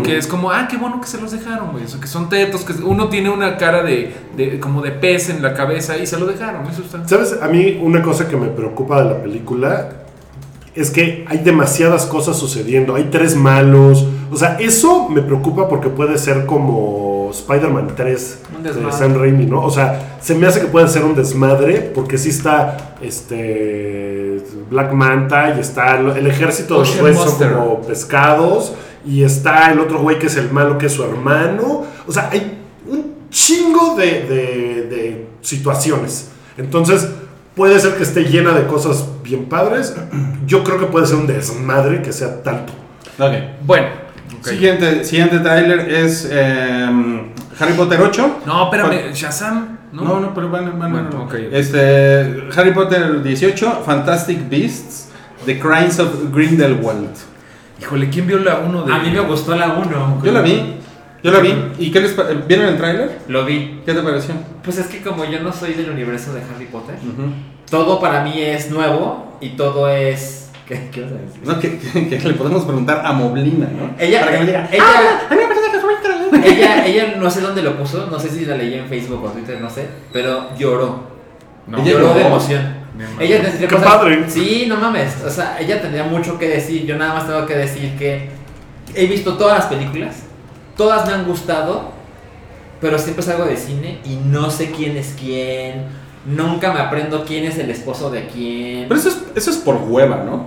Que 0.04 0.18
es 0.18 0.26
como, 0.26 0.50
ah, 0.52 0.68
qué 0.70 0.76
bueno 0.76 1.00
que 1.00 1.06
se 1.06 1.18
los 1.18 1.32
dejaron, 1.32 1.72
güey. 1.72 1.84
O 1.84 1.88
sea, 1.88 1.98
que 2.00 2.06
son 2.06 2.28
tetos, 2.28 2.64
que 2.64 2.74
uno 2.82 3.08
tiene 3.08 3.30
una 3.30 3.56
cara 3.56 3.82
de, 3.82 4.14
de- 4.36 4.60
como 4.60 4.82
de 4.82 4.90
pez 4.90 5.30
en 5.30 5.42
la 5.42 5.54
cabeza 5.54 5.96
y 5.96 6.06
se 6.06 6.18
lo 6.18 6.26
dejaron. 6.26 6.66
Eso 6.66 6.82
está. 6.82 7.08
¿Sabes? 7.08 7.38
A 7.40 7.46
mí 7.48 7.78
una 7.80 8.02
cosa 8.02 8.28
que 8.28 8.36
me 8.36 8.48
preocupa 8.48 9.02
de 9.02 9.08
la 9.14 9.22
película 9.22 9.88
es 10.80 10.90
que 10.90 11.24
hay 11.28 11.38
demasiadas 11.38 12.06
cosas 12.06 12.36
sucediendo. 12.38 12.94
Hay 12.94 13.04
tres 13.10 13.36
malos. 13.36 14.06
O 14.30 14.36
sea, 14.36 14.56
eso 14.60 15.08
me 15.08 15.22
preocupa 15.22 15.68
porque 15.68 15.88
puede 15.88 16.16
ser 16.18 16.46
como 16.46 17.30
Spider-Man 17.32 17.92
3 17.96 18.38
Un 18.56 18.62
de. 18.62 18.92
Sam 18.92 19.14
Raimi, 19.18 19.46
¿no? 19.46 19.62
O 19.62 19.70
sea, 19.70 20.18
se 20.20 20.34
me 20.34 20.46
hace 20.46 20.60
que 20.60 20.66
puede 20.66 20.88
ser 20.88 21.04
un 21.04 21.14
desmadre 21.14 21.90
porque 21.94 22.18
sí 22.18 22.30
está 22.30 22.94
este 23.00 24.42
Black 24.70 24.92
Manta 24.92 25.54
y 25.56 25.60
está 25.60 25.98
el, 25.98 26.26
ejército 26.26 26.74
de 26.74 26.80
los 26.80 26.88
son 26.90 27.12
Monster. 27.14 27.52
como 27.52 27.80
pescados 27.82 28.72
y 29.04 29.22
está 29.22 29.70
el 29.72 29.80
otro 29.80 30.00
güey 30.00 30.18
que 30.18 30.26
es 30.26 30.36
el 30.36 30.50
malo 30.50 30.78
que 30.78 30.86
es 30.86 30.92
su 30.92 31.02
hermano. 31.04 31.82
O 32.06 32.12
sea, 32.12 32.28
hay 32.30 32.58
un 32.88 33.14
chingo 33.30 33.94
de, 33.96 34.04
de- 34.22 34.86
de 34.88 35.26
situaciones. 35.40 36.28
Entonces, 36.56 37.08
puede 37.54 37.78
ser 37.78 37.94
que 37.96 38.02
esté 38.02 38.24
llena 38.24 38.52
de 38.52 38.66
cosas 38.66 39.06
bien 39.22 39.46
padres. 39.46 39.94
Yo 40.46 40.64
creo 40.64 40.78
que 40.78 40.86
puede 40.86 41.06
ser 41.06 41.16
un 41.16 41.26
desmadre 41.26 42.02
que 42.02 42.12
sea 42.12 42.42
tanto. 42.42 42.72
Ok. 43.18 43.32
Bueno. 43.62 43.88
Siguiente, 44.42 45.04
siguiente 45.04 45.38
tráiler 45.40 45.90
es 45.90 46.28
em, 46.30 47.28
Harry 47.58 47.74
Potter 47.74 48.00
8. 48.00 48.40
No, 48.46 48.64
espérame, 48.64 49.12
Shazam. 49.12 49.78
No, 49.92 50.04
No, 50.04 50.20
no, 50.20 50.34
pero 50.34 50.48
bueno, 50.48 50.72
bueno, 50.76 51.08
Bueno. 51.10 51.28
Este, 51.52 52.48
Harry 52.56 52.72
Potter 52.72 53.22
18, 53.22 53.82
Fantastic 53.84 54.48
Beasts, 54.48 55.08
The 55.44 55.58
Crimes 55.58 55.98
of 55.98 56.32
Grindelwald. 56.32 57.10
Híjole, 57.80 58.08
¿quién 58.08 58.26
vio 58.26 58.38
la 58.38 58.58
1 58.58 58.82
de.? 58.84 58.92
A 58.92 58.98
mí 58.98 59.10
me 59.10 59.20
gustó 59.20 59.56
la 59.56 59.68
1. 59.72 60.22
Yo 60.24 60.32
la 60.32 60.42
vi, 60.42 60.76
yo 61.22 61.30
la 61.30 61.40
vi. 61.40 61.54
¿Y 61.78 61.90
qué 61.90 62.00
les 62.00 62.16
¿Vieron 62.46 62.66
el 62.66 62.76
tráiler? 62.76 63.18
Lo 63.28 63.44
vi. 63.44 63.80
¿Qué 63.84 63.92
te 63.94 64.00
pareció? 64.02 64.34
Pues 64.62 64.78
es 64.78 64.86
que 64.86 65.00
como 65.02 65.24
yo 65.24 65.40
no 65.40 65.52
soy 65.52 65.74
del 65.74 65.90
universo 65.90 66.32
de 66.32 66.40
Harry 66.42 66.66
Potter, 66.66 66.94
Ujú. 66.96 67.30
todo 67.70 68.00
para 68.00 68.22
mí 68.24 68.40
es 68.40 68.70
nuevo 68.70 69.36
y 69.40 69.50
todo 69.50 69.88
es... 69.88 70.50
¿Qué, 70.66 70.88
qué 70.92 71.00
vas 71.02 71.10
a 71.10 71.14
decir? 71.14 71.40
No, 71.44 71.58
que, 71.58 71.78
que- 71.78 72.08
que 72.18 72.28
le 72.28 72.34
podemos 72.34 72.64
preguntar 72.64 73.02
a 73.04 73.12
Moblina, 73.12 73.66
¿no? 73.66 73.90
Ella, 73.98 74.20
Para 74.20 74.32
que 74.32 74.38
me 74.38 74.46
diga, 74.46 74.68
ella, 74.70 74.84
"Ah, 74.86 75.20
a 75.28 75.34
mí 75.34 75.40
me 75.40 75.48
parece 75.48 75.70
que 75.72 75.76
es 75.78 75.84
muy 75.84 75.94
increíble". 75.94 76.48
ella, 76.48 76.86
ella 76.86 77.14
no 77.18 77.28
sé 77.28 77.40
dónde 77.40 77.62
lo 77.62 77.76
puso, 77.76 78.06
no 78.06 78.20
sé 78.20 78.28
si 78.30 78.44
la 78.44 78.56
leí 78.56 78.74
en 78.74 78.86
Facebook 78.86 79.24
o 79.24 79.28
Twitter, 79.30 79.60
no 79.60 79.68
sé, 79.68 79.88
pero 80.12 80.56
lloró. 80.56 81.10
No. 81.66 81.78
Ella 81.78 81.90
lloró 81.92 82.14
de 82.14 82.24
emoción. 82.24 82.80
Ella 83.18 83.42
tendría 83.42 83.68
¡Qué 83.68 83.74
cosas- 83.74 83.88
padre! 83.94 84.24
Sí, 84.28 84.66
no 84.68 84.76
mames. 84.76 85.16
O 85.26 85.30
sea, 85.30 85.56
ella 85.58 85.80
tendría 85.82 86.04
mucho 86.04 86.38
que 86.38 86.48
decir. 86.48 86.84
Yo 86.86 86.96
nada 86.96 87.14
más 87.14 87.26
tengo 87.26 87.46
que 87.46 87.56
decir 87.56 87.96
que 87.98 88.28
he 88.94 89.06
visto 89.06 89.36
todas 89.38 89.58
las 89.58 89.66
películas, 89.68 90.22
todas 90.80 91.06
me 91.06 91.12
han 91.12 91.26
gustado, 91.26 91.90
pero 92.80 92.98
siempre 92.98 93.22
salgo 93.22 93.44
de 93.44 93.58
cine 93.58 93.98
y 94.06 94.16
no 94.16 94.50
sé 94.50 94.70
quién 94.70 94.96
es 94.96 95.14
quién. 95.20 95.84
Nunca 96.24 96.72
me 96.72 96.80
aprendo 96.80 97.26
quién 97.26 97.44
es 97.44 97.58
el 97.58 97.68
esposo 97.68 98.10
de 98.10 98.26
quién. 98.28 98.88
Pero 98.88 98.98
eso 98.98 99.10
es, 99.10 99.18
eso 99.34 99.50
es 99.50 99.58
por 99.58 99.76
hueva, 99.76 100.24
¿no? 100.24 100.46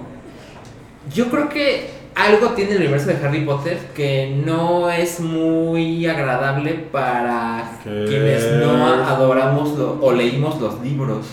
Yo 1.14 1.28
creo 1.30 1.50
que 1.50 1.92
algo 2.16 2.50
tiene 2.50 2.72
el 2.72 2.78
universo 2.78 3.08
de 3.08 3.18
Harry 3.24 3.46
Potter 3.46 3.78
que 3.96 4.42
no 4.44 4.90
es 4.90 5.20
muy 5.20 6.08
agradable 6.08 6.74
para 6.92 7.78
¿Qué? 7.84 8.06
quienes 8.08 8.54
no 8.66 8.88
adoramos 8.88 9.78
lo- 9.78 10.00
o 10.02 10.12
leímos 10.14 10.60
los 10.60 10.82
libros. 10.82 11.28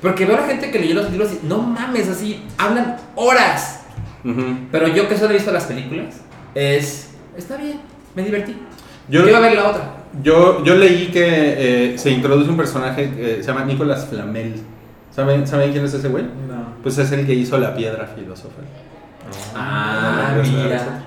Porque 0.00 0.24
veo 0.24 0.38
a 0.38 0.40
la 0.40 0.46
gente 0.46 0.70
que 0.70 0.78
leyó 0.78 0.94
los 0.94 1.10
libros 1.10 1.32
y 1.42 1.46
no 1.46 1.58
mames, 1.58 2.08
así 2.08 2.42
hablan 2.56 2.96
horas. 3.14 3.80
Ujú. 4.24 4.42
Pero 4.72 4.88
yo 4.88 5.06
que 5.06 5.18
solo 5.18 5.30
he 5.32 5.34
visto 5.34 5.50
las 5.52 5.64
películas, 5.64 6.22
es. 6.54 7.10
Está 7.36 7.56
bien, 7.56 7.80
me 8.18 8.24
divertí. 8.24 8.56
Yo, 9.08 9.22
Quiero 9.22 9.40
ver 9.40 9.54
la 9.54 9.68
otra. 9.68 9.82
yo, 10.22 10.62
yo 10.64 10.74
leí 10.74 11.06
que 11.12 11.92
eh, 11.94 11.98
se 11.98 12.10
introduce 12.10 12.50
un 12.50 12.56
personaje 12.56 13.10
que 13.14 13.36
se 13.36 13.42
llama 13.44 13.64
Nicolas 13.64 14.06
Flamel. 14.06 14.54
¿Saben, 15.14 15.46
¿Saben 15.46 15.70
quién 15.72 15.84
es 15.84 15.94
ese 15.94 16.08
güey? 16.08 16.24
No. 16.24 16.74
Pues 16.82 16.98
es 16.98 17.10
el 17.12 17.24
que 17.26 17.32
hizo 17.34 17.56
la 17.58 17.74
piedra 17.74 18.06
filosofal. 18.14 18.64
Ah, 19.54 20.34
no, 20.36 20.42
no, 20.42 20.62
mira. 20.64 21.04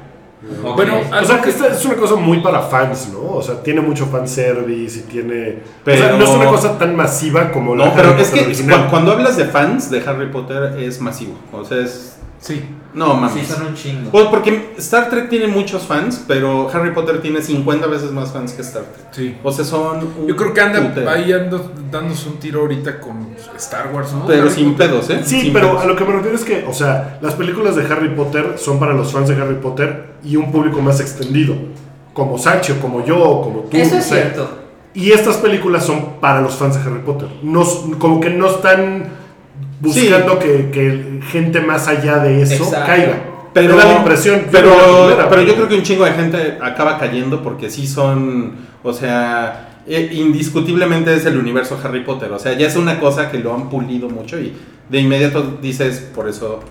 Bueno, 0.75 0.95
O 1.21 1.25
sea, 1.25 1.39
que 1.41 1.49
esta 1.51 1.67
es 1.67 1.85
una 1.85 1.95
cosa 1.95 2.15
muy 2.15 2.39
para 2.39 2.61
fans, 2.61 3.09
¿no? 3.13 3.35
O 3.35 3.41
sea, 3.43 3.61
tiene 3.61 3.79
mucho 3.81 4.07
fanservice 4.07 4.99
y 4.99 5.01
tiene... 5.03 5.59
O 5.85 5.91
sea, 5.91 6.13
no 6.13 6.23
es 6.23 6.29
una 6.31 6.45
cosa 6.45 6.77
tan 6.79 6.95
masiva 6.95 7.51
como 7.51 7.75
la 7.75 7.85
No, 7.85 7.93
pero 7.95 8.09
Harry 8.09 8.21
es 8.21 8.27
Potter 8.29 8.43
que 8.43 8.49
original. 8.51 8.87
cuando 8.89 9.11
hablas 9.11 9.37
de 9.37 9.45
fans 9.45 9.91
de 9.91 10.01
Harry 10.01 10.27
Potter 10.31 10.79
es 10.79 10.99
masivo. 10.99 11.35
O 11.53 11.63
sea, 11.63 11.77
es. 11.77 12.10
Sí. 12.41 12.61
No, 12.93 13.13
mames. 13.13 13.45
Sí, 13.47 13.53
son 13.53 13.67
un 13.67 13.73
chingo. 13.75 14.09
Pues 14.11 14.25
porque 14.25 14.73
Star 14.79 15.09
Trek 15.09 15.29
tiene 15.29 15.47
muchos 15.47 15.83
fans, 15.83 16.25
pero 16.27 16.69
Harry 16.73 16.91
Potter 16.93 17.21
tiene 17.21 17.41
50 17.41 17.87
veces 17.87 18.11
más 18.11 18.33
fans 18.33 18.51
que 18.51 18.63
Star 18.63 18.83
Trek. 18.83 19.05
Sí. 19.11 19.37
O 19.43 19.51
sea, 19.51 19.63
son. 19.63 19.99
un 20.19 20.27
Yo 20.27 20.35
creo 20.35 20.53
que 20.53 20.59
anda 20.59 20.81
putero. 20.89 21.09
ahí 21.09 21.31
ando 21.31 21.71
dándose 21.89 22.27
un 22.27 22.37
tiro 22.39 22.61
ahorita 22.61 22.99
con 22.99 23.27
Star 23.57 23.91
Wars, 23.93 24.11
¿no? 24.11 24.25
Pero 24.25 24.41
Harry 24.43 24.51
sin 24.51 24.71
Potter. 24.73 24.89
pedos, 24.89 25.09
¿eh? 25.11 25.21
Sí, 25.23 25.41
Sin 25.41 25.53
pero 25.53 25.69
pedos. 25.69 25.83
a 25.83 25.87
lo 25.87 25.95
que 25.95 26.03
me 26.03 26.11
refiero 26.13 26.35
es 26.35 26.43
que, 26.43 26.65
o 26.67 26.73
sea, 26.73 27.19
las 27.21 27.35
películas 27.35 27.75
de 27.77 27.85
Harry 27.85 28.09
Potter 28.15 28.55
son 28.57 28.77
para 28.79 28.93
los 28.93 29.11
fans 29.13 29.29
de 29.29 29.35
Harry 29.35 29.55
Potter 29.61 30.15
y 30.23 30.35
un 30.35 30.51
público 30.51 30.81
más 30.81 30.99
extendido, 30.99 31.55
como 32.13 32.37
Sachi 32.37 32.73
o 32.73 32.79
como 32.81 33.05
yo 33.05 33.15
como 33.41 33.59
tú. 33.69 33.77
Eso 33.77 33.97
es 33.97 34.03
sé. 34.05 34.15
cierto. 34.15 34.49
Y 34.93 35.11
estas 35.11 35.37
películas 35.37 35.85
son 35.85 36.15
para 36.19 36.41
los 36.41 36.55
fans 36.55 36.75
de 36.75 36.81
Harry 36.81 36.99
Potter. 37.05 37.29
No, 37.43 37.63
como 37.99 38.19
que 38.19 38.31
no 38.31 38.47
están 38.49 39.20
buscando 39.81 40.39
que, 40.39 40.69
que 40.71 41.19
gente 41.31 41.59
más 41.61 41.87
allá 41.87 42.19
de 42.19 42.41
eso 42.43 42.63
Exacto. 42.63 42.85
caiga. 42.85 43.23
Pero, 43.53 43.75
Me 43.75 43.81
da 43.81 43.87
la 43.91 43.97
impresión. 43.97 44.39
yo 44.45 44.47
pero, 44.51 45.05
primera, 45.07 45.29
pero 45.29 45.41
yo 45.41 45.55
creo 45.55 45.67
que 45.67 45.75
un 45.75 45.83
chingo 45.83 46.05
de 46.05 46.11
gente 46.13 46.57
acaba 46.61 46.97
cayendo 46.97 47.43
porque 47.43 47.69
sí 47.69 47.85
son, 47.85 48.55
o 48.81 48.93
sea, 48.93 49.81
eh, 49.87 50.09
indiscutiblemente 50.13 51.13
es 51.13 51.25
el 51.25 51.37
universo 51.37 51.77
Harry 51.83 52.01
Potter. 52.05 52.31
O 52.31 52.39
sea, 52.39 52.53
ya 52.53 52.67
es 52.67 52.75
una 52.77 52.99
cosa 52.99 53.29
que 53.29 53.39
lo 53.39 53.53
han 53.53 53.69
pulido 53.69 54.07
mucho 54.09 54.39
y 54.39 54.53
de 54.87 54.99
inmediato 54.99 55.57
dices, 55.61 55.99
por 56.15 56.29
eso 56.29 56.61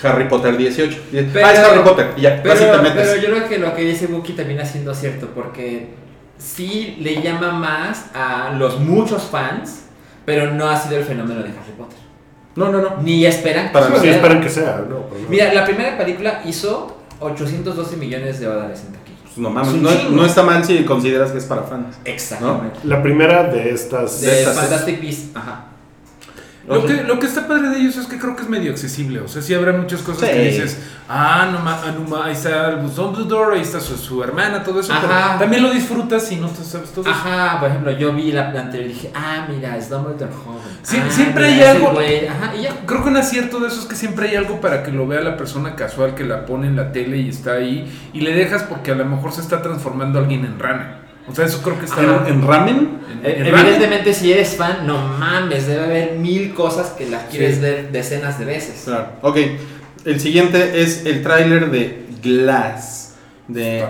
Harry 0.00 0.28
Potter 0.28 0.56
18. 0.56 0.96
Y- 1.12 1.22
Pero- 1.22 1.44
ah, 1.46 1.52
es 1.52 1.58
Harry 1.58 1.80
Potter. 1.82 2.10
Y 2.16 2.20
ya, 2.20 2.40
Pero, 2.40 2.54
pero 2.94 3.16
yo 3.16 3.30
creo 3.30 3.48
que 3.48 3.58
lo 3.58 3.74
que 3.74 3.82
dice 3.82 4.06
Buki 4.06 4.34
también 4.34 4.64
siendo 4.64 4.94
cierto, 4.94 5.28
porque 5.34 5.88
sí 6.36 6.98
le 7.00 7.20
llama 7.20 7.50
más 7.50 8.06
a 8.14 8.52
los 8.56 8.78
muchos 8.78 9.24
fans, 9.24 9.86
pero 10.24 10.52
no 10.52 10.68
ha 10.68 10.76
sido 10.78 10.98
el 10.98 11.04
fenómeno 11.04 11.40
de 11.40 11.48
Harry 11.48 11.72
Potter. 11.76 11.98
No, 12.58 12.72
no, 12.72 12.80
no. 12.82 13.02
Ni 13.02 13.24
esperan 13.24 13.68
que 13.68 13.72
Para 13.72 13.86
Sí, 13.86 13.92
nada. 13.92 14.10
esperan 14.10 14.40
que 14.40 14.48
sea, 14.50 14.84
¿no? 14.88 15.04
Mira, 15.28 15.52
la 15.54 15.64
primera 15.64 15.96
película 15.96 16.42
hizo 16.44 16.96
812 17.20 17.96
millones 17.96 18.40
de 18.40 18.46
dólares 18.46 18.82
en 18.86 18.92
taquilla. 18.92 19.18
Pues 19.24 19.38
no 19.38 19.50
mames, 19.50 19.74
no, 20.10 20.24
está 20.26 20.42
mal 20.42 20.64
si 20.64 20.84
consideras 20.84 21.30
que 21.32 21.38
es 21.38 21.44
para 21.44 21.62
fans. 21.62 21.96
Exactamente. 22.04 22.80
La 22.84 23.02
primera 23.02 23.44
de 23.44 23.70
estas. 23.70 24.20
De 24.20 24.40
estas- 24.40 24.56
Fantastic 24.56 25.00
Beasts, 25.00 25.36
ajá. 25.36 25.64
Lo 26.68 26.84
que, 26.86 27.02
lo 27.04 27.18
que 27.18 27.26
está 27.26 27.48
padre 27.48 27.70
de 27.70 27.78
ellos 27.78 27.96
es 27.96 28.06
que 28.06 28.18
creo 28.18 28.36
que 28.36 28.42
es 28.42 28.48
medio 28.48 28.70
accesible. 28.70 29.20
O 29.20 29.28
sea, 29.28 29.40
sí 29.42 29.54
habrá 29.54 29.72
muchas 29.72 30.02
cosas 30.02 30.28
Sí. 30.28 30.34
que 30.34 30.44
dices, 30.44 30.78
ah, 31.08 31.48
no 31.50 31.60
ma- 31.60 31.80
ah, 31.84 31.92
no 31.92 32.22
ahí 32.22 32.32
está 32.32 32.70
el 32.70 32.94
Dumbledore, 32.94 33.56
ahí 33.56 33.62
está 33.62 33.80
su, 33.80 33.96
su 33.96 34.22
hermana, 34.22 34.62
todo 34.62 34.80
eso. 34.80 34.92
pero 35.00 35.12
también 35.38 35.62
lo 35.62 35.70
disfrutas 35.70 36.30
y 36.30 36.36
no 36.36 36.48
te 36.48 36.62
sabes 36.64 36.90
todo 36.90 37.08
eso. 37.08 37.10
Ajá, 37.18 37.58
por 37.60 37.70
ejemplo, 37.70 37.92
yo 37.92 38.12
vi 38.12 38.32
la 38.32 38.48
anterior 38.50 38.90
y 38.90 38.92
dije, 38.94 39.10
ah, 39.14 39.46
mira, 39.48 39.76
es 39.76 39.88
Dumbledore 39.88 40.32
joven. 40.32 40.60
Sí, 40.82 40.98
Ah, 41.02 41.10
siempre 41.10 41.50
mira, 41.52 41.70
hay 41.70 41.76
algo- 41.76 41.92
güey. 41.92 42.26
Ajá, 42.26 42.54
y 42.56 42.62
ya. 42.62 42.74
Creo 42.86 43.02
que 43.02 43.08
un 43.08 43.16
acierto 43.16 43.60
de 43.60 43.68
eso 43.68 43.80
es 43.80 43.86
que 43.86 43.96
siempre 43.96 44.28
hay 44.28 44.36
algo 44.36 44.60
para 44.60 44.82
que 44.82 44.92
lo 44.92 45.06
vea 45.06 45.20
la 45.20 45.36
persona 45.36 45.74
casual 45.74 46.14
que 46.14 46.24
la 46.24 46.44
pone 46.46 46.66
en 46.66 46.76
la 46.76 46.92
tele 46.92 47.16
y 47.18 47.28
está 47.30 47.52
ahí 47.52 47.90
y 48.12 48.20
le 48.20 48.34
dejas 48.34 48.62
porque 48.64 48.90
a 48.92 48.94
lo 48.94 49.04
mejor 49.04 49.32
se 49.32 49.40
está 49.40 49.62
transformando 49.62 50.18
alguien 50.18 50.44
en 50.44 50.58
rana. 50.58 50.98
O 51.30 51.34
sea, 51.34 51.44
eso 51.46 51.62
creo 51.62 51.78
que 51.78 51.84
está... 51.86 52.00
Ajá. 52.00 52.28
¿En 52.28 52.46
ramen? 52.46 52.98
en- 53.22 53.40
en. 53.40 53.46
Evidentemente, 53.46 54.14
si 54.14 54.32
eres 54.32 54.56
fan, 54.56 54.86
no 54.86 54.98
mames, 54.98 55.66
debe 55.66 55.84
haber 55.84 56.12
mil 56.12 56.54
cosas 56.54 56.88
que 56.90 57.06
las 57.08 57.24
quieres 57.24 57.56
Sí. 57.56 57.60
ver 57.60 57.90
decenas 57.92 58.38
de 58.38 58.44
veces. 58.44 58.82
Claro. 58.84 59.08
Ok. 59.22 59.36
El 60.04 60.20
siguiente 60.20 60.80
es 60.82 61.04
el 61.06 61.22
tráiler 61.22 61.70
de 61.70 62.06
Glass. 62.22 63.14
De 63.48 63.80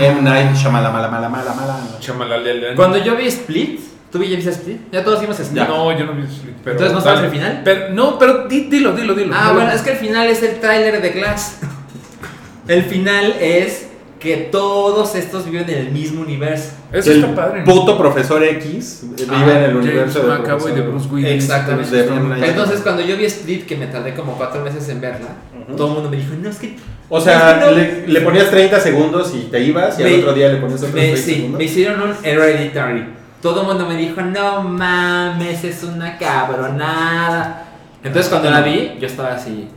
M. 0.00 0.22
Night 0.22 0.54
Shyamalan. 0.54 1.98
Chamalalala. 2.00 2.74
Cuando 2.76 2.98
yo 2.98 3.16
vi 3.16 3.26
Split, 3.26 3.80
¿tú 4.12 4.18
vi- 4.20 4.28
ya 4.30 4.36
viste 4.36 4.50
Split? 4.52 4.80
Ya 4.92 5.02
todos 5.04 5.20
vimos 5.20 5.38
Split. 5.40 5.56
Ya. 5.62 5.68
No, 5.68 5.96
yo 5.98 6.04
no 6.06 6.12
vi 6.14 6.22
Split, 6.22 6.54
pero... 6.62 6.72
Entonces, 6.76 6.94
¿no 6.94 7.00
sabes 7.00 7.24
el 7.24 7.30
final? 7.30 7.62
Pero- 7.64 7.88
no, 7.94 8.16
pero 8.18 8.46
di- 8.46 8.68
dilo, 8.70 8.92
dilo, 8.92 9.14
dilo. 9.14 9.34
Ah, 9.36 9.42
Dilo. 9.48 9.54
bueno, 9.54 9.72
es 9.72 9.82
que 9.82 9.90
el 9.92 9.96
final 9.98 10.28
es 10.28 10.42
el 10.44 10.60
tráiler 10.60 11.02
de 11.02 11.10
Glass. 11.10 11.56
El 12.68 12.82
final 12.84 13.34
es 13.40 13.87
que 14.18 14.36
todos 14.50 15.14
estos 15.14 15.44
viven 15.44 15.68
en 15.70 15.78
el 15.78 15.90
mismo 15.92 16.22
universo. 16.22 16.72
Eso 16.92 17.12
el 17.12 17.20
está 17.24 17.34
padre. 17.34 17.60
¿no? 17.60 17.66
puto 17.72 17.96
profesor 17.96 18.42
X 18.42 19.02
vive 19.12 19.26
Ah, 19.30 19.42
en 19.42 19.48
el 19.64 19.70
James 19.72 19.84
universo 19.84 20.22
de 20.22 20.28
McAvoy 20.28 20.72
de 20.72 20.82
profesor. 20.82 20.90
Bruce 20.90 21.08
Willis. 21.14 21.30
Exactamente. 21.44 21.96
De 21.96 22.46
Entonces, 22.48 22.80
cuando 22.80 23.02
yo 23.02 23.16
vi 23.16 23.24
Split, 23.26 23.66
que 23.66 23.76
me 23.76 23.86
tardé 23.86 24.14
como 24.14 24.32
cuatro 24.36 24.62
meses 24.64 24.88
en 24.88 25.00
verla, 25.00 25.28
todo 25.76 25.86
el 25.88 25.92
mundo 25.94 26.10
me 26.10 26.16
dijo, 26.16 26.34
no, 26.42 26.48
es 26.50 26.56
que... 26.58 26.76
O 27.10 27.20
sea, 27.20 27.52
es 27.52 27.64
que 27.64 27.70
no". 27.70 27.76
le, 27.76 28.08
le 28.08 28.20
ponías 28.22 28.50
30 28.50 28.80
segundos 28.80 29.32
y 29.34 29.44
te 29.50 29.60
ibas 29.60 29.98
y 29.98 30.02
al 30.02 30.10
Me- 30.10 30.18
otro 30.18 30.34
día 30.34 30.48
le 30.48 30.56
ponías 30.58 30.80
otros 30.80 30.94
Me, 30.94 31.00
30 31.02 31.16
sí, 31.22 31.34
segundos. 31.34 31.58
me 31.58 31.64
hicieron 31.64 32.02
un 32.02 32.14
Hereditary. 32.22 33.04
Todo 33.40 33.60
el 33.62 33.66
mundo 33.68 33.86
me 33.86 33.96
dijo, 33.96 34.20
no 34.20 34.62
mames, 34.62 35.62
es 35.64 35.84
una 35.84 36.18
cabronada. 36.18 37.64
Entonces 38.02 38.28
cuando 38.30 38.50
la 38.50 38.60
vi, 38.62 38.96
yo 39.00 39.06
estaba 39.06 39.34
así, 39.34 39.68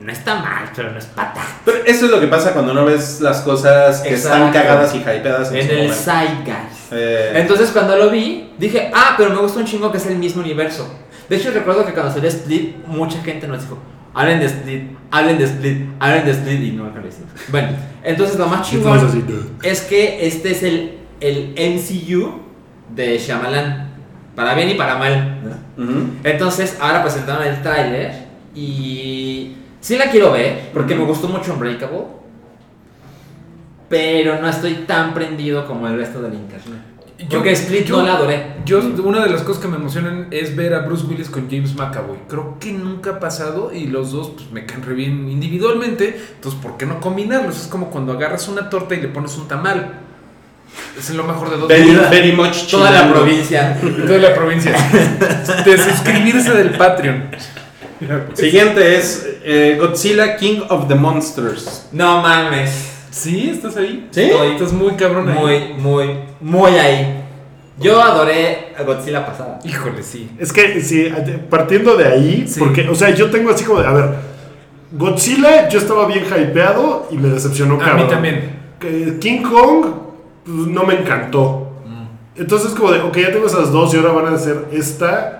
no 0.00 0.12
está 0.12 0.36
mal, 0.36 0.70
pero 0.76 0.92
no 0.92 0.98
es 0.98 1.06
pata. 1.06 1.40
Pero 1.64 1.78
eso 1.84 2.04
es 2.06 2.10
lo 2.10 2.20
que 2.20 2.28
pasa 2.28 2.52
cuando 2.52 2.72
no 2.72 2.84
ves 2.84 3.20
las 3.20 3.40
cosas 3.40 4.00
que 4.00 4.14
están 4.14 4.52
cagadas 4.52 4.94
y 4.94 4.98
hypeadas 4.98 5.50
en, 5.50 5.56
En 5.58 5.66
su 5.66 5.72
el. 5.74 5.92
Zeitgeist. 5.92 6.92
Eh, 6.92 7.32
Entonces 7.34 7.70
cuando 7.70 7.96
lo 7.96 8.10
vi, 8.10 8.52
dije, 8.58 8.90
ah, 8.94 9.14
pero 9.16 9.30
me 9.30 9.36
gusta 9.36 9.58
un 9.58 9.66
chingo 9.66 9.90
que 9.90 9.98
es 9.98 10.06
el 10.06 10.16
mismo 10.16 10.42
universo. 10.42 10.88
De 11.28 11.36
hecho 11.36 11.50
recuerdo 11.50 11.84
que 11.84 11.92
cuando 11.92 12.12
salió 12.12 12.28
Split, 12.28 12.86
mucha 12.86 13.20
gente 13.22 13.48
nos 13.48 13.60
dijo, 13.62 13.78
hablen 14.14 14.38
de 14.40 14.46
Split, 14.46 14.82
hablen 15.10 15.36
de 15.36 15.44
Split, 15.44 15.88
hablen 15.98 16.24
de 16.24 16.30
Split 16.30 16.60
y 16.62 16.70
nunca 16.70 17.00
lo 17.00 17.08
hicimos. 17.08 17.30
Bueno, 17.48 17.68
entonces 18.02 18.38
lo 18.38 18.46
más 18.46 18.68
chingón 18.70 19.58
es 19.62 19.80
que 19.82 20.26
este 20.26 20.52
es 20.52 20.62
el, 20.62 20.98
el 21.20 21.54
MCU 21.56 22.40
de 22.94 23.18
Shyamalan, 23.18 23.88
para 24.34 24.54
bien 24.54 24.70
y 24.70 24.74
para 24.74 24.96
mal. 24.96 25.40
¿no? 25.76 26.10
Entonces 26.24 26.76
ahora 26.80 27.02
presentaron 27.02 27.44
el 27.46 27.60
tráiler 27.62 28.28
y 28.54 29.56
sí 29.80 29.96
la 29.96 30.10
quiero 30.10 30.32
ver 30.32 30.70
porque 30.72 30.94
me 30.94 31.04
gustó 31.04 31.28
mucho 31.28 31.52
Unbreakable, 31.54 32.04
pero 33.88 34.40
no 34.40 34.48
estoy 34.48 34.74
tan 34.86 35.14
prendido 35.14 35.66
como 35.66 35.88
el 35.88 35.96
resto 35.96 36.20
del 36.20 36.34
internet. 36.34 36.78
Yo- 37.18 37.26
Porque 37.38 37.50
Split 37.52 37.84
yo- 37.86 37.96
no 37.96 38.06
la 38.06 38.14
adoré. 38.14 38.46
Yo, 38.64 38.78
una 39.02 39.24
de 39.24 39.30
las 39.30 39.42
cosas 39.42 39.60
que 39.60 39.66
me 39.68 39.76
emocionan 39.76 40.28
es 40.30 40.54
ver 40.54 40.72
a 40.74 40.80
Bruce 40.80 41.04
Willis 41.06 41.28
con 41.28 41.50
James 41.50 41.74
McAvoy. 41.74 42.16
Creo 42.28 42.58
que 42.60 42.70
nunca 42.70 43.10
ha 43.12 43.18
pasado 43.18 43.72
y 43.74 43.88
los 43.88 44.12
dos 44.12 44.28
pues, 44.36 44.52
me 44.52 44.64
caen 44.66 44.82
re 44.84 44.94
bien 44.94 45.28
individualmente. 45.28 46.16
Entonces, 46.36 46.60
¿por 46.60 46.76
qué 46.76 46.86
no 46.86 47.00
combinarlos? 47.00 47.60
Es 47.62 47.66
como 47.66 47.90
cuando 47.90 48.12
agarras 48.12 48.46
una 48.46 48.70
torta 48.70 48.94
y 48.94 49.00
le 49.00 49.08
pones 49.08 49.36
un 49.36 49.48
tamal. 49.48 49.94
Es 50.96 51.10
lo 51.10 51.24
mejor 51.24 51.50
de 51.50 51.56
dos 51.56 51.66
Very, 51.66 51.92
very 52.08 52.32
much 52.32 52.66
Toda 52.70 52.90
la 52.92 53.10
provincia. 53.12 53.76
Toda 54.06 54.18
la 54.18 54.34
provincia. 54.34 54.72
De 55.64 55.76
suscribirse 55.78 56.52
del 56.52 56.70
Patreon. 56.76 57.30
Siguiente 58.34 58.96
es 58.96 59.26
eh, 59.44 59.76
Godzilla 59.80 60.36
King 60.36 60.60
of 60.68 60.88
the 60.88 60.94
Monsters. 60.94 61.88
No 61.92 62.22
mames. 62.22 62.94
¿Sí? 63.10 63.50
¿Estás 63.50 63.76
ahí? 63.76 64.06
¿Sí? 64.10 64.22
Estoy 64.22 64.48
Estás 64.52 64.72
muy 64.72 64.92
cabrón 64.94 65.28
ahí. 65.28 65.38
muy, 65.38 65.74
muy, 65.82 66.10
muy 66.40 66.70
ahí. 66.78 67.24
Yo 67.78 68.00
adoré 68.02 68.74
a 68.78 68.82
Godzilla 68.82 69.24
pasada. 69.24 69.58
Híjole, 69.64 70.02
sí. 70.02 70.30
Es 70.38 70.52
que, 70.52 70.80
sí, 70.80 71.12
partiendo 71.48 71.96
de 71.96 72.06
ahí, 72.06 72.44
Sí. 72.48 72.58
porque, 72.58 72.88
o 72.88 72.94
sea, 72.94 73.10
yo 73.14 73.30
tengo 73.30 73.50
así 73.50 73.64
como 73.64 73.80
de, 73.80 73.86
a 73.86 73.92
ver, 73.92 74.10
Godzilla 74.92 75.68
yo 75.68 75.78
estaba 75.78 76.06
bien 76.06 76.24
hypeado 76.24 77.08
y 77.10 77.16
me 77.16 77.28
decepcionó 77.28 77.76
A 77.76 77.78
cabrón. 77.78 78.06
mí 78.06 78.10
también. 78.10 78.58
King 79.20 79.42
Kong 79.42 79.86
pues, 80.44 80.56
no 80.66 80.84
me 80.84 80.94
encantó. 80.94 81.72
Mm. 81.86 82.40
Entonces 82.40 82.70
como 82.72 82.90
de, 82.92 83.00
ok, 83.00 83.16
ya 83.16 83.32
tengo 83.32 83.46
esas 83.46 83.70
dos 83.70 83.92
y 83.94 83.96
ahora 83.96 84.12
van 84.12 84.26
a 84.26 84.36
hacer 84.36 84.66
esta. 84.72 85.37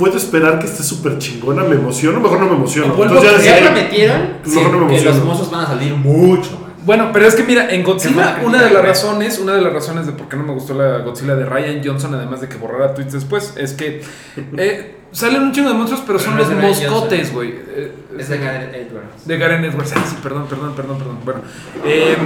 Puedo 0.00 0.16
esperar 0.16 0.58
que 0.58 0.64
esté 0.64 0.82
súper 0.82 1.18
chingona, 1.18 1.62
me 1.62 1.74
emociono, 1.74 2.20
mejor 2.20 2.40
no 2.40 2.46
me 2.46 2.54
emociono. 2.56 2.94
Vuelvo 2.94 3.16
Entonces 3.16 3.44
Ya 3.44 3.58
prometieron 3.58 4.20
Sí, 4.42 4.58
no 4.72 4.86
me 4.86 4.96
que 4.96 5.04
los 5.04 5.22
monstruos 5.22 5.50
van 5.50 5.60
a 5.60 5.66
salir 5.66 5.94
mucho 5.94 6.52
más. 6.52 6.70
Bueno, 6.86 7.10
pero 7.12 7.26
es 7.26 7.34
que 7.34 7.42
mira, 7.42 7.68
en 7.70 7.82
Godzilla, 7.84 8.40
una 8.42 8.62
de 8.64 8.70
las 8.70 8.82
razones, 8.82 9.38
una 9.38 9.52
de 9.52 9.60
las 9.60 9.74
razones 9.74 10.06
de 10.06 10.12
por 10.12 10.30
qué 10.30 10.38
no 10.38 10.44
me 10.44 10.54
gustó 10.54 10.72
la 10.72 11.00
Godzilla 11.00 11.36
de 11.36 11.44
Ryan 11.44 11.82
Johnson, 11.84 12.14
además 12.14 12.40
de 12.40 12.48
que 12.48 12.56
borrara 12.56 12.94
tweets 12.94 13.12
después, 13.12 13.54
es 13.58 13.74
que 13.74 14.02
eh, 14.56 14.96
salen 15.12 15.42
un 15.42 15.52
chingo 15.52 15.68
de 15.68 15.74
monstruos, 15.74 16.02
pero 16.06 16.18
son 16.18 16.38
no 16.38 16.44
los 16.44 16.50
moscotes, 16.50 17.34
güey. 17.34 17.50
Eh, 17.50 17.92
Es 18.18 18.30
de 18.30 18.38
Gareth 18.38 18.74
Edwards. 18.74 19.26
de 19.26 19.36
Garen 19.36 19.64
Edwards. 19.66 19.92
Ah, 19.94 20.04
sí, 20.08 20.16
perdón, 20.22 20.46
perdón, 20.48 20.72
perdón, 20.74 20.96
perdón. 20.96 21.18
Bueno, 21.22 21.40
eh, 21.84 22.16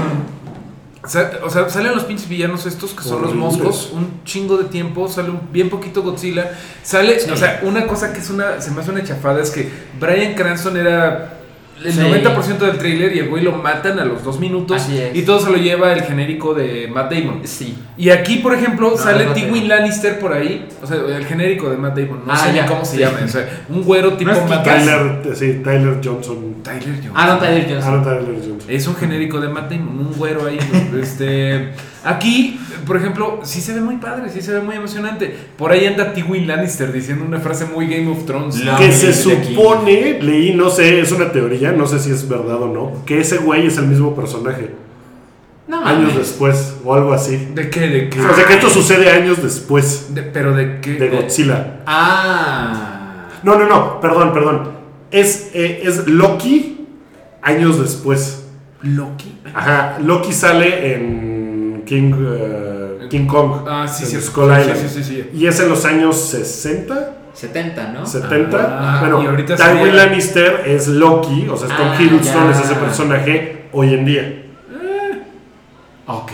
o 1.05 1.51
sea, 1.51 1.69
salen 1.69 1.95
los 1.95 2.05
pinches 2.05 2.29
villanos 2.29 2.65
estos 2.67 2.93
que 2.93 3.03
son 3.03 3.21
los 3.23 3.35
moscos, 3.35 3.91
un 3.93 4.23
chingo 4.25 4.57
de 4.57 4.65
tiempo, 4.65 5.07
sale 5.09 5.31
un 5.31 5.41
bien 5.53 5.69
poquito 5.69 6.03
Godzilla. 6.03 6.53
Sale, 6.83 7.21
Sí. 7.21 7.31
o 7.31 7.37
sea, 7.37 7.61
una 7.63 7.87
cosa 7.87 8.13
que 8.13 8.21
es 8.21 8.31
una, 8.31 8.61
se 8.61 8.71
me 8.71 8.81
hace 8.81 8.91
una 8.91 9.05
chafada 9.05 9.43
es 9.43 9.51
que 9.51 9.71
Brian 10.01 10.35
Cranston 10.35 10.77
era 10.77 11.41
el 11.85 11.93
Sí. 11.93 12.01
90% 12.01 12.59
del 12.67 12.79
tráiler 12.79 13.15
y 13.15 13.19
el 13.21 13.29
güey 13.29 13.43
lo 13.45 13.53
matan 13.53 13.99
a 13.99 14.05
los 14.05 14.25
dos 14.25 14.41
minutos 14.41 14.83
Así 14.83 14.99
es. 14.99 15.15
y 15.15 15.23
todo 15.23 15.39
se 15.41 15.51
lo 15.51 15.57
lleva 15.57 15.93
el 15.93 16.03
genérico 16.03 16.55
de 16.55 16.89
Matt 16.89 17.13
Damon. 17.13 17.41
Sí. 17.45 17.77
Y 17.97 18.11
aquí, 18.11 18.37
por 18.39 18.55
ejemplo, 18.55 18.91
No, 18.91 18.97
sale 18.97 19.27
no 19.27 19.33
Tywin 19.33 19.69
Lannister 19.69 20.19
por 20.19 20.33
ahí, 20.33 20.67
o 20.83 20.87
sea, 20.87 20.97
el 21.17 21.25
genérico 21.27 21.71
de 21.71 21.77
Matt 21.77 21.97
Damon, 21.97 22.23
no 22.27 22.33
Ah, 22.33 22.37
sé 22.39 22.51
ni 22.53 22.57
ya, 22.59 22.67
cómo 22.67 22.85
se 22.85 22.93
sí. 22.93 22.99
llama, 22.99 23.19
o 23.25 23.29
sea, 23.29 23.65
un 23.69 23.83
güero 23.85 24.15
tipo 24.15 24.31
es 24.33 24.39
Matt? 24.49 24.65
Damon. 24.67 25.23
Tyler, 25.23 25.37
sí, 25.37 25.61
Tyler 25.63 26.01
Johnson. 26.03 26.55
Tyler 26.63 26.83
Johnson. 26.95 27.13
Ah, 27.15 27.27
no, 27.27 27.39
Tyler 27.39 27.67
Johnson. 27.69 27.95
Ah, 27.95 27.97
no, 27.99 28.03
Tyler 28.03 28.25
Johnson. 28.41 28.59
Es 28.69 28.87
un 28.87 28.97
genérico 28.97 29.41
de 29.41 29.49
Matt 29.49 29.71
Damon, 29.71 29.99
un 29.99 30.13
güero 30.17 30.47
ahí. 30.47 30.59
este, 31.01 31.71
aquí, 32.05 32.59
por 32.87 32.97
ejemplo, 32.97 33.41
sí 33.45 33.61
se 33.61 33.75
ve 33.75 33.81
muy 33.81 33.97
padre, 33.97 34.29
sí 34.31 34.41
se 34.43 34.53
ve 34.53 34.61
muy 34.61 34.77
emocionante. 34.77 35.35
Por 35.57 35.71
ahí 35.73 35.87
anda 35.87 36.13
Tywin 36.13 36.47
Lannister 36.47 36.93
diciendo 36.93 37.25
una 37.27 37.39
frase 37.41 37.67
muy 37.67 37.87
Game 37.87 38.09
of 38.11 38.25
Thrones. 38.27 38.57
Que 38.57 38.69
Ah, 38.71 38.91
se 38.93 39.13
supone, 39.13 40.19
leí, 40.21 40.55
no 40.55 40.71
sé, 40.71 41.01
es 41.01 41.13
una 41.13 41.31
teoría, 41.31 41.73
no 41.77 41.87
sé 41.87 41.99
si 41.99 42.11
es 42.11 42.29
verdad 42.29 42.63
o 42.63 42.69
no, 42.73 43.05
que 43.05 43.21
ese 43.21 43.39
güey 43.39 43.67
es 43.67 43.77
el 43.79 43.87
mismo 43.87 44.15
personaje. 44.15 44.71
No 45.67 45.79
años 45.85 46.09
mames. 46.13 46.17
después, 46.19 46.77
o 46.85 46.95
algo 46.95 47.13
así. 47.15 47.49
¿De 47.55 47.71
qué? 47.71 47.81
¿De 47.89 48.09
qué? 48.11 48.21
O 48.21 48.35
sea, 48.35 48.45
que 48.47 48.55
esto 48.55 48.69
sucede 48.69 49.09
años 49.11 49.43
después 49.43 50.15
De- 50.15 50.23
¿Pero 50.23 50.55
de 50.55 50.81
qué? 50.81 50.93
de 50.95 51.09
Godzilla. 51.09 51.81
Ah. 51.87 53.29
No, 53.43 53.59
no, 53.59 53.67
no, 53.67 54.01
perdón, 54.01 54.33
perdón. 54.33 54.73
Es, 55.11 55.51
eh, 55.55 55.83
es 55.85 56.07
Loki 56.07 56.87
años 57.43 57.81
después. 57.81 58.45
Loki. 58.83 59.39
Ajá, 59.55 59.99
Loki 60.05 60.33
sale 60.33 60.95
en 60.95 61.83
King, 61.87 62.13
eh, 62.19 63.07
King 63.09 63.27
Kong. 63.27 63.67
Ah, 63.67 63.87
sí, 63.89 64.05
en 64.05 64.11
sí. 64.11 64.21
Skull 64.21 64.53
sí, 64.55 64.61
Island. 64.61 64.81
sí, 64.81 64.89
sí, 64.89 65.05
sí. 65.05 65.31
Y 65.35 65.47
es 65.47 65.59
en 65.61 65.69
los 65.71 65.85
años 65.87 66.17
60. 66.21 67.14
70, 67.35 67.89
¿no? 67.93 68.07
70. 68.07 68.57
Ah, 68.81 69.01
bueno, 69.01 69.23
y 69.23 69.27
ahorita 69.27 69.57
Tywin 69.57 69.77
sería- 69.79 69.93
Lannister 69.95 70.63
es 70.67 70.87
Loki, 70.89 71.47
o 71.49 71.57
sea, 71.57 71.69
es 71.69 71.77
Tom 71.77 71.89
Ah, 71.91 71.97
Hiddleston, 72.01 72.45
ya. 72.45 72.51
es 72.59 72.65
ese 72.65 72.75
personaje 72.77 73.65
hoy 73.73 73.93
en 73.95 74.05
día. 74.05 74.41
Ok. 76.07 76.33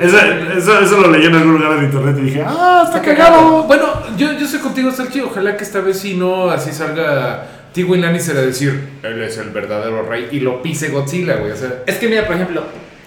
Eso, 0.00 0.16
eso, 0.56 0.78
eso 0.80 0.96
lo 1.00 1.10
leí 1.10 1.26
en 1.26 1.34
algún 1.34 1.54
lugar 1.58 1.76
de 1.78 1.86
internet 1.86 2.16
y 2.20 2.22
dije, 2.26 2.44
ah, 2.46 2.82
está 2.86 2.98
Está 2.98 3.10
cagado. 3.16 3.36
cagado. 3.36 3.62
Bueno, 3.64 3.84
yo, 4.16 4.32
yo 4.32 4.44
estoy 4.44 4.60
contigo, 4.60 4.92
Salchi. 4.92 5.20
Ojalá 5.20 5.56
que 5.56 5.64
esta 5.64 5.80
vez 5.80 5.98
sí 5.98 6.14
no 6.14 6.50
así 6.50 6.70
salga 6.72 7.44
Tywin 7.72 8.00
Lannister 8.00 8.36
a 8.36 8.42
decir, 8.42 8.88
él 9.02 9.20
es 9.22 9.36
el 9.38 9.50
verdadero 9.50 10.02
rey 10.04 10.28
y 10.30 10.38
lo 10.40 10.62
pise 10.62 10.90
Godzilla, 10.90 11.36
güey. 11.36 11.50
O 11.50 11.56
sea, 11.56 11.82
Es 11.86 11.96
que 11.96 12.08
mira, 12.08 12.26
por 12.26 12.36
ejemplo, 12.36 12.62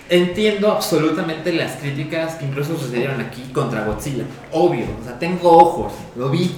entiendo 0.09 0.69
absolutamente 0.73 1.53
las 1.53 1.77
críticas 1.77 2.35
que 2.35 2.43
incluso 2.45 2.77
sucedieron 2.77 3.21
aquí 3.21 3.43
contra 3.53 3.85
Godzilla. 3.85 4.25
Obvio, 4.51 4.83
o 5.01 5.05
sea, 5.05 5.17
tengo 5.17 5.49
ojos, 5.49 5.93
lo 6.17 6.29
vi. 6.29 6.51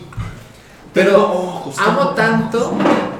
Pero 0.94 1.72
amo 1.78 2.10
tanto 2.10 2.78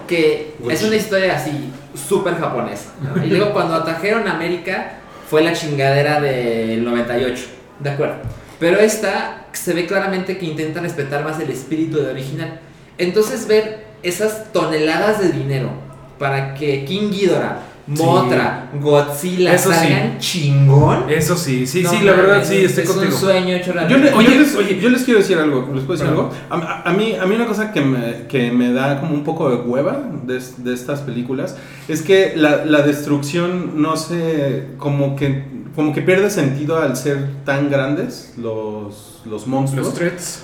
que 0.08 0.56
es 0.70 0.84
una 0.84 0.96
historia 0.96 1.36
así, 1.36 1.72
súper 1.96 2.38
japonesa. 2.40 2.92
¿no? 3.02 3.24
Y 3.26 3.30
luego 3.30 3.54
cuando 3.54 3.76
atajaron 3.76 4.28
a 4.28 4.36
América 4.36 5.00
fue 5.30 5.44
la 5.44 5.54
chingadera 5.54 6.22
del 6.22 6.84
98, 6.84 7.44
¿de 7.80 7.90
acuerdo? 7.90 8.16
Pero 8.60 8.80
esta 8.80 9.46
se 9.54 9.74
ve 9.74 9.86
claramente 9.86 10.38
que 10.38 10.46
intenta 10.46 10.80
respetar 10.82 11.24
más 11.24 11.40
el 11.40 11.50
espíritu 11.50 11.98
de 11.98 12.12
original. 12.12 12.60
Entonces 12.98 13.48
ver 13.48 13.86
esas 14.04 14.52
toneladas 14.52 15.20
de 15.20 15.32
dinero 15.32 15.70
para 16.20 16.54
que 16.54 16.86
King 16.86 17.10
Ghidorah, 17.10 17.60
Mothra, 17.86 18.70
Godzilla 18.80 19.54
Eso 19.54 19.72
sí. 19.74 19.88
chingón. 20.20 21.10
eso 21.10 21.36
sí, 21.36 21.68
sí, 21.68 21.84
No 21.84 21.90
sí, 21.90 21.98
la 22.04 22.14
verdad 22.14 22.44
sí, 22.44 22.58
estoy 22.64 22.84
es 22.84 22.90
contigo. 22.90 23.14
un 23.14 23.20
sueño 23.20 23.56
hecho 23.56 23.68
Yo, 23.68 23.74
realidad. 23.74 24.12
yo 24.12 24.18
Oye, 24.18 24.40
les, 24.40 24.56
oye. 24.56 24.80
yo 24.80 24.90
les 24.90 25.04
quiero 25.04 25.20
decir 25.20 25.38
algo. 25.38 25.70
¿Les 25.74 25.84
puedo 25.84 26.00
decir 26.00 26.08
Perdón. 26.08 26.30
algo? 26.50 26.66
A, 26.66 26.90
a- 26.90 26.94
mí, 26.94 27.16
a 27.20 27.26
mí 27.26 27.36
una 27.36 27.46
cosa 27.46 27.72
que 27.74 27.82
me, 27.82 28.26
que 28.28 28.52
me 28.52 28.72
da 28.72 29.00
como 29.02 29.14
un 29.14 29.24
poco 29.26 29.50
de 29.50 29.58
hueva 29.58 30.02
de, 30.24 30.38
es- 30.38 30.64
de 30.64 30.74
estas 30.74 31.02
películas 31.02 31.58
es 31.90 32.02
que 32.02 32.34
la, 32.38 32.64
la 32.66 32.82
destrucción 32.84 33.82
no 33.82 33.98
sé, 33.98 34.68
como 34.78 35.16
que, 35.18 35.44
como 35.76 35.94
que 35.94 36.02
pierde 36.02 36.30
sentido 36.30 36.82
al 36.82 36.96
ser 36.96 37.32
tan 37.44 37.70
grandes 37.70 38.34
los, 38.38 39.22
los 39.26 39.46
monstruos. 39.48 39.88
Los 39.88 39.96
threats. 39.96 40.44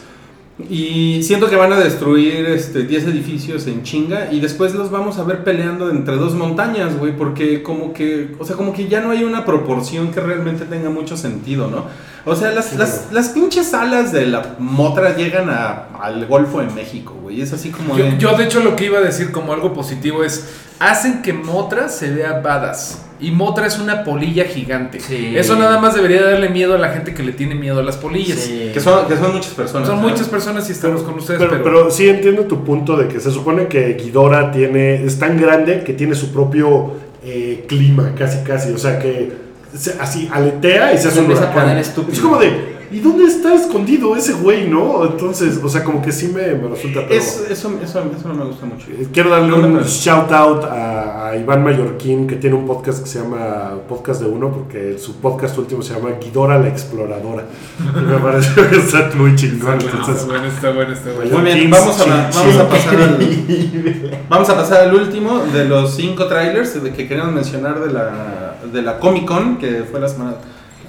Y 0.70 1.24
siento 1.24 1.50
que 1.50 1.56
van 1.56 1.72
a 1.72 1.80
destruir 1.80 2.46
este 2.48 2.84
10 2.84 3.06
edificios 3.06 3.66
en 3.68 3.84
chinga 3.84 4.28
y 4.32 4.42
después 4.42 4.74
los 4.76 4.92
vamos 4.92 5.18
a 5.18 5.24
ver 5.24 5.46
peleando 5.46 5.90
entre 5.90 6.18
dos 6.18 6.34
montañas, 6.36 6.98
güey, 6.98 7.16
porque 7.16 7.64
como 7.64 7.94
que, 7.94 8.36
o 8.40 8.44
sea, 8.46 8.58
como 8.58 8.74
que 8.74 8.90
ya 8.90 9.00
no 9.00 9.12
hay 9.12 9.24
una 9.24 9.46
proporción 9.46 10.12
que 10.12 10.20
realmente 10.20 10.66
tenga 10.66 10.90
mucho 10.90 11.16
sentido, 11.16 11.70
¿no? 11.70 11.86
O 12.26 12.36
sea, 12.36 12.52
las, 12.52 12.76
las, 12.76 13.08
las 13.14 13.30
pinches 13.30 13.74
alas 13.74 14.12
de 14.12 14.26
la 14.26 14.56
motra 14.60 15.16
llegan 15.16 15.50
a- 15.50 15.88
al 16.02 16.26
Golfo 16.26 16.60
de 16.60 16.68
México, 16.72 17.16
güey, 17.22 17.42
es 17.42 17.54
así 17.54 17.70
como 17.70 17.98
Yo, 17.98 18.04
de... 18.04 18.18
yo, 18.18 18.36
de 18.38 18.44
hecho 18.44 18.60
lo 18.60 18.76
que 18.76 18.86
iba 18.86 18.98
a 18.98 19.02
decir 19.02 19.32
como 19.32 19.54
algo 19.54 19.74
positivo 19.74 20.26
es, 20.26 20.50
hacen 20.80 21.22
que 21.22 21.32
Motra 21.32 21.88
se 21.88 22.12
vea 22.14 22.42
badass. 22.42 23.06
Y 23.22 23.32
Motra 23.32 23.68
es 23.68 23.78
una 23.80 24.04
polilla 24.06 24.46
gigante. 24.46 25.00
Sí. 25.02 25.34
Eso 25.36 25.56
nada 25.58 25.80
más 25.80 25.94
debería 25.96 26.22
darle 26.24 26.48
miedo 26.50 26.76
a 26.76 26.78
la 26.78 26.90
gente 26.90 27.14
que 27.14 27.22
le 27.22 27.34
tiene 27.34 27.54
miedo 27.54 27.80
a 27.80 27.84
las 27.84 27.98
polillas. 27.98 28.40
Sí. 28.40 28.70
Que 28.74 28.80
son, 28.80 29.08
que 29.08 29.18
son 29.18 29.34
muchas 29.34 29.54
personas. 29.54 29.88
Son 29.90 30.02
¿no? 30.02 30.08
muchas 30.08 30.28
personas 30.30 30.70
y 30.70 30.72
estamos 30.72 31.02
con 31.04 31.16
ustedes, 31.16 31.38
Pero, 31.40 31.52
pero, 31.52 31.64
pero 31.64 31.92
sí 31.92 32.08
entiendo 32.08 32.44
tu 32.44 32.64
punto 32.64 32.96
de 32.96 33.08
que 33.10 33.20
se 33.20 33.30
supone 33.32 33.68
que 33.68 33.96
Ghidorah 33.96 34.52
tiene, 34.52 35.04
es 35.04 35.20
tan 35.20 35.40
grande 35.40 35.84
que 35.84 35.94
tiene 35.94 36.16
su 36.16 36.32
propio 36.32 36.94
eh, 37.26 37.66
clima, 37.68 38.14
casi 38.18 38.42
casi. 38.44 38.72
O 38.72 38.78
sea 38.78 39.00
que 39.00 39.34
se- 39.76 39.98
así 40.00 40.30
aletea 40.32 40.94
y 40.94 40.98
se 40.98 41.10
hace 41.10 41.20
un 41.20 41.32
huracán. 41.32 41.78
Es 41.78 41.90
como 42.22 42.38
de, 42.38 42.79
¿y 42.92 43.00
dónde 43.00 43.26
está 43.26 43.54
escondido 43.56 44.16
ese 44.16 44.34
güey, 44.34 44.68
no? 44.70 45.06
Entonces, 45.06 45.60
o 45.64 45.70
sea, 45.70 45.84
como 45.84 46.02
que 46.02 46.12
sí 46.12 46.28
me, 46.34 46.54
me 46.56 46.68
resulta. 46.70 47.02
Pero, 47.08 47.14
Es- 47.22 47.46
eso, 47.50 47.72
eso, 47.82 48.04
eso 48.18 48.28
no 48.28 48.34
me 48.34 48.46
gusta 48.46 48.66
mucho. 48.66 48.88
eh, 48.92 49.08
Quiero 49.14 49.30
darle 49.30 49.50
No, 49.50 49.56
un 49.58 49.62
no, 49.74 49.80
no. 49.82 49.84
shout 49.86 50.32
out 50.32 50.64
a, 50.66 51.28
a 51.30 51.36
Iván 51.38 51.64
Mallorquín 51.64 52.28
que 52.28 52.36
tiene 52.36 52.56
un 52.56 52.66
podcast 52.66 53.04
que 53.04 53.10
se 53.10 53.20
llama 53.20 53.74
Podcast 53.88 54.22
de 54.22 54.28
Uno 54.28 54.52
porque 54.52 54.98
su 54.98 55.16
podcast 55.18 55.58
último 55.58 55.82
se 55.82 55.94
llama 55.94 56.10
Ghidorah 56.20 56.60
la 56.60 56.68
Exploradora. 56.70 57.46
Y 57.80 58.00
me 58.00 58.18
pareció 58.18 58.70
que 58.70 58.78
está 58.78 59.10
muy 59.16 59.36
chingón. 59.36 59.78
Está 59.80 59.98
Entonces, 59.98 60.26
bueno, 60.28 60.46
está 60.48 60.72
bueno, 60.72 60.94
está 60.94 61.12
bueno. 61.14 61.38
Muy 61.40 61.52
bien, 61.54 61.70
vamos 61.70 62.00
a, 62.02 62.30
vamos 62.34 62.56
a 62.58 62.70
pasar 62.70 62.96
al, 62.96 63.20
vamos 64.30 64.50
a 64.50 64.56
pasar 64.56 64.82
al 64.88 64.96
último 64.96 65.40
de 65.54 65.66
los 65.66 65.94
cinco 65.96 66.28
trailers 66.28 66.70
que 66.72 67.08
queríamos 67.08 67.34
mencionar 67.34 67.80
de 67.80 67.94
la, 67.94 68.56
de 68.72 68.82
la 68.82 69.00
Comic 69.00 69.26
Con 69.26 69.58
que 69.58 69.84
fue 69.90 70.00
la 70.00 70.08
semana 70.08 70.36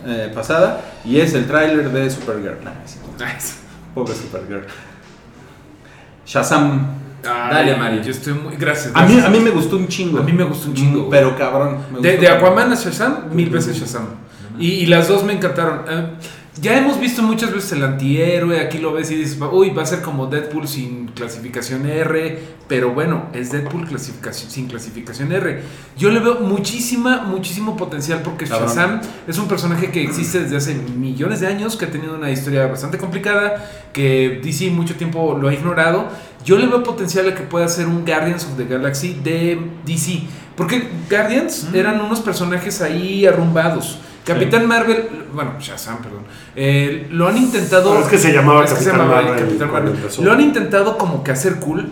eh, 0.06 0.30
pasada 0.34 0.80
y 1.04 1.18
es 1.20 1.34
el 1.34 1.46
trailer 1.46 1.90
de 1.90 2.10
Supergirl. 2.10 2.56
Cierto. 2.86 3.08
Nice. 3.18 3.54
Pobre 3.94 4.14
Supergirl. 4.14 4.64
Shazam. 6.26 6.86
Ay, 7.22 7.50
Dale, 7.66 7.76
Mario. 7.76 8.02
Yo 8.02 8.10
estoy 8.12 8.32
muy. 8.34 8.56
Gracias. 8.56 8.92
A 8.94 9.04
mí, 9.04 9.18
a 9.20 9.28
mí 9.28 9.40
me 9.40 9.50
gustó 9.50 9.76
un 9.76 9.88
chingo. 9.88 10.18
A 10.18 10.22
mí 10.22 10.32
me 10.32 10.44
gustó 10.44 10.68
un 10.68 10.74
chingo, 10.74 11.06
Mm, 11.06 11.10
Pero 11.10 11.36
cabrón. 11.36 11.78
me 11.92 12.00
De, 12.00 12.16
gustó 12.16 12.22
de. 12.22 12.28
Aquaman 12.28 12.72
a 12.72 12.74
Shazam, 12.74 13.24
mil 13.32 13.50
veces 13.50 13.76
Shazam. 13.78 14.06
Y, 14.58 14.68
y 14.68 14.86
las 14.86 15.08
dos 15.08 15.22
me 15.24 15.32
encantaron. 15.34 15.82
Eh, 15.88 16.06
ya 16.60 16.76
hemos 16.76 17.00
visto 17.00 17.22
muchas 17.22 17.52
veces 17.52 17.72
el 17.72 17.84
antihéroe, 17.84 18.60
aquí 18.60 18.78
lo 18.78 18.92
ves 18.92 19.10
y 19.10 19.16
dices, 19.16 19.38
uy, 19.52 19.70
va 19.70 19.82
a 19.82 19.86
ser 19.86 20.02
como 20.02 20.26
Deadpool 20.26 20.68
sin 20.68 21.08
clasificación 21.08 21.86
R, 21.86 22.38
pero 22.68 22.92
bueno, 22.92 23.24
es 23.32 23.50
Deadpool 23.50 23.86
clasificación, 23.86 24.50
sin 24.50 24.66
clasificación 24.68 25.32
R. 25.32 25.62
Yo 25.96 26.10
le 26.10 26.20
veo 26.20 26.40
muchísima, 26.40 27.22
muchísimo 27.22 27.76
potencial 27.76 28.20
porque 28.22 28.44
Cabrón. 28.44 28.68
Shazam 28.68 29.00
es 29.26 29.38
un 29.38 29.48
personaje 29.48 29.90
que 29.90 30.02
existe 30.02 30.40
desde 30.40 30.56
hace 30.56 30.74
millones 30.74 31.40
de 31.40 31.46
años, 31.46 31.76
que 31.76 31.86
ha 31.86 31.90
tenido 31.90 32.14
una 32.14 32.30
historia 32.30 32.66
bastante 32.66 32.98
complicada, 32.98 33.70
que 33.92 34.40
DC 34.42 34.70
mucho 34.70 34.96
tiempo 34.96 35.38
lo 35.40 35.48
ha 35.48 35.54
ignorado. 35.54 36.08
Yo 36.44 36.58
le 36.58 36.66
veo 36.66 36.82
potencial 36.82 37.28
a 37.28 37.34
que 37.34 37.42
pueda 37.42 37.68
ser 37.68 37.86
un 37.86 38.04
Guardians 38.04 38.44
of 38.44 38.56
the 38.56 38.64
Galaxy 38.64 39.18
de 39.24 39.58
DC. 39.86 40.22
Porque 40.56 40.88
Guardians 41.08 41.68
eran 41.72 42.00
unos 42.02 42.20
personajes 42.20 42.82
ahí 42.82 43.24
arrumbados. 43.24 43.98
Capitán 44.24 44.66
Marvel, 44.66 45.08
bueno, 45.34 45.54
Shazam, 45.58 45.98
perdón. 46.02 46.24
eh, 46.54 47.08
lo 47.10 47.26
han 47.28 47.36
intentado. 47.36 47.94
No, 47.94 48.00
es 48.00 48.06
que 48.06 48.18
se 48.18 48.32
llamaba 48.32 48.66
se 48.66 48.74
Capitán 48.74 48.98
llamaba 48.98 49.22
Marvel 49.22 49.44
Capitán. 49.44 50.24
Lo 50.24 50.32
han 50.32 50.40
intentado 50.40 50.98
como 50.98 51.24
que 51.24 51.30
hacer 51.32 51.56
cool 51.56 51.88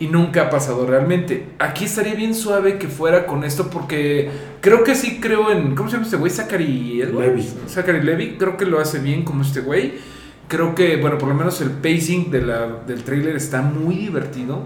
y 0.00 0.06
nunca 0.06 0.42
ha 0.42 0.50
pasado 0.50 0.86
realmente. 0.86 1.50
Aquí 1.58 1.84
estaría 1.84 2.14
bien 2.14 2.34
suave 2.34 2.78
que 2.78 2.88
fuera 2.88 3.26
con 3.26 3.44
esto 3.44 3.68
porque 3.70 4.30
creo 4.60 4.84
que 4.84 4.94
sí 4.94 5.18
creo 5.20 5.50
en. 5.50 5.74
¿Cómo 5.74 5.88
se 5.88 5.94
llama 5.94 6.04
este 6.04 6.16
güey? 6.16 6.30
Zachary. 6.30 7.04
Levi. 7.04 7.48
Zachary 7.68 8.02
Levy. 8.02 8.36
Creo 8.38 8.56
que 8.56 8.64
lo 8.64 8.80
hace 8.80 8.98
bien 8.98 9.24
como 9.24 9.42
este 9.42 9.60
güey. 9.60 9.94
Creo 10.48 10.74
que, 10.74 10.96
bueno, 10.96 11.18
por 11.18 11.28
lo 11.28 11.34
menos 11.34 11.60
el 11.60 11.70
pacing 11.70 12.30
de 12.30 12.40
la, 12.42 12.66
del 12.86 13.04
trailer 13.04 13.36
está 13.36 13.60
muy 13.60 13.96
divertido. 13.96 14.62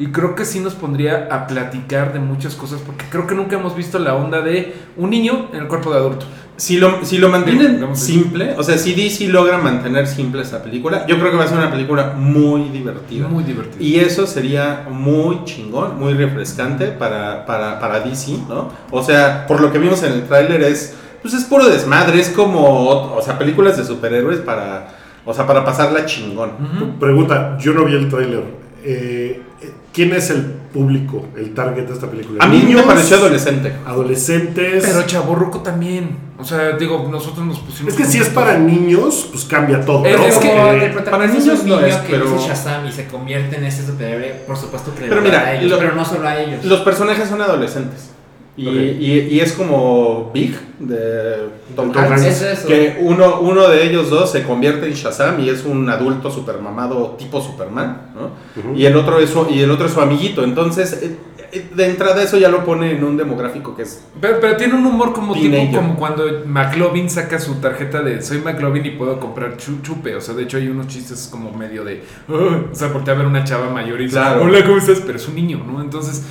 Y 0.00 0.06
creo 0.06 0.34
que 0.34 0.46
sí 0.46 0.60
nos 0.60 0.74
pondría 0.74 1.28
a 1.30 1.46
platicar 1.46 2.14
de 2.14 2.20
muchas 2.20 2.54
cosas 2.54 2.80
porque 2.80 3.04
creo 3.10 3.26
que 3.26 3.34
nunca 3.34 3.56
hemos 3.56 3.76
visto 3.76 3.98
la 3.98 4.14
onda 4.14 4.40
de 4.40 4.74
un 4.96 5.10
niño 5.10 5.50
en 5.52 5.60
el 5.60 5.68
cuerpo 5.68 5.92
de 5.92 5.98
adulto. 5.98 6.24
Si 6.56 6.78
lo, 6.78 7.04
si 7.04 7.18
lo 7.18 7.28
mantienen 7.28 7.94
simple, 7.94 8.54
o 8.56 8.62
sea, 8.62 8.78
si 8.78 8.94
DC 8.94 9.28
logra 9.28 9.58
mantener 9.58 10.06
simple 10.06 10.40
esa 10.40 10.62
película, 10.62 11.06
yo 11.06 11.18
creo 11.18 11.30
que 11.30 11.36
va 11.36 11.44
a 11.44 11.48
ser 11.48 11.58
una 11.58 11.70
película 11.70 12.14
muy 12.16 12.70
divertida. 12.70 13.28
Muy 13.28 13.44
divertido. 13.44 13.76
Y 13.84 13.96
eso 13.96 14.26
sería 14.26 14.86
muy 14.90 15.44
chingón, 15.44 15.98
muy 15.98 16.14
refrescante 16.14 16.86
para, 16.86 17.44
para, 17.44 17.78
para 17.78 18.00
DC, 18.00 18.38
¿no? 18.48 18.70
O 18.90 19.02
sea, 19.02 19.46
por 19.46 19.60
lo 19.60 19.70
que 19.70 19.78
vimos 19.78 20.02
en 20.02 20.14
el 20.14 20.22
tráiler 20.22 20.62
es, 20.62 20.94
pues 21.20 21.34
es 21.34 21.44
puro 21.44 21.68
desmadre, 21.68 22.20
es 22.20 22.30
como, 22.30 23.14
o 23.14 23.20
sea, 23.20 23.38
películas 23.38 23.76
de 23.76 23.84
superhéroes 23.84 24.38
para, 24.38 24.88
o 25.26 25.34
sea, 25.34 25.46
para 25.46 25.62
pasarla 25.62 26.06
chingón. 26.06 26.52
Pregunta, 26.98 27.58
yo 27.58 27.74
no 27.74 27.84
vi 27.84 27.96
el 27.96 28.08
tráiler. 28.08 28.70
Eh, 28.82 29.19
¿Quién 29.92 30.12
es 30.14 30.30
el 30.30 30.42
público, 30.72 31.26
el 31.36 31.52
target 31.52 31.86
de 31.86 31.92
esta 31.94 32.08
película? 32.08 32.44
A 32.44 32.46
mí 32.46 32.58
me 32.58 32.64
¿Niños? 32.64 32.82
pareció 32.82 33.16
adolescente. 33.16 33.72
Adolescentes. 33.84 34.84
Pero 34.86 35.02
chaborruco 35.02 35.60
también. 35.60 36.30
O 36.38 36.44
sea, 36.44 36.72
digo, 36.78 37.08
nosotros 37.10 37.44
nos 37.44 37.58
pusimos. 37.58 37.92
es 37.92 37.98
que 37.98 38.04
si 38.06 38.18
es 38.18 38.28
para 38.28 38.56
niños, 38.56 39.28
pues 39.32 39.44
cambia 39.44 39.84
todo. 39.84 40.06
Es- 40.06 40.16
¿no? 40.16 40.24
es 40.26 40.38
que- 40.38 41.00
para 41.10 41.24
es 41.24 41.32
niños 41.34 41.64
no 41.64 41.80
es, 41.80 41.96
que 41.96 42.12
pero- 42.12 42.32
dice 42.32 42.48
Shazam 42.48 42.86
y 42.86 42.92
se 42.92 43.06
convierte 43.08 43.56
en 43.56 43.64
este 43.64 43.84
superhéroe, 43.84 44.42
por 44.46 44.56
supuesto 44.56 44.94
que 44.94 45.02
le 45.02 45.08
Pero 45.08 45.20
mira, 45.22 45.40
a 45.40 45.54
ellos, 45.54 45.70
lo- 45.72 45.78
pero 45.78 45.94
no 45.94 46.04
solo 46.04 46.26
a 46.28 46.40
ellos. 46.40 46.64
Los 46.64 46.80
personajes 46.80 47.28
son 47.28 47.42
adolescentes. 47.42 48.10
Y, 48.56 48.68
y- 48.68 49.28
y 49.30 49.40
es 49.40 49.52
como 49.52 50.30
Big 50.34 50.54
de 50.80 51.48
Tom 51.76 51.92
Tom 51.92 52.02
Hanks. 52.02 52.10
Hanks. 52.22 52.26
Es 52.26 52.42
eso. 52.42 52.68
Que 52.68 52.98
uno, 53.00 53.40
uno 53.40 53.68
de 53.68 53.86
ellos 53.86 54.10
dos 54.10 54.30
se 54.32 54.42
convierte 54.42 54.86
en 54.86 54.92
Shazam 54.92 55.40
y 55.40 55.48
es 55.48 55.64
un 55.64 55.88
adulto 55.88 56.30
supermamado 56.30 57.16
tipo 57.18 57.40
Superman, 57.40 58.10
¿no? 58.14 58.76
Y, 58.76 58.84
el 58.84 58.96
otro 58.96 59.18
es 59.20 59.30
su, 59.30 59.46
y 59.50 59.60
el 59.60 59.70
otro 59.70 59.86
es 59.86 59.92
su 59.92 60.00
amiguito. 60.00 60.42
Entonces, 60.44 60.92
eh, 61.02 61.16
eh, 61.52 61.68
de 61.74 61.86
entrada 61.86 62.22
eso 62.22 62.36
ya 62.38 62.48
lo 62.48 62.64
pone 62.64 62.92
en 62.92 63.02
un 63.02 63.16
demográfico 63.16 63.74
que 63.74 63.82
es... 63.82 64.02
Pero, 64.20 64.38
pero 64.40 64.56
tiene 64.56 64.74
un 64.74 64.84
humor 64.84 65.12
como 65.14 65.34
tipo 65.34 65.56
como 65.74 65.96
cuando 65.96 66.24
McLovin 66.46 67.08
saca 67.08 67.38
su 67.38 67.54
tarjeta 67.56 68.02
de 68.02 68.20
soy 68.20 68.38
McLovin 68.40 68.84
y 68.84 68.90
puedo 68.90 69.18
comprar 69.20 69.56
chu- 69.56 69.80
chupe. 69.82 70.14
O 70.16 70.20
sea, 70.20 70.34
de 70.34 70.42
hecho 70.42 70.58
hay 70.58 70.68
unos 70.68 70.88
chistes 70.88 71.28
como 71.30 71.50
medio 71.52 71.82
de. 71.84 72.02
"Ah", 72.28 72.60
o 72.70 72.74
sea, 72.74 72.88
voltea 72.88 73.14
a 73.14 73.16
ver 73.16 73.26
una 73.26 73.42
chava 73.44 73.70
mayor 73.70 74.00
y 74.00 74.04
dice, 74.04 74.16
Claro. 74.16 74.42
hola, 74.42 74.62
¿cómo 74.64 74.76
estás? 74.76 75.00
Pero 75.06 75.16
es 75.16 75.26
un 75.28 75.34
niño, 75.36 75.62
¿no? 75.66 75.80
Entonces, 75.80 76.24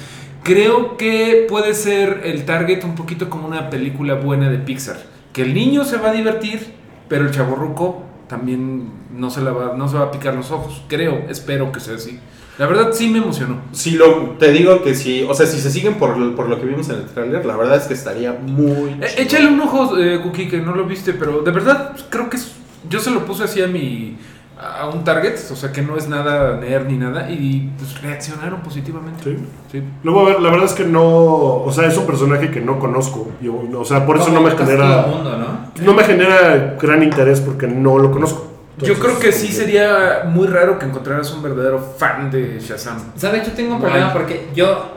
creo 0.44 0.98
que 0.98 1.46
puede 1.50 1.74
ser 1.74 2.22
el 2.26 2.46
target 2.46 2.84
un 2.84 2.96
poquito 2.96 3.30
como 3.30 3.48
una 3.48 3.70
película 3.70 4.16
buena 4.16 4.50
de 4.50 4.58
Pixar. 4.58 4.98
Que 5.34 5.44
el 5.44 5.54
niño 5.54 5.84
se 5.86 5.98
va 5.98 6.10
a 6.10 6.14
divertir, 6.14 6.74
pero 7.08 7.26
el 7.26 7.32
chaborruco 7.32 8.04
también 8.28 8.90
no 9.16 9.30
se, 9.30 9.42
la 9.42 9.52
va, 9.52 9.76
no 9.76 9.88
se 9.88 9.98
va 9.98 10.06
a 10.06 10.12
picar 10.12 10.34
los 10.36 10.52
ojos. 10.52 10.84
Creo, 10.88 11.26
espero 11.30 11.72
que 11.72 11.80
sea 11.80 11.96
así. 11.96 12.20
La 12.58 12.68
verdad 12.68 12.90
sí 12.92 13.08
me 13.10 13.20
emocionó. 13.20 13.62
Si 13.72 13.92
lo, 13.92 14.32
te 14.38 14.52
digo 14.52 14.82
que 14.84 14.94
si, 14.94 15.24
o 15.24 15.34
sea, 15.34 15.46
si 15.46 15.60
se 15.62 15.72
siguen 15.72 15.96
por, 15.96 16.18
lo- 16.18 16.36
por 16.36 16.50
lo 16.50 16.60
que 16.60 16.66
vimos 16.66 16.90
en 16.90 16.96
el 16.98 17.06
tráiler, 17.06 17.46
la 17.46 17.56
verdad 17.56 17.78
es 17.78 17.84
que 17.84 17.94
estaría 17.94 18.34
muy... 18.34 18.90
Eh, 19.02 19.08
échale 19.18 19.48
un 19.48 19.62
ojo, 19.62 19.98
eh, 19.98 20.20
Cookie, 20.22 20.50
que 20.50 20.58
no 20.60 20.76
lo 20.76 20.84
viste, 20.86 21.14
pero 21.14 21.42
de 21.42 21.52
verdad 21.52 21.96
creo 22.10 22.30
que 22.30 22.36
es- 22.38 22.52
yo 22.90 23.00
se 23.00 23.12
lo 23.12 23.26
puse 23.26 23.44
así 23.46 23.62
a 23.62 23.68
mi 23.68 24.18
a 24.60 24.90
un 24.90 25.06
target, 25.06 25.36
o 25.52 25.56
sea 25.56 25.72
que 25.72 25.82
no 25.82 25.96
es 25.96 26.10
nada 26.10 26.58
nerd 26.58 26.88
ni 26.88 26.98
nada, 26.98 27.32
y 27.32 27.72
pues 27.78 28.02
reaccionaron 28.02 28.60
positivamente. 28.62 29.24
Sí. 29.24 29.38
Sí. 29.72 29.84
Luego, 30.04 30.22
a 30.22 30.26
ver, 30.26 30.42
la 30.42 30.50
verdad 30.50 30.66
es 30.66 30.74
que 30.74 30.84
no. 30.84 31.04
O 31.06 31.72
sea, 31.72 31.88
es 31.88 31.98
un 31.98 32.06
personaje 32.06 32.52
que 32.52 32.60
no 32.60 32.78
conozco. 32.78 33.32
Yo, 33.42 33.54
o 33.78 33.86
sea, 33.86 34.06
por 34.06 34.18
eso 34.18 34.30
no 34.32 34.42
me 34.42 34.50
el 34.52 34.58
genera. 34.58 35.04
mundo, 35.04 35.38
¿no? 35.38 35.86
No 35.86 35.94
me 35.94 36.04
genera 36.04 36.76
gran 36.82 37.02
interés 37.04 37.40
porque 37.40 37.68
no 37.68 37.98
lo 37.98 38.12
conozco. 38.12 38.48
Yo 38.80 38.94
Entonces, 38.94 39.04
creo 39.04 39.20
que 39.20 39.32
sí 39.32 39.52
sería 39.52 40.24
muy 40.26 40.48
raro 40.48 40.78
que 40.80 40.86
encontraras 40.86 41.32
un 41.34 41.42
verdadero 41.44 41.80
fan 41.98 42.30
de 42.32 42.60
Shazam. 42.60 42.98
¿Sabes? 43.16 43.46
Yo 43.48 43.54
tengo 43.54 43.76
un 43.76 43.82
problema 43.82 44.12
porque 44.14 44.50
yo, 44.56 44.96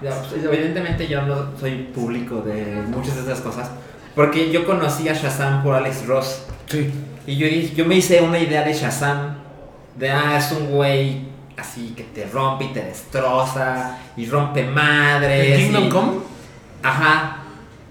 pues, 0.00 0.44
evidentemente 0.44 1.06
yo 1.08 1.22
no 1.22 1.56
soy 1.58 1.90
público 1.94 2.42
de 2.42 2.80
muchas 2.88 3.16
de 3.16 3.22
esas 3.22 3.40
cosas, 3.40 3.70
porque 4.14 4.50
yo 4.50 4.64
conocí 4.64 5.08
a 5.08 5.14
Shazam 5.14 5.62
por 5.62 5.74
Alex 5.74 6.06
Ross 6.06 6.46
Sí. 6.66 6.92
Y 7.26 7.36
yo, 7.36 7.46
yo 7.74 7.84
me 7.84 7.96
hice 7.96 8.20
una 8.20 8.38
idea 8.38 8.62
de 8.64 8.72
Shazam, 8.72 9.36
de 9.96 10.10
ah, 10.10 10.36
es 10.38 10.50
un 10.52 10.68
güey 10.70 11.30
así 11.56 11.92
que 11.96 12.02
te 12.04 12.26
rompe 12.26 12.64
y 12.64 12.68
te 12.68 12.82
destroza 12.82 13.98
y 14.16 14.26
rompe 14.26 14.64
madres. 14.64 15.58
¿En 15.58 15.64
Kingdom 15.66 15.84
y- 15.84 15.88
Come? 15.90 16.12
Ajá. 16.82 17.38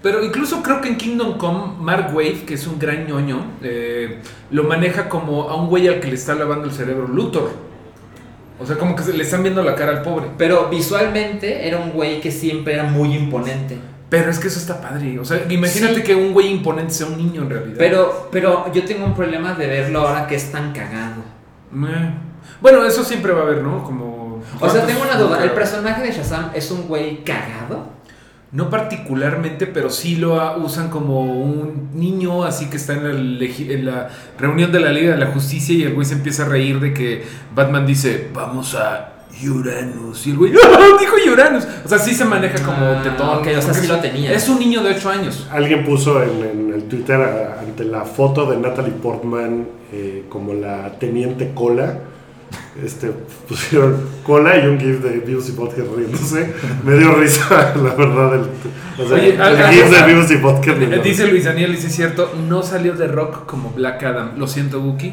Pero 0.02 0.22
incluso 0.24 0.62
creo 0.62 0.80
que 0.80 0.88
en 0.88 0.96
Kingdom 0.96 1.38
Come, 1.38 1.74
Mark 1.78 2.10
Wade, 2.12 2.42
que 2.44 2.54
es 2.54 2.66
un 2.66 2.78
gran 2.78 3.06
ñoño, 3.06 3.52
eh, 3.62 4.18
lo 4.50 4.64
maneja 4.64 5.08
como 5.08 5.48
a 5.48 5.54
un 5.54 5.68
güey 5.68 5.86
al 5.86 6.00
que 6.00 6.08
le 6.08 6.14
está 6.14 6.34
lavando 6.34 6.66
el 6.66 6.72
cerebro 6.74 7.06
Luthor. 7.06 7.50
O 8.58 8.66
sea, 8.66 8.76
como 8.76 8.94
que 8.96 9.02
se 9.04 9.12
le 9.12 9.22
están 9.22 9.42
viendo 9.42 9.62
la 9.62 9.74
cara 9.76 9.92
al 9.92 10.02
pobre. 10.02 10.26
Pero 10.36 10.68
visualmente 10.68 11.66
era 11.66 11.78
un 11.78 11.90
güey 11.92 12.20
que 12.20 12.30
siempre 12.32 12.74
era 12.74 12.82
muy 12.84 13.14
imponente. 13.14 13.78
Pero 14.12 14.30
es 14.30 14.38
que 14.38 14.48
eso 14.48 14.58
está 14.60 14.78
padre. 14.78 15.18
O 15.18 15.24
sea, 15.24 15.42
imagínate 15.48 15.94
Sí. 15.96 16.02
que 16.02 16.14
un 16.14 16.34
güey 16.34 16.48
imponente 16.48 16.92
sea 16.92 17.06
un 17.06 17.16
niño 17.16 17.40
en 17.42 17.48
realidad. 17.48 17.76
Pero, 17.78 18.28
pero 18.30 18.70
yo 18.70 18.84
tengo 18.84 19.06
un 19.06 19.14
problema 19.14 19.54
de 19.54 19.66
verlo 19.66 20.00
ahora 20.06 20.26
que 20.26 20.34
es 20.34 20.52
tan 20.52 20.72
cagado. 20.74 21.22
Eh, 21.74 22.10
Bueno, 22.60 22.84
eso 22.84 23.02
siempre 23.04 23.32
va 23.32 23.40
a 23.40 23.44
haber, 23.44 23.62
¿no? 23.62 23.82
Como. 23.82 24.36
O 24.36 24.42
sea, 24.42 24.58
¿cuántos 24.58 24.86
tengo 24.86 25.00
una 25.02 25.16
duda. 25.16 25.42
¿El 25.42 25.52
personaje 25.52 26.02
de 26.02 26.12
Shazam 26.12 26.50
es 26.54 26.70
un 26.70 26.82
güey 26.88 27.24
cagado? 27.24 27.90
No 28.52 28.68
particularmente, 28.68 29.66
pero 29.66 29.88
sí 29.88 30.16
lo 30.16 30.58
usan 30.58 30.90
como 30.90 31.22
un 31.22 31.88
niño 31.94 32.44
así 32.44 32.66
que 32.68 32.76
está 32.76 32.92
en 32.92 33.38
la, 33.38 33.44
en 33.46 33.86
la 33.86 34.08
reunión 34.38 34.70
de 34.72 34.80
la 34.80 34.92
Liga 34.92 35.12
de 35.12 35.16
la 35.18 35.28
Justicia 35.28 35.74
y 35.74 35.84
el 35.84 35.94
güey 35.94 36.04
se 36.04 36.12
empieza 36.12 36.42
a 36.44 36.48
reír 36.50 36.78
de 36.80 36.92
que 36.92 37.24
Batman 37.54 37.86
dice, 37.86 38.28
vamos 38.34 38.74
a 38.74 39.11
Uranus. 39.48 40.26
Y 40.26 40.30
el 40.30 40.36
güey, 40.38 40.52
¡Ah! 40.64 40.86
dijo 41.00 41.14
Uranus. 41.32 41.66
O 41.84 41.88
sea, 41.88 41.98
sí 41.98 42.14
se 42.14 42.24
maneja 42.24 42.62
como 42.64 42.76
Ah, 42.86 43.00
tetón. 43.02 43.28
ok, 43.38 43.46
o 43.58 43.62
sea, 43.62 43.74
sí 43.74 43.80
es- 43.84 43.88
lo 43.88 43.98
tenía. 44.00 44.32
Es 44.32 44.48
un 44.48 44.58
niño 44.58 44.82
de 44.82 44.90
8 44.94 45.10
años. 45.10 45.46
Alguien 45.50 45.84
puso 45.84 46.22
en, 46.22 46.30
en 46.44 46.72
el 46.74 46.84
Twitter 46.84 47.20
a- 47.20 47.60
ante 47.60 47.84
la 47.84 48.04
foto 48.04 48.50
de 48.50 48.56
Natalie 48.58 48.92
Portman 48.92 49.66
eh, 49.92 50.24
como 50.28 50.54
la 50.54 50.98
teniente 50.98 51.52
cola. 51.54 51.98
Este, 52.82 53.10
pusieron 53.48 53.96
cola 54.24 54.56
y 54.58 54.66
un 54.66 54.78
gif 54.78 55.00
de 55.02 55.18
Beavis 55.20 55.48
y 55.48 55.52
Butthead 55.52 55.86
riéndose. 55.96 56.52
Me 56.84 56.94
dio 56.96 57.14
risa, 57.14 57.72
la 57.82 57.94
verdad. 57.94 58.34
El, 58.34 58.40
o 59.04 59.08
sea, 59.08 59.16
Oye, 59.16 59.34
el 59.34 59.68
gif 59.74 59.90
de 59.90 60.02
Beavis 60.06 60.30
y 60.30 60.36
Butthead. 60.36 60.82
Eh, 60.82 61.00
Dice. 61.02 61.26
Luis 61.28 61.44
Daniel, 61.44 61.74
es 61.74 61.82
cierto, 61.94 62.30
no 62.48 62.62
salió 62.62 62.92
de 62.94 63.06
rock 63.08 63.46
como 63.46 63.70
Black 63.70 64.02
Adam. 64.02 64.32
Lo 64.38 64.46
siento, 64.46 64.80
Buki. 64.80 65.12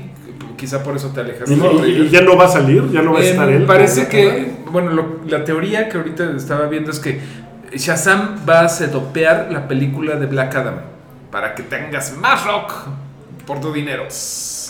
Quizá 0.59 0.83
por 0.83 0.93
eso 0.95 1.07
te 1.13 1.21
alejas. 1.21 1.49
Y, 1.49 1.53
y- 1.53 2.01
y 2.01 2.09
ya 2.09 2.19
no 2.21 2.35
va 2.35 2.45
a 2.45 2.49
salir, 2.49 2.89
ya 2.91 3.01
no 3.01 3.13
va 3.13 3.19
a 3.19 3.23
Em, 3.23 3.29
estar 3.29 3.49
él. 3.49 3.63
Parece 3.65 4.07
que, 4.09 4.51
bueno, 4.71 4.91
lo- 4.91 5.19
la 5.25 5.45
teoría 5.45 5.87
que 5.87 5.97
ahorita 5.97 6.31
estaba 6.35 6.65
viendo 6.67 6.91
es 6.91 6.99
que 6.99 7.21
Shazam 7.73 8.39
va 8.47 8.61
a 8.61 8.69
sedopear 8.69 9.47
la 9.51 9.67
película 9.69 10.15
de 10.17 10.25
Black 10.25 10.55
Adam 10.55 10.75
para 11.31 11.55
que 11.55 11.63
tengas 11.63 12.17
más 12.17 12.45
rock 12.45 12.73
por 13.45 13.61
tu 13.61 13.71
dinero. 13.71 14.03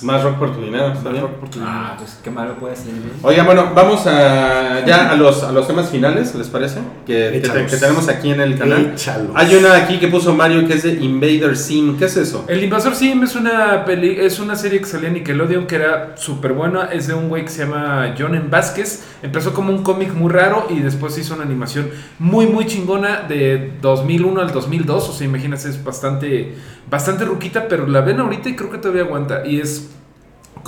Más 0.04 0.24
rock 0.24 0.36
por 0.38 0.54
tu 0.56 0.62
dinero. 0.62 0.90
Más 0.90 1.04
bien. 1.04 1.22
rock 1.22 1.32
por 1.34 1.50
tu 1.50 1.60
dinero. 1.60 1.76
Ah, 1.78 1.96
pues 1.98 2.20
qué 2.24 2.30
malo 2.32 2.56
puede 2.56 2.76
ser. 2.76 2.88
¿eh? 2.94 3.02
Oiga, 3.22 3.44
bueno, 3.44 3.72
vamos 3.76 4.06
a, 4.08 4.86
ya 4.86 5.12
a 5.12 5.16
los, 5.16 5.44
a 5.44 5.52
los 5.52 5.68
temas 5.68 5.90
finales, 5.90 6.34
¿les 6.36 6.48
parece? 6.48 6.80
Que, 7.06 7.14
que, 7.34 7.40
te- 7.42 7.48
Échalos. 7.48 7.72
que 7.72 7.78
tenemos 7.78 8.08
aquí 8.10 8.32
en 8.32 8.42
el 8.42 8.58
canal. 8.58 8.92
Échalos. 8.94 9.32
Hay 9.36 9.56
una 9.56 9.76
aquí 9.76 10.00
que 10.00 10.08
puso 10.08 10.34
Mario 10.34 10.68
que 10.68 10.74
es 10.76 10.84
de 10.84 10.94
Invader 10.94 11.56
Sim. 11.58 11.98
¿Qué 11.98 12.06
es 12.06 12.18
eso? 12.18 12.46
El 12.48 12.64
Invasor 12.64 12.96
Sim 12.96 13.24
es 13.24 13.36
una 13.36 13.86
peli, 13.86 14.16
es 14.20 14.40
una 14.40 14.56
serie 14.56 14.80
que 14.80 14.86
salía 14.86 15.08
en 15.10 15.16
Nickelodeon 15.16 15.66
que 15.68 15.76
era 15.76 16.14
súper 16.16 16.54
buena. 16.54 16.86
Es 16.92 17.08
de 17.08 17.14
un 17.14 17.30
güey 17.30 17.44
que 17.44 17.50
se 17.50 17.66
llama 17.66 18.14
John 18.18 18.36
M. 18.36 18.46
Vázquez. 18.50 19.04
Empezó 19.22 19.54
como 19.54 19.72
un 19.74 19.84
cómic 19.84 20.14
muy 20.14 20.32
raro 20.32 20.68
y 20.70 20.80
después 20.80 21.18
hizo 21.18 21.34
una 21.36 21.44
animación 21.44 21.90
muy, 22.20 22.48
muy 22.48 22.66
chingona 22.66 23.22
de 23.28 23.74
2001 23.82 24.40
al 24.42 24.52
2002. 24.52 25.10
O 25.10 25.14
sea, 25.14 25.26
imagínate, 25.28 25.68
es 25.70 25.84
bastante, 25.84 26.56
bastante 26.90 27.26
ruquita, 27.26 27.68
pero 27.68 27.86
la 27.88 28.02
ven 28.02 28.20
ahorita 28.20 28.50
y 28.50 28.56
creo 28.56 28.70
que 28.70 28.78
todavía 28.78 29.04
aguanta. 29.04 29.46
Y 29.46 29.60
es 29.60 29.89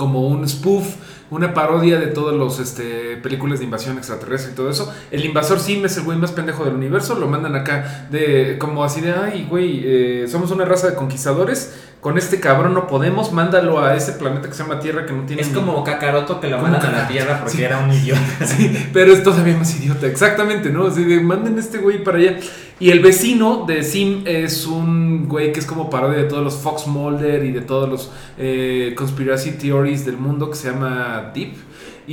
como 0.02 0.26
un 0.26 0.48
spoof, 0.48 0.96
una 1.30 1.54
parodia 1.54 2.00
de 2.00 2.08
todos 2.08 2.34
los 2.34 2.58
este, 2.58 3.18
películas 3.18 3.60
de 3.60 3.66
invasión 3.66 3.98
extraterrestre 3.98 4.50
y 4.50 4.56
todo 4.56 4.68
eso. 4.68 4.92
El 5.12 5.24
invasor 5.24 5.60
Sim 5.60 5.84
es 5.84 5.96
el 5.96 6.02
güey 6.02 6.18
más 6.18 6.32
pendejo 6.32 6.64
del 6.64 6.74
universo, 6.74 7.14
lo 7.14 7.28
mandan 7.28 7.54
acá 7.54 8.08
de 8.10 8.58
como 8.58 8.82
así 8.82 9.00
de, 9.00 9.12
ay, 9.12 9.46
güey, 9.48 9.82
eh, 9.84 10.26
somos 10.28 10.50
una 10.50 10.64
raza 10.64 10.90
de 10.90 10.96
conquistadores, 10.96 11.72
con 12.02 12.18
este 12.18 12.40
cabrón 12.40 12.74
no 12.74 12.88
podemos, 12.88 13.32
mándalo 13.32 13.78
a 13.80 13.94
ese 13.94 14.14
planeta 14.14 14.48
que 14.48 14.54
se 14.54 14.64
llama 14.64 14.80
Tierra 14.80 15.06
que 15.06 15.12
no 15.12 15.22
tiene 15.22 15.40
Es 15.40 15.48
ni- 15.48 15.54
como 15.54 15.84
Kakaroto 15.84 16.40
que 16.40 16.48
lo 16.48 16.58
mandan 16.58 16.84
a 16.84 16.90
la 16.90 17.08
tierra 17.08 17.38
porque 17.38 17.56
sí. 17.58 17.62
era 17.62 17.78
un 17.78 17.92
idiota. 17.92 18.20
Sí, 18.44 18.88
pero 18.92 19.12
es 19.12 19.22
todavía 19.22 19.56
más 19.56 19.74
idiota, 19.78 20.08
exactamente, 20.08 20.68
¿no? 20.70 20.88
Así 20.88 21.04
de, 21.04 21.20
manden 21.20 21.58
este 21.60 21.78
güey 21.78 22.02
para 22.02 22.18
allá. 22.18 22.38
Y 22.80 22.90
el 22.90 22.98
vecino 22.98 23.64
de 23.68 23.84
Sim 23.84 24.22
es 24.26 24.66
un 24.66 25.28
güey 25.28 25.52
que 25.52 25.60
es 25.60 25.66
como 25.66 25.88
parodia 25.88 26.18
de 26.18 26.24
todos 26.24 26.42
los 26.42 26.56
Fox 26.56 26.88
Mulder 26.88 27.44
y 27.44 27.52
de 27.52 27.60
todos 27.60 27.88
los 27.88 28.10
eh, 28.36 28.94
conspiracy 28.96 29.52
theories 29.52 30.04
del 30.04 30.16
mundo 30.16 30.50
que 30.50 30.56
se 30.56 30.72
llama 30.72 31.30
Deep. 31.32 31.54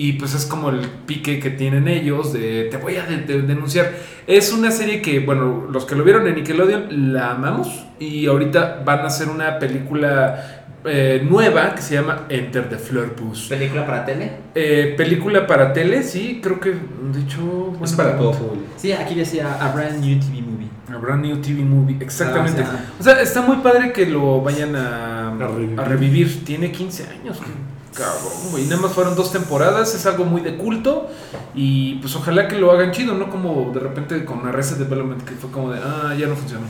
Y 0.02 0.14
pues 0.14 0.34
es 0.34 0.46
como 0.46 0.70
el 0.70 0.80
pique 1.06 1.40
que 1.40 1.50
tienen 1.50 1.88
ellos 1.90 2.32
de 2.32 2.70
te 2.72 2.78
voy 2.78 2.96
a 2.96 3.06
de- 3.06 3.18
de- 3.18 3.42
denunciar. 3.42 3.92
Es 4.28 4.54
una 4.54 4.72
serie 4.72 5.02
que, 5.02 5.20
bueno, 5.20 5.68
los 5.70 5.84
que 5.86 5.96
lo 5.96 6.04
vieron 6.06 6.26
en 6.28 6.36
Nickelodeon 6.36 7.12
la 7.14 7.32
amamos. 7.32 7.68
Y 8.00 8.26
ahorita 8.28 8.82
van 8.86 9.00
a 9.00 9.08
hacer 9.08 9.28
una 9.28 9.60
película 9.60 10.56
eh, 10.86 11.22
nueva 11.30 11.76
que 11.76 11.82
se 11.82 11.96
llama 11.96 12.26
Enter 12.30 12.70
the 12.70 12.78
Flirtbus. 12.78 13.48
¿Película 13.50 13.86
para 13.86 14.06
tele? 14.06 14.32
Eh, 14.56 14.94
película 14.96 15.46
para 15.46 15.74
tele, 15.74 16.02
sí, 16.04 16.40
creo 16.42 16.62
que 16.62 16.70
de 16.70 17.20
hecho 17.22 17.74
Es 17.84 17.92
para 17.92 18.16
todo 18.18 18.32
público. 18.32 18.66
Sí, 18.78 18.94
aquí 18.94 19.16
decía 19.16 19.58
a 19.62 19.74
brand 19.74 20.00
new 20.02 20.18
TV 20.18 20.42
movie. 20.42 20.70
A 20.90 20.98
brand 20.98 21.26
new 21.26 21.42
TV 21.42 21.62
movie, 21.64 21.98
exactamente. 22.00 22.62
Ah, 22.66 22.80
o, 22.98 23.04
sea, 23.04 23.20
está 23.22 23.42
muy 23.42 23.58
padre 23.58 23.92
que 23.92 24.06
lo 24.06 24.40
vayan 24.42 24.74
a, 24.78 25.34
A 25.34 25.48
revivir. 25.50 25.80
a 25.80 25.84
revivir. 25.84 26.46
Tiene 26.46 26.72
15 26.72 27.04
años, 27.08 27.38
qué 27.40 27.52
cabrón, 28.00 28.52
güey. 28.52 28.64
Nada 28.66 28.82
más 28.82 28.94
fueron 28.94 29.16
dos 29.16 29.32
temporadas, 29.32 29.94
es 29.94 30.06
algo 30.06 30.26
muy 30.26 30.42
de 30.42 30.56
culto. 30.56 31.08
Y 31.54 31.96
pues 31.96 32.16
ojalá 32.16 32.48
que 32.48 32.58
lo 32.58 32.72
hagan 32.72 32.92
chido, 32.92 33.14
no 33.14 33.30
como 33.30 33.72
de 33.74 33.82
repente 33.82 34.26
con 34.26 34.48
Arrested 34.48 34.78
Development 34.78 35.24
que 35.24 35.36
fue 35.36 35.52
como 35.52 35.72
de, 35.72 35.80
ah, 35.84 36.16
ya 36.18 36.28
no 36.28 36.36
funcionó. 36.36 36.66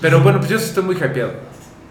Pero 0.00 0.20
bueno, 0.20 0.38
pues 0.38 0.50
yo 0.50 0.58
sí 0.58 0.66
estoy 0.66 0.84
muy 0.84 0.96
hypeado. 0.96 1.32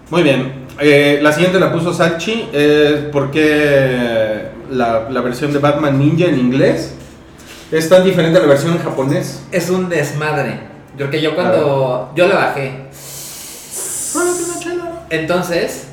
Muy 0.10 0.24
bien. 0.24 0.66
Eh, 0.80 1.20
la 1.22 1.34
siguiente 1.34 1.60
la 1.60 1.74
puso 1.74 1.94
Salchi. 1.94 2.48
Eh, 2.54 3.10
¿Por 3.12 3.32
qué 3.32 4.52
la, 4.72 5.10
la 5.10 5.22
versión 5.22 5.52
de 5.52 5.60
Batman 5.60 6.00
Ninja 6.00 6.26
en 6.26 6.40
inglés 6.40 6.94
es 7.72 7.90
tan 7.90 8.04
diferente 8.06 8.38
a 8.38 8.42
la 8.42 8.48
versión 8.48 8.74
en 8.74 8.80
japonés? 8.80 9.44
Es 9.52 9.70
un 9.70 9.90
desmadre. 9.90 10.60
Porque 10.98 11.22
yo 11.22 11.36
cuando. 11.36 12.12
Yo 12.16 12.28
la 12.28 12.36
bajé. 12.36 12.88
Entonces, 15.10 15.87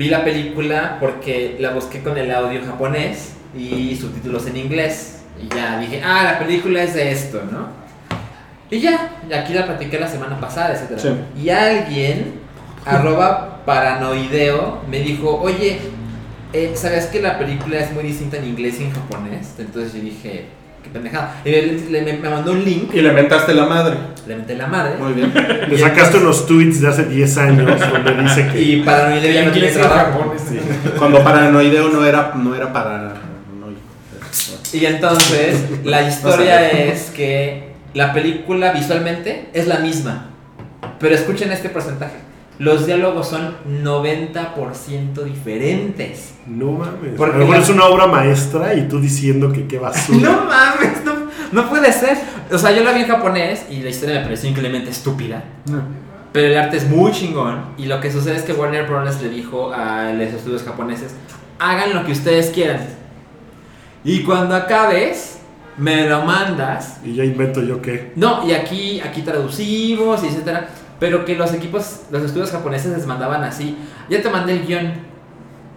vi 0.00 0.08
la 0.08 0.24
película 0.24 0.96
porque 0.98 1.58
la 1.60 1.72
busqué 1.72 2.02
con 2.02 2.16
el 2.16 2.32
audio 2.32 2.64
japonés 2.64 3.34
y 3.54 3.94
subtítulos 4.00 4.46
en 4.46 4.56
inglés. 4.56 5.18
Y 5.38 5.54
ya 5.54 5.78
dije, 5.78 6.00
ah, 6.02 6.24
la 6.24 6.38
película 6.38 6.82
es 6.82 6.94
de 6.94 7.12
esto, 7.12 7.42
¿no? 7.52 7.68
Y 8.70 8.80
ya, 8.80 9.10
aquí 9.38 9.52
la 9.52 9.66
platiqué 9.66 10.00
la 10.00 10.08
semana 10.08 10.40
pasada, 10.40 10.72
etc. 10.72 10.98
Sí. 10.98 11.42
Y 11.42 11.50
alguien, 11.50 12.40
arroba 12.86 13.62
paranoideo, 13.66 14.80
me 14.88 15.00
dijo, 15.00 15.38
oye, 15.38 15.78
eh, 16.54 16.72
¿sabes 16.76 17.04
que 17.06 17.20
la 17.20 17.38
película 17.38 17.78
es 17.78 17.92
muy 17.92 18.04
distinta 18.04 18.38
en 18.38 18.46
inglés 18.46 18.80
y 18.80 18.84
en 18.84 18.92
japonés? 18.92 19.54
Entonces 19.58 19.92
yo 19.92 20.00
dije, 20.00 20.46
qué 20.82 20.90
pendejada. 20.90 21.40
Y 21.44 21.50
le- 21.50 21.80
le- 21.90 22.02
me, 22.02 22.12
me 22.14 22.28
mandó 22.30 22.52
un 22.52 22.64
link, 22.64 22.94
Y 22.94 23.00
le 23.00 23.12
mentaste 23.12 23.54
la 23.54 23.66
madre. 23.66 23.96
le 24.26 24.36
metí 24.36 24.54
la 24.54 24.66
madre. 24.66 24.96
Muy 24.98 25.12
bien. 25.12 25.32
Le 25.68 25.78
sacaste 25.78 26.18
unos 26.18 26.46
tweets 26.46 26.80
de 26.80 26.88
hace 26.88 27.04
10 27.04 27.36
años 27.38 27.80
donde 27.80 28.22
dice 28.22 28.48
que. 28.52 28.60
Y 28.62 28.82
paranoideo 28.82 29.32
ya 29.32 29.44
no 29.44 29.50
tiene 29.52 29.68
trabajo. 29.68 30.34
Cuando 30.98 31.22
paranoideo 31.24 31.88
no 31.88 32.04
era, 32.04 32.32
no 32.36 32.54
era 32.54 32.72
para. 32.72 33.14
Y 34.72 34.84
entonces, 34.86 35.64
la 35.84 36.02
historia 36.02 36.70
es 36.70 37.10
que 37.10 37.70
la 37.94 38.12
película 38.12 38.72
visualmente 38.72 39.48
es 39.52 39.66
la 39.66 39.78
misma. 39.80 40.26
Pero 41.00 41.14
escuchen 41.14 41.50
este 41.50 41.68
porcentaje. 41.70 42.14
Los 42.60 42.86
diálogos 42.86 43.26
son 43.28 43.56
90% 43.82 45.22
diferentes. 45.24 46.34
No 46.46 46.72
mames. 46.72 47.14
Porque 47.16 47.34
a 47.36 47.38
lo 47.38 47.44
mejor 47.46 47.56
la- 47.56 47.62
es 47.62 47.68
una 47.70 47.86
obra 47.86 48.06
maestra 48.06 48.74
y 48.74 48.86
tú 48.88 49.00
diciendo 49.00 49.52
que 49.52 49.66
qué 49.66 49.78
basura. 49.78 50.18
No 50.30 50.44
mames, 50.44 51.04
no, 51.04 51.12
no 51.52 51.68
puede 51.70 51.92
ser. 51.92 52.18
O 52.52 52.58
sea, 52.58 52.70
yo 52.72 52.84
la 52.84 52.92
vi 52.92 53.00
en 53.02 53.08
japonés 53.08 53.66
y 53.70 53.80
la 53.80 53.88
historia 53.90 54.16
me 54.16 54.22
pareció 54.22 54.48
increíblemente 54.50 54.90
estúpida. 54.90 55.42
Pero 56.32 56.46
el 56.48 56.58
arte 56.58 56.76
es 56.76 56.88
muy 56.88 57.10
chingón. 57.12 57.60
Y 57.78 57.86
lo 57.86 57.98
que 58.00 58.10
sucede 58.12 58.36
es 58.36 58.42
que 58.42 58.52
Warner 58.52 58.86
Bros. 58.86 59.20
le 59.22 59.30
dijo 59.30 59.72
a 59.72 60.12
los 60.12 60.28
estudios 60.28 60.62
japoneses: 60.62 61.14
hagan 61.58 61.94
lo 61.94 62.04
que 62.04 62.12
ustedes 62.12 62.50
quieran. 62.50 62.86
Y 64.04 64.22
cuando 64.22 64.54
acabes, 64.54 65.38
me 65.76 66.08
lo 66.08 66.22
mandas. 66.22 66.98
Y 67.04 67.14
ya 67.14 67.24
invento 67.24 67.62
yo 67.62 67.80
qué. 67.82 68.12
No, 68.16 68.46
y 68.46 68.52
aquí, 68.52 69.00
aquí 69.00 69.22
traducimos, 69.22 70.22
y 70.22 70.28
etcétera. 70.28 70.68
Pero 71.00 71.24
que 71.24 71.34
los 71.34 71.52
equipos, 71.54 72.02
los 72.10 72.22
estudios 72.22 72.50
japoneses 72.52 72.92
les 72.96 73.06
mandaban 73.06 73.42
así. 73.42 73.76
Ya 74.08 74.22
te 74.22 74.30
mandé 74.30 74.52
el 74.52 74.66
guion. 74.66 74.92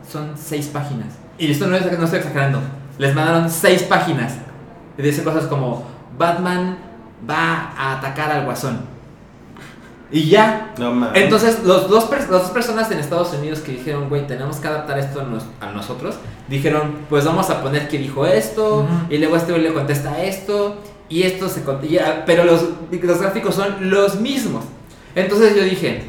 Son 0.07 0.33
seis 0.35 0.67
páginas. 0.67 1.07
Y 1.39 1.49
esto 1.51 1.65
no, 1.67 1.75
es, 1.75 1.85
no 1.97 2.03
estoy 2.03 2.19
exagerando. 2.19 2.59
Les 2.99 3.15
mandaron 3.15 3.49
seis 3.49 3.81
páginas. 3.83 4.35
Y 4.97 5.01
dice 5.01 5.23
cosas 5.23 5.45
como: 5.45 5.85
Batman 6.17 6.77
va 7.27 7.71
a 7.77 7.97
atacar 7.97 8.31
al 8.31 8.43
guasón. 8.45 8.91
Y 10.11 10.29
ya. 10.29 10.73
No 10.77 10.91
mames. 10.91 11.23
Entonces, 11.23 11.63
los 11.63 11.89
dos, 11.89 12.07
las 12.11 12.29
dos 12.29 12.51
personas 12.51 12.91
en 12.91 12.99
Estados 12.99 13.33
Unidos 13.33 13.59
que 13.61 13.71
dijeron, 13.71 14.09
güey, 14.09 14.27
tenemos 14.27 14.57
que 14.57 14.67
adaptar 14.67 14.99
esto 14.99 15.21
a, 15.21 15.23
nos- 15.23 15.45
a 15.59 15.71
nosotros, 15.71 16.15
dijeron, 16.47 16.97
pues 17.09 17.25
vamos 17.25 17.49
a 17.49 17.63
poner 17.63 17.87
que 17.87 17.97
dijo 17.97 18.27
esto, 18.27 18.81
Ujú. 18.81 18.89
y 19.09 19.17
luego 19.17 19.37
este 19.37 19.53
güey 19.53 19.63
le 19.63 19.73
contesta 19.73 20.21
esto, 20.21 20.75
y 21.09 21.23
esto 21.23 21.49
se 21.49 21.65
cont- 21.65 21.83
y 21.83 21.93
ya, 21.93 22.23
pero 22.27 22.43
los, 22.43 22.63
los 22.91 23.21
gráficos 23.21 23.55
son 23.55 23.89
los 23.89 24.19
mismos. 24.19 24.65
Entonces 25.15 25.55
yo 25.55 25.63
dije, 25.63 26.03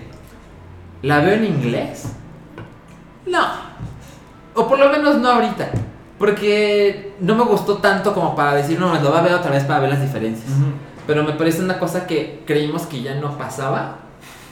¿la 1.03 1.21
veo 1.21 1.35
en 1.35 1.45
inglés? 1.45 2.05
No. 3.27 3.45
O 4.55 4.69
por 4.69 4.79
lo 4.79 4.89
menos 4.91 5.17
no 5.19 5.29
ahorita. 5.29 5.71
Porque 6.19 7.13
no 7.21 7.35
me 7.35 7.45
gustó 7.45 7.79
tanto 7.79 8.15
como 8.15 8.35
para 8.37 8.55
decir, 8.55 8.79
no, 8.79 8.93
me 8.93 9.01
lo 9.01 9.11
va 9.11 9.19
a 9.19 9.23
ver 9.23 9.35
otra 9.35 9.51
vez 9.51 9.65
para 9.65 9.81
ver 9.81 9.91
las 9.91 10.01
diferencias. 10.01 10.51
Pero 11.07 11.25
me 11.25 11.33
parece 11.33 11.61
una 11.63 11.79
cosa 11.79 12.07
que 12.07 12.43
creímos 12.47 12.83
que 12.83 13.03
ya 13.03 13.15
no 13.17 13.37
pasaba. 13.37 13.99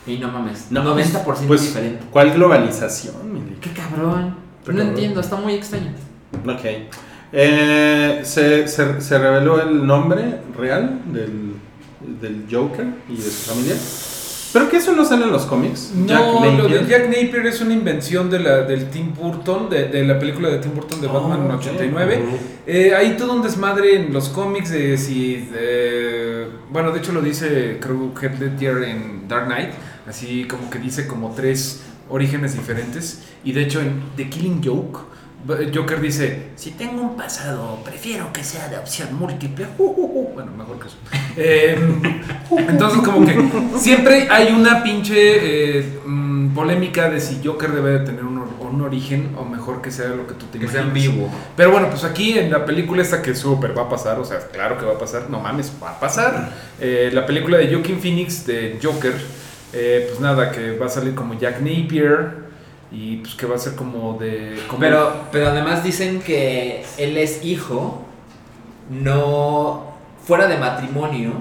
Y 0.06 0.18
no 0.18 0.28
mames, 0.28 0.66
No, 0.70 0.82
90% 0.96 1.22
pues, 1.46 1.62
diferente. 1.62 2.04
¿Cuál 2.10 2.32
globalización, 2.32 3.32
Mili? 3.32 3.56
Qué 3.60 3.70
cabrón. 3.70 4.30
No 4.30 4.66
cabrón. 4.66 4.88
entiendo, 4.88 5.20
está 5.20 5.36
muy 5.36 5.54
extraño. 5.54 5.92
Ok. 6.44 6.64
Eh, 7.32 8.20
se, 8.24 8.66
se, 8.66 9.00
se 9.00 9.18
reveló 9.18 9.62
el 9.62 9.86
nombre 9.86 10.40
real 10.58 11.00
del, 11.06 11.54
del 12.20 12.46
Joker 12.50 12.86
y 13.08 13.16
de 13.16 13.22
su 13.22 13.50
familia. 13.52 13.76
Pero 14.52 14.68
que 14.68 14.76
eso 14.76 14.92
no 14.92 15.04
sale 15.04 15.24
en 15.24 15.32
los 15.32 15.46
cómics. 15.46 15.92
No, 15.94 16.44
lo 16.56 16.68
de. 16.68 16.86
Jack 16.86 17.06
Napier 17.06 17.46
es 17.46 17.60
una 17.60 17.72
invención 17.74 18.28
de 18.30 18.38
la, 18.38 18.62
del 18.62 18.90
Tim 18.90 19.14
Burton, 19.14 19.70
de, 19.70 19.88
de 19.88 20.04
la 20.04 20.18
película 20.18 20.48
de 20.50 20.58
Tim 20.58 20.74
Burton 20.74 21.00
de 21.00 21.06
Batman 21.06 21.42
en 21.44 21.50
Oh, 21.50 21.54
ok. 21.54 21.60
89. 21.60 22.22
Eh, 22.66 22.94
hay 22.94 23.16
todo 23.16 23.32
un 23.32 23.42
desmadre 23.42 23.96
en 23.96 24.12
los 24.12 24.28
cómics 24.28 24.70
de 24.70 24.96
si. 24.98 25.48
bueno, 26.70 26.90
de 26.92 26.98
hecho 26.98 27.12
lo 27.12 27.22
dice 27.22 27.78
creo 27.80 28.12
Heath 28.20 28.38
Ledger 28.38 28.82
en 28.84 29.28
Dark 29.28 29.46
Knight. 29.46 29.70
Así 30.06 30.44
como 30.44 30.68
que 30.68 30.78
dice 30.78 31.06
como 31.06 31.32
tres 31.34 31.82
orígenes 32.10 32.54
diferentes. 32.54 33.22
Y 33.44 33.52
de 33.52 33.62
hecho 33.62 33.80
en 33.80 34.02
The 34.16 34.28
Killing 34.28 34.62
Joke. 34.64 35.00
Joker 35.74 36.00
dice, 36.00 36.50
si 36.56 36.72
tengo 36.72 37.02
un 37.02 37.16
pasado, 37.16 37.78
prefiero 37.84 38.32
que 38.32 38.44
sea 38.44 38.68
de 38.68 38.78
opción 38.78 39.14
múltiple. 39.14 39.66
Bueno, 40.34 40.50
mejor 40.56 40.78
que 40.78 40.88
eso. 40.88 40.96
Eh, 41.36 41.78
entonces 42.68 43.02
como 43.02 43.26
que 43.26 43.36
siempre 43.78 44.28
hay 44.30 44.52
una 44.52 44.82
pinche 44.82 45.78
eh, 45.78 46.00
mm, 46.06 46.54
polémica 46.54 47.10
de 47.10 47.20
si 47.20 47.40
Joker 47.44 47.70
debe 47.70 47.98
de 47.98 48.00
tener 48.00 48.24
un, 48.24 48.38
un 48.72 48.80
origen 48.80 49.34
o 49.38 49.44
mejor 49.44 49.82
que 49.82 49.90
sea 49.90 50.08
lo 50.08 50.26
que 50.26 50.34
tú 50.34 50.46
te 50.46 50.58
Que 50.58 50.68
sea 50.68 50.82
vivo. 50.82 51.28
Pero 51.56 51.70
bueno, 51.70 51.88
pues 51.90 52.04
aquí 52.04 52.38
en 52.38 52.50
la 52.50 52.64
película 52.64 53.02
esta 53.02 53.20
que 53.20 53.34
súper 53.34 53.76
va 53.76 53.82
a 53.82 53.88
pasar, 53.88 54.18
o 54.18 54.24
sea, 54.24 54.38
claro 54.48 54.78
que 54.78 54.86
va 54.86 54.92
a 54.92 54.98
pasar, 54.98 55.28
no 55.28 55.40
mames, 55.40 55.72
va 55.82 55.90
a 55.90 56.00
pasar. 56.00 56.52
Eh, 56.80 57.10
la 57.12 57.26
película 57.26 57.58
de 57.58 57.72
Joaquin 57.72 58.00
Phoenix 58.00 58.46
de 58.46 58.78
Joker, 58.82 59.14
eh, 59.72 60.06
pues 60.08 60.20
nada, 60.20 60.50
que 60.50 60.76
va 60.76 60.86
a 60.86 60.88
salir 60.88 61.14
como 61.14 61.34
Jack 61.34 61.60
Napier 61.60 62.41
y 62.92 63.16
pues 63.18 63.34
que 63.34 63.46
va 63.46 63.54
a 63.56 63.58
ser 63.58 63.74
como 63.74 64.18
de... 64.18 64.60
como- 64.68 64.80
Pero, 64.80 65.12
pero 65.32 65.48
además 65.48 65.82
dicen 65.82 66.20
que 66.20 66.84
él 66.98 67.16
es 67.16 67.44
hijo, 67.44 68.02
no 68.90 69.92
fuera 70.26 70.46
de 70.46 70.58
matrimonio, 70.58 71.32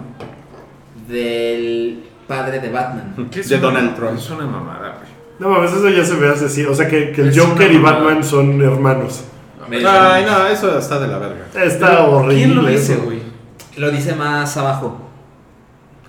del 1.08 2.04
padre 2.28 2.60
de 2.60 2.70
Batman. 2.70 3.30
¿Qué 3.32 3.42
es 3.42 3.50
de 3.50 3.56
una- 3.58 3.66
Donald 3.68 3.96
Trump. 3.96 4.18
Es 4.18 4.30
una 4.30 4.46
mamada, 4.46 4.96
güey. 5.00 5.12
No 5.40 5.50
mames, 5.50 5.72
eso 5.72 5.90
ya 5.90 6.06
se 6.06 6.14
me 6.16 6.28
hace 6.28 6.46
así. 6.46 6.64
O 6.66 6.74
sea 6.76 6.88
que, 6.88 7.12
que 7.12 7.22
el 7.22 7.30
Es 7.30 7.40
Joker 7.40 7.72
y. 7.72 7.78
Batman 7.80 8.24
son 8.24 8.62
hermanos. 8.62 9.24
Ay, 9.72 10.26
no, 10.26 10.48
eso 10.48 10.78
está 10.78 11.00
de 11.00 11.08
la 11.08 11.18
verga. 11.18 11.48
Está 11.64 11.88
Pero, 11.90 12.12
horrible. 12.12 12.36
¿Quién 12.36 12.56
lo 12.56 12.66
dice, 12.66 12.96
güey? 12.98 13.20
Lo 13.78 13.90
dice 13.90 14.14
más 14.14 14.56
abajo. 14.58 15.00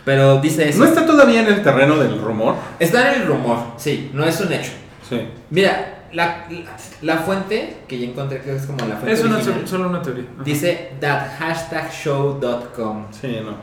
Pero 0.05 0.41
dice 0.41 0.69
eso. 0.69 0.81
¿No 0.81 0.85
está 0.85 1.07
todavía 1.07 1.41
en 1.43 1.47
el 1.47 1.63
terreno 1.63 1.97
del 1.97 2.21
rumor? 2.21 2.57
Está 2.81 3.15
en 3.15 3.23
el 3.23 3.29
rumor, 3.29 3.59
sí, 3.77 4.11
no 4.13 4.25
es 4.25 4.39
un 4.41 4.53
hecho. 4.53 4.73
Sí. 5.13 5.29
Mira, 5.51 6.05
la, 6.13 6.47
la, 6.51 6.77
la 7.03 7.17
fuente 7.19 7.79
que 7.89 7.99
ya 7.99 8.07
encontré, 8.07 8.41
que 8.41 8.55
es 8.55 8.67
como 8.67 8.79
la 8.87 8.97
fuente 8.97 9.13
Es 9.13 9.25
una, 9.25 9.37
original, 9.37 9.63
solo 9.67 9.89
una 9.89 10.03
teoría. 10.03 10.25
Ajá. 10.35 10.45
dice 10.45 10.91
that 11.01 11.39
hashtag 11.39 11.91
show.com. 11.93 13.07
Sí, 13.21 13.39
no. 13.45 13.57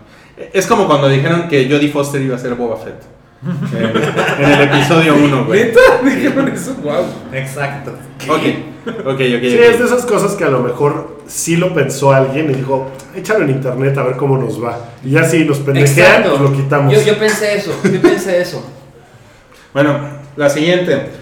Es 0.53 0.65
como 0.67 0.87
cuando 0.87 1.09
dijeron 1.09 1.47
que 1.47 1.69
Jodie 1.69 1.89
Foster 1.89 2.21
iba 2.21 2.35
a 2.35 2.39
ser 2.39 2.55
Boba 2.55 2.77
Fett. 2.77 3.03
en, 3.43 4.43
en 4.45 4.51
el 4.51 4.61
episodio 4.63 5.15
1, 5.15 5.45
güey. 5.45 5.65
¿Neta? 5.65 5.79
Dijeron 6.03 6.47
eso, 6.49 6.75
wow. 6.83 7.05
Exacto. 7.31 7.91
Ok, 8.27 8.41
ok, 8.87 9.07
ok. 9.07 9.41
Sí, 9.41 9.57
es 9.57 9.79
de 9.79 9.85
esas 9.85 10.05
cosas 10.05 10.33
que 10.33 10.43
a 10.43 10.49
lo 10.49 10.59
mejor 10.59 11.19
sí 11.27 11.55
lo 11.55 11.73
pensó 11.73 12.11
alguien 12.11 12.51
y 12.51 12.55
dijo, 12.55 12.89
échalo 13.15 13.45
en 13.45 13.51
internet 13.51 13.97
a 13.97 14.03
ver 14.03 14.17
cómo 14.17 14.37
nos 14.37 14.61
va. 14.61 14.77
Y 15.03 15.11
ya 15.11 15.23
si 15.23 15.45
nos 15.45 15.59
pendejean, 15.59 16.23
pues 16.23 16.41
lo 16.41 16.53
quitamos. 16.53 16.93
Yo, 16.93 17.01
yo 17.01 17.17
pensé 17.17 17.55
eso, 17.55 17.71
yo 17.83 18.01
pensé 18.01 18.41
eso. 18.41 18.61
Bueno, 19.73 19.99
la 20.35 20.49
siguiente. 20.49 21.18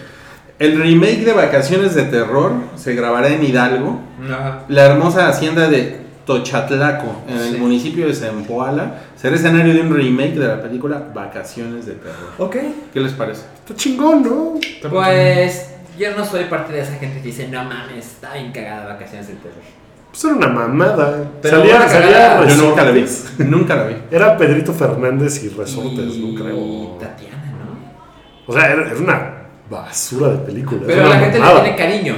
El 0.59 0.79
remake 0.81 1.23
de 1.23 1.33
Vacaciones 1.33 1.93
de 1.93 2.03
Terror 2.03 2.51
se 2.75 2.95
grabará 2.95 3.27
en 3.29 3.43
Hidalgo, 3.43 3.99
Ajá. 4.25 4.63
la 4.67 4.85
hermosa 4.85 5.27
hacienda 5.29 5.69
de 5.69 6.01
Tochatlaco, 6.25 7.21
en 7.27 7.37
el 7.37 7.53
Sí. 7.53 7.57
municipio 7.57 8.07
de 8.07 8.13
Zempoala, 8.15 9.01
será 9.15 9.35
escenario 9.35 9.73
de 9.73 9.81
un 9.81 9.95
remake 9.95 10.33
de 10.33 10.47
la 10.47 10.61
película 10.61 11.01
Vacaciones 11.13 11.85
de 11.85 11.93
Terror. 11.93 12.33
Ok. 12.39 12.55
¿Qué 12.93 12.99
les 12.99 13.13
parece? 13.13 13.43
Está 13.59 13.75
chingón, 13.75 14.23
¿no? 14.23 14.55
Pues 14.89 15.69
yo 15.97 16.15
no 16.17 16.25
soy 16.25 16.45
parte 16.45 16.73
de 16.73 16.81
esa 16.81 16.93
gente 16.95 17.17
que 17.21 17.27
dice, 17.27 17.47
no 17.47 17.63
mames, 17.63 18.05
está 18.05 18.33
bien 18.33 18.51
cagada 18.51 18.93
vacaciones 18.93 19.27
del 19.27 19.37
terror. 19.37 19.61
Pues 20.09 20.23
era 20.25 20.33
una 20.35 20.47
mamada. 20.47 21.23
Pero 21.41 21.57
salía 21.59 21.75
una 21.75 21.87
salía 21.87 22.11
cagada. 22.11 22.47
Yo 22.47 22.55
nunca 22.55 22.83
la 22.83 22.91
vi. 22.91 23.05
Nunca 23.39 23.75
la 23.75 23.83
vi. 23.83 23.95
Era 24.09 24.35
Pedrito 24.37 24.73
Fernández 24.73 25.43
y 25.43 25.49
Resortes, 25.49 26.15
y 26.15 26.25
no 26.33 26.43
creo. 26.43 26.97
Tatiana, 26.99 27.43
¿no? 27.51 28.51
O 28.51 28.53
sea, 28.53 28.71
era, 28.71 28.87
era 28.89 28.97
una 28.97 29.36
basura 29.69 30.29
de 30.29 30.37
película. 30.37 30.81
Pero 30.85 31.07
la 31.07 31.19
gente 31.19 31.39
le 31.39 31.45
tiene 31.45 31.75
cariño. 31.75 32.15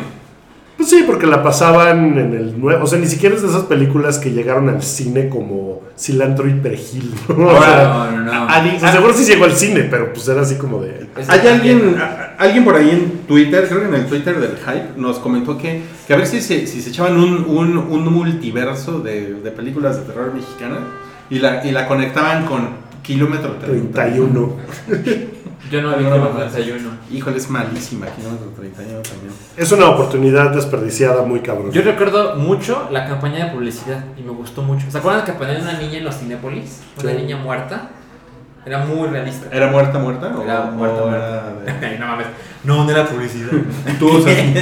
Pues 0.77 0.89
sí, 0.91 1.03
porque 1.05 1.25
la 1.27 1.43
pasaban 1.43 2.17
en 2.17 2.33
el 2.33 2.57
nuevo. 2.57 2.85
O 2.85 2.87
sea, 2.87 2.97
ni 2.99 3.07
siquiera 3.07 3.35
es 3.35 3.41
de 3.41 3.49
esas 3.49 3.63
películas 3.63 4.17
que 4.17 4.31
llegaron 4.31 4.69
al 4.69 4.81
cine 4.81 5.27
como 5.27 5.81
cilantro 5.97 6.47
y 6.47 6.53
perejil. 6.53 7.13
¿no? 7.37 7.47
O 7.47 7.61
sea, 7.61 7.83
No, 7.83 8.11
no, 8.11 8.23
no. 8.23 8.47
Adi- 8.47 8.79
seguro 8.79 9.13
sí 9.13 9.25
llegó 9.25 9.43
al 9.43 9.51
cine, 9.51 9.81
pero 9.91 10.13
pues 10.13 10.25
era 10.29 10.39
así 10.41 10.55
como 10.55 10.81
de. 10.81 11.07
Hay 11.27 11.45
alguien, 11.49 11.97
a- 11.99 12.35
alguien 12.37 12.63
por 12.63 12.75
ahí 12.77 12.91
en 12.91 13.27
Twitter, 13.27 13.67
creo 13.67 13.81
que 13.81 13.87
en 13.87 13.95
el 13.95 14.05
Twitter 14.05 14.39
del 14.39 14.55
Hype, 14.55 14.93
nos 14.95 15.19
comentó 15.19 15.57
que, 15.57 15.81
que 16.07 16.13
a 16.13 16.15
ver 16.17 16.25
si 16.27 16.39
se, 16.39 16.65
si 16.65 16.81
se 16.81 16.91
echaban 16.91 17.17
un, 17.17 17.43
un, 17.45 17.77
un 17.77 18.13
multiverso 18.13 18.99
de, 19.01 19.33
de 19.33 19.51
películas 19.51 19.97
de 19.97 20.03
terror 20.03 20.33
mexicanas 20.33 20.79
y 21.29 21.39
la, 21.39 21.65
y 21.65 21.71
la 21.71 21.87
conectaban 21.89 22.45
con 22.45 22.69
Kilómetro 23.03 23.55
30. 23.55 23.91
31. 24.01 24.53
Yo 25.69 25.81
no 25.81 25.89
vi 25.97 26.03
No, 26.05 26.11
que 26.13 26.17
no, 26.19 26.29
no. 26.33 26.39
desayuno. 26.39 26.89
Híjole, 27.11 27.37
es 27.37 27.49
malísima 27.49 28.07
Kilómetro 28.07 28.47
31 28.55 29.01
también. 29.01 29.33
Es 29.57 29.71
una 29.71 29.89
oportunidad 29.89 30.51
desperdiciada 30.51 31.21
muy 31.23 31.41
cabrón. 31.41 31.71
Yo 31.71 31.81
recuerdo 31.81 32.35
mucho 32.35 32.87
la 32.91 33.05
campaña 33.07 33.45
de 33.45 33.51
publicidad 33.51 34.03
y 34.17 34.21
me 34.21 34.31
gustó 34.31 34.61
mucho. 34.61 34.89
¿Se 34.89 34.97
acuerdan 34.97 35.25
que 35.25 35.33
ponían 35.33 35.61
una 35.61 35.73
niña 35.73 35.97
en 35.97 36.05
los 36.05 36.17
Cinépolis? 36.17 36.81
Una 37.01 37.11
Sí. 37.11 37.17
niña 37.17 37.37
muerta. 37.37 37.89
Era 38.65 38.79
muy 38.85 39.07
realista. 39.09 39.47
¿Era 39.55 39.67
muerta, 39.71 39.99
muerta? 39.99 40.27
o- 40.37 40.43
Era 40.43 40.63
muerta, 40.65 41.03
o 41.03 41.07
muerta. 41.07 41.53
era 41.65 41.79
de- 41.89 41.97
no 41.99 42.07
mames. 42.07 42.27
No, 42.63 42.83
no 42.85 42.91
era 42.91 43.05
publicidad. 43.05 43.49
Todos 43.99 44.25
así, 44.27 44.53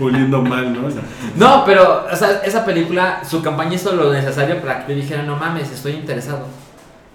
oliendo 0.00 0.42
mal, 0.42 0.72
¿no? 0.72 0.88
No, 1.36 1.64
pero, 1.64 2.06
o 2.10 2.16
sea, 2.16 2.40
esa 2.44 2.64
película, 2.64 3.22
su 3.24 3.42
campaña 3.42 3.74
hizo 3.74 3.92
lo 3.94 4.12
necesario 4.12 4.60
para 4.60 4.84
que 4.86 4.92
yo 4.94 5.00
dijera, 5.00 5.22
no 5.22 5.36
mames, 5.36 5.70
estoy 5.70 5.92
interesado. 5.92 6.46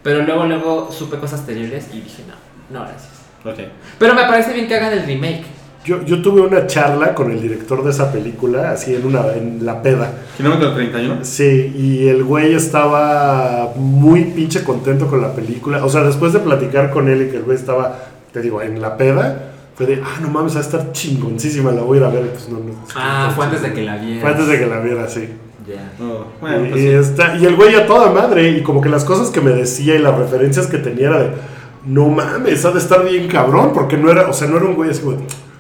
Pero 0.04 0.22
luego, 0.24 0.46
luego 0.46 0.92
supe 0.92 1.18
cosas 1.18 1.46
terribles 1.46 1.88
y 1.92 2.02
dije, 2.02 2.24
no, 2.28 2.34
no, 2.70 2.82
gracias. 2.82 3.10
Ok. 3.44 3.60
Pero 4.00 4.14
me 4.16 4.24
parece 4.24 4.54
bien 4.54 4.68
que 4.68 4.76
hagan 4.76 4.94
el 4.94 5.06
remake. 5.06 5.44
Yo, 5.86 6.04
yo 6.04 6.20
tuve 6.22 6.42
una 6.42 6.66
charla 6.66 7.14
con 7.14 7.30
el 7.32 7.40
director 7.40 7.84
de 7.84 7.92
esa 7.92 8.12
película, 8.12 8.72
así 8.72 8.96
en, 8.96 9.06
una, 9.06 9.34
en 9.36 9.64
la 9.64 9.84
peda. 9.84 10.12
Kilómetro 10.36 10.74
31. 10.74 11.20
Sí, 11.24 11.74
y 11.78 12.08
el 12.08 12.24
güey 12.24 12.56
estaba 12.56 13.72
muy 13.76 14.24
pinche 14.26 14.64
contento 14.64 15.06
con 15.08 15.22
la 15.22 15.34
película. 15.34 15.86
O 15.86 15.90
sea, 15.90 16.02
después 16.02 16.34
de 16.34 16.40
platicar 16.40 16.90
con 16.90 17.08
él 17.08 17.22
y 17.24 17.30
que 17.30 17.38
el 17.38 17.44
güey 17.44 17.56
estaba 17.58 18.00
te 18.34 18.42
digo, 18.42 18.62
en 18.62 18.82
la 18.82 18.98
peda, 18.98 19.52
fue 19.76 19.86
de, 19.86 20.02
ah, 20.04 20.20
no 20.22 20.28
mames, 20.30 20.56
va 20.56 20.60
a 20.60 20.64
estar 20.64 20.92
chingoncísima, 20.92 21.72
la 21.72 21.84
voy 21.84 22.00
a 22.00 22.02
ir 22.02 22.06
a 22.08 22.10
ver. 22.10 22.30
Pues, 22.32 22.50
no, 22.50 22.60
no, 22.60 22.74
Ah, 22.96 23.32
fue 23.34 23.46
antes 23.46 23.62
de 23.62 23.72
que 23.72 23.82
la 23.84 23.96
vieras. 23.96 24.22
Fue 24.24 24.32
antes 24.32 24.48
de 24.48 24.60
que 24.60 24.66
la 24.66 24.80
viera, 24.82 25.08
sí. 25.08 25.30
Ya. 25.66 25.90
No, 25.98 26.26
bueno, 26.42 26.66
y, 26.66 26.70
pues 26.70 26.82
y 26.82 26.88
sí. 26.88 26.94
está- 26.94 27.38
y 27.38 27.46
el 27.46 27.56
güey 27.56 27.74
a 27.76 27.86
toda 27.88 28.12
madre, 28.12 28.50
y 28.50 28.62
como 28.62 28.82
que 28.82 28.90
las 28.90 29.06
cosas 29.06 29.30
que 29.30 29.40
me 29.40 29.52
decía 29.52 29.96
y 29.96 30.00
las 30.00 30.18
referencias 30.18 30.68
que 30.68 30.80
tenía 30.80 31.08
era 31.08 31.20
de, 31.20 31.30
no 31.86 32.08
mames, 32.10 32.66
ha 32.66 32.72
de 32.72 32.80
estar 32.80 33.04
bien 33.04 33.28
cabrón, 33.28 33.72
porque 33.74 33.98
no 33.98 34.12
era, 34.12 34.28
o 34.30 34.34
sea, 34.34 34.48
no 34.48 34.58
era 34.58 34.66
un 34.66 34.76
güey 34.76 34.90
así 34.90 35.02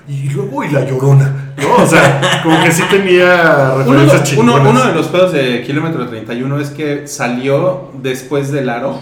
y 0.08 0.30
luego 0.30 0.64
y 0.64 0.70
la 0.70 0.86
llorona, 0.86 1.54
¿no? 1.58 1.84
O 1.84 1.88
sea, 1.88 2.40
como 2.44 2.64
que 2.64 2.72
sí 2.72 2.84
tenía 2.92 3.72
Uno, 3.74 3.78
referencias 3.94 4.34
uno- 4.38 4.54
chingonas. 4.54 4.68
uno 4.70 4.86
de 4.86 4.94
los 4.94 5.08
pedos 5.08 5.34
de 5.34 5.64
Kilómetro 5.64 6.08
31 6.08 6.60
es 6.60 6.70
que 6.70 7.08
salió 7.08 7.92
después 8.02 8.52
del 8.52 8.70
aro. 8.70 9.00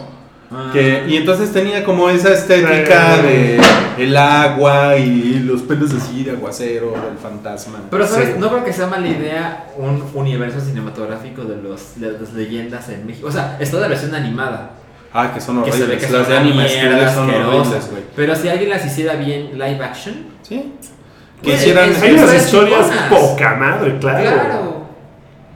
Ah. 0.50 0.70
Que, 0.72 1.04
y 1.10 1.18
entonces 1.18 1.52
tenía 1.52 1.84
como 1.84 2.10
esa 2.10 2.32
estética 2.32 3.18
de 3.18 3.60
el 3.98 4.16
agua 4.16 4.96
y 4.98 5.40
los 5.40 5.62
pelos 5.64 5.92
así 5.94 6.24
de 6.24 6.32
aguacero, 6.32 6.94
el 7.12 7.18
fantasma. 7.18 7.80
Pero, 7.90 8.08
¿sabes? 8.08 8.30
Sí. 8.30 8.34
No 8.40 8.50
creo 8.50 8.64
que 8.64 8.72
sea 8.72 8.88
mala 8.88 9.08
idea 9.08 9.68
un 9.78 10.04
universo 10.14 10.62
cinematográfico 10.62 11.44
de, 11.44 11.58
los, 11.62 12.00
de 12.00 12.14
las 12.14 12.34
leyendas 12.34 12.88
en 12.90 13.06
México. 13.06 13.28
O 13.28 13.32
sea, 13.32 13.58
está 13.60 13.78
la 13.78 13.88
versión 13.88 14.14
animada. 14.16 14.74
Ah, 15.14 15.32
que 15.34 15.40
son 15.40 15.64
Que 15.64 15.72
se 15.72 15.78
ve 15.80 15.84
horribles. 15.86 16.06
que 16.06 16.12
Las 16.12 16.28
son 16.28 16.58
de 16.58 16.68
Studios 16.70 17.12
son 17.14 17.30
horribles, 17.30 17.92
güey. 17.92 18.04
Pero 18.16 18.36
si 18.36 18.50
alguien 18.50 18.70
las 18.70 18.86
hiciera 18.86 19.16
bien 19.16 19.52
live 19.54 19.84
action. 19.84 20.16
Sí. 20.42 20.74
Que 21.42 21.54
hicieran. 21.54 21.90
es- 21.92 22.02
Hay 22.02 22.14
unas 22.14 22.34
Historias 22.36 22.88
poca 23.10 23.56
madre, 23.56 23.98
claro. 24.00 24.24
Claro. 24.24 24.84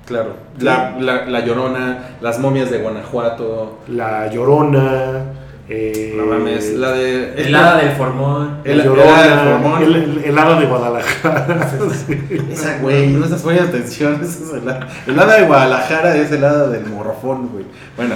Claro. 0.08 0.36
La, 0.60 0.96
la, 1.00 1.26
la 1.26 1.40
Llorona, 1.46 1.98
las 2.22 2.40
momias 2.40 2.70
de 2.72 2.78
Guanajuato. 2.80 3.80
La 3.88 4.28
Llorona, 4.32 5.24
eh, 5.70 6.14
No 6.16 6.26
mames. 6.26 6.74
La 6.76 6.92
de. 6.92 7.34
El 7.36 7.54
hada 7.56 7.78
del 7.78 7.92
formón. 7.92 8.60
El- 8.64 8.80
el 8.80 8.86
Llorona, 8.86 9.18
hada 9.18 9.44
de 9.44 9.52
Formón. 9.52 9.84
el, 9.84 9.96
el- 9.96 10.24
el 10.24 10.38
hada 10.40 10.60
de 10.60 10.66
Guadalajara. 10.66 11.72
sí. 12.08 12.48
Esa, 12.52 12.78
güey, 12.80 13.08
no 13.08 13.26
estás 13.26 13.42
poniendo 13.42 13.70
atención. 13.70 14.14
Esa 14.22 14.44
es 14.44 14.54
el, 14.64 14.70
hada- 14.70 14.88
el 15.08 15.20
hada 15.20 15.36
de 15.38 15.46
Guadalajara 15.46 16.16
es 16.16 16.32
el 16.32 16.44
hada 16.44 16.68
del 16.70 16.86
morrofón, 16.86 17.50
güey. 17.50 17.66
Bueno, 17.98 18.16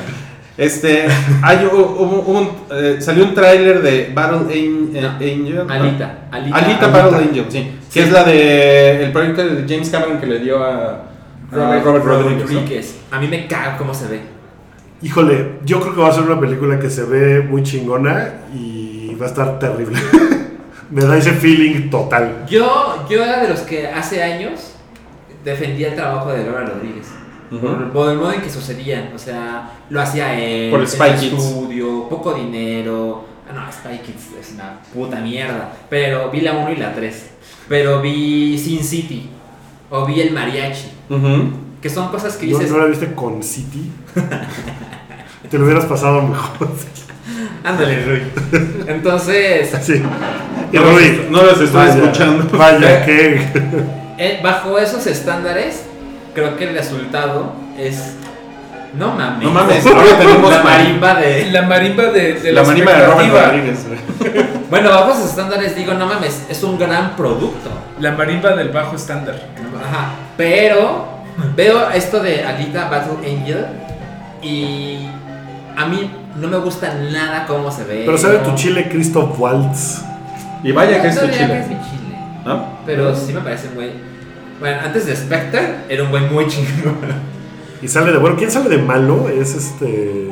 este. 0.65 1.07
Hay, 1.41 1.65
hubo- 1.71 1.97
hubo 1.99 2.39
un, 2.39 2.49
eh, 2.71 2.97
salió 2.99 3.23
un 3.25 3.33
tráiler 3.33 3.81
de 3.81 4.11
Battle 4.13 4.53
eh, 4.53 4.69
No, 5.01 5.09
Angel. 5.09 5.55
¿no? 5.67 5.73
Alita. 5.73 6.17
Alita. 6.31 6.57
Alita, 6.57 6.57
Alita. 6.57 6.87
Battle 6.87 7.17
Angel, 7.17 7.45
sí. 7.49 7.57
Sí. 7.57 7.71
Que 7.93 8.03
es 8.03 8.11
la 8.11 8.23
de. 8.23 9.03
El 9.05 9.11
proyecto 9.11 9.43
de 9.43 9.65
James 9.67 9.89
Cameron 9.89 10.19
que 10.19 10.25
le 10.27 10.39
dio 10.39 10.63
a. 10.63 11.03
Robert, 11.51 11.83
Robert. 11.83 12.05
Rodríguez. 12.05 12.95
A 13.11 13.19
mí 13.19 13.27
me 13.27 13.45
caga 13.47 13.75
cómo 13.77 13.93
se 13.93 14.07
ve. 14.07 14.21
Híjole, 15.01 15.53
yo 15.65 15.79
creo 15.81 15.95
que 15.95 16.01
va 16.01 16.09
a 16.09 16.13
ser 16.13 16.23
una 16.23 16.39
película 16.39 16.79
que 16.79 16.89
se 16.89 17.03
ve 17.03 17.41
muy 17.41 17.63
chingona 17.63 18.35
y 18.53 19.15
va 19.19 19.25
a 19.25 19.29
estar 19.29 19.59
terrible. 19.59 19.97
Me 20.91 21.01
da 21.03 21.17
ese 21.17 21.31
feeling 21.31 21.89
total. 21.89 22.45
Yo, 22.49 23.05
yo 23.09 23.23
era 23.23 23.41
de 23.41 23.49
los 23.49 23.61
que 23.61 23.87
hace 23.87 24.21
años 24.21 24.73
defendía 25.43 25.87
el 25.89 25.95
trabajo 25.95 26.31
de 26.31 26.45
Robert 26.45 26.73
Rodríguez. 26.73 27.07
Por, 27.59 27.91
por 27.91 28.11
el 28.11 28.17
modo 28.17 28.31
en 28.33 28.41
que 28.41 28.49
sucedían. 28.49 29.11
O 29.13 29.17
sea, 29.19 29.69
lo 29.89 30.01
hacía 30.01 30.39
él. 30.39 30.71
Por 30.71 30.87
Spy 30.87 31.11
Kids. 31.19 31.33
estudio, 31.43 32.07
poco 32.09 32.33
dinero. 32.33 33.25
Ah, 33.49 33.53
no, 33.53 33.71
Spy 33.71 33.99
Kids 33.99 34.29
es 34.39 34.53
una 34.53 34.79
puta 34.93 35.19
mierda. 35.19 35.73
Pero 35.89 36.31
vi 36.31 36.41
la 36.41 36.53
1 36.53 36.71
y 36.71 36.75
la 36.77 36.93
3. 36.93 37.29
Pero 37.67 38.01
vi 38.01 38.57
Sin 38.57 38.83
City. 38.83 39.29
O 39.89 40.05
vi 40.05 40.21
el 40.21 40.31
mariachi. 40.31 40.89
Que 41.81 41.89
son 41.89 42.09
cosas 42.09 42.37
que 42.37 42.47
¿No, 42.47 42.57
dices. 42.57 42.71
¿No 42.71 42.77
la 42.77 42.85
viste 42.85 43.13
con 43.13 43.43
City? 43.43 43.91
Te 45.49 45.57
lo 45.57 45.65
hubieras 45.65 45.85
pasado 45.85 46.21
mejor. 46.21 46.69
Ándale, 47.63 48.05
Rui. 48.05 48.21
Entonces, 48.87 49.69
Sí. 49.81 50.01
Y 50.71 50.75
No 50.77 50.83
los 50.85 50.93
Rui, 50.93 51.27
no 51.29 51.43
los 51.43 51.59
estoy 51.61 51.87
vaya, 51.87 51.95
escuchando. 51.95 52.57
Vaya, 52.57 53.05
que. 53.05 53.41
eh, 54.17 54.39
bajo 54.41 54.77
esos 54.79 55.05
estándares, 55.07 55.83
creo 56.33 56.55
que 56.57 56.69
el 56.69 56.75
resultado 56.75 57.53
es. 57.77 58.15
No 58.93 59.11
mames. 59.13 59.43
No 59.43 59.51
mames, 59.51 59.85
ahora 59.87 60.17
tenemos 60.17 60.51
la 60.51 60.63
mari- 60.63 60.83
marimba 60.83 61.15
de. 61.15 61.45
La 61.51 61.61
marimba 61.63 62.03
de, 62.05 62.33
de 62.33 62.51
La 62.51 62.63
marimba 62.63 62.91
de 62.93 63.05
Robert. 63.07 63.45
Rodríguez. 63.45 63.85
Bueno, 64.71 64.89
bajo 64.89 65.11
estándares 65.11 65.75
digo, 65.75 65.93
no 65.95 66.05
mames, 66.07 66.45
es 66.49 66.63
un 66.63 66.79
gran 66.79 67.17
producto. 67.17 67.69
La 67.99 68.11
marimba 68.13 68.51
del 68.51 68.69
bajo 68.69 68.95
estándar. 68.95 69.35
Ajá. 69.85 70.11
Pero 70.37 71.07
veo 71.57 71.89
esto 71.91 72.21
de 72.21 72.45
Alita 72.45 72.87
Battle 72.87 73.17
Angel 73.29 73.65
y 74.41 75.07
a 75.75 75.85
mí 75.87 76.09
no 76.37 76.47
me 76.47 76.55
gusta 76.57 76.93
nada 77.11 77.45
cómo 77.45 77.69
se 77.69 77.83
ve. 77.83 78.03
Pero 78.05 78.17
sabe 78.17 78.37
no- 78.37 78.43
tu 78.51 78.55
chile 78.55 78.87
Christoph 78.89 79.37
Waltz. 79.37 80.03
Y 80.63 80.71
vaya 80.71 81.01
que 81.01 81.09
es 81.09 81.19
tu 81.19 81.25
diría 81.25 81.39
que 81.39 81.45
chile. 81.47 81.59
es 81.59 81.67
mi 81.67 81.75
chile. 81.75 82.17
¿No? 82.45 82.65
Pero 82.85 83.13
sí 83.13 83.33
me 83.33 83.41
parece 83.41 83.67
güey. 83.75 83.91
Bueno, 84.61 84.77
antes 84.85 85.05
de 85.07 85.15
Spectre 85.15 85.75
era 85.89 86.03
un 86.03 86.09
güey 86.11 86.23
muy 86.29 86.47
chingón. 86.47 86.95
Y 87.81 87.87
sale 87.89 88.11
de 88.13 88.17
bueno. 88.19 88.35
¿Quién 88.37 88.49
sale 88.51 88.69
de 88.69 88.77
malo? 88.81 89.27
Es 89.27 89.55
este. 89.55 90.29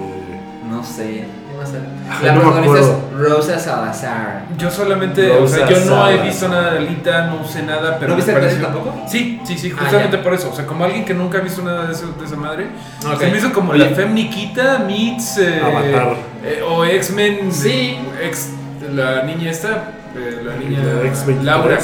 No 0.70 0.84
sé. 0.84 1.26
¿qué 1.50 1.58
va 1.58 1.64
a 1.64 1.66
ser? 1.66 1.82
Ay, 2.10 2.26
La 2.28 2.32
no 2.34 2.38
me 2.38 2.46
protagonista 2.52 2.80
acuerdo. 2.94 3.10
es 3.12 3.30
Rosa 3.32 3.60
Salazar. 3.60 4.46
Yo 4.58 4.70
solamente, 4.70 5.32
o 5.32 5.48
sea, 5.48 5.66
Rosa 5.66 5.80
yo 5.84 5.86
no 5.90 6.10
he 6.10 6.22
visto 6.22 6.48
nada 6.48 6.72
de 6.74 6.78
Alita, 6.78 7.26
no 7.28 7.44
sé 7.48 7.64
nada, 7.64 7.98
pero 8.00 8.12
¿No 8.12 8.16
viste 8.18 8.32
me 8.34 8.38
el 8.40 8.46
trailer 8.46 8.66
tampoco? 8.66 9.04
Sí, 9.08 9.40
sí, 9.46 9.58
sí, 9.58 9.74
Ah, 9.76 9.80
justamente 9.82 10.18
por 10.20 10.34
eso. 10.36 10.52
O 10.52 10.56
sea, 10.56 10.66
como 10.68 10.86
alguien 10.86 11.04
que 11.06 11.14
nunca 11.16 11.40
ha 11.40 11.42
visto 11.42 11.64
nada 11.64 11.88
de, 11.88 11.94
eso, 11.94 12.14
de 12.20 12.26
esa 12.26 12.36
madre, 12.36 12.68
Ok. 13.12 13.20
se 13.20 13.28
me 13.32 13.38
hizo 13.40 13.52
como 13.52 13.74
la 13.74 13.86
Fem 13.90 14.14
Nikita 14.14 14.80
meets 14.86 15.38
eh, 15.40 15.60
Avatar. 15.64 16.16
eh, 16.44 16.62
o 16.68 16.86
X-Men, 16.86 17.52
Sí. 17.52 17.98
ex, 18.24 18.50
la 18.94 19.24
niña 19.24 19.50
esta, 19.52 19.92
eh, 20.16 20.42
la 20.44 20.56
niña 20.56 20.80
La 20.84 21.08
X-23. 21.10 21.44
Laura, 21.44 21.80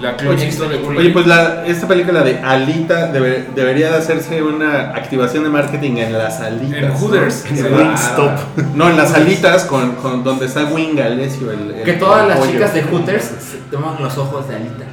la 0.00 0.12
Wolverine. 0.12 0.98
Oye, 0.98 1.10
pues 1.10 1.26
la, 1.26 1.64
esta 1.66 1.86
película 1.88 2.22
de 2.22 2.38
Alita 2.40 3.12
debe- 3.12 3.46
debería 3.54 3.90
de 3.90 3.96
hacerse 3.98 4.42
una 4.42 4.90
activación 4.90 5.44
de 5.44 5.50
marketing 5.50 5.96
en 5.98 6.12
las 6.12 6.40
alitas. 6.40 6.78
En 6.78 6.88
¿no? 6.88 6.94
Hooters. 6.94 7.44
En 7.46 7.56
Sí. 7.56 7.62
Wingstop. 7.64 8.30
No, 8.74 8.90
en 8.90 8.96
las 8.96 9.14
alitas 9.14 9.64
con, 9.64 9.92
con 9.96 10.22
donde 10.24 10.46
está 10.46 10.64
Wing 10.64 10.98
Alessio. 11.00 11.50
El, 11.52 11.70
el- 11.70 11.82
Que 11.84 11.92
todas 11.94 12.22
el 12.22 12.28
las 12.28 12.38
pollo. 12.38 12.50
chicas 12.52 12.74
de 12.74 12.82
Hooters 12.82 13.24
se 13.24 13.56
toman 13.70 13.94
los 14.02 14.18
ojos 14.18 14.48
de 14.48 14.56
Alita. 14.56 14.84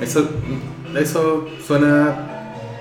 Eso, 0.00 0.28
eso 0.98 1.46
suena 1.66 2.14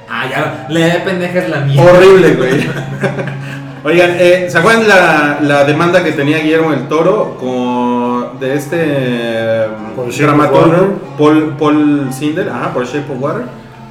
Ah, 0.10 0.26
ya. 0.30 0.66
La 0.70 0.80
de 0.88 1.00
pendeja 1.00 1.40
es 1.40 1.50
la 1.50 1.60
mía. 1.62 1.82
horrible, 1.82 2.34
güey. 2.36 2.68
Oigan, 3.86 4.16
eh, 4.18 4.48
¿se 4.50 4.58
acuerdan 4.58 4.88
la, 4.88 5.40
la 5.42 5.66
demanda 5.66 6.04
que 6.04 6.14
tenía 6.14 6.38
Guillermo 6.40 6.72
del 6.72 6.88
Toro 6.88 7.36
con 7.38 8.40
de 8.40 8.56
este 8.56 8.78
eh, 8.82 9.68
Por 9.96 10.06
of 10.06 10.18
dramaturgo. 10.18 11.00
Paul, 11.18 11.56
Paul 11.58 12.08
Sindel, 12.14 12.50
ajá, 12.50 12.74
por 12.74 12.86
Shape 12.86 13.12
of 13.12 13.22
Water? 13.22 13.44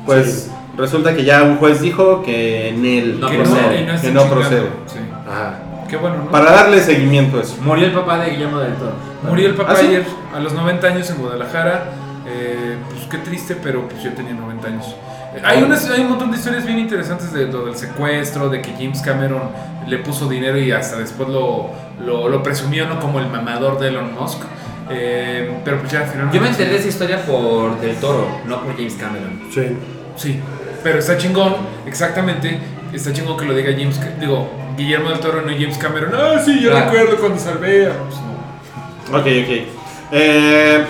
Pues 0.07 0.51
resulta 0.79 1.15
que 1.15 1.25
ya 1.25 1.43
un 1.43 1.57
juez 1.59 1.81
dijo 1.83 2.23
que 2.23 2.71
en 2.71 2.87
él 2.87 3.21
No 3.21 3.29
que 3.29 3.37
procede, 3.37 3.87
no, 3.87 4.01
que 4.01 4.11
no 4.11 4.25
procede. 4.25 4.69
Sí. 4.87 4.99
Ajá. 5.29 5.59
Qué 5.89 5.99
bueno, 5.99 6.17
¿no? 6.25 6.31
Para 6.31 6.53
darle 6.53 6.81
seguimiento 6.81 7.39
a 7.39 7.43
eso. 7.43 7.57
Murió 7.61 7.85
el 7.85 7.93
papá 7.93 8.19
de 8.19 8.31
Guillermo 8.31 8.61
del 8.61 8.75
Toro. 8.77 8.93
Murió 9.29 9.49
el 9.49 9.55
papá 9.55 9.73
¿Ah, 9.73 9.77
sí? 9.77 9.87
ayer 9.89 10.07
a 10.35 10.41
los 10.41 10.55
90 10.55 10.87
años 10.87 11.11
en 11.11 11.19
Guadalajara. 11.19 11.85
Eh, 12.27 12.77
pues 12.89 13.03
qué 13.11 13.19
triste, 13.19 13.59
pero 13.63 13.87
pues 13.89 14.03
yo 14.03 14.13
tenía 14.15 14.33
90 14.33 14.69
años. 14.69 14.97
Hay, 15.45 15.63
unas, 15.63 15.89
hay 15.91 16.03
un 16.03 16.11
montón 16.11 16.31
de 16.31 16.37
historias 16.37 16.67
bien 16.67 16.79
interesantes 16.79 17.33
de 17.33 17.47
lo 17.47 17.65
del 17.65 17.77
secuestro, 17.77 18.49
de 18.51 18.61
que 18.61 18.73
James 18.73 19.01
Cameron 19.01 19.43
le 19.87 19.99
puso 19.99 20.29
dinero 20.29 20.59
y 20.59 20.71
hasta 20.73 20.99
después 20.99 21.29
lo, 21.29 21.71
lo, 22.05 22.29
lo 22.29 22.43
presumió 22.43 22.87
¿no? 22.87 23.01
como 23.01 23.19
el 23.19 23.29
mamador 23.29 23.79
de 23.81 23.89
Elon 23.89 24.15
Musk. 24.15 24.43
Eh, 24.91 25.51
pero 25.65 25.79
pues 25.79 25.91
ya 25.93 26.03
finalmente... 26.03 26.37
Yo 26.37 26.43
me 26.43 26.49
enteré 26.51 26.71
de 26.71 26.77
esa 26.79 26.89
historia 26.89 27.25
por 27.25 27.81
Del 27.81 27.97
Toro, 27.97 28.29
no 28.47 28.61
por 28.63 28.77
James 28.77 28.95
Cameron. 28.95 29.41
Sí. 29.53 29.77
Sí, 30.17 30.41
pero 30.83 30.99
está 30.99 31.17
chingón, 31.17 31.55
exactamente. 31.87 32.59
Está 32.93 33.13
chingón 33.13 33.39
que 33.39 33.47
lo 33.47 33.55
diga 33.55 33.73
James, 33.73 33.99
digo, 34.21 34.51
Guillermo 34.77 35.09
del 35.11 35.21
Toro, 35.21 35.41
no 35.41 35.49
James 35.49 35.79
Cameron. 35.79 36.13
Ah, 36.15 36.39
sí, 36.45 36.61
yo 36.61 36.71
Claro. 36.71 36.91
recuerdo 36.91 37.17
cuando 37.19 37.39
salvé 37.39 37.87
a... 37.87 37.93
Pues, 37.93 38.17
no. 38.21 39.19
Ok, 39.19 39.27
ok. 39.27 39.69
Eh, 40.13 40.85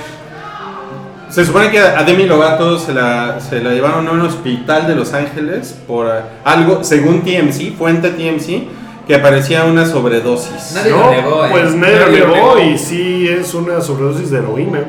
se 1.32 1.44
supone 1.46 1.70
que 1.70 1.78
a 1.78 2.02
Demi 2.04 2.26
Lovato 2.26 2.78
se 2.78 2.92
la, 2.92 3.40
se 3.40 3.60
la 3.62 3.70
llevaron 3.70 4.06
a 4.06 4.12
un 4.12 4.20
hospital 4.20 4.86
de 4.86 4.94
Los 4.94 5.14
Ángeles 5.14 5.78
por 5.86 6.06
algo, 6.44 6.84
según 6.84 7.22
TMC, 7.22 7.74
fuente 7.76 8.10
TMC, 8.10 9.06
que 9.06 9.14
aparecía 9.14 9.64
una 9.64 9.86
sobredosis. 9.86 10.72
Nadie 10.74 10.90
No, 10.90 10.98
lo 10.98 11.10
negó, 11.10 11.44
¿eh? 11.46 11.48
pues 11.50 11.74
nadie 11.74 11.98
Nadie 12.00 12.18
lo 12.20 12.26
negó 12.34 12.54
negó. 12.56 12.60
y 12.60 12.76
sí 12.76 13.26
es 13.28 13.54
una 13.54 13.80
sobredosis 13.80 14.30
de 14.30 14.38
heroína. 14.38 14.80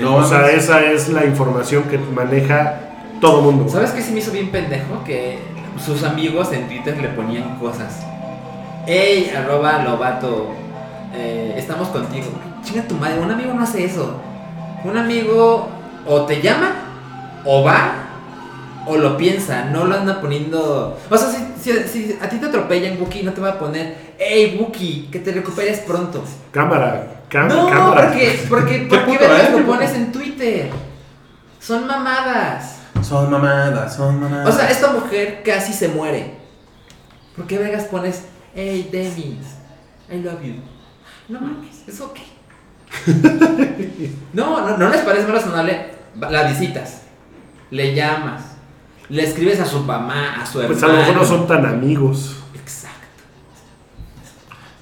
No, 0.00 0.14
o 0.16 0.24
sea, 0.24 0.48
esa 0.52 0.84
es 0.84 1.08
la 1.08 1.24
información 1.24 1.82
que 1.84 1.98
maneja 1.98 2.78
todo 3.20 3.40
mundo. 3.42 3.68
¿Sabes 3.68 3.90
qué 3.90 4.00
se 4.00 4.12
me 4.12 4.20
hizo 4.20 4.30
bien 4.30 4.50
pendejo? 4.50 5.02
Que 5.04 5.40
sus 5.84 6.04
amigos 6.04 6.52
en 6.52 6.68
Twitter 6.68 6.96
le 7.02 7.08
ponían 7.08 7.58
cosas. 7.58 8.00
Ey, 8.86 9.32
arroba 9.36 9.82
Lobato, 9.82 10.50
eh, 11.14 11.54
estamos 11.56 11.88
contigo. 11.88 12.26
Chinga 12.62 12.82
tu 12.86 12.94
madre, 12.94 13.18
un 13.18 13.30
amigo 13.32 13.52
no 13.52 13.64
hace 13.64 13.84
eso. 13.84 14.14
Un 14.84 14.96
amigo 14.96 15.68
o 16.06 16.22
te 16.26 16.40
llama, 16.40 16.72
o 17.44 17.62
va, 17.64 17.92
o 18.86 18.96
lo 18.96 19.16
piensa. 19.16 19.66
No 19.66 19.84
lo 19.84 19.94
anda 19.94 20.20
poniendo. 20.20 20.98
O 21.10 21.16
sea, 21.16 21.28
si, 21.28 21.46
si- 21.60 21.88
si 21.88 22.18
a 22.20 22.28
ti 22.28 22.38
te 22.38 22.46
atropellan, 22.46 23.00
Wookie, 23.00 23.22
no 23.22 23.32
te 23.32 23.40
va 23.40 23.50
a 23.50 23.58
poner. 23.58 24.14
hey 24.18 24.56
Wookie, 24.60 25.08
que 25.10 25.18
te 25.20 25.32
recuperes 25.32 25.80
pronto. 25.80 26.22
Cámara, 26.50 27.22
cam- 27.30 27.48
no, 27.48 27.68
cámara. 27.70 28.08
porque, 28.08 28.40
porque, 28.48 28.78
Qué 28.88 28.96
¿por 28.96 28.98
qué 29.06 29.12
puto, 29.12 29.20
vergas 29.20 29.48
¿eh? 29.50 29.58
lo 29.60 29.66
pones 29.66 29.94
en 29.94 30.12
Twitter? 30.12 30.70
Son 31.58 31.86
mamadas. 31.86 32.76
Son 33.02 33.30
mamadas, 33.30 33.94
son 33.96 34.20
mamadas. 34.20 34.48
O 34.48 34.52
sea, 34.58 34.70
esta 34.70 34.92
mujer 34.92 35.42
casi 35.44 35.72
se 35.72 35.88
muere. 35.88 36.34
¿Por 37.36 37.46
qué 37.46 37.56
vergas 37.58 37.84
pones, 37.84 38.24
hey 38.54 38.88
Demi, 38.92 39.38
I 40.10 40.16
love 40.22 40.42
you? 40.42 40.54
No 41.28 41.40
mames, 41.40 41.84
es 41.86 42.00
ok. 42.00 42.18
no, 44.32 44.68
no, 44.68 44.76
¿no 44.76 44.88
les 44.88 45.00
parece 45.02 45.24
más 45.26 45.42
razonable? 45.42 45.90
La 46.18 46.44
visitas, 46.44 47.02
le 47.70 47.94
llamas, 47.94 48.42
le 49.08 49.22
escribes 49.24 49.60
a 49.60 49.64
su 49.64 49.80
mamá, 49.80 50.40
a 50.40 50.46
su 50.46 50.60
hermano. 50.60 50.80
Pues 50.80 50.82
a 50.82 50.92
lo 50.92 50.98
mejor 50.98 51.16
no 51.16 51.24
son 51.24 51.46
tan 51.46 51.66
amigos. 51.66 52.36
Exacto. 52.54 53.06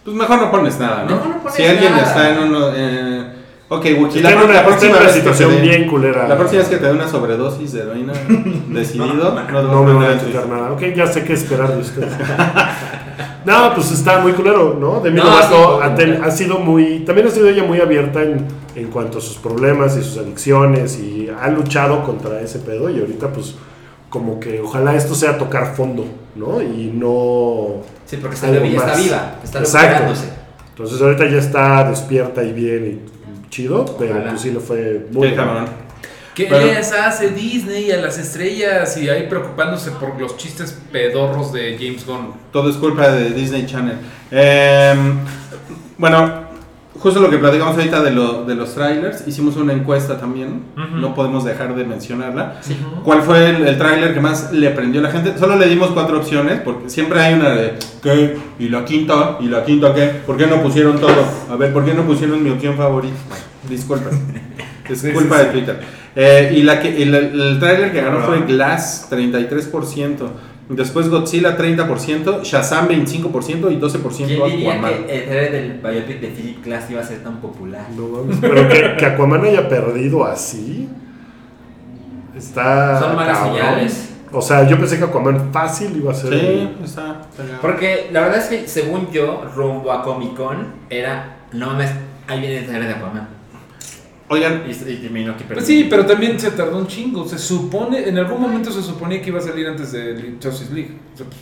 Pues 0.05 0.17
mejor 0.17 0.41
no 0.41 0.51
pones 0.51 0.79
nada, 0.79 1.05
¿no? 1.05 1.17
Mejor 1.17 1.29
no 1.29 1.39
pones 1.39 1.55
si 1.55 1.65
alguien 1.65 1.93
nada. 1.93 2.07
está 2.07 2.31
en 2.31 2.39
uno. 2.39 2.71
Eh, 2.75 3.33
ok, 3.69 3.87
Wookie, 3.99 4.21
la, 4.23 4.31
la 4.31 4.65
próxima 4.65 4.99
que 4.99 5.09
situación 5.11 5.51
te 5.51 5.61
bien 5.61 5.87
culera. 5.87 6.27
La 6.27 6.37
próxima 6.37 6.61
vez 6.61 6.71
que 6.71 6.77
te 6.79 6.87
dé 6.87 6.93
una 6.93 7.09
sobredosis 7.09 7.73
de 7.73 7.81
heroína 7.83 8.13
decidido, 8.69 9.07
no, 9.07 9.83
me 9.85 9.93
voy 9.93 10.07
a 10.07 10.19
Twitter. 10.19 10.47
nada. 10.49 10.73
Ok, 10.73 10.83
ya 10.97 11.07
sé 11.07 11.25
qué 11.25 11.35
esperar 11.35 11.73
de 11.75 11.81
ustedes. 11.81 12.13
no, 13.49 13.75
pues 13.75 13.91
está 13.93 14.21
muy 14.21 14.33
culero, 14.33 14.77
¿no? 14.79 15.01
Demi 15.01 15.17
No, 15.17 15.25
Lovato 15.25 15.81
sí, 15.97 16.03
ha, 16.23 16.31
sido 16.31 16.59
muy. 16.59 17.01
También 17.01 17.27
ha 17.27 17.31
sido 17.31 17.49
ella 17.49 17.65
muy 17.65 17.81
abierta 17.81 18.23
en, 18.23 18.47
en 18.75 18.89
cuanto 18.89 19.19
a 19.19 19.21
sus 19.23 19.39
problemas 19.39 19.97
y 19.97 20.03
sus 20.03 20.19
adicciones 20.19 20.99
y 20.99 21.29
ha 21.31 21.49
luchado 21.49 22.03
contra 22.05 22.41
ese 22.43 22.59
pedo 22.59 22.91
y 22.91 23.01
ahorita, 23.01 23.33
pues, 23.33 23.55
como 24.11 24.39
que 24.39 24.61
ojalá 24.61 24.95
esto 24.95 25.15
sea 25.15 25.39
tocar 25.39 25.75
fondo, 25.75 26.05
¿no? 26.37 26.61
Y 26.61 26.93
no. 26.95 27.83
Sí, 28.05 28.19
porque 28.19 28.35
está, 28.35 28.51
viva, 28.51 28.87
está 28.87 28.97
viva, 28.97 29.35
está 29.43 29.61
recuperándose. 29.61 30.29
Entonces 30.71 31.01
ahorita 31.01 31.27
ya 31.29 31.39
está 31.39 31.89
despierta 31.89 32.45
y 32.45 32.53
bien 32.53 32.87
y 32.87 33.49
chido, 33.49 33.85
pero 33.99 34.13
Ojalá. 34.13 34.31
pues 34.31 34.43
sí 34.43 34.51
le 34.51 34.61
fue 34.61 35.07
muy 35.11 35.31
Qué 35.31 35.37
cabrón. 35.37 35.67
¿Qué 36.39 36.47
Pero- 36.49 36.67
les 36.67 36.93
hace 36.93 37.31
Disney 37.31 37.91
a 37.91 37.97
las 37.97 38.17
estrellas 38.17 38.97
y 38.97 39.09
ahí 39.09 39.27
preocupándose 39.29 39.91
por 39.91 40.21
los 40.21 40.37
chistes 40.37 40.79
pedorros 40.93 41.53
de 41.53 41.77
James 41.77 42.07
Gunn? 42.07 42.33
Todo 42.53 42.71
es 42.71 42.77
culpa 42.77 43.09
de 43.11 43.31
Disney 43.31 43.67
Channel. 43.67 43.97
Eh, 44.31 44.95
bueno, 45.99 46.45
justo 47.01 47.19
lo 47.19 47.29
que 47.29 47.39
platicamos 47.39 47.77
ahorita 47.77 48.03
de, 48.05 48.13
lo- 48.13 48.45
de 48.45 48.55
los 48.55 48.73
trailers, 48.73 49.27
hicimos 49.27 49.57
una 49.57 49.73
encuesta 49.73 50.17
también, 50.21 50.63
Ujú. 50.77 50.97
no 50.99 51.13
podemos 51.13 51.45
dejar 51.45 51.75
de 51.75 51.83
mencionarla. 51.85 52.61
¿Cuál 53.03 53.23
fue 53.23 53.51
el, 53.51 53.67
el 53.67 53.77
tráiler 53.77 54.15
que 54.15 54.21
más 54.21 54.53
le 54.53 54.71
prendió 54.71 55.01
a 55.01 55.05
la 55.05 55.11
gente? 55.11 55.37
Solo 55.39 55.57
le 55.57 55.67
dimos 55.67 55.91
cuatro 55.91 56.19
opciones, 56.19 56.61
porque 56.61 56.89
siempre 56.89 57.19
hay 57.21 57.35
una 57.35 57.51
de 57.51 57.75
¿qué? 58.01 58.37
¿Y 58.61 58.69
la 58.69 58.85
quinta? 58.85 59.39
¿Y 59.41 59.47
la 59.49 59.65
quinta 59.65 59.93
qué? 59.93 60.07
¿Por 60.25 60.37
qué 60.37 60.47
no 60.47 60.63
pusieron 60.63 61.01
todo? 61.01 61.25
A 61.51 61.57
ver, 61.57 61.73
¿por 61.73 61.85
qué 61.85 61.95
no 61.95 62.03
pusieron 62.05 62.45
mi 62.45 62.51
opción 62.51 62.77
favorita? 62.77 63.17
Disculpa. 63.69 64.11
Es 64.89 65.01
Sí, 65.03 65.11
culpa 65.13 65.37
sí, 65.37 65.43
de 65.43 65.47
sí. 65.49 65.53
Twitter. 65.53 65.98
Eh, 66.17 66.53
y 66.57 66.63
la 66.63 66.81
que, 66.81 67.03
el, 67.03 67.15
el 67.15 67.59
tráiler 67.61 67.93
que 67.93 68.01
ganó 68.03 68.21
fue 68.21 68.41
Glass, 68.47 69.09
33%. 69.11 70.17
Después 70.71 71.09
Godzilla, 71.09 71.57
30%. 71.57 72.43
Shazam, 72.43 72.89
25%. 72.89 73.73
Y 73.73 73.77
12% 73.81 74.27
¿Quién 74.27 74.29
diría 74.51 74.73
Aquaman. 74.75 74.91
que 75.07 75.19
el 75.19 75.25
trailer 75.29 75.53
del 75.53 75.73
biopic 75.81 76.21
de 76.21 76.29
Philip 76.29 76.65
Glass 76.65 76.91
iba 76.91 77.01
a 77.01 77.05
ser 77.05 77.23
tan 77.23 77.37
popular? 77.41 77.87
No 77.97 78.09
mames, 78.09 78.37
pero 78.41 78.69
que, 78.69 78.97
que 78.99 79.07
Aquaman 79.07 79.45
haya 79.45 79.69
perdido 79.69 80.25
así. 80.27 80.89
Está. 82.37 82.99
Son 83.01 83.17
malas 83.17 83.39
cabrón. 83.39 83.57
señales. 83.57 84.05
O 84.31 84.43
sea, 84.43 84.69
yo 84.69 84.77
pensé 84.79 84.99
que 84.99 85.05
Aquaman 85.05 85.53
fácil 85.53 85.97
iba 85.97 86.13
a 86.13 86.15
ser. 86.15 86.35
Sí, 86.35 86.71
está. 86.85 87.23
está- 87.31 87.61
Porque 87.63 88.11
la 88.13 88.21
verdad 88.23 88.39
es 88.39 88.45
que, 88.47 88.69
según 88.69 89.11
yo, 89.11 89.45
rumbo 89.55 89.91
a 89.91 90.03
Comic 90.03 90.35
Con, 90.35 90.67
era. 90.91 91.37
No 91.53 91.69
mames, 91.69 91.91
ahí 92.27 92.41
viene 92.41 92.59
el 92.59 92.67
trailer 92.67 92.89
de 92.89 92.95
Aquaman. 92.95 93.29
Oigan, 94.31 94.65
Y, 94.69 94.73
y 94.91 94.97
terminó 94.97 95.37
que 95.37 95.45
Pues 95.45 95.65
sí, 95.65 95.87
pero 95.89 96.05
también 96.05 96.39
se 96.39 96.51
tardó 96.51 96.77
un 96.79 96.87
chingo. 96.87 97.27
Se 97.27 97.39
supone, 97.39 98.09
en 98.09 98.19
algún 98.19 98.41
momento 98.41 98.71
se 98.71 98.83
suponía 98.83 99.23
que 99.23 99.29
iba 99.29 99.39
a 99.39 99.43
salir 99.43 99.67
antes 99.67 99.93
de 99.93 100.35
Justice 100.43 100.73
League. 100.75 100.99
O 101.15 101.17
sea, 101.17 101.27
pues, 101.27 101.39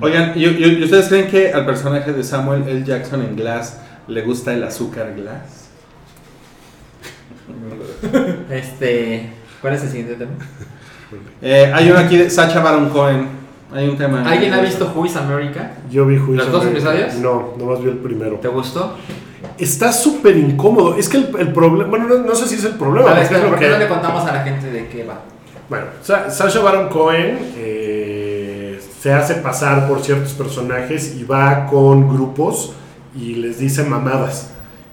oigan, 0.00 0.32
¿y, 0.36 0.44
y- 0.46 0.78
y 0.78 0.84
ustedes 0.84 1.08
creen 1.08 1.28
que 1.28 1.52
al 1.52 1.66
personaje 1.66 2.12
de 2.12 2.22
Samuel 2.22 2.62
L. 2.68 2.84
Jackson 2.84 3.22
en 3.22 3.34
Glass 3.36 3.80
le 4.06 4.22
gusta 4.22 4.52
el 4.54 4.62
azúcar 4.64 5.14
Glass? 5.16 5.68
Este. 8.50 9.30
¿Cuál 9.60 9.74
es 9.74 9.82
el 9.82 9.88
siguiente 9.88 10.14
tema? 10.14 10.32
Eh, 11.42 11.70
hay 11.74 11.90
uno 11.90 11.98
aquí 11.98 12.16
de 12.16 12.30
Sacha 12.30 12.60
Baron 12.60 12.88
Cohen. 12.90 13.26
Hay 13.72 13.88
un 13.88 13.96
tema. 13.96 14.22
¿Alguien 14.28 14.52
ha 14.52 14.60
visto 14.60 14.92
Who 14.94 15.06
is 15.06 15.16
America? 15.16 15.72
Yo 15.90 16.06
vi 16.06 16.16
Juicio. 16.16 16.36
¿Los 16.44 16.50
dos 16.52 16.66
episodios? 16.66 17.14
No, 17.16 17.50
nomás 17.58 17.82
vi 17.82 17.88
el 17.90 17.98
primero. 17.98 18.36
¿Te 18.36 18.48
gustó? 18.48 18.96
Está 19.58 19.92
súper 19.92 20.36
incómodo. 20.36 20.96
Es 20.96 21.08
que 21.08 21.18
el, 21.18 21.28
el 21.38 21.52
problema. 21.52 21.88
Bueno, 21.90 22.06
no, 22.08 22.18
no 22.18 22.34
sé 22.34 22.46
si 22.48 22.56
es 22.56 22.64
el 22.64 22.74
problema. 22.74 23.12
Ver, 23.14 23.22
es 23.24 23.30
lo 23.32 23.48
¿por 23.48 23.58
qué 23.58 23.66
que- 23.66 23.70
no 23.70 23.78
le 23.78 23.88
contamos 23.88 24.24
a 24.26 24.32
la 24.32 24.42
gente 24.42 24.70
de 24.70 24.88
qué 24.88 25.04
va? 25.04 25.20
Bueno, 25.68 25.86
Sa- 26.02 26.28
Sacha 26.30 26.60
Baron 26.60 26.88
Cohen 26.88 27.38
eh, 27.56 28.80
se 29.00 29.12
hace 29.12 29.34
pasar 29.34 29.86
por 29.88 30.02
ciertos 30.02 30.32
personajes 30.32 31.14
y 31.16 31.24
va 31.24 31.66
con 31.66 32.08
grupos 32.08 32.72
y 33.14 33.34
les 33.36 33.58
dice 33.58 33.84
mamadas. 33.84 34.50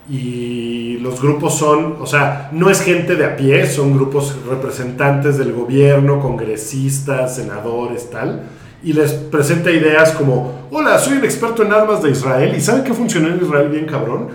Y 0.09 0.97
los 0.99 1.21
grupos 1.21 1.55
son, 1.57 1.97
o 1.99 2.05
sea, 2.05 2.49
no 2.53 2.69
es 2.69 2.81
gente 2.81 3.15
de 3.15 3.25
a 3.25 3.35
pie, 3.35 3.67
son 3.67 3.93
grupos 3.93 4.35
representantes 4.47 5.37
del 5.37 5.51
gobierno, 5.51 6.19
congresistas, 6.21 7.35
senadores, 7.35 8.09
tal. 8.09 8.43
Y 8.83 8.93
les 8.93 9.11
presenta 9.11 9.71
ideas 9.71 10.11
como, 10.11 10.67
hola, 10.71 10.99
soy 10.99 11.17
un 11.17 11.25
experto 11.25 11.63
en 11.63 11.73
armas 11.73 12.03
de 12.03 12.11
Israel 12.11 12.53
y 12.55 12.61
¿saben 12.61 12.83
qué 12.83 12.93
funcionó 12.93 13.29
en 13.29 13.43
Israel 13.43 13.69
bien 13.69 13.85
cabrón? 13.85 14.29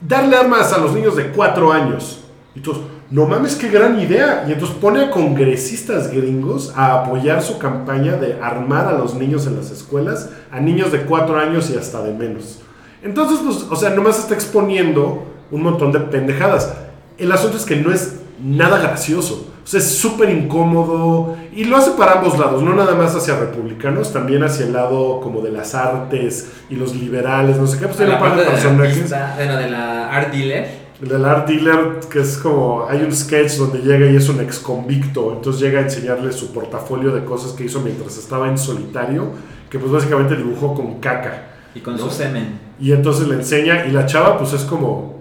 Darle 0.00 0.36
armas 0.36 0.72
a 0.72 0.78
los 0.78 0.94
niños 0.94 1.16
de 1.16 1.28
cuatro 1.28 1.72
años. 1.72 2.24
Y 2.54 2.60
todos, 2.60 2.82
no 3.10 3.26
mames, 3.26 3.56
qué 3.56 3.68
gran 3.68 3.98
idea. 4.00 4.44
Y 4.46 4.52
entonces 4.52 4.76
pone 4.76 5.04
a 5.04 5.10
congresistas 5.10 6.12
gringos 6.12 6.72
a 6.76 7.02
apoyar 7.02 7.42
su 7.42 7.58
campaña 7.58 8.16
de 8.16 8.38
armar 8.40 8.86
a 8.86 8.92
los 8.92 9.14
niños 9.14 9.46
en 9.46 9.56
las 9.56 9.70
escuelas, 9.70 10.30
a 10.50 10.60
niños 10.60 10.92
de 10.92 11.02
cuatro 11.02 11.38
años 11.38 11.70
y 11.70 11.76
hasta 11.76 12.02
de 12.02 12.12
menos. 12.12 12.60
Entonces, 13.02 13.40
pues, 13.44 13.66
o 13.70 13.76
sea, 13.76 13.90
nomás 13.90 14.18
está 14.18 14.34
exponiendo 14.34 15.24
un 15.50 15.62
montón 15.62 15.92
de 15.92 16.00
pendejadas. 16.00 16.74
El 17.16 17.32
asunto 17.32 17.56
es 17.56 17.64
que 17.64 17.76
no 17.76 17.92
es 17.92 18.16
nada 18.42 18.78
gracioso. 18.78 19.50
O 19.68 19.70
sea, 19.70 19.80
es 19.80 19.98
súper 19.98 20.30
incómodo. 20.30 21.36
Y 21.54 21.64
lo 21.64 21.76
hace 21.76 21.90
para 21.90 22.12
ambos 22.20 22.38
lados, 22.38 22.62
no 22.62 22.74
nada 22.74 22.94
más 22.94 23.14
hacia 23.14 23.38
republicanos, 23.38 24.14
también 24.14 24.42
hacia 24.42 24.64
el 24.64 24.72
lado 24.72 25.20
como 25.20 25.42
de 25.42 25.52
las 25.52 25.74
artes 25.74 26.52
y 26.70 26.76
los 26.76 26.96
liberales, 26.96 27.58
no 27.58 27.66
sé 27.66 27.78
qué. 27.78 27.84
Pues 27.84 27.98
tiene 27.98 28.14
un 28.14 28.18
par 28.18 28.30
de 28.30 28.38
de 28.38 28.44
la 28.46 28.50
personajes. 28.52 28.96
artista, 28.96 29.34
bueno, 29.36 29.56
de 29.58 29.70
la 29.70 30.08
art 30.08 30.32
dealer. 30.32 30.68
El 31.02 31.08
del 31.10 31.22
art 31.22 31.46
dealer, 31.46 32.00
que 32.10 32.20
es 32.20 32.38
como, 32.38 32.86
hay 32.88 33.02
un 33.02 33.14
sketch 33.14 33.58
donde 33.58 33.80
llega 33.80 34.10
y 34.10 34.16
es 34.16 34.26
un 34.30 34.40
ex 34.40 34.58
convicto, 34.58 35.34
entonces 35.34 35.60
llega 35.60 35.80
a 35.80 35.82
enseñarle 35.82 36.32
su 36.32 36.50
portafolio 36.54 37.12
de 37.12 37.26
cosas 37.26 37.52
que 37.52 37.64
hizo 37.64 37.80
mientras 37.80 38.16
estaba 38.16 38.48
en 38.48 38.56
solitario, 38.56 39.32
que 39.68 39.78
pues 39.78 39.92
básicamente 39.92 40.34
dibujó 40.34 40.72
con 40.74 40.98
caca. 40.98 41.42
Y 41.74 41.80
con 41.80 41.98
¿No? 41.98 42.04
su 42.04 42.10
semen. 42.10 42.58
Y 42.80 42.92
entonces 42.92 43.28
le 43.28 43.34
enseña 43.34 43.84
y 43.84 43.90
la 43.90 44.06
chava 44.06 44.38
pues 44.38 44.54
es 44.54 44.62
como, 44.62 45.17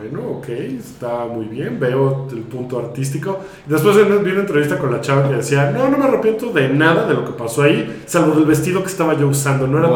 bueno, 0.00 0.38
ok, 0.38 0.48
está 0.48 1.26
muy 1.26 1.44
bien, 1.46 1.78
veo 1.78 2.26
el 2.32 2.40
punto 2.42 2.78
artístico. 2.78 3.40
Después 3.66 3.96
vi 3.96 4.02
una 4.30 4.40
entrevista 4.40 4.78
con 4.78 4.90
la 4.92 5.00
chava 5.00 5.28
que 5.28 5.36
decía, 5.36 5.70
no, 5.70 5.88
no 5.88 5.98
me 5.98 6.04
arrepiento 6.04 6.50
de 6.52 6.68
nada 6.70 7.06
de 7.06 7.14
lo 7.14 7.24
que 7.24 7.32
pasó 7.32 7.62
ahí, 7.62 8.02
salvo 8.06 8.34
del 8.34 8.44
vestido 8.46 8.82
que 8.82 8.88
estaba 8.88 9.14
yo 9.16 9.28
usando, 9.28 9.66
no 9.66 9.78
era 9.78 9.88
tan 9.88 9.92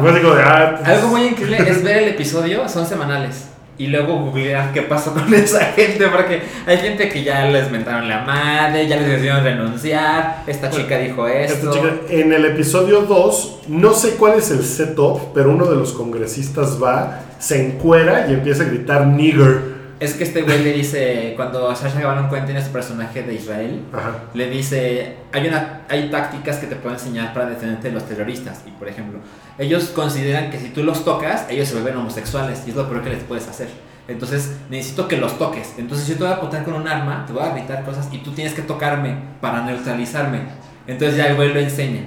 Guau. 0.00 0.12
bonito. 0.12 0.34
De, 0.36 0.42
ah, 0.42 0.74
pues, 0.78 0.88
Algo 0.96 1.08
muy 1.08 1.22
increíble 1.26 1.58
es 1.68 1.82
ver 1.82 1.98
el 2.04 2.08
episodio, 2.10 2.68
son 2.68 2.86
semanales. 2.86 3.48
Y 3.78 3.86
luego 3.88 4.16
googlear 4.18 4.72
qué 4.72 4.82
pasó 4.82 5.12
con 5.14 5.32
esa 5.34 5.64
gente, 5.72 6.06
porque 6.08 6.42
hay 6.66 6.76
gente 6.76 7.08
que 7.08 7.24
ya 7.24 7.46
les 7.46 7.70
mentaron 7.70 8.06
la 8.08 8.20
madre, 8.20 8.86
ya 8.86 8.96
les 8.96 9.08
decidieron 9.08 9.42
renunciar, 9.42 10.44
esta 10.46 10.70
chica 10.70 10.98
dijo 10.98 11.26
Esta 11.26 11.54
esto. 11.54 11.72
chica- 11.72 11.94
en 12.10 12.32
el 12.32 12.44
episodio 12.44 13.00
2, 13.02 13.60
no 13.68 13.92
sé 13.94 14.10
cuál 14.16 14.34
es 14.38 14.50
el 14.50 14.62
setup, 14.62 15.32
pero 15.34 15.50
uno 15.50 15.64
de 15.64 15.76
los 15.76 15.92
congresistas 15.94 16.78
va, 16.80 17.20
se 17.42 17.66
encuera 17.66 18.28
y 18.28 18.34
empieza 18.34 18.62
a 18.62 18.66
gritar 18.66 19.04
nigger. 19.04 19.72
Es 19.98 20.14
que 20.14 20.22
este 20.22 20.42
güey 20.42 20.62
le 20.62 20.72
dice, 20.72 21.32
cuando 21.34 21.74
Sasha 21.74 22.04
Baron 22.06 22.28
Cohen 22.28 22.44
tiene 22.44 22.64
su 22.64 22.70
personaje 22.70 23.22
de 23.24 23.34
Israel, 23.34 23.82
Ajá. 23.92 24.12
le 24.32 24.48
dice, 24.48 25.16
hay, 25.32 25.48
una, 25.48 25.80
hay 25.88 26.08
tácticas 26.08 26.58
que 26.58 26.68
te 26.68 26.76
puedo 26.76 26.94
enseñar 26.94 27.34
para 27.34 27.46
defenderte 27.46 27.88
de 27.88 27.94
los 27.94 28.04
terroristas. 28.06 28.62
Y 28.64 28.70
por 28.70 28.88
ejemplo, 28.88 29.18
ellos 29.58 29.86
consideran 29.86 30.50
que 30.50 30.58
si 30.58 30.68
tú 30.68 30.84
los 30.84 31.04
tocas, 31.04 31.46
ellos 31.50 31.66
se 31.66 31.74
vuelven 31.74 31.96
homosexuales 31.96 32.62
y 32.64 32.70
es 32.70 32.76
lo 32.76 32.88
peor 32.88 33.02
que 33.02 33.10
les 33.10 33.24
puedes 33.24 33.48
hacer. 33.48 33.68
Entonces 34.06 34.52
necesito 34.70 35.08
que 35.08 35.16
los 35.16 35.36
toques. 35.36 35.74
Entonces 35.78 36.06
yo 36.06 36.14
te 36.14 36.22
voy 36.22 36.32
a 36.32 36.36
apuntar 36.36 36.64
con 36.64 36.74
un 36.74 36.86
arma, 36.86 37.24
te 37.26 37.32
voy 37.32 37.42
a 37.42 37.52
gritar 37.52 37.84
cosas 37.84 38.08
y 38.12 38.18
tú 38.18 38.30
tienes 38.30 38.54
que 38.54 38.62
tocarme 38.62 39.16
para 39.40 39.64
neutralizarme. 39.64 40.42
Entonces 40.86 41.16
ya 41.16 41.26
el 41.26 41.36
güey 41.36 41.52
lo 41.52 41.58
enseña. 41.58 42.02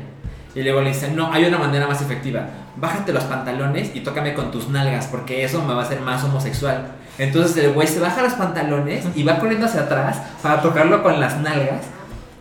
Y 0.53 0.63
luego 0.63 0.81
le 0.81 0.89
dice, 0.89 1.11
no, 1.11 1.31
hay 1.31 1.43
una 1.43 1.57
manera 1.57 1.87
más 1.87 2.01
efectiva. 2.01 2.47
Bájate 2.77 3.13
los 3.13 3.23
pantalones 3.23 3.95
y 3.95 4.01
tócame 4.01 4.33
con 4.33 4.51
tus 4.51 4.67
nalgas, 4.69 5.07
porque 5.07 5.43
eso 5.43 5.63
me 5.63 5.73
va 5.73 5.81
a 5.81 5.85
hacer 5.85 6.01
más 6.01 6.23
homosexual. 6.23 6.87
Entonces 7.17 7.63
el 7.63 7.73
güey 7.73 7.87
se 7.87 7.99
baja 7.99 8.21
los 8.21 8.33
pantalones 8.33 9.05
y 9.15 9.23
va 9.23 9.39
corriendo 9.39 9.65
hacia 9.65 9.81
atrás 9.81 10.21
para 10.41 10.61
tocarlo 10.61 11.01
con 11.01 11.19
las 11.19 11.39
nalgas. 11.39 11.85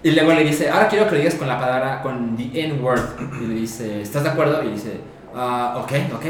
Y 0.02 0.10
luego 0.10 0.32
le 0.32 0.44
dice, 0.44 0.70
ahora 0.70 0.88
quiero 0.88 1.06
que 1.06 1.12
lo 1.12 1.18
digas 1.18 1.34
con 1.36 1.48
la 1.48 1.58
palabra, 1.58 2.02
con 2.02 2.36
the 2.36 2.64
N-word. 2.64 3.00
Y 3.40 3.46
le 3.46 3.54
dice, 3.54 4.02
¿estás 4.02 4.22
de 4.24 4.30
acuerdo? 4.30 4.62
Y 4.62 4.72
dice, 4.72 5.00
ah, 5.34 5.76
ok, 5.78 5.92
ok. 6.14 6.26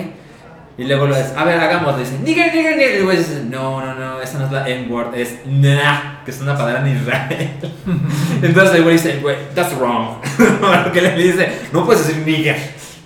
Y 0.76 0.85
luego 0.85 1.06
lo 1.06 1.16
dice, 1.16 1.32
a 1.36 1.44
ver, 1.44 1.59
hagamos, 1.59 1.98
dice, 1.98 2.18
nigger, 2.18 2.55
nigger, 2.55 2.76
nigger. 2.76 2.94
Y 2.94 2.98
el 2.98 3.05
güey 3.05 3.16
dice, 3.16 3.44
no, 3.48 3.85
no, 3.85 3.94
no, 3.94 4.20
esa 4.20 4.39
no 4.39 4.47
es 4.47 4.52
la 4.52 4.68
N-word, 4.68 5.14
es 5.14 5.39
nah, 5.47 6.24
que 6.24 6.31
es 6.31 6.40
una 6.40 6.56
palabra 6.56 6.89
en 6.89 6.97
Israel. 6.97 7.51
Entonces 8.43 8.74
el 8.76 8.82
güey 8.82 8.97
dice, 8.97 9.18
güey, 9.20 9.36
that's 9.55 9.76
wrong. 9.76 10.18
Porque 10.85 11.01
le 11.01 11.16
dice, 11.16 11.48
no 11.72 11.85
puedes 11.86 12.06
decir 12.06 12.24
nigger, 12.24 12.56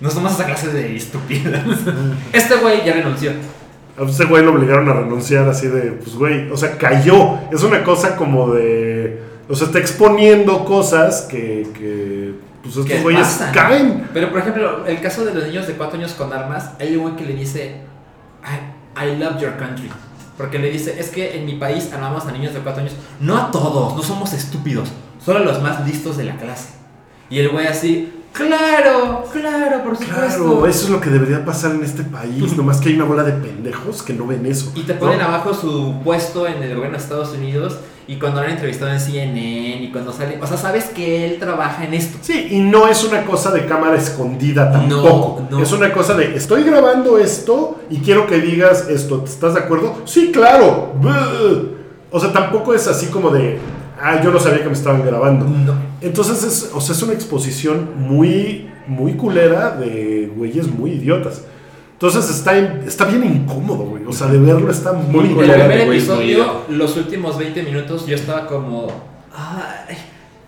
no 0.00 0.10
somos 0.10 0.32
esa 0.32 0.46
clase 0.46 0.68
de 0.68 0.96
estúpidas. 0.96 1.64
Este 2.32 2.56
güey 2.56 2.84
ya 2.84 2.92
renunció. 2.92 3.32
A 3.98 4.04
ese 4.04 4.26
güey 4.26 4.44
lo 4.44 4.52
obligaron 4.52 4.88
a 4.88 4.92
renunciar 4.92 5.48
así 5.48 5.66
de, 5.66 5.92
pues 5.92 6.14
güey, 6.14 6.50
o 6.50 6.56
sea, 6.56 6.78
cayó. 6.78 7.38
Es 7.52 7.62
una 7.64 7.82
cosa 7.82 8.16
como 8.16 8.52
de, 8.52 9.20
o 9.48 9.54
sea, 9.56 9.66
está 9.66 9.80
exponiendo 9.80 10.64
cosas 10.64 11.22
que, 11.22 11.66
que 11.74 12.34
pues 12.62 12.74
que 12.74 12.80
estos 12.82 13.02
güeyes 13.02 13.26
pasan. 13.26 13.52
caen. 13.52 14.08
Pero 14.14 14.30
por 14.30 14.40
ejemplo, 14.40 14.86
el 14.86 15.00
caso 15.00 15.24
de 15.24 15.34
los 15.34 15.44
niños 15.44 15.66
de 15.66 15.74
4 15.74 15.98
años 15.98 16.12
con 16.12 16.32
armas, 16.32 16.70
hay 16.78 16.96
un 16.96 17.02
güey 17.02 17.16
que 17.16 17.24
le 17.24 17.34
dice, 17.34 17.80
I, 18.44 19.04
I 19.04 19.16
love 19.16 19.40
your 19.40 19.56
country. 19.56 19.90
Porque 20.36 20.60
le 20.60 20.70
dice, 20.70 21.00
es 21.00 21.08
que 21.08 21.36
en 21.36 21.46
mi 21.46 21.54
país 21.54 21.90
amamos 21.92 22.24
a 22.26 22.30
niños 22.30 22.54
de 22.54 22.60
4 22.60 22.82
años. 22.82 22.94
No 23.18 23.36
a 23.36 23.50
todos, 23.50 23.96
no 23.96 24.02
somos 24.02 24.32
estúpidos, 24.32 24.90
solo 25.24 25.40
a 25.40 25.42
los 25.42 25.60
más 25.60 25.84
listos 25.84 26.16
de 26.16 26.24
la 26.24 26.36
clase. 26.36 26.68
Y 27.30 27.40
el 27.40 27.48
güey 27.48 27.66
así, 27.66 28.12
claro, 28.39 29.24
claro, 29.32 29.82
por 29.85 29.97
supuesto. 29.97 30.15
Claro, 30.15 30.66
eso 30.66 30.85
es 30.85 30.90
lo 30.90 31.01
que 31.01 31.10
debería 31.10 31.44
pasar 31.44 31.73
en 31.73 31.85
este 31.85 32.05
país. 32.05 32.56
Nomás 32.56 32.81
que 32.81 32.89
hay 32.89 32.94
una 32.94 33.05
bola 33.05 33.24
de 33.24 33.32
pendejos 33.32 34.02
que 34.02 34.12
no 34.12 34.27
ven 34.27 34.47
eso. 34.47 34.73
Y 34.74 34.82
te 34.82 34.94
ponen 34.94 35.19
¿no? 35.19 35.27
abajo 35.27 35.52
su 35.52 36.01
puesto 36.05 36.47
en 36.47 36.62
el 36.62 36.74
gobierno 36.74 36.97
de 36.97 37.02
Estados 37.02 37.32
Unidos 37.32 37.78
y 38.06 38.16
cuando 38.19 38.40
lo 38.40 38.47
han 38.47 38.52
entrevistado 38.52 38.90
en 38.90 39.01
CNN 39.01 39.82
y 39.82 39.90
cuando 39.93 40.15
sale, 40.15 40.39
o 40.40 40.47
sea, 40.47 40.56
sabes 40.56 40.86
que 40.86 41.27
él 41.27 41.39
trabaja 41.39 41.85
en 41.85 41.93
esto. 41.93 42.16
Sí, 42.23 42.48
y 42.52 42.60
no 42.60 42.89
es 42.89 43.05
una 43.05 43.27
cosa 43.27 43.51
de 43.51 43.66
cámara 43.66 43.97
escondida 43.97 44.73
tampoco. 44.73 45.43
No, 45.51 45.59
no. 45.59 45.62
Es 45.62 45.73
una 45.73 45.93
cosa 45.93 46.15
de 46.15 46.35
estoy 46.35 46.62
grabando 46.62 47.19
esto 47.19 47.81
y 47.90 47.98
quiero 47.98 48.27
que 48.27 48.40
digas 48.40 48.89
esto. 48.89 49.23
¿Estás 49.24 49.55
de 49.55 49.60
acuerdo? 49.60 50.02
Sí, 50.06 50.32
claro. 50.32 50.94
Buh. 50.98 51.77
O 52.10 52.19
sea, 52.19 52.32
tampoco 52.32 52.73
es 52.73 52.89
así 52.89 53.09
como 53.09 53.28
de 53.28 53.59
ah, 54.00 54.20
yo 54.22 54.30
no 54.30 54.38
sabía 54.40 54.60
que 54.62 54.66
me 54.68 54.72
estaban 54.74 55.04
grabando. 55.04 55.44
No. 55.46 55.74
Entonces 56.00 56.42
es, 56.44 56.70
o 56.74 56.80
sea, 56.80 56.94
es 56.94 57.02
una 57.02 57.12
exposición 57.14 57.90
muy, 57.96 58.70
muy 58.86 59.14
culera 59.14 59.70
de 59.70 60.30
güeyes 60.36 60.68
muy 60.68 60.92
idiotas. 60.92 61.42
Entonces 61.92 62.30
está, 62.30 62.56
en- 62.56 62.82
está 62.86 63.04
bien 63.06 63.24
incómodo, 63.24 63.84
güey. 63.84 64.04
O 64.06 64.12
sea, 64.12 64.28
de 64.28 64.38
verlo 64.38 64.70
está 64.70 64.92
muy 64.92 65.28
Muy 65.30 65.44
El 65.44 65.50
primer 65.52 65.80
episodio, 65.80 66.62
los 66.68 66.96
últimos 66.96 67.36
20 67.38 67.62
minutos, 67.64 68.06
yo 68.06 68.14
estaba 68.14 68.46
como, 68.46 68.86
ay, 69.36 69.96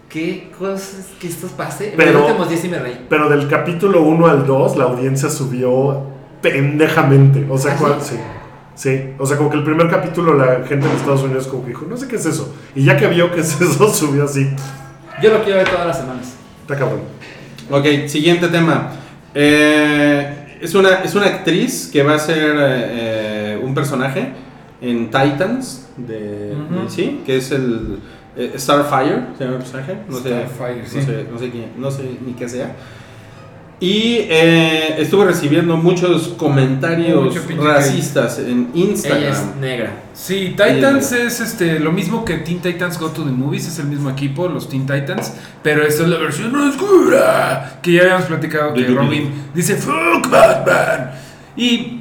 qué 0.09 0.51
cosas 0.57 1.09
que 1.21 1.27
esto 1.27 1.49
pase. 1.49 1.93
Pero- 1.97 2.13
los 2.21 2.23
últimos 2.29 2.49
10 2.49 2.61
sí 2.61 2.69
me 2.69 2.79
reí. 2.79 3.05
Pero 3.09 3.29
del 3.29 3.49
capítulo 3.49 4.03
1 4.03 4.27
al 4.29 4.47
2, 4.47 4.77
la 4.77 4.85
audiencia 4.85 5.29
subió 5.29 6.03
pendejamente. 6.41 7.47
O 7.51 7.59
sea, 7.59 7.73
¿Ah, 7.75 7.77
cual- 7.79 7.97
sí? 8.01 8.15
sí. 8.15 8.21
Sí, 8.81 9.11
o 9.19 9.27
sea, 9.27 9.37
como 9.37 9.51
que 9.51 9.59
el 9.59 9.63
primer 9.65 9.91
capítulo 9.91 10.33
la 10.33 10.67
gente 10.67 10.87
en 10.89 10.97
Estados 10.97 11.23
Unidos 11.23 11.47
como 11.49 11.65
que 11.65 11.69
dijo, 11.69 11.85
no 11.87 11.99
sé 11.99 12.09
qué 12.09 12.17
es 12.17 12.25
eso. 12.25 12.55
Y 12.75 12.83
ya 12.85 12.97
que 12.97 13.09
vio 13.09 13.31
que 13.31 13.41
es 13.41 13.61
eso, 13.61 13.93
subió 13.93 14.25
así. 14.25 14.49
Yo 15.23 15.31
lo 15.33 15.45
quiero 15.45 15.59
ver 15.59 15.69
todas 15.69 15.87
las 15.87 15.99
semanas. 15.99 16.33
Está 16.63 16.79
cabrón. 16.79 17.01
Ok, 17.71 17.85
siguiente 18.09 18.49
tema. 18.49 18.93
Eh, 19.35 20.57
es, 20.63 20.75
una, 20.75 21.03
es 21.05 21.15
una 21.15 21.27
actriz 21.27 21.91
que 21.93 22.03
va 22.03 22.15
a 22.15 22.19
ser 22.19 22.57
eh, 22.57 23.55
eh, 23.57 23.61
un 23.63 23.75
personaje 23.75 24.33
en 24.81 25.07
Titans, 25.11 25.89
de, 25.99 26.55
Ujú. 26.57 26.85
de- 26.85 26.91
¿sí? 26.91 27.21
Que 27.27 27.37
es 27.37 27.51
el 27.53 27.99
eh, 28.35 28.55
Starfire, 28.57 29.25
se 29.37 29.45
llama 29.45 29.57
el 29.57 29.63
personaje. 29.63 29.99
No 30.09 30.17
sé, 30.17 30.29
Starfire, 30.31 30.83
no 30.83 30.89
sí. 30.89 31.03
sé, 31.03 31.27
no 31.31 31.39
sé 31.39 31.51
quién- 31.51 31.73
no 31.77 31.91
sé 31.91 32.03
ni 32.25 32.33
qué 32.33 32.49
sea. 32.49 32.75
Y 33.81 34.27
eh, 34.29 34.97
estuve 34.99 35.25
recibiendo 35.25 35.75
muchos 35.79 36.29
comentarios 36.37 37.35
Mucho 37.35 37.65
racistas 37.65 38.39
en 38.39 38.69
Instagram. 38.75 39.23
Ella 39.23 39.31
es 39.31 39.57
negra. 39.59 39.93
Sí, 40.13 40.51
Titans 40.51 41.13
es 41.13 41.41
este 41.41 41.81
lo 41.81 41.91
mismo 41.91 42.23
que 42.23 42.37
Teen 42.39 42.61
Titans 42.61 42.99
Go 42.99 43.09
to 43.09 43.25
the 43.25 43.31
Movies, 43.31 43.69
es 43.69 43.79
el 43.79 43.87
mismo 43.87 44.11
equipo, 44.11 44.49
los 44.49 44.69
Teen 44.69 44.83
Titans, 44.83 45.33
pero 45.63 45.83
esta 45.83 46.03
es 46.03 46.11
la 46.11 46.19
versión 46.19 46.55
oscura 46.55 47.81
que 47.83 47.93
ya 47.93 48.03
habíamos 48.03 48.25
platicado 48.27 48.75
que. 48.75 48.85
Robin 48.85 49.31
dice 49.55 49.77
fuck 49.77 50.29
Batman. 50.31 51.13
Y 51.57 52.00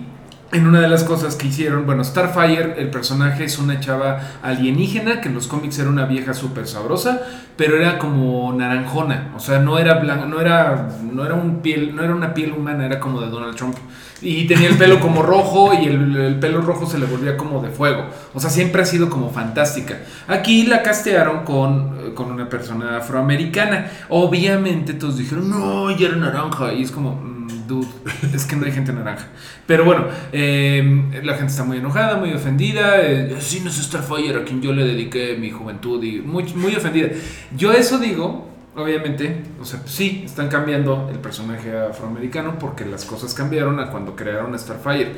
en 0.51 0.65
una 0.67 0.81
de 0.81 0.87
las 0.87 1.03
cosas 1.03 1.35
que 1.35 1.47
hicieron, 1.47 1.85
bueno, 1.85 2.03
Starfire, 2.03 2.75
el 2.77 2.89
personaje 2.89 3.43
es 3.43 3.59
una 3.59 3.79
chava 3.79 4.19
alienígena 4.41 5.21
que 5.21 5.27
en 5.29 5.35
los 5.35 5.47
cómics 5.47 5.77
era 5.79 5.89
una 5.89 6.05
vieja 6.05 6.33
súper 6.33 6.67
sabrosa, 6.67 7.21
pero 7.55 7.77
era 7.77 7.99
como 7.99 8.51
naranjona, 8.53 9.31
o 9.35 9.39
sea, 9.39 9.59
no 9.59 9.77
era 9.77 9.95
blanca, 9.95 10.25
no 10.25 10.39
era 10.41 10.89
no 11.03 11.23
era 11.25 11.35
un 11.35 11.61
piel, 11.61 11.95
no 11.95 12.03
era 12.03 12.15
una 12.15 12.33
piel 12.33 12.51
humana, 12.53 12.85
era 12.85 12.99
como 12.99 13.21
de 13.21 13.29
Donald 13.29 13.55
Trump. 13.55 13.75
Y 14.21 14.47
tenía 14.47 14.67
el 14.67 14.75
pelo 14.77 14.99
como 14.99 15.21
rojo 15.21 15.71
y 15.73 15.85
el, 15.85 16.15
el 16.17 16.39
pelo 16.39 16.59
rojo 16.61 16.85
se 16.85 16.99
le 16.99 17.05
volvía 17.05 17.37
como 17.37 17.61
de 17.61 17.69
fuego. 17.69 18.05
O 18.33 18.39
sea, 18.41 18.49
siempre 18.49 18.81
ha 18.81 18.85
sido 18.85 19.09
como 19.09 19.29
fantástica. 19.29 19.99
Aquí 20.27 20.63
la 20.65 20.83
castearon 20.83 21.45
con, 21.45 21.95
eh, 22.01 22.13
con 22.13 22.29
una 22.29 22.49
persona 22.49 22.97
afroamericana. 22.97 23.89
Obviamente 24.09 24.93
todos 24.93 25.17
dijeron, 25.17 25.49
no, 25.49 25.89
ella 25.89 26.07
era 26.09 26.17
naranja. 26.17 26.73
Y 26.73 26.83
es 26.83 26.91
como, 26.91 27.15
"Mm, 27.15 27.38
dude, 27.69 27.87
es 28.33 28.45
que 28.45 28.57
no 28.57 28.65
hay 28.65 28.73
gente 28.73 28.91
naranja. 28.91 29.27
Pero 29.65 29.85
bueno, 29.85 30.07
eh, 30.33 31.21
la 31.23 31.35
gente 31.35 31.51
está 31.51 31.63
muy 31.63 31.77
enojada, 31.77 32.17
muy 32.17 32.33
ofendida. 32.33 33.01
Eh, 33.01 33.29
no 33.29 33.69
es 33.69 33.75
Starfire 33.75 34.41
a 34.41 34.43
quien 34.43 34.61
yo 34.61 34.73
le 34.73 34.83
dediqué 34.83 35.37
mi 35.39 35.51
juventud 35.51 36.03
y 36.03 36.19
muy, 36.19 36.43
muy 36.55 36.75
ofendida. 36.75 37.09
Yo 37.55 37.71
eso 37.71 37.99
digo, 37.99 38.49
obviamente, 38.75 39.43
o 39.61 39.65
sea, 39.65 39.81
sí, 39.85 40.23
están 40.25 40.49
cambiando 40.49 41.09
el 41.11 41.19
personaje 41.19 41.77
afroamericano 41.77 42.59
porque 42.59 42.85
las 42.85 43.05
cosas 43.05 43.33
cambiaron 43.33 43.79
a 43.79 43.89
cuando 43.89 44.15
crearon 44.15 44.53
a 44.53 44.57
Starfire. 44.57 45.13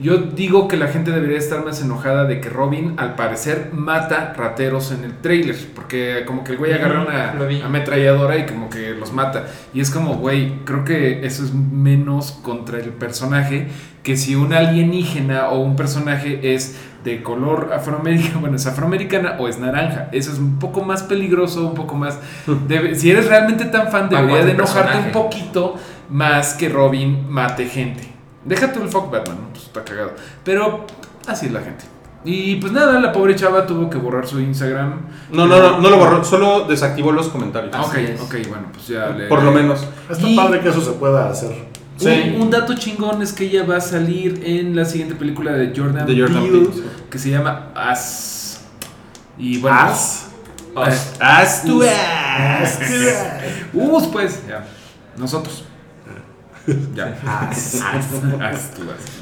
Yo 0.00 0.18
digo 0.18 0.68
que 0.68 0.76
la 0.76 0.88
gente 0.88 1.10
debería 1.10 1.38
estar 1.38 1.64
más 1.64 1.82
enojada 1.82 2.24
de 2.24 2.40
que 2.40 2.48
Robin, 2.48 2.94
al 2.98 3.14
parecer, 3.16 3.70
mata 3.72 4.32
rateros 4.36 4.92
en 4.92 5.04
el 5.04 5.12
trailer. 5.18 5.56
Porque 5.74 6.22
como 6.26 6.44
que 6.44 6.52
el 6.52 6.58
güey 6.58 6.72
agarra 6.72 7.02
una 7.02 7.32
ametralladora 7.64 8.36
y 8.38 8.46
como 8.46 8.70
que 8.70 8.90
los 8.90 9.12
mata. 9.12 9.46
Y 9.74 9.80
es 9.80 9.90
como, 9.90 10.14
güey, 10.16 10.52
creo 10.64 10.84
que 10.84 11.26
eso 11.26 11.44
es 11.44 11.52
menos 11.54 12.32
contra 12.42 12.78
el 12.78 12.90
personaje 12.90 13.68
que 14.02 14.16
si 14.16 14.34
un 14.36 14.52
alienígena 14.54 15.48
o 15.48 15.60
un 15.60 15.76
personaje 15.76 16.54
es 16.54 16.78
de 17.04 17.22
color 17.22 17.70
afroamericano, 17.74 18.40
bueno, 18.40 18.56
es 18.56 18.66
afroamericana 18.66 19.36
o 19.38 19.48
es 19.48 19.58
naranja. 19.58 20.08
Eso 20.12 20.32
es 20.32 20.38
un 20.38 20.58
poco 20.58 20.82
más 20.84 21.02
peligroso, 21.02 21.66
un 21.66 21.74
poco 21.74 21.94
más... 21.96 22.18
debe- 22.68 22.94
si 22.94 23.10
eres 23.10 23.26
realmente 23.28 23.64
tan 23.66 23.88
fan, 23.90 24.08
debería 24.08 24.36
de 24.46 24.52
enojarte 24.52 24.92
un 24.98 25.12
poquito 25.12 25.76
más 26.10 26.54
que 26.54 26.68
Robin 26.68 27.26
mate 27.28 27.66
gente. 27.66 28.17
Deja 28.44 28.72
tú 28.72 28.82
el 28.82 28.88
fuck 28.88 29.10
Batman, 29.10 29.38
¿no? 29.42 29.48
Pues 29.50 29.64
está 29.64 29.84
cagado. 29.84 30.12
Pero 30.44 30.86
así 31.26 31.46
es 31.46 31.52
la 31.52 31.60
gente. 31.60 31.84
Y 32.24 32.56
pues 32.56 32.72
nada, 32.72 32.98
la 33.00 33.12
pobre 33.12 33.36
chava 33.36 33.64
tuvo 33.66 33.88
que 33.88 33.96
borrar 33.96 34.26
su 34.26 34.40
Instagram. 34.40 35.02
No, 35.30 35.46
no, 35.46 35.58
no, 35.60 35.80
no 35.80 35.88
lo 35.90 35.96
borró, 35.98 36.24
solo 36.24 36.64
desactivó 36.66 37.12
los 37.12 37.28
comentarios. 37.28 37.72
Ah, 37.74 37.82
ok, 37.82 37.94
es. 37.96 38.20
ok, 38.20 38.34
bueno, 38.48 38.66
pues 38.72 38.88
ya 38.88 39.08
le... 39.10 39.28
Por 39.28 39.42
lo 39.42 39.52
menos. 39.52 39.86
Está 40.10 40.28
Y- 40.28 40.36
padre 40.36 40.60
que 40.60 40.68
eso 40.68 40.80
se 40.80 40.92
pueda 40.92 41.28
hacer. 41.30 41.54
Sí. 41.96 42.34
Un, 42.36 42.42
un 42.42 42.50
dato 42.50 42.74
chingón 42.74 43.22
es 43.22 43.32
que 43.32 43.44
ella 43.44 43.64
va 43.64 43.76
a 43.76 43.80
salir 43.80 44.40
en 44.44 44.74
la 44.76 44.84
siguiente 44.84 45.14
película 45.16 45.52
de 45.52 45.72
Jordan, 45.76 46.06
De 46.06 46.20
Jordan 46.20 46.42
Peele, 46.44 46.58
Peele, 46.66 46.72
sí. 46.74 46.84
que 47.10 47.18
se 47.18 47.30
llama 47.30 47.70
As. 47.74 48.60
Y 49.38 49.58
bueno, 49.58 49.76
As. 49.78 50.28
Us. 50.76 51.12
Haz 51.20 51.62
tu 51.64 51.82
Us, 53.74 54.06
pues, 54.12 54.46
ya. 54.46 54.64
Nosotros. 55.16 55.64
Ya. 56.94 57.16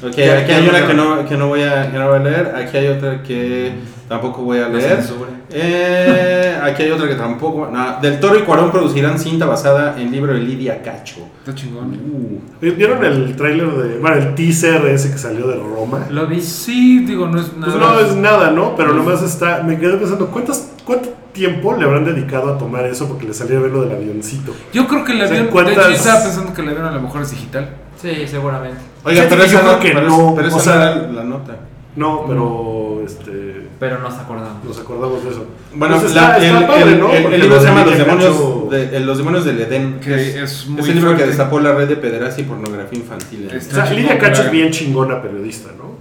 Ok, 0.03 0.09
aquí 0.09 0.51
hay 0.51 0.67
una 0.67 0.87
que 0.87 0.93
no, 0.93 1.25
que, 1.25 1.37
no 1.37 1.47
voy 1.47 1.63
a, 1.63 1.91
que 1.91 1.97
no 1.97 2.07
voy 2.09 2.17
a 2.17 2.23
leer. 2.23 2.55
Aquí 2.55 2.77
hay 2.77 2.87
otra 2.87 3.23
que 3.23 3.73
tampoco 4.07 4.43
voy 4.43 4.59
a 4.59 4.69
La 4.69 4.77
leer. 4.77 5.03
Eh, 5.49 6.59
aquí 6.61 6.83
hay 6.83 6.91
otra 6.91 7.07
que 7.07 7.15
tampoco. 7.15 7.69
no, 7.71 7.99
Del 8.01 8.19
Toro 8.19 8.37
y 8.37 8.41
Cuarón 8.41 8.71
producirán 8.71 9.17
cinta 9.17 9.45
basada 9.45 9.99
en 9.99 10.11
libro 10.11 10.33
de 10.33 10.39
Lidia 10.39 10.81
Cacho. 10.81 11.27
Está 11.39 11.55
chingón. 11.55 11.93
Uh, 11.93 12.39
¿Vieron 12.75 13.03
el 13.05 13.35
tráiler 13.35 13.69
de. 13.71 13.97
Bueno, 13.99 14.17
el 14.17 14.35
teaser 14.35 14.85
ese 14.87 15.11
que 15.11 15.17
salió 15.17 15.47
de 15.47 15.55
Roma? 15.55 16.05
Lo 16.09 16.27
vi. 16.27 16.41
Sí, 16.41 16.99
digo, 17.05 17.27
no 17.27 17.39
es 17.39 17.53
nada. 17.55 17.71
Pues 17.73 17.75
no 17.81 17.99
es 17.99 18.15
nada, 18.15 18.51
¿no? 18.51 18.75
Pero 18.75 18.93
nomás 18.93 19.21
está. 19.23 19.63
Me 19.63 19.77
quedé 19.79 19.97
pensando, 19.97 20.27
¿cuántas, 20.27 20.71
¿cuánto 20.85 21.09
tiempo 21.31 21.75
le 21.75 21.85
habrán 21.85 22.03
dedicado 22.05 22.53
a 22.53 22.57
tomar 22.57 22.85
eso 22.85 23.07
porque 23.07 23.25
le 23.27 23.33
salía 23.33 23.57
a 23.57 23.61
ver 23.61 23.71
lo 23.71 23.81
del 23.83 23.91
avioncito? 23.95 24.53
Yo 24.73 24.87
creo 24.87 25.03
que 25.05 25.13
el 25.13 25.21
O 25.21 25.21
sea, 25.21 25.29
avión. 25.29 25.45
De 25.45 25.51
¿cuántas- 25.51 25.73
hecho, 25.77 25.89
yo 25.89 25.95
estaba 25.95 26.23
pensando 26.23 26.53
que 26.53 26.61
el 26.61 26.69
avión 26.69 26.85
a 26.85 26.91
lo 26.91 27.01
mejor 27.01 27.21
es 27.21 27.31
digital. 27.31 27.69
Sí, 28.01 28.27
seguramente. 28.27 28.77
Oiga, 29.03 29.25
pero 29.29 29.41
que 29.41 29.47
esa 29.47 29.53
yo 29.53 29.59
creo 29.61 29.73
no, 29.73 29.79
que 29.79 29.91
pero, 29.91 30.07
no, 30.07 30.33
pero 30.35 30.47
esa 30.49 30.57
o 30.57 30.59
sea- 30.59 30.75
no 30.75 30.81
era 31.01 31.11
la 31.13 31.23
nota. 31.23 31.55
No, 31.97 32.25
pero. 32.27 33.01
Este. 33.05 33.67
Pero 33.79 33.99
nos 33.99 34.13
acordamos. 34.15 34.63
Nos 34.63 34.79
acordamos 34.79 35.23
de 35.23 35.29
eso. 35.31 35.45
Bueno, 35.75 35.99
Pues 35.99 36.13
la- 36.15 36.37
está- 36.37 36.45
está 36.45 36.59
el, 36.59 36.65
padre, 36.67 36.91
el- 36.93 36.99
¿no? 36.99 37.11
el- 37.11 37.33
el 37.33 37.41
libro 37.41 37.59
se 37.59 37.65
llama 37.67 37.85
Los 37.85 37.97
demonios, 37.97 38.35
Cacho- 38.35 38.67
de, 38.71 38.97
el- 38.97 39.05
Los 39.05 39.17
demonios 39.17 39.45
del 39.45 39.61
Edén. 39.61 39.99
Que 39.99 40.43
es 40.43 40.67
muy 40.67 40.89
el 40.89 40.95
libro 40.95 41.15
que 41.17 41.25
destapó 41.25 41.59
la 41.59 41.73
red 41.73 41.87
de 41.87 41.95
pederastia 41.97 42.43
y 42.43 42.47
pornografía 42.47 42.99
infantil. 42.99 43.49
Es- 43.53 43.67
O 43.71 43.75
sea, 43.75 43.91
Lidia 43.91 44.17
Cacho 44.17 44.43
es 44.43 44.51
bien 44.51 44.71
chingona 44.71 45.21
periodista, 45.21 45.69
¿no? 45.77 45.95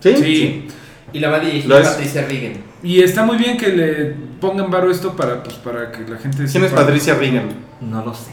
¿Sí? 0.00 0.16
Sí. 0.16 0.68
Y 1.12 1.18
la 1.20 1.30
va 1.30 1.36
a 1.36 1.40
dirigir 1.40 1.72
es. 1.72 1.88
Patricia 1.88 2.26
Regan. 2.28 2.52
Y 2.82 3.00
está 3.02 3.24
muy 3.24 3.36
bien 3.36 3.56
que 3.56 3.68
le 3.68 4.14
pongan 4.40 4.70
varo 4.70 4.90
esto 4.90 5.16
para, 5.16 5.42
pues, 5.42 5.56
para 5.56 5.90
que 5.90 6.00
la 6.06 6.16
gente 6.18 6.44
¿Quién 6.44 6.64
es. 6.64 6.72
Patricia 6.72 7.14
Regan? 7.14 7.48
No 7.80 8.04
lo 8.04 8.14
sé. 8.14 8.32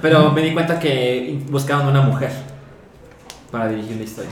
Pero 0.00 0.30
me 0.30 0.42
di 0.42 0.52
cuenta 0.52 0.78
que 0.78 1.38
buscaban 1.50 1.86
una 1.88 2.02
mujer 2.02 2.30
para 3.50 3.68
dirigir 3.68 3.96
la 3.96 4.02
historia. 4.04 4.30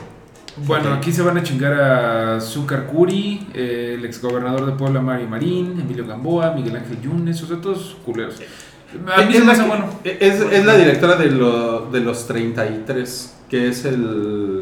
Bueno, 0.57 0.93
aquí 0.93 1.11
se 1.11 1.21
van 1.21 1.37
a 1.37 1.43
chingar 1.43 1.73
a 1.73 2.41
Zúcar 2.41 2.85
Curi, 2.87 3.47
eh, 3.53 3.95
el 3.97 4.05
exgobernador 4.05 4.65
de 4.65 4.73
Puebla, 4.73 5.01
Mario 5.01 5.27
Marín, 5.29 5.79
Emilio 5.79 6.05
Gamboa, 6.05 6.51
Miguel 6.53 6.75
Ángel 6.75 7.01
Yunes, 7.01 7.41
o 7.43 7.47
sea, 7.47 7.57
todos 7.61 7.95
culeros. 8.05 8.35
A 9.15 9.21
mí 9.21 9.31
se 9.31 9.37
es, 9.37 9.39
me 9.39 9.45
la 9.47 9.51
hace 9.53 9.61
que- 9.63 9.67
bueno. 9.69 9.85
es, 10.03 10.41
es 10.41 10.65
la 10.65 10.75
directora 10.75 11.15
de, 11.15 11.31
lo- 11.31 11.89
de 11.89 12.01
los 12.01 12.27
33, 12.27 13.37
que 13.49 13.69
es 13.69 13.85
el 13.85 14.61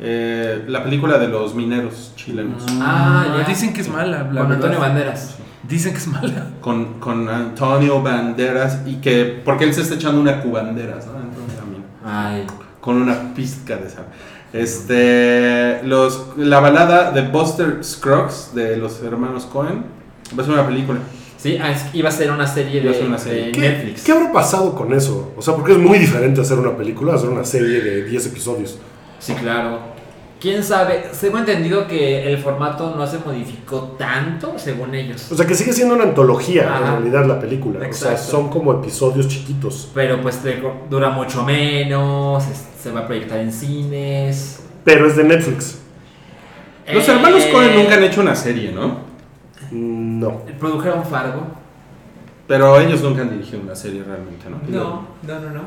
eh, 0.00 0.64
la 0.68 0.82
película 0.82 1.18
de 1.18 1.28
los 1.28 1.54
mineros 1.54 2.12
chilenos. 2.16 2.64
Ah, 2.80 3.38
ya. 3.40 3.44
Dicen 3.48 3.72
que 3.72 3.80
es 3.80 3.88
mala, 3.88 4.18
la 4.18 4.24
Con 4.24 4.34
verdad. 4.34 4.52
Antonio 4.54 4.80
Banderas. 4.80 5.36
Dicen 5.68 5.92
que 5.92 5.98
es 5.98 6.06
mala. 6.08 6.48
Con, 6.60 7.00
con 7.00 7.28
Antonio 7.28 8.02
Banderas 8.02 8.80
y 8.86 8.96
que 8.96 9.40
porque 9.44 9.64
él 9.64 9.72
se 9.74 9.82
está 9.82 9.94
echando 9.94 10.20
una 10.20 10.40
cubanderas, 10.40 11.06
¿no? 11.06 11.12
Dentro 11.14 11.40
del 11.46 11.56
camino. 11.56 11.84
Ay. 12.04 12.44
con 12.80 12.96
una 13.00 13.34
pizca 13.34 13.76
de 13.76 13.88
sal. 13.88 14.04
Este, 14.54 15.82
los, 15.82 16.28
la 16.36 16.60
balada 16.60 17.10
de 17.10 17.22
Buster 17.22 17.82
Scruggs 17.82 18.54
de 18.54 18.76
los 18.76 19.02
hermanos 19.02 19.46
Cohen 19.46 19.84
va 20.38 20.42
a 20.42 20.46
ser 20.46 20.54
una 20.54 20.64
película. 20.64 21.00
Sí, 21.36 21.58
ah, 21.60 21.72
es 21.72 21.82
que 21.82 21.98
iba 21.98 22.08
a 22.08 22.12
ser 22.12 22.30
una 22.30 22.46
serie 22.46 22.80
de, 22.80 23.04
una 23.04 23.18
serie. 23.18 23.46
de 23.46 23.52
¿Qué, 23.52 23.60
Netflix. 23.60 24.04
qué 24.04 24.12
habrá 24.12 24.32
pasado 24.32 24.74
con 24.76 24.94
eso? 24.94 25.34
O 25.36 25.42
sea, 25.42 25.54
porque 25.54 25.72
es 25.72 25.78
muy 25.78 25.98
diferente 25.98 26.40
hacer 26.40 26.56
una 26.58 26.76
película 26.76 27.14
hacer 27.14 27.28
una 27.30 27.44
serie 27.44 27.80
de 27.80 28.04
10 28.04 28.26
episodios. 28.26 28.78
Sí, 29.18 29.34
claro. 29.34 29.93
¿Quién 30.44 30.62
sabe? 30.62 31.06
Tengo 31.18 31.38
entendido 31.38 31.88
que 31.88 32.30
el 32.30 32.36
formato 32.36 32.94
no 32.94 33.06
se 33.06 33.18
modificó 33.18 33.96
tanto, 33.98 34.58
según 34.58 34.94
ellos. 34.94 35.32
O 35.32 35.34
sea, 35.34 35.46
que 35.46 35.54
sigue 35.54 35.72
siendo 35.72 35.94
una 35.94 36.04
antología 36.04 36.68
Ajá. 36.68 36.78
en 36.80 36.92
realidad 36.92 37.24
la 37.24 37.40
película. 37.40 37.88
O 37.88 37.92
sea, 37.94 38.18
son 38.18 38.50
como 38.50 38.70
episodios 38.74 39.26
chiquitos. 39.26 39.90
Pero 39.94 40.20
pues 40.20 40.38
dura 40.90 41.08
mucho 41.08 41.42
menos, 41.44 42.44
se 42.78 42.90
va 42.92 43.00
a 43.00 43.06
proyectar 43.06 43.38
en 43.38 43.50
cines. 43.50 44.62
Pero 44.84 45.06
es 45.06 45.16
de 45.16 45.24
Netflix. 45.24 45.78
Los 46.92 47.08
Eh, 47.08 47.12
hermanos 47.12 47.42
Cohen 47.46 47.74
nunca 47.76 47.94
han 47.94 48.02
hecho 48.04 48.20
una 48.20 48.34
serie, 48.36 48.70
¿no? 48.70 48.98
No. 49.70 50.42
Produjeron 50.60 51.04
Fargo. 51.06 51.40
Pero 52.46 52.78
ellos 52.80 53.02
nunca 53.02 53.22
han 53.22 53.30
dirigido 53.30 53.62
una 53.62 53.74
serie 53.74 54.02
realmente, 54.04 54.44
¿no? 54.50 54.58
No, 54.68 55.06
no, 55.22 55.40
no, 55.40 55.50
no. 55.54 55.62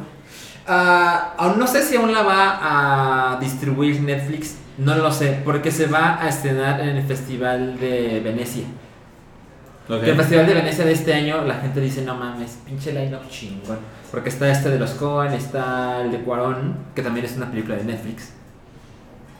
Ah, 0.67 1.33
aún 1.35 1.57
no 1.57 1.65
sé 1.65 1.81
si 1.81 1.95
aún 1.95 2.13
la 2.13 2.21
va 2.21 3.31
a 3.33 3.39
distribuir 3.39 3.99
Netflix. 4.01 4.57
No 4.77 4.95
lo 4.95 5.11
sé, 5.11 5.41
porque 5.43 5.71
se 5.71 5.87
va 5.87 6.21
a 6.21 6.29
estrenar 6.29 6.79
en 6.81 6.89
el 6.97 7.03
Festival 7.03 7.79
de 7.79 8.21
Venecia. 8.23 8.65
Ok. 9.89 10.03
El 10.03 10.15
Festival 10.15 10.45
de 10.45 10.53
Venecia 10.53 10.85
de 10.85 10.91
este 10.91 11.13
año, 11.13 11.43
la 11.45 11.55
gente 11.55 11.79
dice, 11.81 12.01
no 12.03 12.13
mames, 12.15 12.59
pinche 12.65 12.91
line-up 12.93 13.27
chingón. 13.29 13.79
Porque 14.11 14.29
está 14.29 14.49
este 14.51 14.69
de 14.69 14.77
los 14.79 14.91
Cohen, 14.91 15.33
está 15.33 16.01
el 16.01 16.11
de 16.11 16.19
Cuarón, 16.19 16.75
que 16.95 17.01
también 17.01 17.25
es 17.25 17.35
una 17.37 17.49
película 17.49 17.75
de 17.75 17.85
Netflix. 17.85 18.33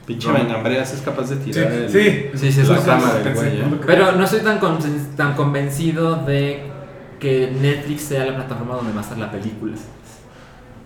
Pinche 0.05 0.31
Mengambreas 0.31 0.93
es 0.93 1.01
capaz 1.01 1.29
de 1.29 1.35
Sí, 1.35 1.51
tirar 1.51 1.71
el- 1.71 1.89
sí. 1.89 2.29
Sí, 2.33 2.51
sí, 2.51 2.63
la 2.63 2.75
es 2.75 2.81
cama 2.81 3.13
del 3.13 3.33
güey, 3.33 3.47
¿eh? 3.61 3.63
Pero 3.85 4.13
no 4.13 4.23
estoy 4.23 4.39
tan, 4.39 4.57
con- 4.57 4.79
tan 5.17 5.33
convencido 5.35 6.15
de 6.25 6.63
que 7.19 7.51
Netflix 7.61 8.03
sea 8.03 8.25
la 8.25 8.35
plataforma 8.35 8.75
donde 8.75 8.93
va 8.93 8.99
a 8.99 9.03
estar 9.03 9.17
la 9.17 9.29
película. 9.29 9.73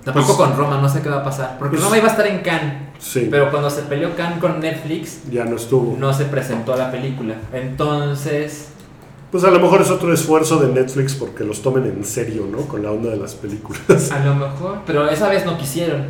Tampoco 0.03 0.35
Pues- 0.35 0.49
con 0.49 0.57
Roma, 0.57 0.79
no 0.81 0.89
sé 0.89 1.01
qué 1.01 1.09
va 1.09 1.17
a 1.17 1.23
pasar. 1.23 1.57
Porque 1.59 1.75
Pues- 1.75 1.83
Roma 1.83 1.97
iba 1.97 2.07
a 2.07 2.11
estar 2.11 2.25
en 2.27 2.39
Cannes. 2.39 2.73
Sí. 2.99 3.27
Pero 3.31 3.49
cuando 3.51 3.69
se 3.69 3.81
peleó 3.83 4.15
Cannes 4.15 4.39
con 4.39 4.59
Netflix, 4.59 5.21
Ya 5.31 5.45
no 5.45 5.55
estuvo. 5.55 5.95
no 5.97 6.13
se 6.13 6.25
presentó 6.25 6.75
la 6.75 6.91
película. 6.91 7.35
Entonces, 7.53 8.67
Pues 9.31 9.45
a 9.45 9.49
lo 9.51 9.59
mejor 9.61 9.79
es 9.81 9.89
otro 9.89 10.13
esfuerzo 10.13 10.57
de 10.59 10.73
Netflix 10.73 11.13
porque 11.15 11.45
los 11.45 11.61
tomen 11.61 11.85
en 11.85 12.03
serio, 12.03 12.47
¿no? 12.51 12.57
Con 12.67 12.83
la 12.83 12.91
onda 12.91 13.09
de 13.11 13.15
las 13.17 13.33
películas. 13.35 14.11
a 14.11 14.19
lo 14.25 14.35
mejor. 14.35 14.79
Pero 14.85 15.07
esa 15.09 15.29
vez 15.29 15.45
no 15.45 15.57
quisieron. 15.57 16.03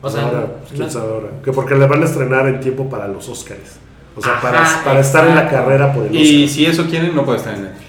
O 0.00 0.08
sea, 0.08 0.24
ahora, 0.24 0.40
no- 0.40 0.46
pues, 0.46 0.72
quién 0.72 0.90
sabe 0.90 1.12
ahora. 1.12 1.28
Que 1.44 1.52
porque 1.52 1.74
le 1.74 1.86
van 1.86 2.00
a 2.02 2.06
estrenar 2.06 2.46
en 2.48 2.60
tiempo 2.60 2.88
para 2.88 3.06
los 3.06 3.28
Oscars. 3.28 3.78
O 4.16 4.20
sea, 4.22 4.32
Ajá, 4.34 4.42
para, 4.42 4.84
para 4.84 5.00
estar 5.00 5.26
en 5.28 5.34
la 5.34 5.48
carrera 5.50 5.92
por 5.92 6.06
el 6.06 6.14
Y 6.14 6.44
Oscar. 6.44 6.54
si 6.54 6.66
eso 6.66 6.86
quieren, 6.88 7.14
no 7.14 7.24
puede 7.24 7.38
estar 7.38 7.54
en 7.54 7.64
Netflix. 7.64 7.83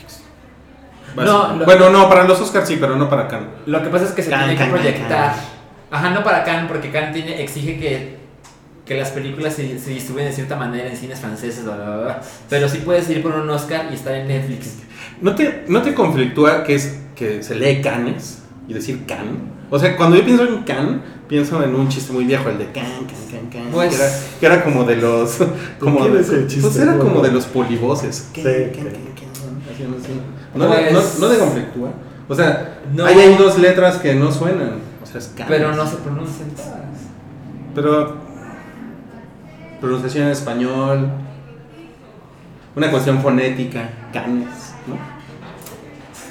No, 1.16 1.56
lo- 1.56 1.66
bueno, 1.66 1.90
no, 1.90 2.10
para 2.10 2.24
los 2.26 2.40
Oscars 2.42 2.68
sí, 2.68 2.78
pero 2.80 2.96
no 2.96 3.10
para 3.10 3.28
Cannes. 3.28 3.50
Lo 3.66 3.82
que 3.84 3.90
pasa 3.90 4.06
es 4.06 4.12
que 4.12 4.24
se 4.24 4.30
Can, 4.30 4.40
tiene 4.46 4.56
can, 4.56 4.68
que 4.68 4.74
can, 4.74 4.82
proyectar. 4.82 5.32
can. 5.36 5.44
Ajá, 5.92 6.10
no 6.10 6.24
para 6.24 6.44
Cannes, 6.44 6.66
porque 6.70 6.90
Cannes 6.92 7.14
tiene, 7.14 7.42
exige 7.42 7.80
que, 7.80 8.18
que 8.86 8.96
las 8.98 9.10
películas 9.12 9.54
se, 9.54 9.80
se 9.80 9.92
distribuyen 9.92 10.30
de 10.30 10.36
cierta 10.36 10.56
manera 10.56 10.90
en 10.90 10.98
cines 10.98 11.20
franceses, 11.20 11.64
bla, 11.64 11.76
bla, 11.76 11.86
bla, 11.86 11.98
bla. 12.04 12.22
Pero 12.50 12.68
sí 12.68 12.80
puedes 12.84 13.10
ir 13.10 13.22
por 13.24 13.34
un 13.34 13.50
Oscar 13.50 13.88
y 13.92 13.96
estar 13.96 14.14
en 14.16 14.28
Netflix. 14.28 14.78
¿No 15.22 15.36
te, 15.36 15.64
¿No 15.68 15.82
te 15.82 15.94
conflictúa 15.94 16.64
que, 16.64 16.76
es, 16.76 16.98
que 17.16 17.42
se 17.44 17.56
lee 17.56 17.82
Canes 17.82 18.40
y 18.68 18.74
decir 18.74 19.06
Can? 19.08 19.54
O 19.72 19.80
sea, 19.80 19.96
cuando 19.98 20.16
yo 20.18 20.24
pienso 20.26 20.44
en 20.46 20.64
Can, 20.64 21.02
pienso 21.28 21.64
en 21.64 21.74
un 21.74 21.88
chiste 21.90 22.12
muy 22.14 22.26
viejo, 22.26 22.50
el 22.50 22.58
de 22.60 22.66
Can, 22.72 22.84
Can, 22.84 23.50
Can, 23.50 23.50
Can. 23.64 23.72
Pues- 23.72 23.90
que, 23.90 23.96
era, 23.96 24.12
que 24.40 24.46
era 24.46 24.64
como 24.64 24.84
de 24.84 24.96
los. 24.98 25.38
Como 25.80 26.00
quién 26.02 26.14
de- 26.14 26.20
es 26.22 26.30
el 26.30 26.48
chiste? 26.48 26.62
Pues 26.62 26.78
era 26.78 26.98
como 26.98 27.22
de 27.22 27.32
los 27.32 27.46
polivoces. 27.46 28.30
Can, 28.34 28.44
Sí, 28.44 28.50
can, 28.76 28.84
can, 28.86 28.94
can, 28.94 29.96
así. 30.04 30.12
¿No, 30.56 30.68
le- 30.70 30.92
Pues- 30.92 31.20
no, 31.20 31.28
no 31.28 31.34
te 31.34 31.40
conflictúa? 31.40 31.90
O 32.28 32.34
sea, 32.36 32.80
No. 32.94 33.06
ahí 33.06 33.20
hay 33.20 33.36
dos 33.36 33.58
letras 33.60 33.98
que 33.98 34.16
no 34.16 34.32
suenan. 34.32 34.80
O 35.04 35.06
sea, 35.06 35.20
es 35.20 35.28
Canes. 35.36 35.48
Pero 35.50 35.76
no 35.76 35.86
se 35.88 35.98
pronuncian 35.98 36.50
todas. 36.52 36.72
Pero. 37.76 38.16
Pronunciación 39.80 40.26
en 40.26 40.32
español. 40.32 41.10
Una 42.76 42.90
cuestión 42.92 43.22
fonética. 43.22 43.90
Canes, 44.12 44.74
¿no? 44.88 44.96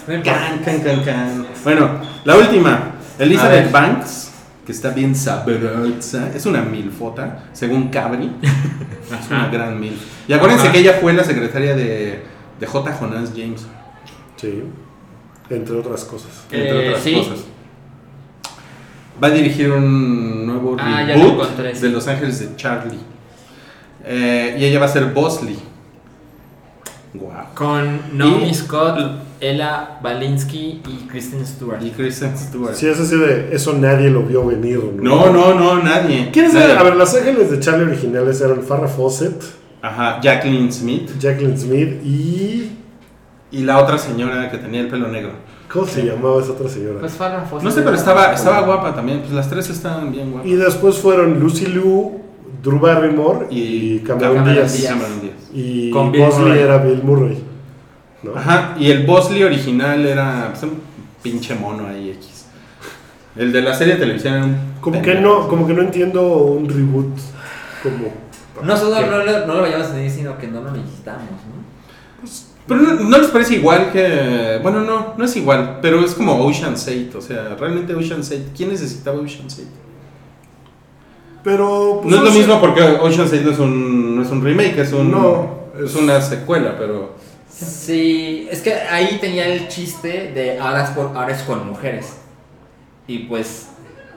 No 0.06 0.14
importa. 0.14 0.38
Can, 0.38 0.58
can, 0.64 0.80
can, 0.80 1.04
can. 1.04 1.46
Bueno, 1.62 1.90
la 2.24 2.36
última. 2.36 2.90
Elizabeth. 3.18 3.70
Banks, 3.70 4.32
que 4.66 4.72
está 4.72 4.90
bien 4.90 5.14
sabrosa. 5.14 6.30
Es 6.34 6.44
una 6.46 6.62
milfota, 6.62 7.44
según 7.52 7.88
Cabri. 7.88 8.30
es 8.42 9.30
una 9.30 9.48
gran 9.48 9.78
mil. 9.80 9.96
Y 10.26 10.32
acuérdense 10.32 10.64
Ajá. 10.64 10.72
que 10.72 10.80
ella 10.80 10.98
fue 11.00 11.12
la 11.12 11.22
secretaria 11.24 11.74
de, 11.76 12.24
de 12.58 12.66
J. 12.66 12.92
Jonas 12.98 13.30
James, 13.34 13.66
Sí. 14.44 14.62
Entre 15.50 15.76
otras 15.76 16.04
cosas. 16.04 16.30
entre 16.50 16.86
Eh, 16.86 16.88
otras 16.88 17.02
sí. 17.02 17.14
cosas. 17.14 17.44
Va 19.22 19.28
a 19.28 19.30
dirigir 19.30 19.70
un 19.70 20.46
nuevo 20.46 20.76
Ah, 20.78 21.04
ya 21.06 21.16
lo 21.16 21.22
reboot 21.24 21.42
encontré, 21.44 21.74
sí. 21.74 21.82
de 21.82 21.88
Los 21.90 22.08
Ángeles 22.08 22.40
de 22.40 22.56
Charlie. 22.56 22.98
Eh, 24.04 24.56
y 24.58 24.64
ella 24.64 24.80
va 24.80 24.86
a 24.86 24.88
ser 24.88 25.06
Bosley. 25.12 25.56
Wow. 27.14 27.30
Con 27.54 28.00
Naomi 28.18 28.48
Y- 28.50 28.54
Scott, 28.54 28.98
Ella 29.40 29.98
Balinsky 30.02 30.80
y 30.88 31.06
Kristen 31.08 31.46
Stewart. 31.46 31.80
Y 31.82 31.90
Kristen 31.90 32.36
Stewart. 32.36 32.74
Sí, 32.74 32.86
es 32.88 32.98
así 32.98 33.16
de 33.16 33.54
eso 33.54 33.72
nadie 33.74 34.10
lo 34.10 34.22
vio 34.22 34.44
venir. 34.46 34.80
No, 34.96 35.30
no, 35.32 35.54
no, 35.54 35.80
nadie. 35.82 36.30
¿Quiénes 36.32 36.54
Nadie. 36.54 36.66
eran? 36.72 36.78
A 36.78 36.82
ver, 36.82 36.96
Los 36.96 37.14
Ángeles 37.14 37.50
de 37.50 37.60
Charlie 37.60 37.84
originales 37.84 38.40
eran 38.40 38.62
Farrah 38.62 38.88
Fawcett, 38.88 39.42
Ajá, 39.82 40.18
Jacqueline 40.22 40.72
Smith. 40.72 41.10
Jacqueline 41.20 41.58
Smith 41.58 42.02
y. 42.04 42.70
Y 43.54 43.62
la 43.62 43.78
otra 43.78 43.96
señora 43.98 44.50
que 44.50 44.58
tenía 44.58 44.80
el 44.80 44.88
pelo 44.88 45.08
negro. 45.08 45.30
¿Cómo 45.72 45.86
se 45.86 46.04
llamaba 46.04 46.40
esa 46.42 46.52
otra 46.52 46.68
señora? 46.68 47.00
Pues 47.00 47.12
Farrah 47.12 47.42
Fawcett 47.42 47.64
No 47.64 47.70
sé, 47.70 47.82
pero 47.82 47.96
estaba, 47.96 48.32
estaba 48.32 48.60
guapa 48.62 48.94
también. 48.94 49.20
Pues 49.20 49.32
las 49.32 49.48
tres 49.48 49.68
estaban 49.70 50.12
bien 50.12 50.30
guapas. 50.32 50.46
Y 50.48 50.54
después 50.54 50.98
fueron 50.98 51.40
Lucy 51.40 51.66
Liu, 51.66 52.20
Drew 52.62 52.78
Barrymore 52.78 53.46
y, 53.50 53.98
Cameron, 54.00 54.36
Cameron 54.36 54.54
Díaz. 54.54 54.76
Díaz. 54.78 54.92
Cameron 54.92 55.20
Díaz. 55.20 55.34
Y 55.52 55.90
Con 55.90 56.12
Bill 56.12 56.22
Bosley 56.22 56.44
Murray. 56.48 56.60
era 56.62 56.78
Bill 56.78 57.02
Murray. 57.02 57.44
¿no? 58.22 58.36
Ajá, 58.36 58.74
y 58.78 58.90
el 58.90 59.04
Bosley 59.06 59.42
original 59.42 60.04
era 60.06 60.48
pues, 60.50 60.62
un 60.64 60.80
pinche 61.22 61.54
mono 61.54 61.86
ahí 61.88 62.10
X. 62.10 62.46
El 63.36 63.52
de 63.52 63.62
la 63.62 63.74
serie 63.74 63.94
de 63.94 64.00
televisión 64.00 64.34
era 64.34 64.44
un 64.44 64.56
Como 64.80 65.02
que 65.02 65.14
no, 65.16 65.48
como 65.48 65.66
que 65.66 65.74
no 65.74 65.82
entiendo 65.82 66.22
un 66.44 66.68
reboot 66.68 67.16
como. 67.82 68.12
No 68.64 68.76
solo 68.76 69.00
no, 69.00 69.18
lo- 69.24 69.46
no 69.46 69.54
lo 69.54 69.60
vayamos 69.62 69.88
a 69.88 69.92
decir, 69.94 70.20
sino 70.20 70.38
que 70.38 70.46
no 70.48 70.60
lo 70.60 70.70
necesitamos, 70.70 71.22
¿no? 71.28 72.24
Pero 72.66 72.80
no, 72.80 72.94
no 72.94 73.18
les 73.18 73.28
parece 73.28 73.56
igual 73.56 73.92
que. 73.92 74.58
Bueno, 74.62 74.80
no, 74.80 75.14
no 75.16 75.24
es 75.24 75.36
igual. 75.36 75.80
Pero 75.82 76.04
es 76.04 76.14
como 76.14 76.44
Ocean's 76.46 76.86
8. 76.88 77.18
O 77.18 77.20
sea, 77.20 77.56
realmente 77.58 77.94
Ocean's 77.94 78.30
8. 78.30 78.42
¿Quién 78.56 78.70
necesitaba 78.70 79.18
Ocean's 79.20 79.54
8? 79.58 79.68
Pero. 81.42 82.00
pues, 82.02 82.14
No 82.14 82.22
es 82.24 82.32
lo 82.32 82.38
mismo 82.38 82.60
porque 82.60 82.82
Ocean's 82.82 83.32
8 83.32 83.42
no 83.44 83.50
es 83.50 83.58
un, 83.58 84.16
no 84.16 84.22
es 84.22 84.30
un 84.30 84.42
remake, 84.42 84.78
es, 84.78 84.92
un, 84.92 85.10
No, 85.10 85.64
es 85.84 85.94
una 85.94 86.20
secuela, 86.20 86.76
pero. 86.78 87.14
Sí, 87.50 88.48
es 88.50 88.60
que 88.62 88.72
ahí 88.74 89.18
tenía 89.20 89.46
el 89.46 89.68
chiste 89.68 90.32
de 90.34 90.58
ahora 90.58 90.84
es, 90.84 90.90
por- 90.90 91.16
ahora 91.16 91.32
es 91.32 91.42
con 91.42 91.66
mujeres. 91.68 92.14
Y 93.06 93.20
pues. 93.20 93.68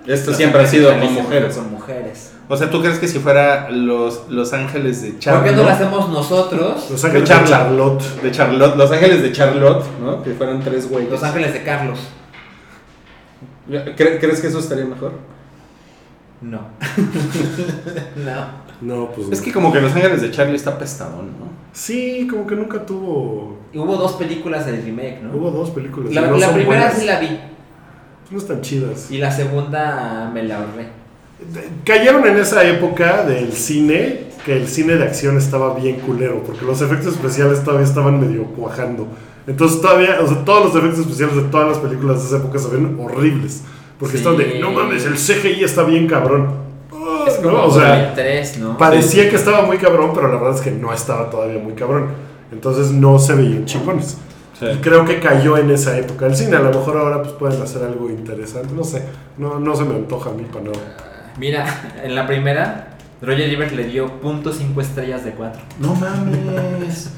Esto 0.07 0.33
siempre 0.33 0.61
ha 0.63 0.67
sido 0.67 0.89
con 0.91 1.01
Con 1.01 1.71
mujeres. 1.71 2.31
O 2.49 2.55
sea, 2.55 2.69
¿tú 2.69 2.79
crees 2.81 2.97
que 2.99 3.07
si 3.09 3.19
fuera 3.19 3.69
los, 3.69 4.29
los 4.29 4.53
Ángeles 4.53 5.01
de 5.01 5.09
¿Por 5.11 5.19
Charlotte? 5.19 5.49
qué 5.49 5.55
no 5.55 5.63
lo 5.63 5.69
hacemos 5.69 6.09
nosotros? 6.09 6.89
Los 6.89 7.03
Ángeles 7.03 7.27
De 7.29 7.35
de 7.35 7.43
Charlotte. 7.49 8.03
De 8.21 8.31
Charlotte, 8.31 8.75
Los 8.77 8.91
Ángeles 8.91 9.21
de 9.21 9.31
Charlotte, 9.33 9.83
¿no? 10.01 10.23
Que 10.23 10.31
fueran 10.31 10.61
tres 10.61 10.89
güeyes. 10.89 11.11
Los 11.11 11.23
Ángeles 11.23 11.51
de 11.53 11.63
Carlos. 11.63 11.99
¿Cre- 13.69 13.95
¿Crees 14.19 14.39
que 14.39 14.47
eso 14.47 14.59
estaría 14.59 14.85
mejor? 14.85 15.11
No. 16.39 16.59
no. 18.15 18.67
No, 18.79 19.11
pues. 19.11 19.27
Es 19.31 19.39
no. 19.39 19.45
que 19.45 19.51
como 19.51 19.73
que 19.73 19.81
Los 19.81 19.93
Ángeles 19.93 20.21
de 20.21 20.31
Charlie 20.31 20.55
está 20.55 20.77
pestadón, 20.77 21.27
¿no? 21.39 21.47
Sí, 21.73 22.27
como 22.29 22.47
que 22.47 22.55
nunca 22.55 22.85
tuvo. 22.85 23.57
Y 23.73 23.77
hubo 23.77 23.97
dos 23.97 24.13
películas 24.13 24.65
del 24.65 24.81
remake, 24.83 25.19
¿no? 25.21 25.35
Hubo 25.37 25.51
dos 25.51 25.71
películas. 25.71 26.13
La, 26.13 26.21
no 26.21 26.37
la 26.37 26.53
primera 26.53 26.65
buenas. 26.81 26.93
sí 26.97 27.05
la 27.05 27.19
vi. 27.19 27.39
No 28.31 28.37
están 28.37 28.61
chidas. 28.61 29.09
Y 29.11 29.17
la 29.17 29.31
segunda 29.31 30.29
me 30.33 30.43
la 30.43 30.57
ahorré. 30.59 30.96
Cayeron 31.85 32.25
en 32.27 32.37
esa 32.37 32.63
época 32.67 33.23
del 33.23 33.53
cine, 33.53 34.25
que 34.45 34.57
el 34.57 34.67
cine 34.67 34.95
de 34.95 35.03
acción 35.03 35.37
estaba 35.37 35.73
bien 35.75 35.99
culero, 35.99 36.41
porque 36.43 36.65
los 36.65 36.81
efectos 36.81 37.13
especiales 37.13 37.63
todavía 37.63 37.85
estaban 37.85 38.19
medio 38.19 38.43
cuajando. 38.45 39.07
Entonces 39.45 39.79
todavía, 39.81 40.17
o 40.21 40.27
sea, 40.27 40.43
todos 40.43 40.65
los 40.65 40.75
efectos 40.75 40.99
especiales 41.01 41.35
de 41.35 41.43
todas 41.43 41.67
las 41.69 41.77
películas 41.77 42.21
de 42.21 42.27
esa 42.27 42.37
época 42.37 42.59
se 42.59 42.69
ven 42.69 42.97
horribles. 43.01 43.61
Porque 43.99 44.17
Sí. 44.17 44.23
están 44.23 44.37
de, 44.37 44.59
no 44.59 44.71
mames, 44.71 45.05
el 45.05 45.15
CGI 45.15 45.63
está 45.63 45.83
bien 45.83 46.07
cabrón. 46.07 46.47
Ah, 46.91 47.25
Es 47.27 47.35
como 47.35 47.51
¿no? 47.51 47.65
O 47.65 47.71
sea, 47.71 47.95
2003, 48.13 48.57
¿no? 48.59 48.77
parecía 48.77 49.29
que 49.29 49.35
estaba 49.35 49.61
muy 49.63 49.77
cabrón, 49.77 50.11
pero 50.13 50.27
la 50.27 50.35
verdad 50.35 50.55
es 50.55 50.61
que 50.61 50.71
no 50.71 50.93
estaba 50.93 51.29
todavía 51.29 51.59
muy 51.59 51.73
cabrón. 51.73 52.07
Entonces 52.51 52.91
no 52.91 53.17
se 53.19 53.35
veían 53.35 53.65
chingones. 53.65 54.17
Sí. 54.59 54.65
Y 54.65 54.77
creo 54.77 55.05
que 55.05 55.19
cayó 55.19 55.57
en 55.57 55.69
esa 55.71 55.97
época 55.97 56.25
del 56.25 56.35
cine. 56.35 56.57
A 56.57 56.61
lo 56.61 56.69
mejor 56.69 56.97
ahora 56.97 57.21
pues 57.21 57.33
pueden 57.33 57.61
hacer 57.61 57.83
algo 57.83 58.09
interesante. 58.09 58.73
No 58.75 58.83
sé. 58.83 59.03
No, 59.37 59.59
no 59.59 59.75
se 59.75 59.83
me 59.85 59.95
antoja 59.95 60.29
a 60.29 60.33
mí 60.33 60.43
para 60.51 60.65
nada. 60.65 60.77
Mira, 61.37 61.65
en 62.03 62.15
la 62.15 62.25
primera, 62.27 62.87
Roger 63.21 63.49
Ebert 63.49 63.71
le 63.73 63.85
dio 63.85 64.19
.5 64.21 64.81
estrellas 64.81 65.23
de 65.23 65.31
4. 65.31 65.61
No 65.79 65.93
mames. 65.95 67.13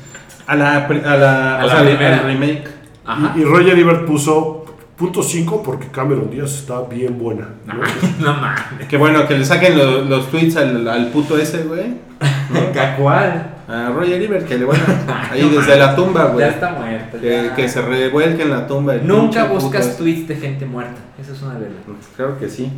A 0.48 0.56
la, 0.56 0.78
a 0.86 0.88
la, 1.18 1.60
A 1.60 1.66
la 1.66 1.72
sea, 1.74 1.84
primera. 1.86 2.22
remake. 2.24 2.68
Ajá. 3.06 3.34
Y, 3.36 3.42
y 3.42 3.44
Roger 3.44 3.78
Ebert 3.78 4.06
puso 4.06 4.66
punto 4.98 5.24
5 5.24 5.64
porque 5.64 5.88
Cameron 5.88 6.30
Díaz 6.30 6.52
está 6.60 6.82
bien 6.82 7.18
buena. 7.18 7.50
¿no? 7.66 7.74
No 8.20 8.34
mames. 8.34 8.88
Que 8.90 8.98
bueno, 8.98 9.28
que 9.28 9.38
le 9.38 9.46
saquen 9.46 9.78
lo- 9.78 10.02
los 10.04 10.30
tweets 10.30 10.58
al, 10.58 10.88
al 10.88 11.08
puto 11.08 11.38
ese, 11.38 11.64
güey. 11.64 11.94
¿A 12.20 12.96
cuál? 12.98 13.56
A 13.68 13.90
Roger 13.96 14.20
Ebert, 14.22 14.48
que 14.48 14.58
le 14.58 14.66
van 14.66 14.78
a- 15.08 15.30
ahí 15.32 15.48
desde 15.50 15.78
la 15.78 15.96
tumba, 15.96 16.26
güey. 16.26 16.46
Ya 16.46 16.52
está 16.52 16.72
muerto. 16.74 17.20
Que, 17.22 17.52
que 17.56 17.70
se 17.70 17.82
revuelque 17.82 18.42
en 18.42 18.50
la 18.50 18.66
tumba. 18.68 18.96
Nunca 18.96 19.46
buscas 19.46 19.96
tweets 19.98 20.28
de 20.28 20.36
gente 20.36 20.66
muerta. 20.66 21.00
Eso 21.22 21.34
es 21.34 21.42
una 21.44 21.54
verdad. 21.54 21.78
Claro 22.18 22.38
que 22.40 22.50
sí. 22.50 22.72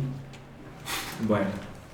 Bueno, 1.26 1.46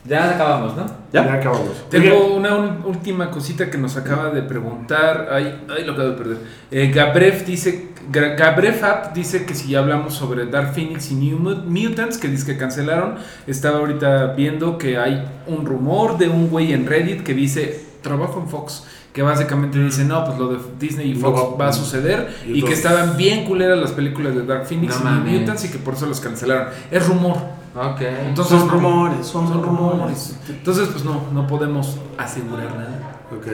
ya 0.05 0.31
acabamos, 0.31 0.77
¿no? 0.77 0.87
Ya, 1.12 1.25
¿Ya? 1.25 1.35
acabamos. 1.35 1.89
Tengo 1.91 2.35
una 2.35 2.55
un- 2.55 2.83
última 2.87 3.31
cosita 3.31 3.69
que 3.70 3.77
nos 3.79 3.97
acaba 3.97 4.31
de 4.31 4.43
preguntar. 4.43 5.29
Ay, 5.31 5.65
ay 5.69 5.85
lo 5.85 5.93
acabo 5.93 6.09
de 6.11 6.15
perder. 6.16 6.37
Eh, 6.70 6.91
Gabrev 6.95 7.45
dice, 7.45 7.89
Gabrev 8.11 8.83
App 8.85 9.12
dice 9.15 9.45
que 9.45 9.55
si 9.55 9.69
ya 9.70 9.81
hablamos 9.81 10.15
sobre 10.15 10.47
Dark 10.47 10.73
Phoenix 10.75 11.11
y 11.11 11.15
New 11.15 11.39
Mut- 11.39 11.65
Mutants, 11.65 12.16
que 12.19 12.29
dice 12.29 12.47
que 12.47 12.57
cancelaron, 12.59 13.16
estaba 13.47 13.79
ahorita 13.79 14.29
viendo 14.35 14.79
que 14.79 14.97
hay 14.99 15.27
un 15.47 15.66
rumor 15.66 16.16
de 16.16 16.29
un 16.29 16.49
güey 16.49 16.73
en 16.73 16.87
Reddit 16.87 17.23
que 17.23 17.35
dice, 17.35 17.85
trabajo 18.03 18.41
en 18.41 18.49
Fox. 18.49 18.85
Que 19.12 19.23
básicamente 19.23 19.83
dice, 19.83 20.05
no, 20.05 20.25
pues 20.25 20.39
lo 20.39 20.49
de 20.49 20.59
Disney 20.79 21.11
y 21.11 21.15
Fox 21.16 21.41
va- 21.41 21.57
va 21.65 21.69
a 21.69 21.73
suceder. 21.73 22.29
y 22.47 22.59
Y 22.59 22.62
que 22.62 22.73
estaban 22.73 23.16
bien 23.16 23.45
culeras 23.47 23.77
las 23.79 23.91
películas 23.91 24.35
de 24.35 24.45
Dark 24.47 24.66
Phoenix 24.66 25.03
No 25.03 25.11
y 25.11 25.20
New. 25.31 25.41
Mutants 25.41 25.65
y 25.65 25.70
que 25.70 25.79
por 25.79 25.95
eso 25.95 26.07
los 26.07 26.20
cancelaron. 26.20 26.69
Es 26.91 27.07
rumor. 27.07 27.37
Ok. 27.79 28.01
Entonces, 28.27 28.59
Son 28.59 28.69
rumores, 28.69 29.27
son 29.27 29.49
son 29.49 29.63
rumores. 29.63 29.99
rumores. 29.99 30.37
Entonces, 30.49 30.89
pues 30.89 31.05
no, 31.05 31.23
no 31.33 31.47
podemos 31.47 31.99
asegurar 32.17 32.75
nada. 32.75 33.21
Ok. 33.31 33.47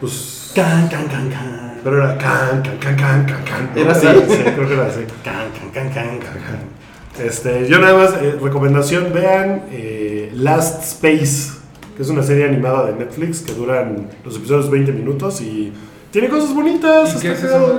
Pues. 0.00 0.52
Can, 0.54 0.88
can, 0.88 1.06
can, 1.08 1.30
can. 1.30 1.80
Pero 1.84 1.96
era 2.02 2.18
can, 2.18 2.62
can, 2.62 2.78
can, 2.78 2.96
can, 2.96 3.26
can, 3.26 3.44
can. 3.44 3.70
¿Era 3.76 3.92
así? 3.92 4.06
Sí, 4.28 4.42
creo 4.54 4.66
que 4.68 4.74
era 4.74 4.86
así. 4.86 5.00
Can, 5.24 5.50
can, 5.52 5.70
can, 5.72 5.90
can, 5.92 6.18
can, 6.18 6.42
can. 6.42 7.24
Este, 7.24 7.68
yo 7.68 7.78
nada 7.78 7.96
más, 7.98 8.14
eh, 8.22 8.38
recomendación, 8.40 9.12
vean 9.12 9.64
eh, 9.70 10.30
Last 10.34 10.82
Space, 10.82 11.52
que 11.96 12.02
es 12.02 12.08
una 12.08 12.22
serie 12.22 12.46
animada 12.46 12.86
de 12.86 12.94
Netflix 12.94 13.40
que 13.40 13.52
duran 13.52 14.08
los 14.24 14.36
episodios 14.36 14.70
20 14.70 14.92
minutos 14.92 15.40
y 15.42 15.72
tiene 16.10 16.28
cosas 16.28 16.54
bonitas. 16.54 17.14
¿Y 17.16 17.20
qué 17.20 17.32
es 17.32 17.42
eso? 17.44 17.76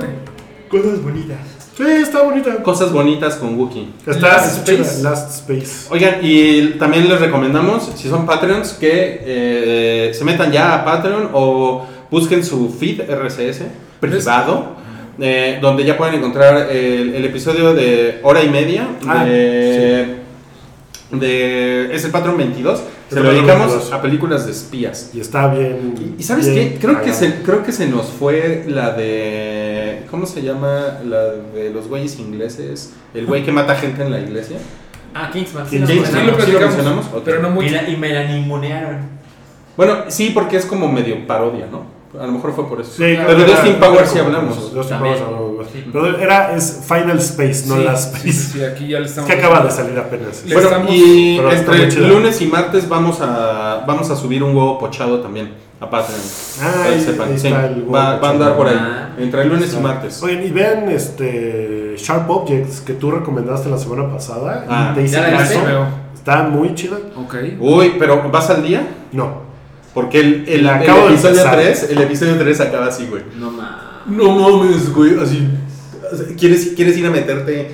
Cosas 0.70 1.02
bonitas. 1.02 1.38
Sí, 1.76 1.84
está 1.84 2.22
bonita. 2.22 2.62
Cosas 2.62 2.92
bonitas 2.92 3.36
con 3.36 3.58
Wookiee. 3.58 3.88
Está 4.06 4.28
Last 4.36 4.68
Space. 4.68 5.02
Last 5.02 5.30
Space. 5.48 5.86
Oigan, 5.90 6.16
y 6.22 6.66
también 6.78 7.08
les 7.08 7.18
recomendamos, 7.20 7.90
si 7.96 8.08
son 8.08 8.26
Patreons, 8.26 8.72
que 8.74 9.20
eh, 9.24 10.10
se 10.14 10.24
metan 10.24 10.52
ya 10.52 10.74
a 10.74 10.84
Patreon 10.84 11.30
o 11.32 11.86
busquen 12.10 12.44
su 12.44 12.68
feed 12.68 13.00
RSS 13.10 13.62
privado, 14.00 14.76
eh, 15.18 15.58
donde 15.62 15.84
ya 15.84 15.96
pueden 15.96 16.16
encontrar 16.16 16.70
el, 16.70 17.14
el 17.14 17.24
episodio 17.24 17.72
de 17.74 18.20
hora 18.22 18.42
y 18.42 18.50
media 18.50 18.88
Ah, 19.06 19.24
de, 19.24 20.16
de- 21.12 21.94
es 21.94 22.04
el 22.04 22.10
Patreon 22.10 22.36
22. 22.36 22.82
Se 23.10 23.20
lo 23.20 23.30
dedicamos 23.30 23.66
22. 23.68 23.92
a 23.92 24.00
películas 24.02 24.46
de 24.46 24.52
espías. 24.52 25.10
Y 25.14 25.20
está 25.20 25.48
bien. 25.48 26.14
¿Y 26.18 26.22
sabes 26.22 26.48
bien 26.52 26.70
qué? 26.74 26.78
Creo 26.78 27.02
que, 27.02 27.12
se, 27.12 27.42
creo 27.42 27.62
que 27.62 27.72
se 27.72 27.86
nos 27.86 28.06
fue 28.06 28.64
la 28.68 28.90
de... 28.92 29.61
¿Cómo 30.12 30.26
se 30.26 30.42
llama? 30.42 30.98
La 31.04 31.30
de 31.30 31.70
los 31.74 31.88
güeyes 31.88 32.18
ingleses. 32.20 32.92
El 33.14 33.26
güey 33.26 33.42
que 33.44 33.50
mata 33.50 33.74
gente 33.74 34.02
en 34.02 34.12
la 34.12 34.20
iglesia. 34.20 34.58
Ah, 35.14 35.30
Kingsman. 35.32 35.66
Kingsman. 35.66 35.88
Sí, 35.88 35.94
Sí, 35.94 35.98
lo 36.26 36.36
sí 36.40 36.46
¿Sí 36.46 36.52
lo 36.52 36.60
mencionamos? 36.60 37.06
Pero 37.24 37.42
no 37.42 37.48
y, 37.48 37.50
mucho. 37.52 37.74
la- 37.74 37.88
y 37.88 37.96
me 37.96 38.10
la 38.10 38.24
ningunearon. 38.24 38.98
Bueno, 39.76 39.96
sí, 40.08 40.30
porque 40.32 40.58
es 40.58 40.66
como 40.66 40.86
medio 40.90 41.26
parodia, 41.26 41.66
¿no? 41.72 41.90
A 42.20 42.26
lo 42.26 42.32
mejor 42.32 42.52
fue 42.54 42.68
por 42.68 42.78
eso. 42.80 42.90
Sí, 42.92 42.98
Pero 43.26 43.34
de 43.36 43.44
era- 43.44 43.54
Austin 43.56 43.74
Powers 43.80 44.10
sí 44.10 44.18
hablamos. 44.18 44.54
Powers 44.58 44.92
hablamos. 44.92 45.66
Pero 45.92 46.18
era, 46.18 46.54
es 46.54 46.82
Final 46.86 47.18
Space, 47.18 47.64
no 47.66 47.76
Sí, 47.76 47.84
Last 47.84 48.16
sí, 48.18 48.28
Space. 48.28 48.52
sí, 48.58 48.64
aquí 48.64 48.88
ya 48.88 49.00
le 49.00 49.06
estamos. 49.06 49.30
que 49.30 49.36
acaba 49.38 49.60
de 49.64 49.70
salir 49.70 49.98
apenas. 49.98 50.44
Le 50.46 50.52
Bueno, 50.54 50.68
estamos- 50.68 50.90
y 50.92 51.38
entre 51.38 52.06
lunes 52.08 52.40
y 52.42 52.46
martes 52.48 52.86
vamos 52.86 53.18
a 53.22 53.84
vamos 53.86 54.10
a 54.10 54.16
subir 54.16 54.42
un 54.42 54.54
huevo 54.54 54.78
pochado 54.78 55.20
también 55.20 55.52
a 55.82 55.90
Patreon. 55.90 56.20
Ah, 56.62 56.84
ahí- 56.86 57.00
sepan. 57.00 57.38
Sí, 57.38 57.48
el 57.48 57.92
va, 57.92 58.16
va 58.18 58.28
a 58.28 58.30
andar 58.30 58.56
por 58.56 58.68
ahí. 58.68 58.76
Ah. 58.78 59.08
Entre 59.18 59.44
lunes 59.44 59.74
y 59.74 59.80
martes. 59.82 60.22
Oigan, 60.22 60.44
y 60.46 60.50
vean 60.50 60.88
este 60.90 61.96
Sharp 61.98 62.30
Objects 62.30 62.80
que 62.80 62.94
tú 62.94 63.10
recomendaste 63.10 63.68
la 63.68 63.78
semana 63.78 64.08
pasada. 64.10 64.64
Ah, 64.68 64.90
y 64.92 64.94
te 64.94 65.02
hice 65.02 65.16
¿ya 65.16 65.28
la 65.28 65.38
caso. 65.38 65.60
Está 66.14 66.44
muy 66.44 66.74
chida. 66.74 66.98
Ok. 67.16 67.34
Uy, 67.58 67.94
pero 67.98 68.30
¿vas 68.30 68.48
al 68.50 68.62
día? 68.62 68.86
No. 69.10 69.42
Porque 69.92 70.20
el, 70.20 70.44
el, 70.48 70.60
el 70.60 70.68
acabo 70.68 71.00
de 71.08 71.14
episodio 71.14 71.30
empezar. 71.40 71.56
3, 71.56 71.90
el 71.90 72.00
episodio 72.00 72.38
3 72.38 72.60
acaba 72.60 72.86
así, 72.86 73.06
güey. 73.10 73.22
No 73.38 73.50
mames. 73.50 73.72
No 74.06 74.30
mames, 74.38 74.92
güey, 74.94 75.18
así. 75.20 75.48
¿Quieres, 76.38 76.72
quieres 76.76 76.96
ir 76.96 77.06
a 77.06 77.10
meterte 77.10 77.70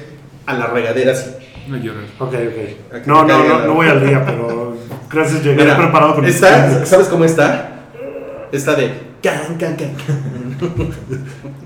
a 0.46 0.54
la 0.54 0.66
regadera 0.66 1.12
así. 1.12 1.30
No 1.68 1.76
llorar. 1.76 2.04
Ok, 2.18 2.32
ok. 2.34 3.06
No, 3.06 3.24
no, 3.24 3.44
no, 3.44 3.66
no 3.66 3.74
voy 3.74 3.86
al 3.88 4.04
día, 4.04 4.24
pero 4.26 4.76
gracias, 5.10 5.44
llegué 5.44 5.62
Mira, 5.62 5.76
preparado 5.76 6.14
con. 6.14 6.32
¿Sabes 6.32 7.08
cómo 7.08 7.24
está? 7.24 7.77
Está 8.52 8.74
de 8.74 8.90
can, 9.22 9.56
can, 9.58 9.76
can, 9.76 9.94
can. 9.96 10.56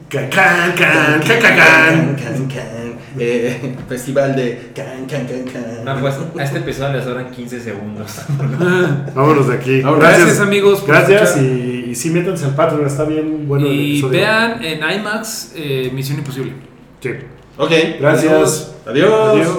Can, 0.09 0.29
can, 0.31 0.75
can, 0.75 1.21
can, 1.21 1.21
can, 1.21 1.41
Can, 1.41 1.57
can. 1.57 2.17
can, 2.17 2.49
can. 2.49 2.93
Eh, 3.19 3.77
festival 3.89 4.35
de 4.35 4.71
can, 4.75 5.07
can, 5.07 5.27
can, 5.27 5.45
can. 5.45 5.85
No, 5.85 6.01
pues 6.01 6.15
a 6.39 6.45
este 6.45 6.59
episodio 6.59 6.95
le 6.99 7.05
sobran 7.05 7.31
15 7.31 7.61
segundos. 7.61 8.21
Vámonos 9.15 9.49
de 9.49 9.55
aquí. 9.55 9.81
Vámonos. 9.83 10.05
Gracias, 10.07 10.41
amigos. 10.41 10.81
por 10.81 10.89
Gracias 10.89 11.37
y, 11.37 11.87
y 11.91 11.95
sí, 11.95 12.11
métanse 12.11 12.47
al 12.47 12.55
Patreon, 12.55 12.87
está 12.87 13.05
bien 13.05 13.47
bueno 13.47 13.67
el 13.67 13.73
Y 13.73 13.91
episodio. 13.99 14.19
vean 14.21 14.65
en 14.65 14.79
IMAX 14.79 15.53
eh, 15.57 15.91
Misión 15.93 16.19
Imposible. 16.19 16.53
Sí. 17.01 17.11
Ok. 17.59 17.71
Gracias. 18.01 18.73
Adiós. 18.87 19.13
Adiós. 19.35 19.59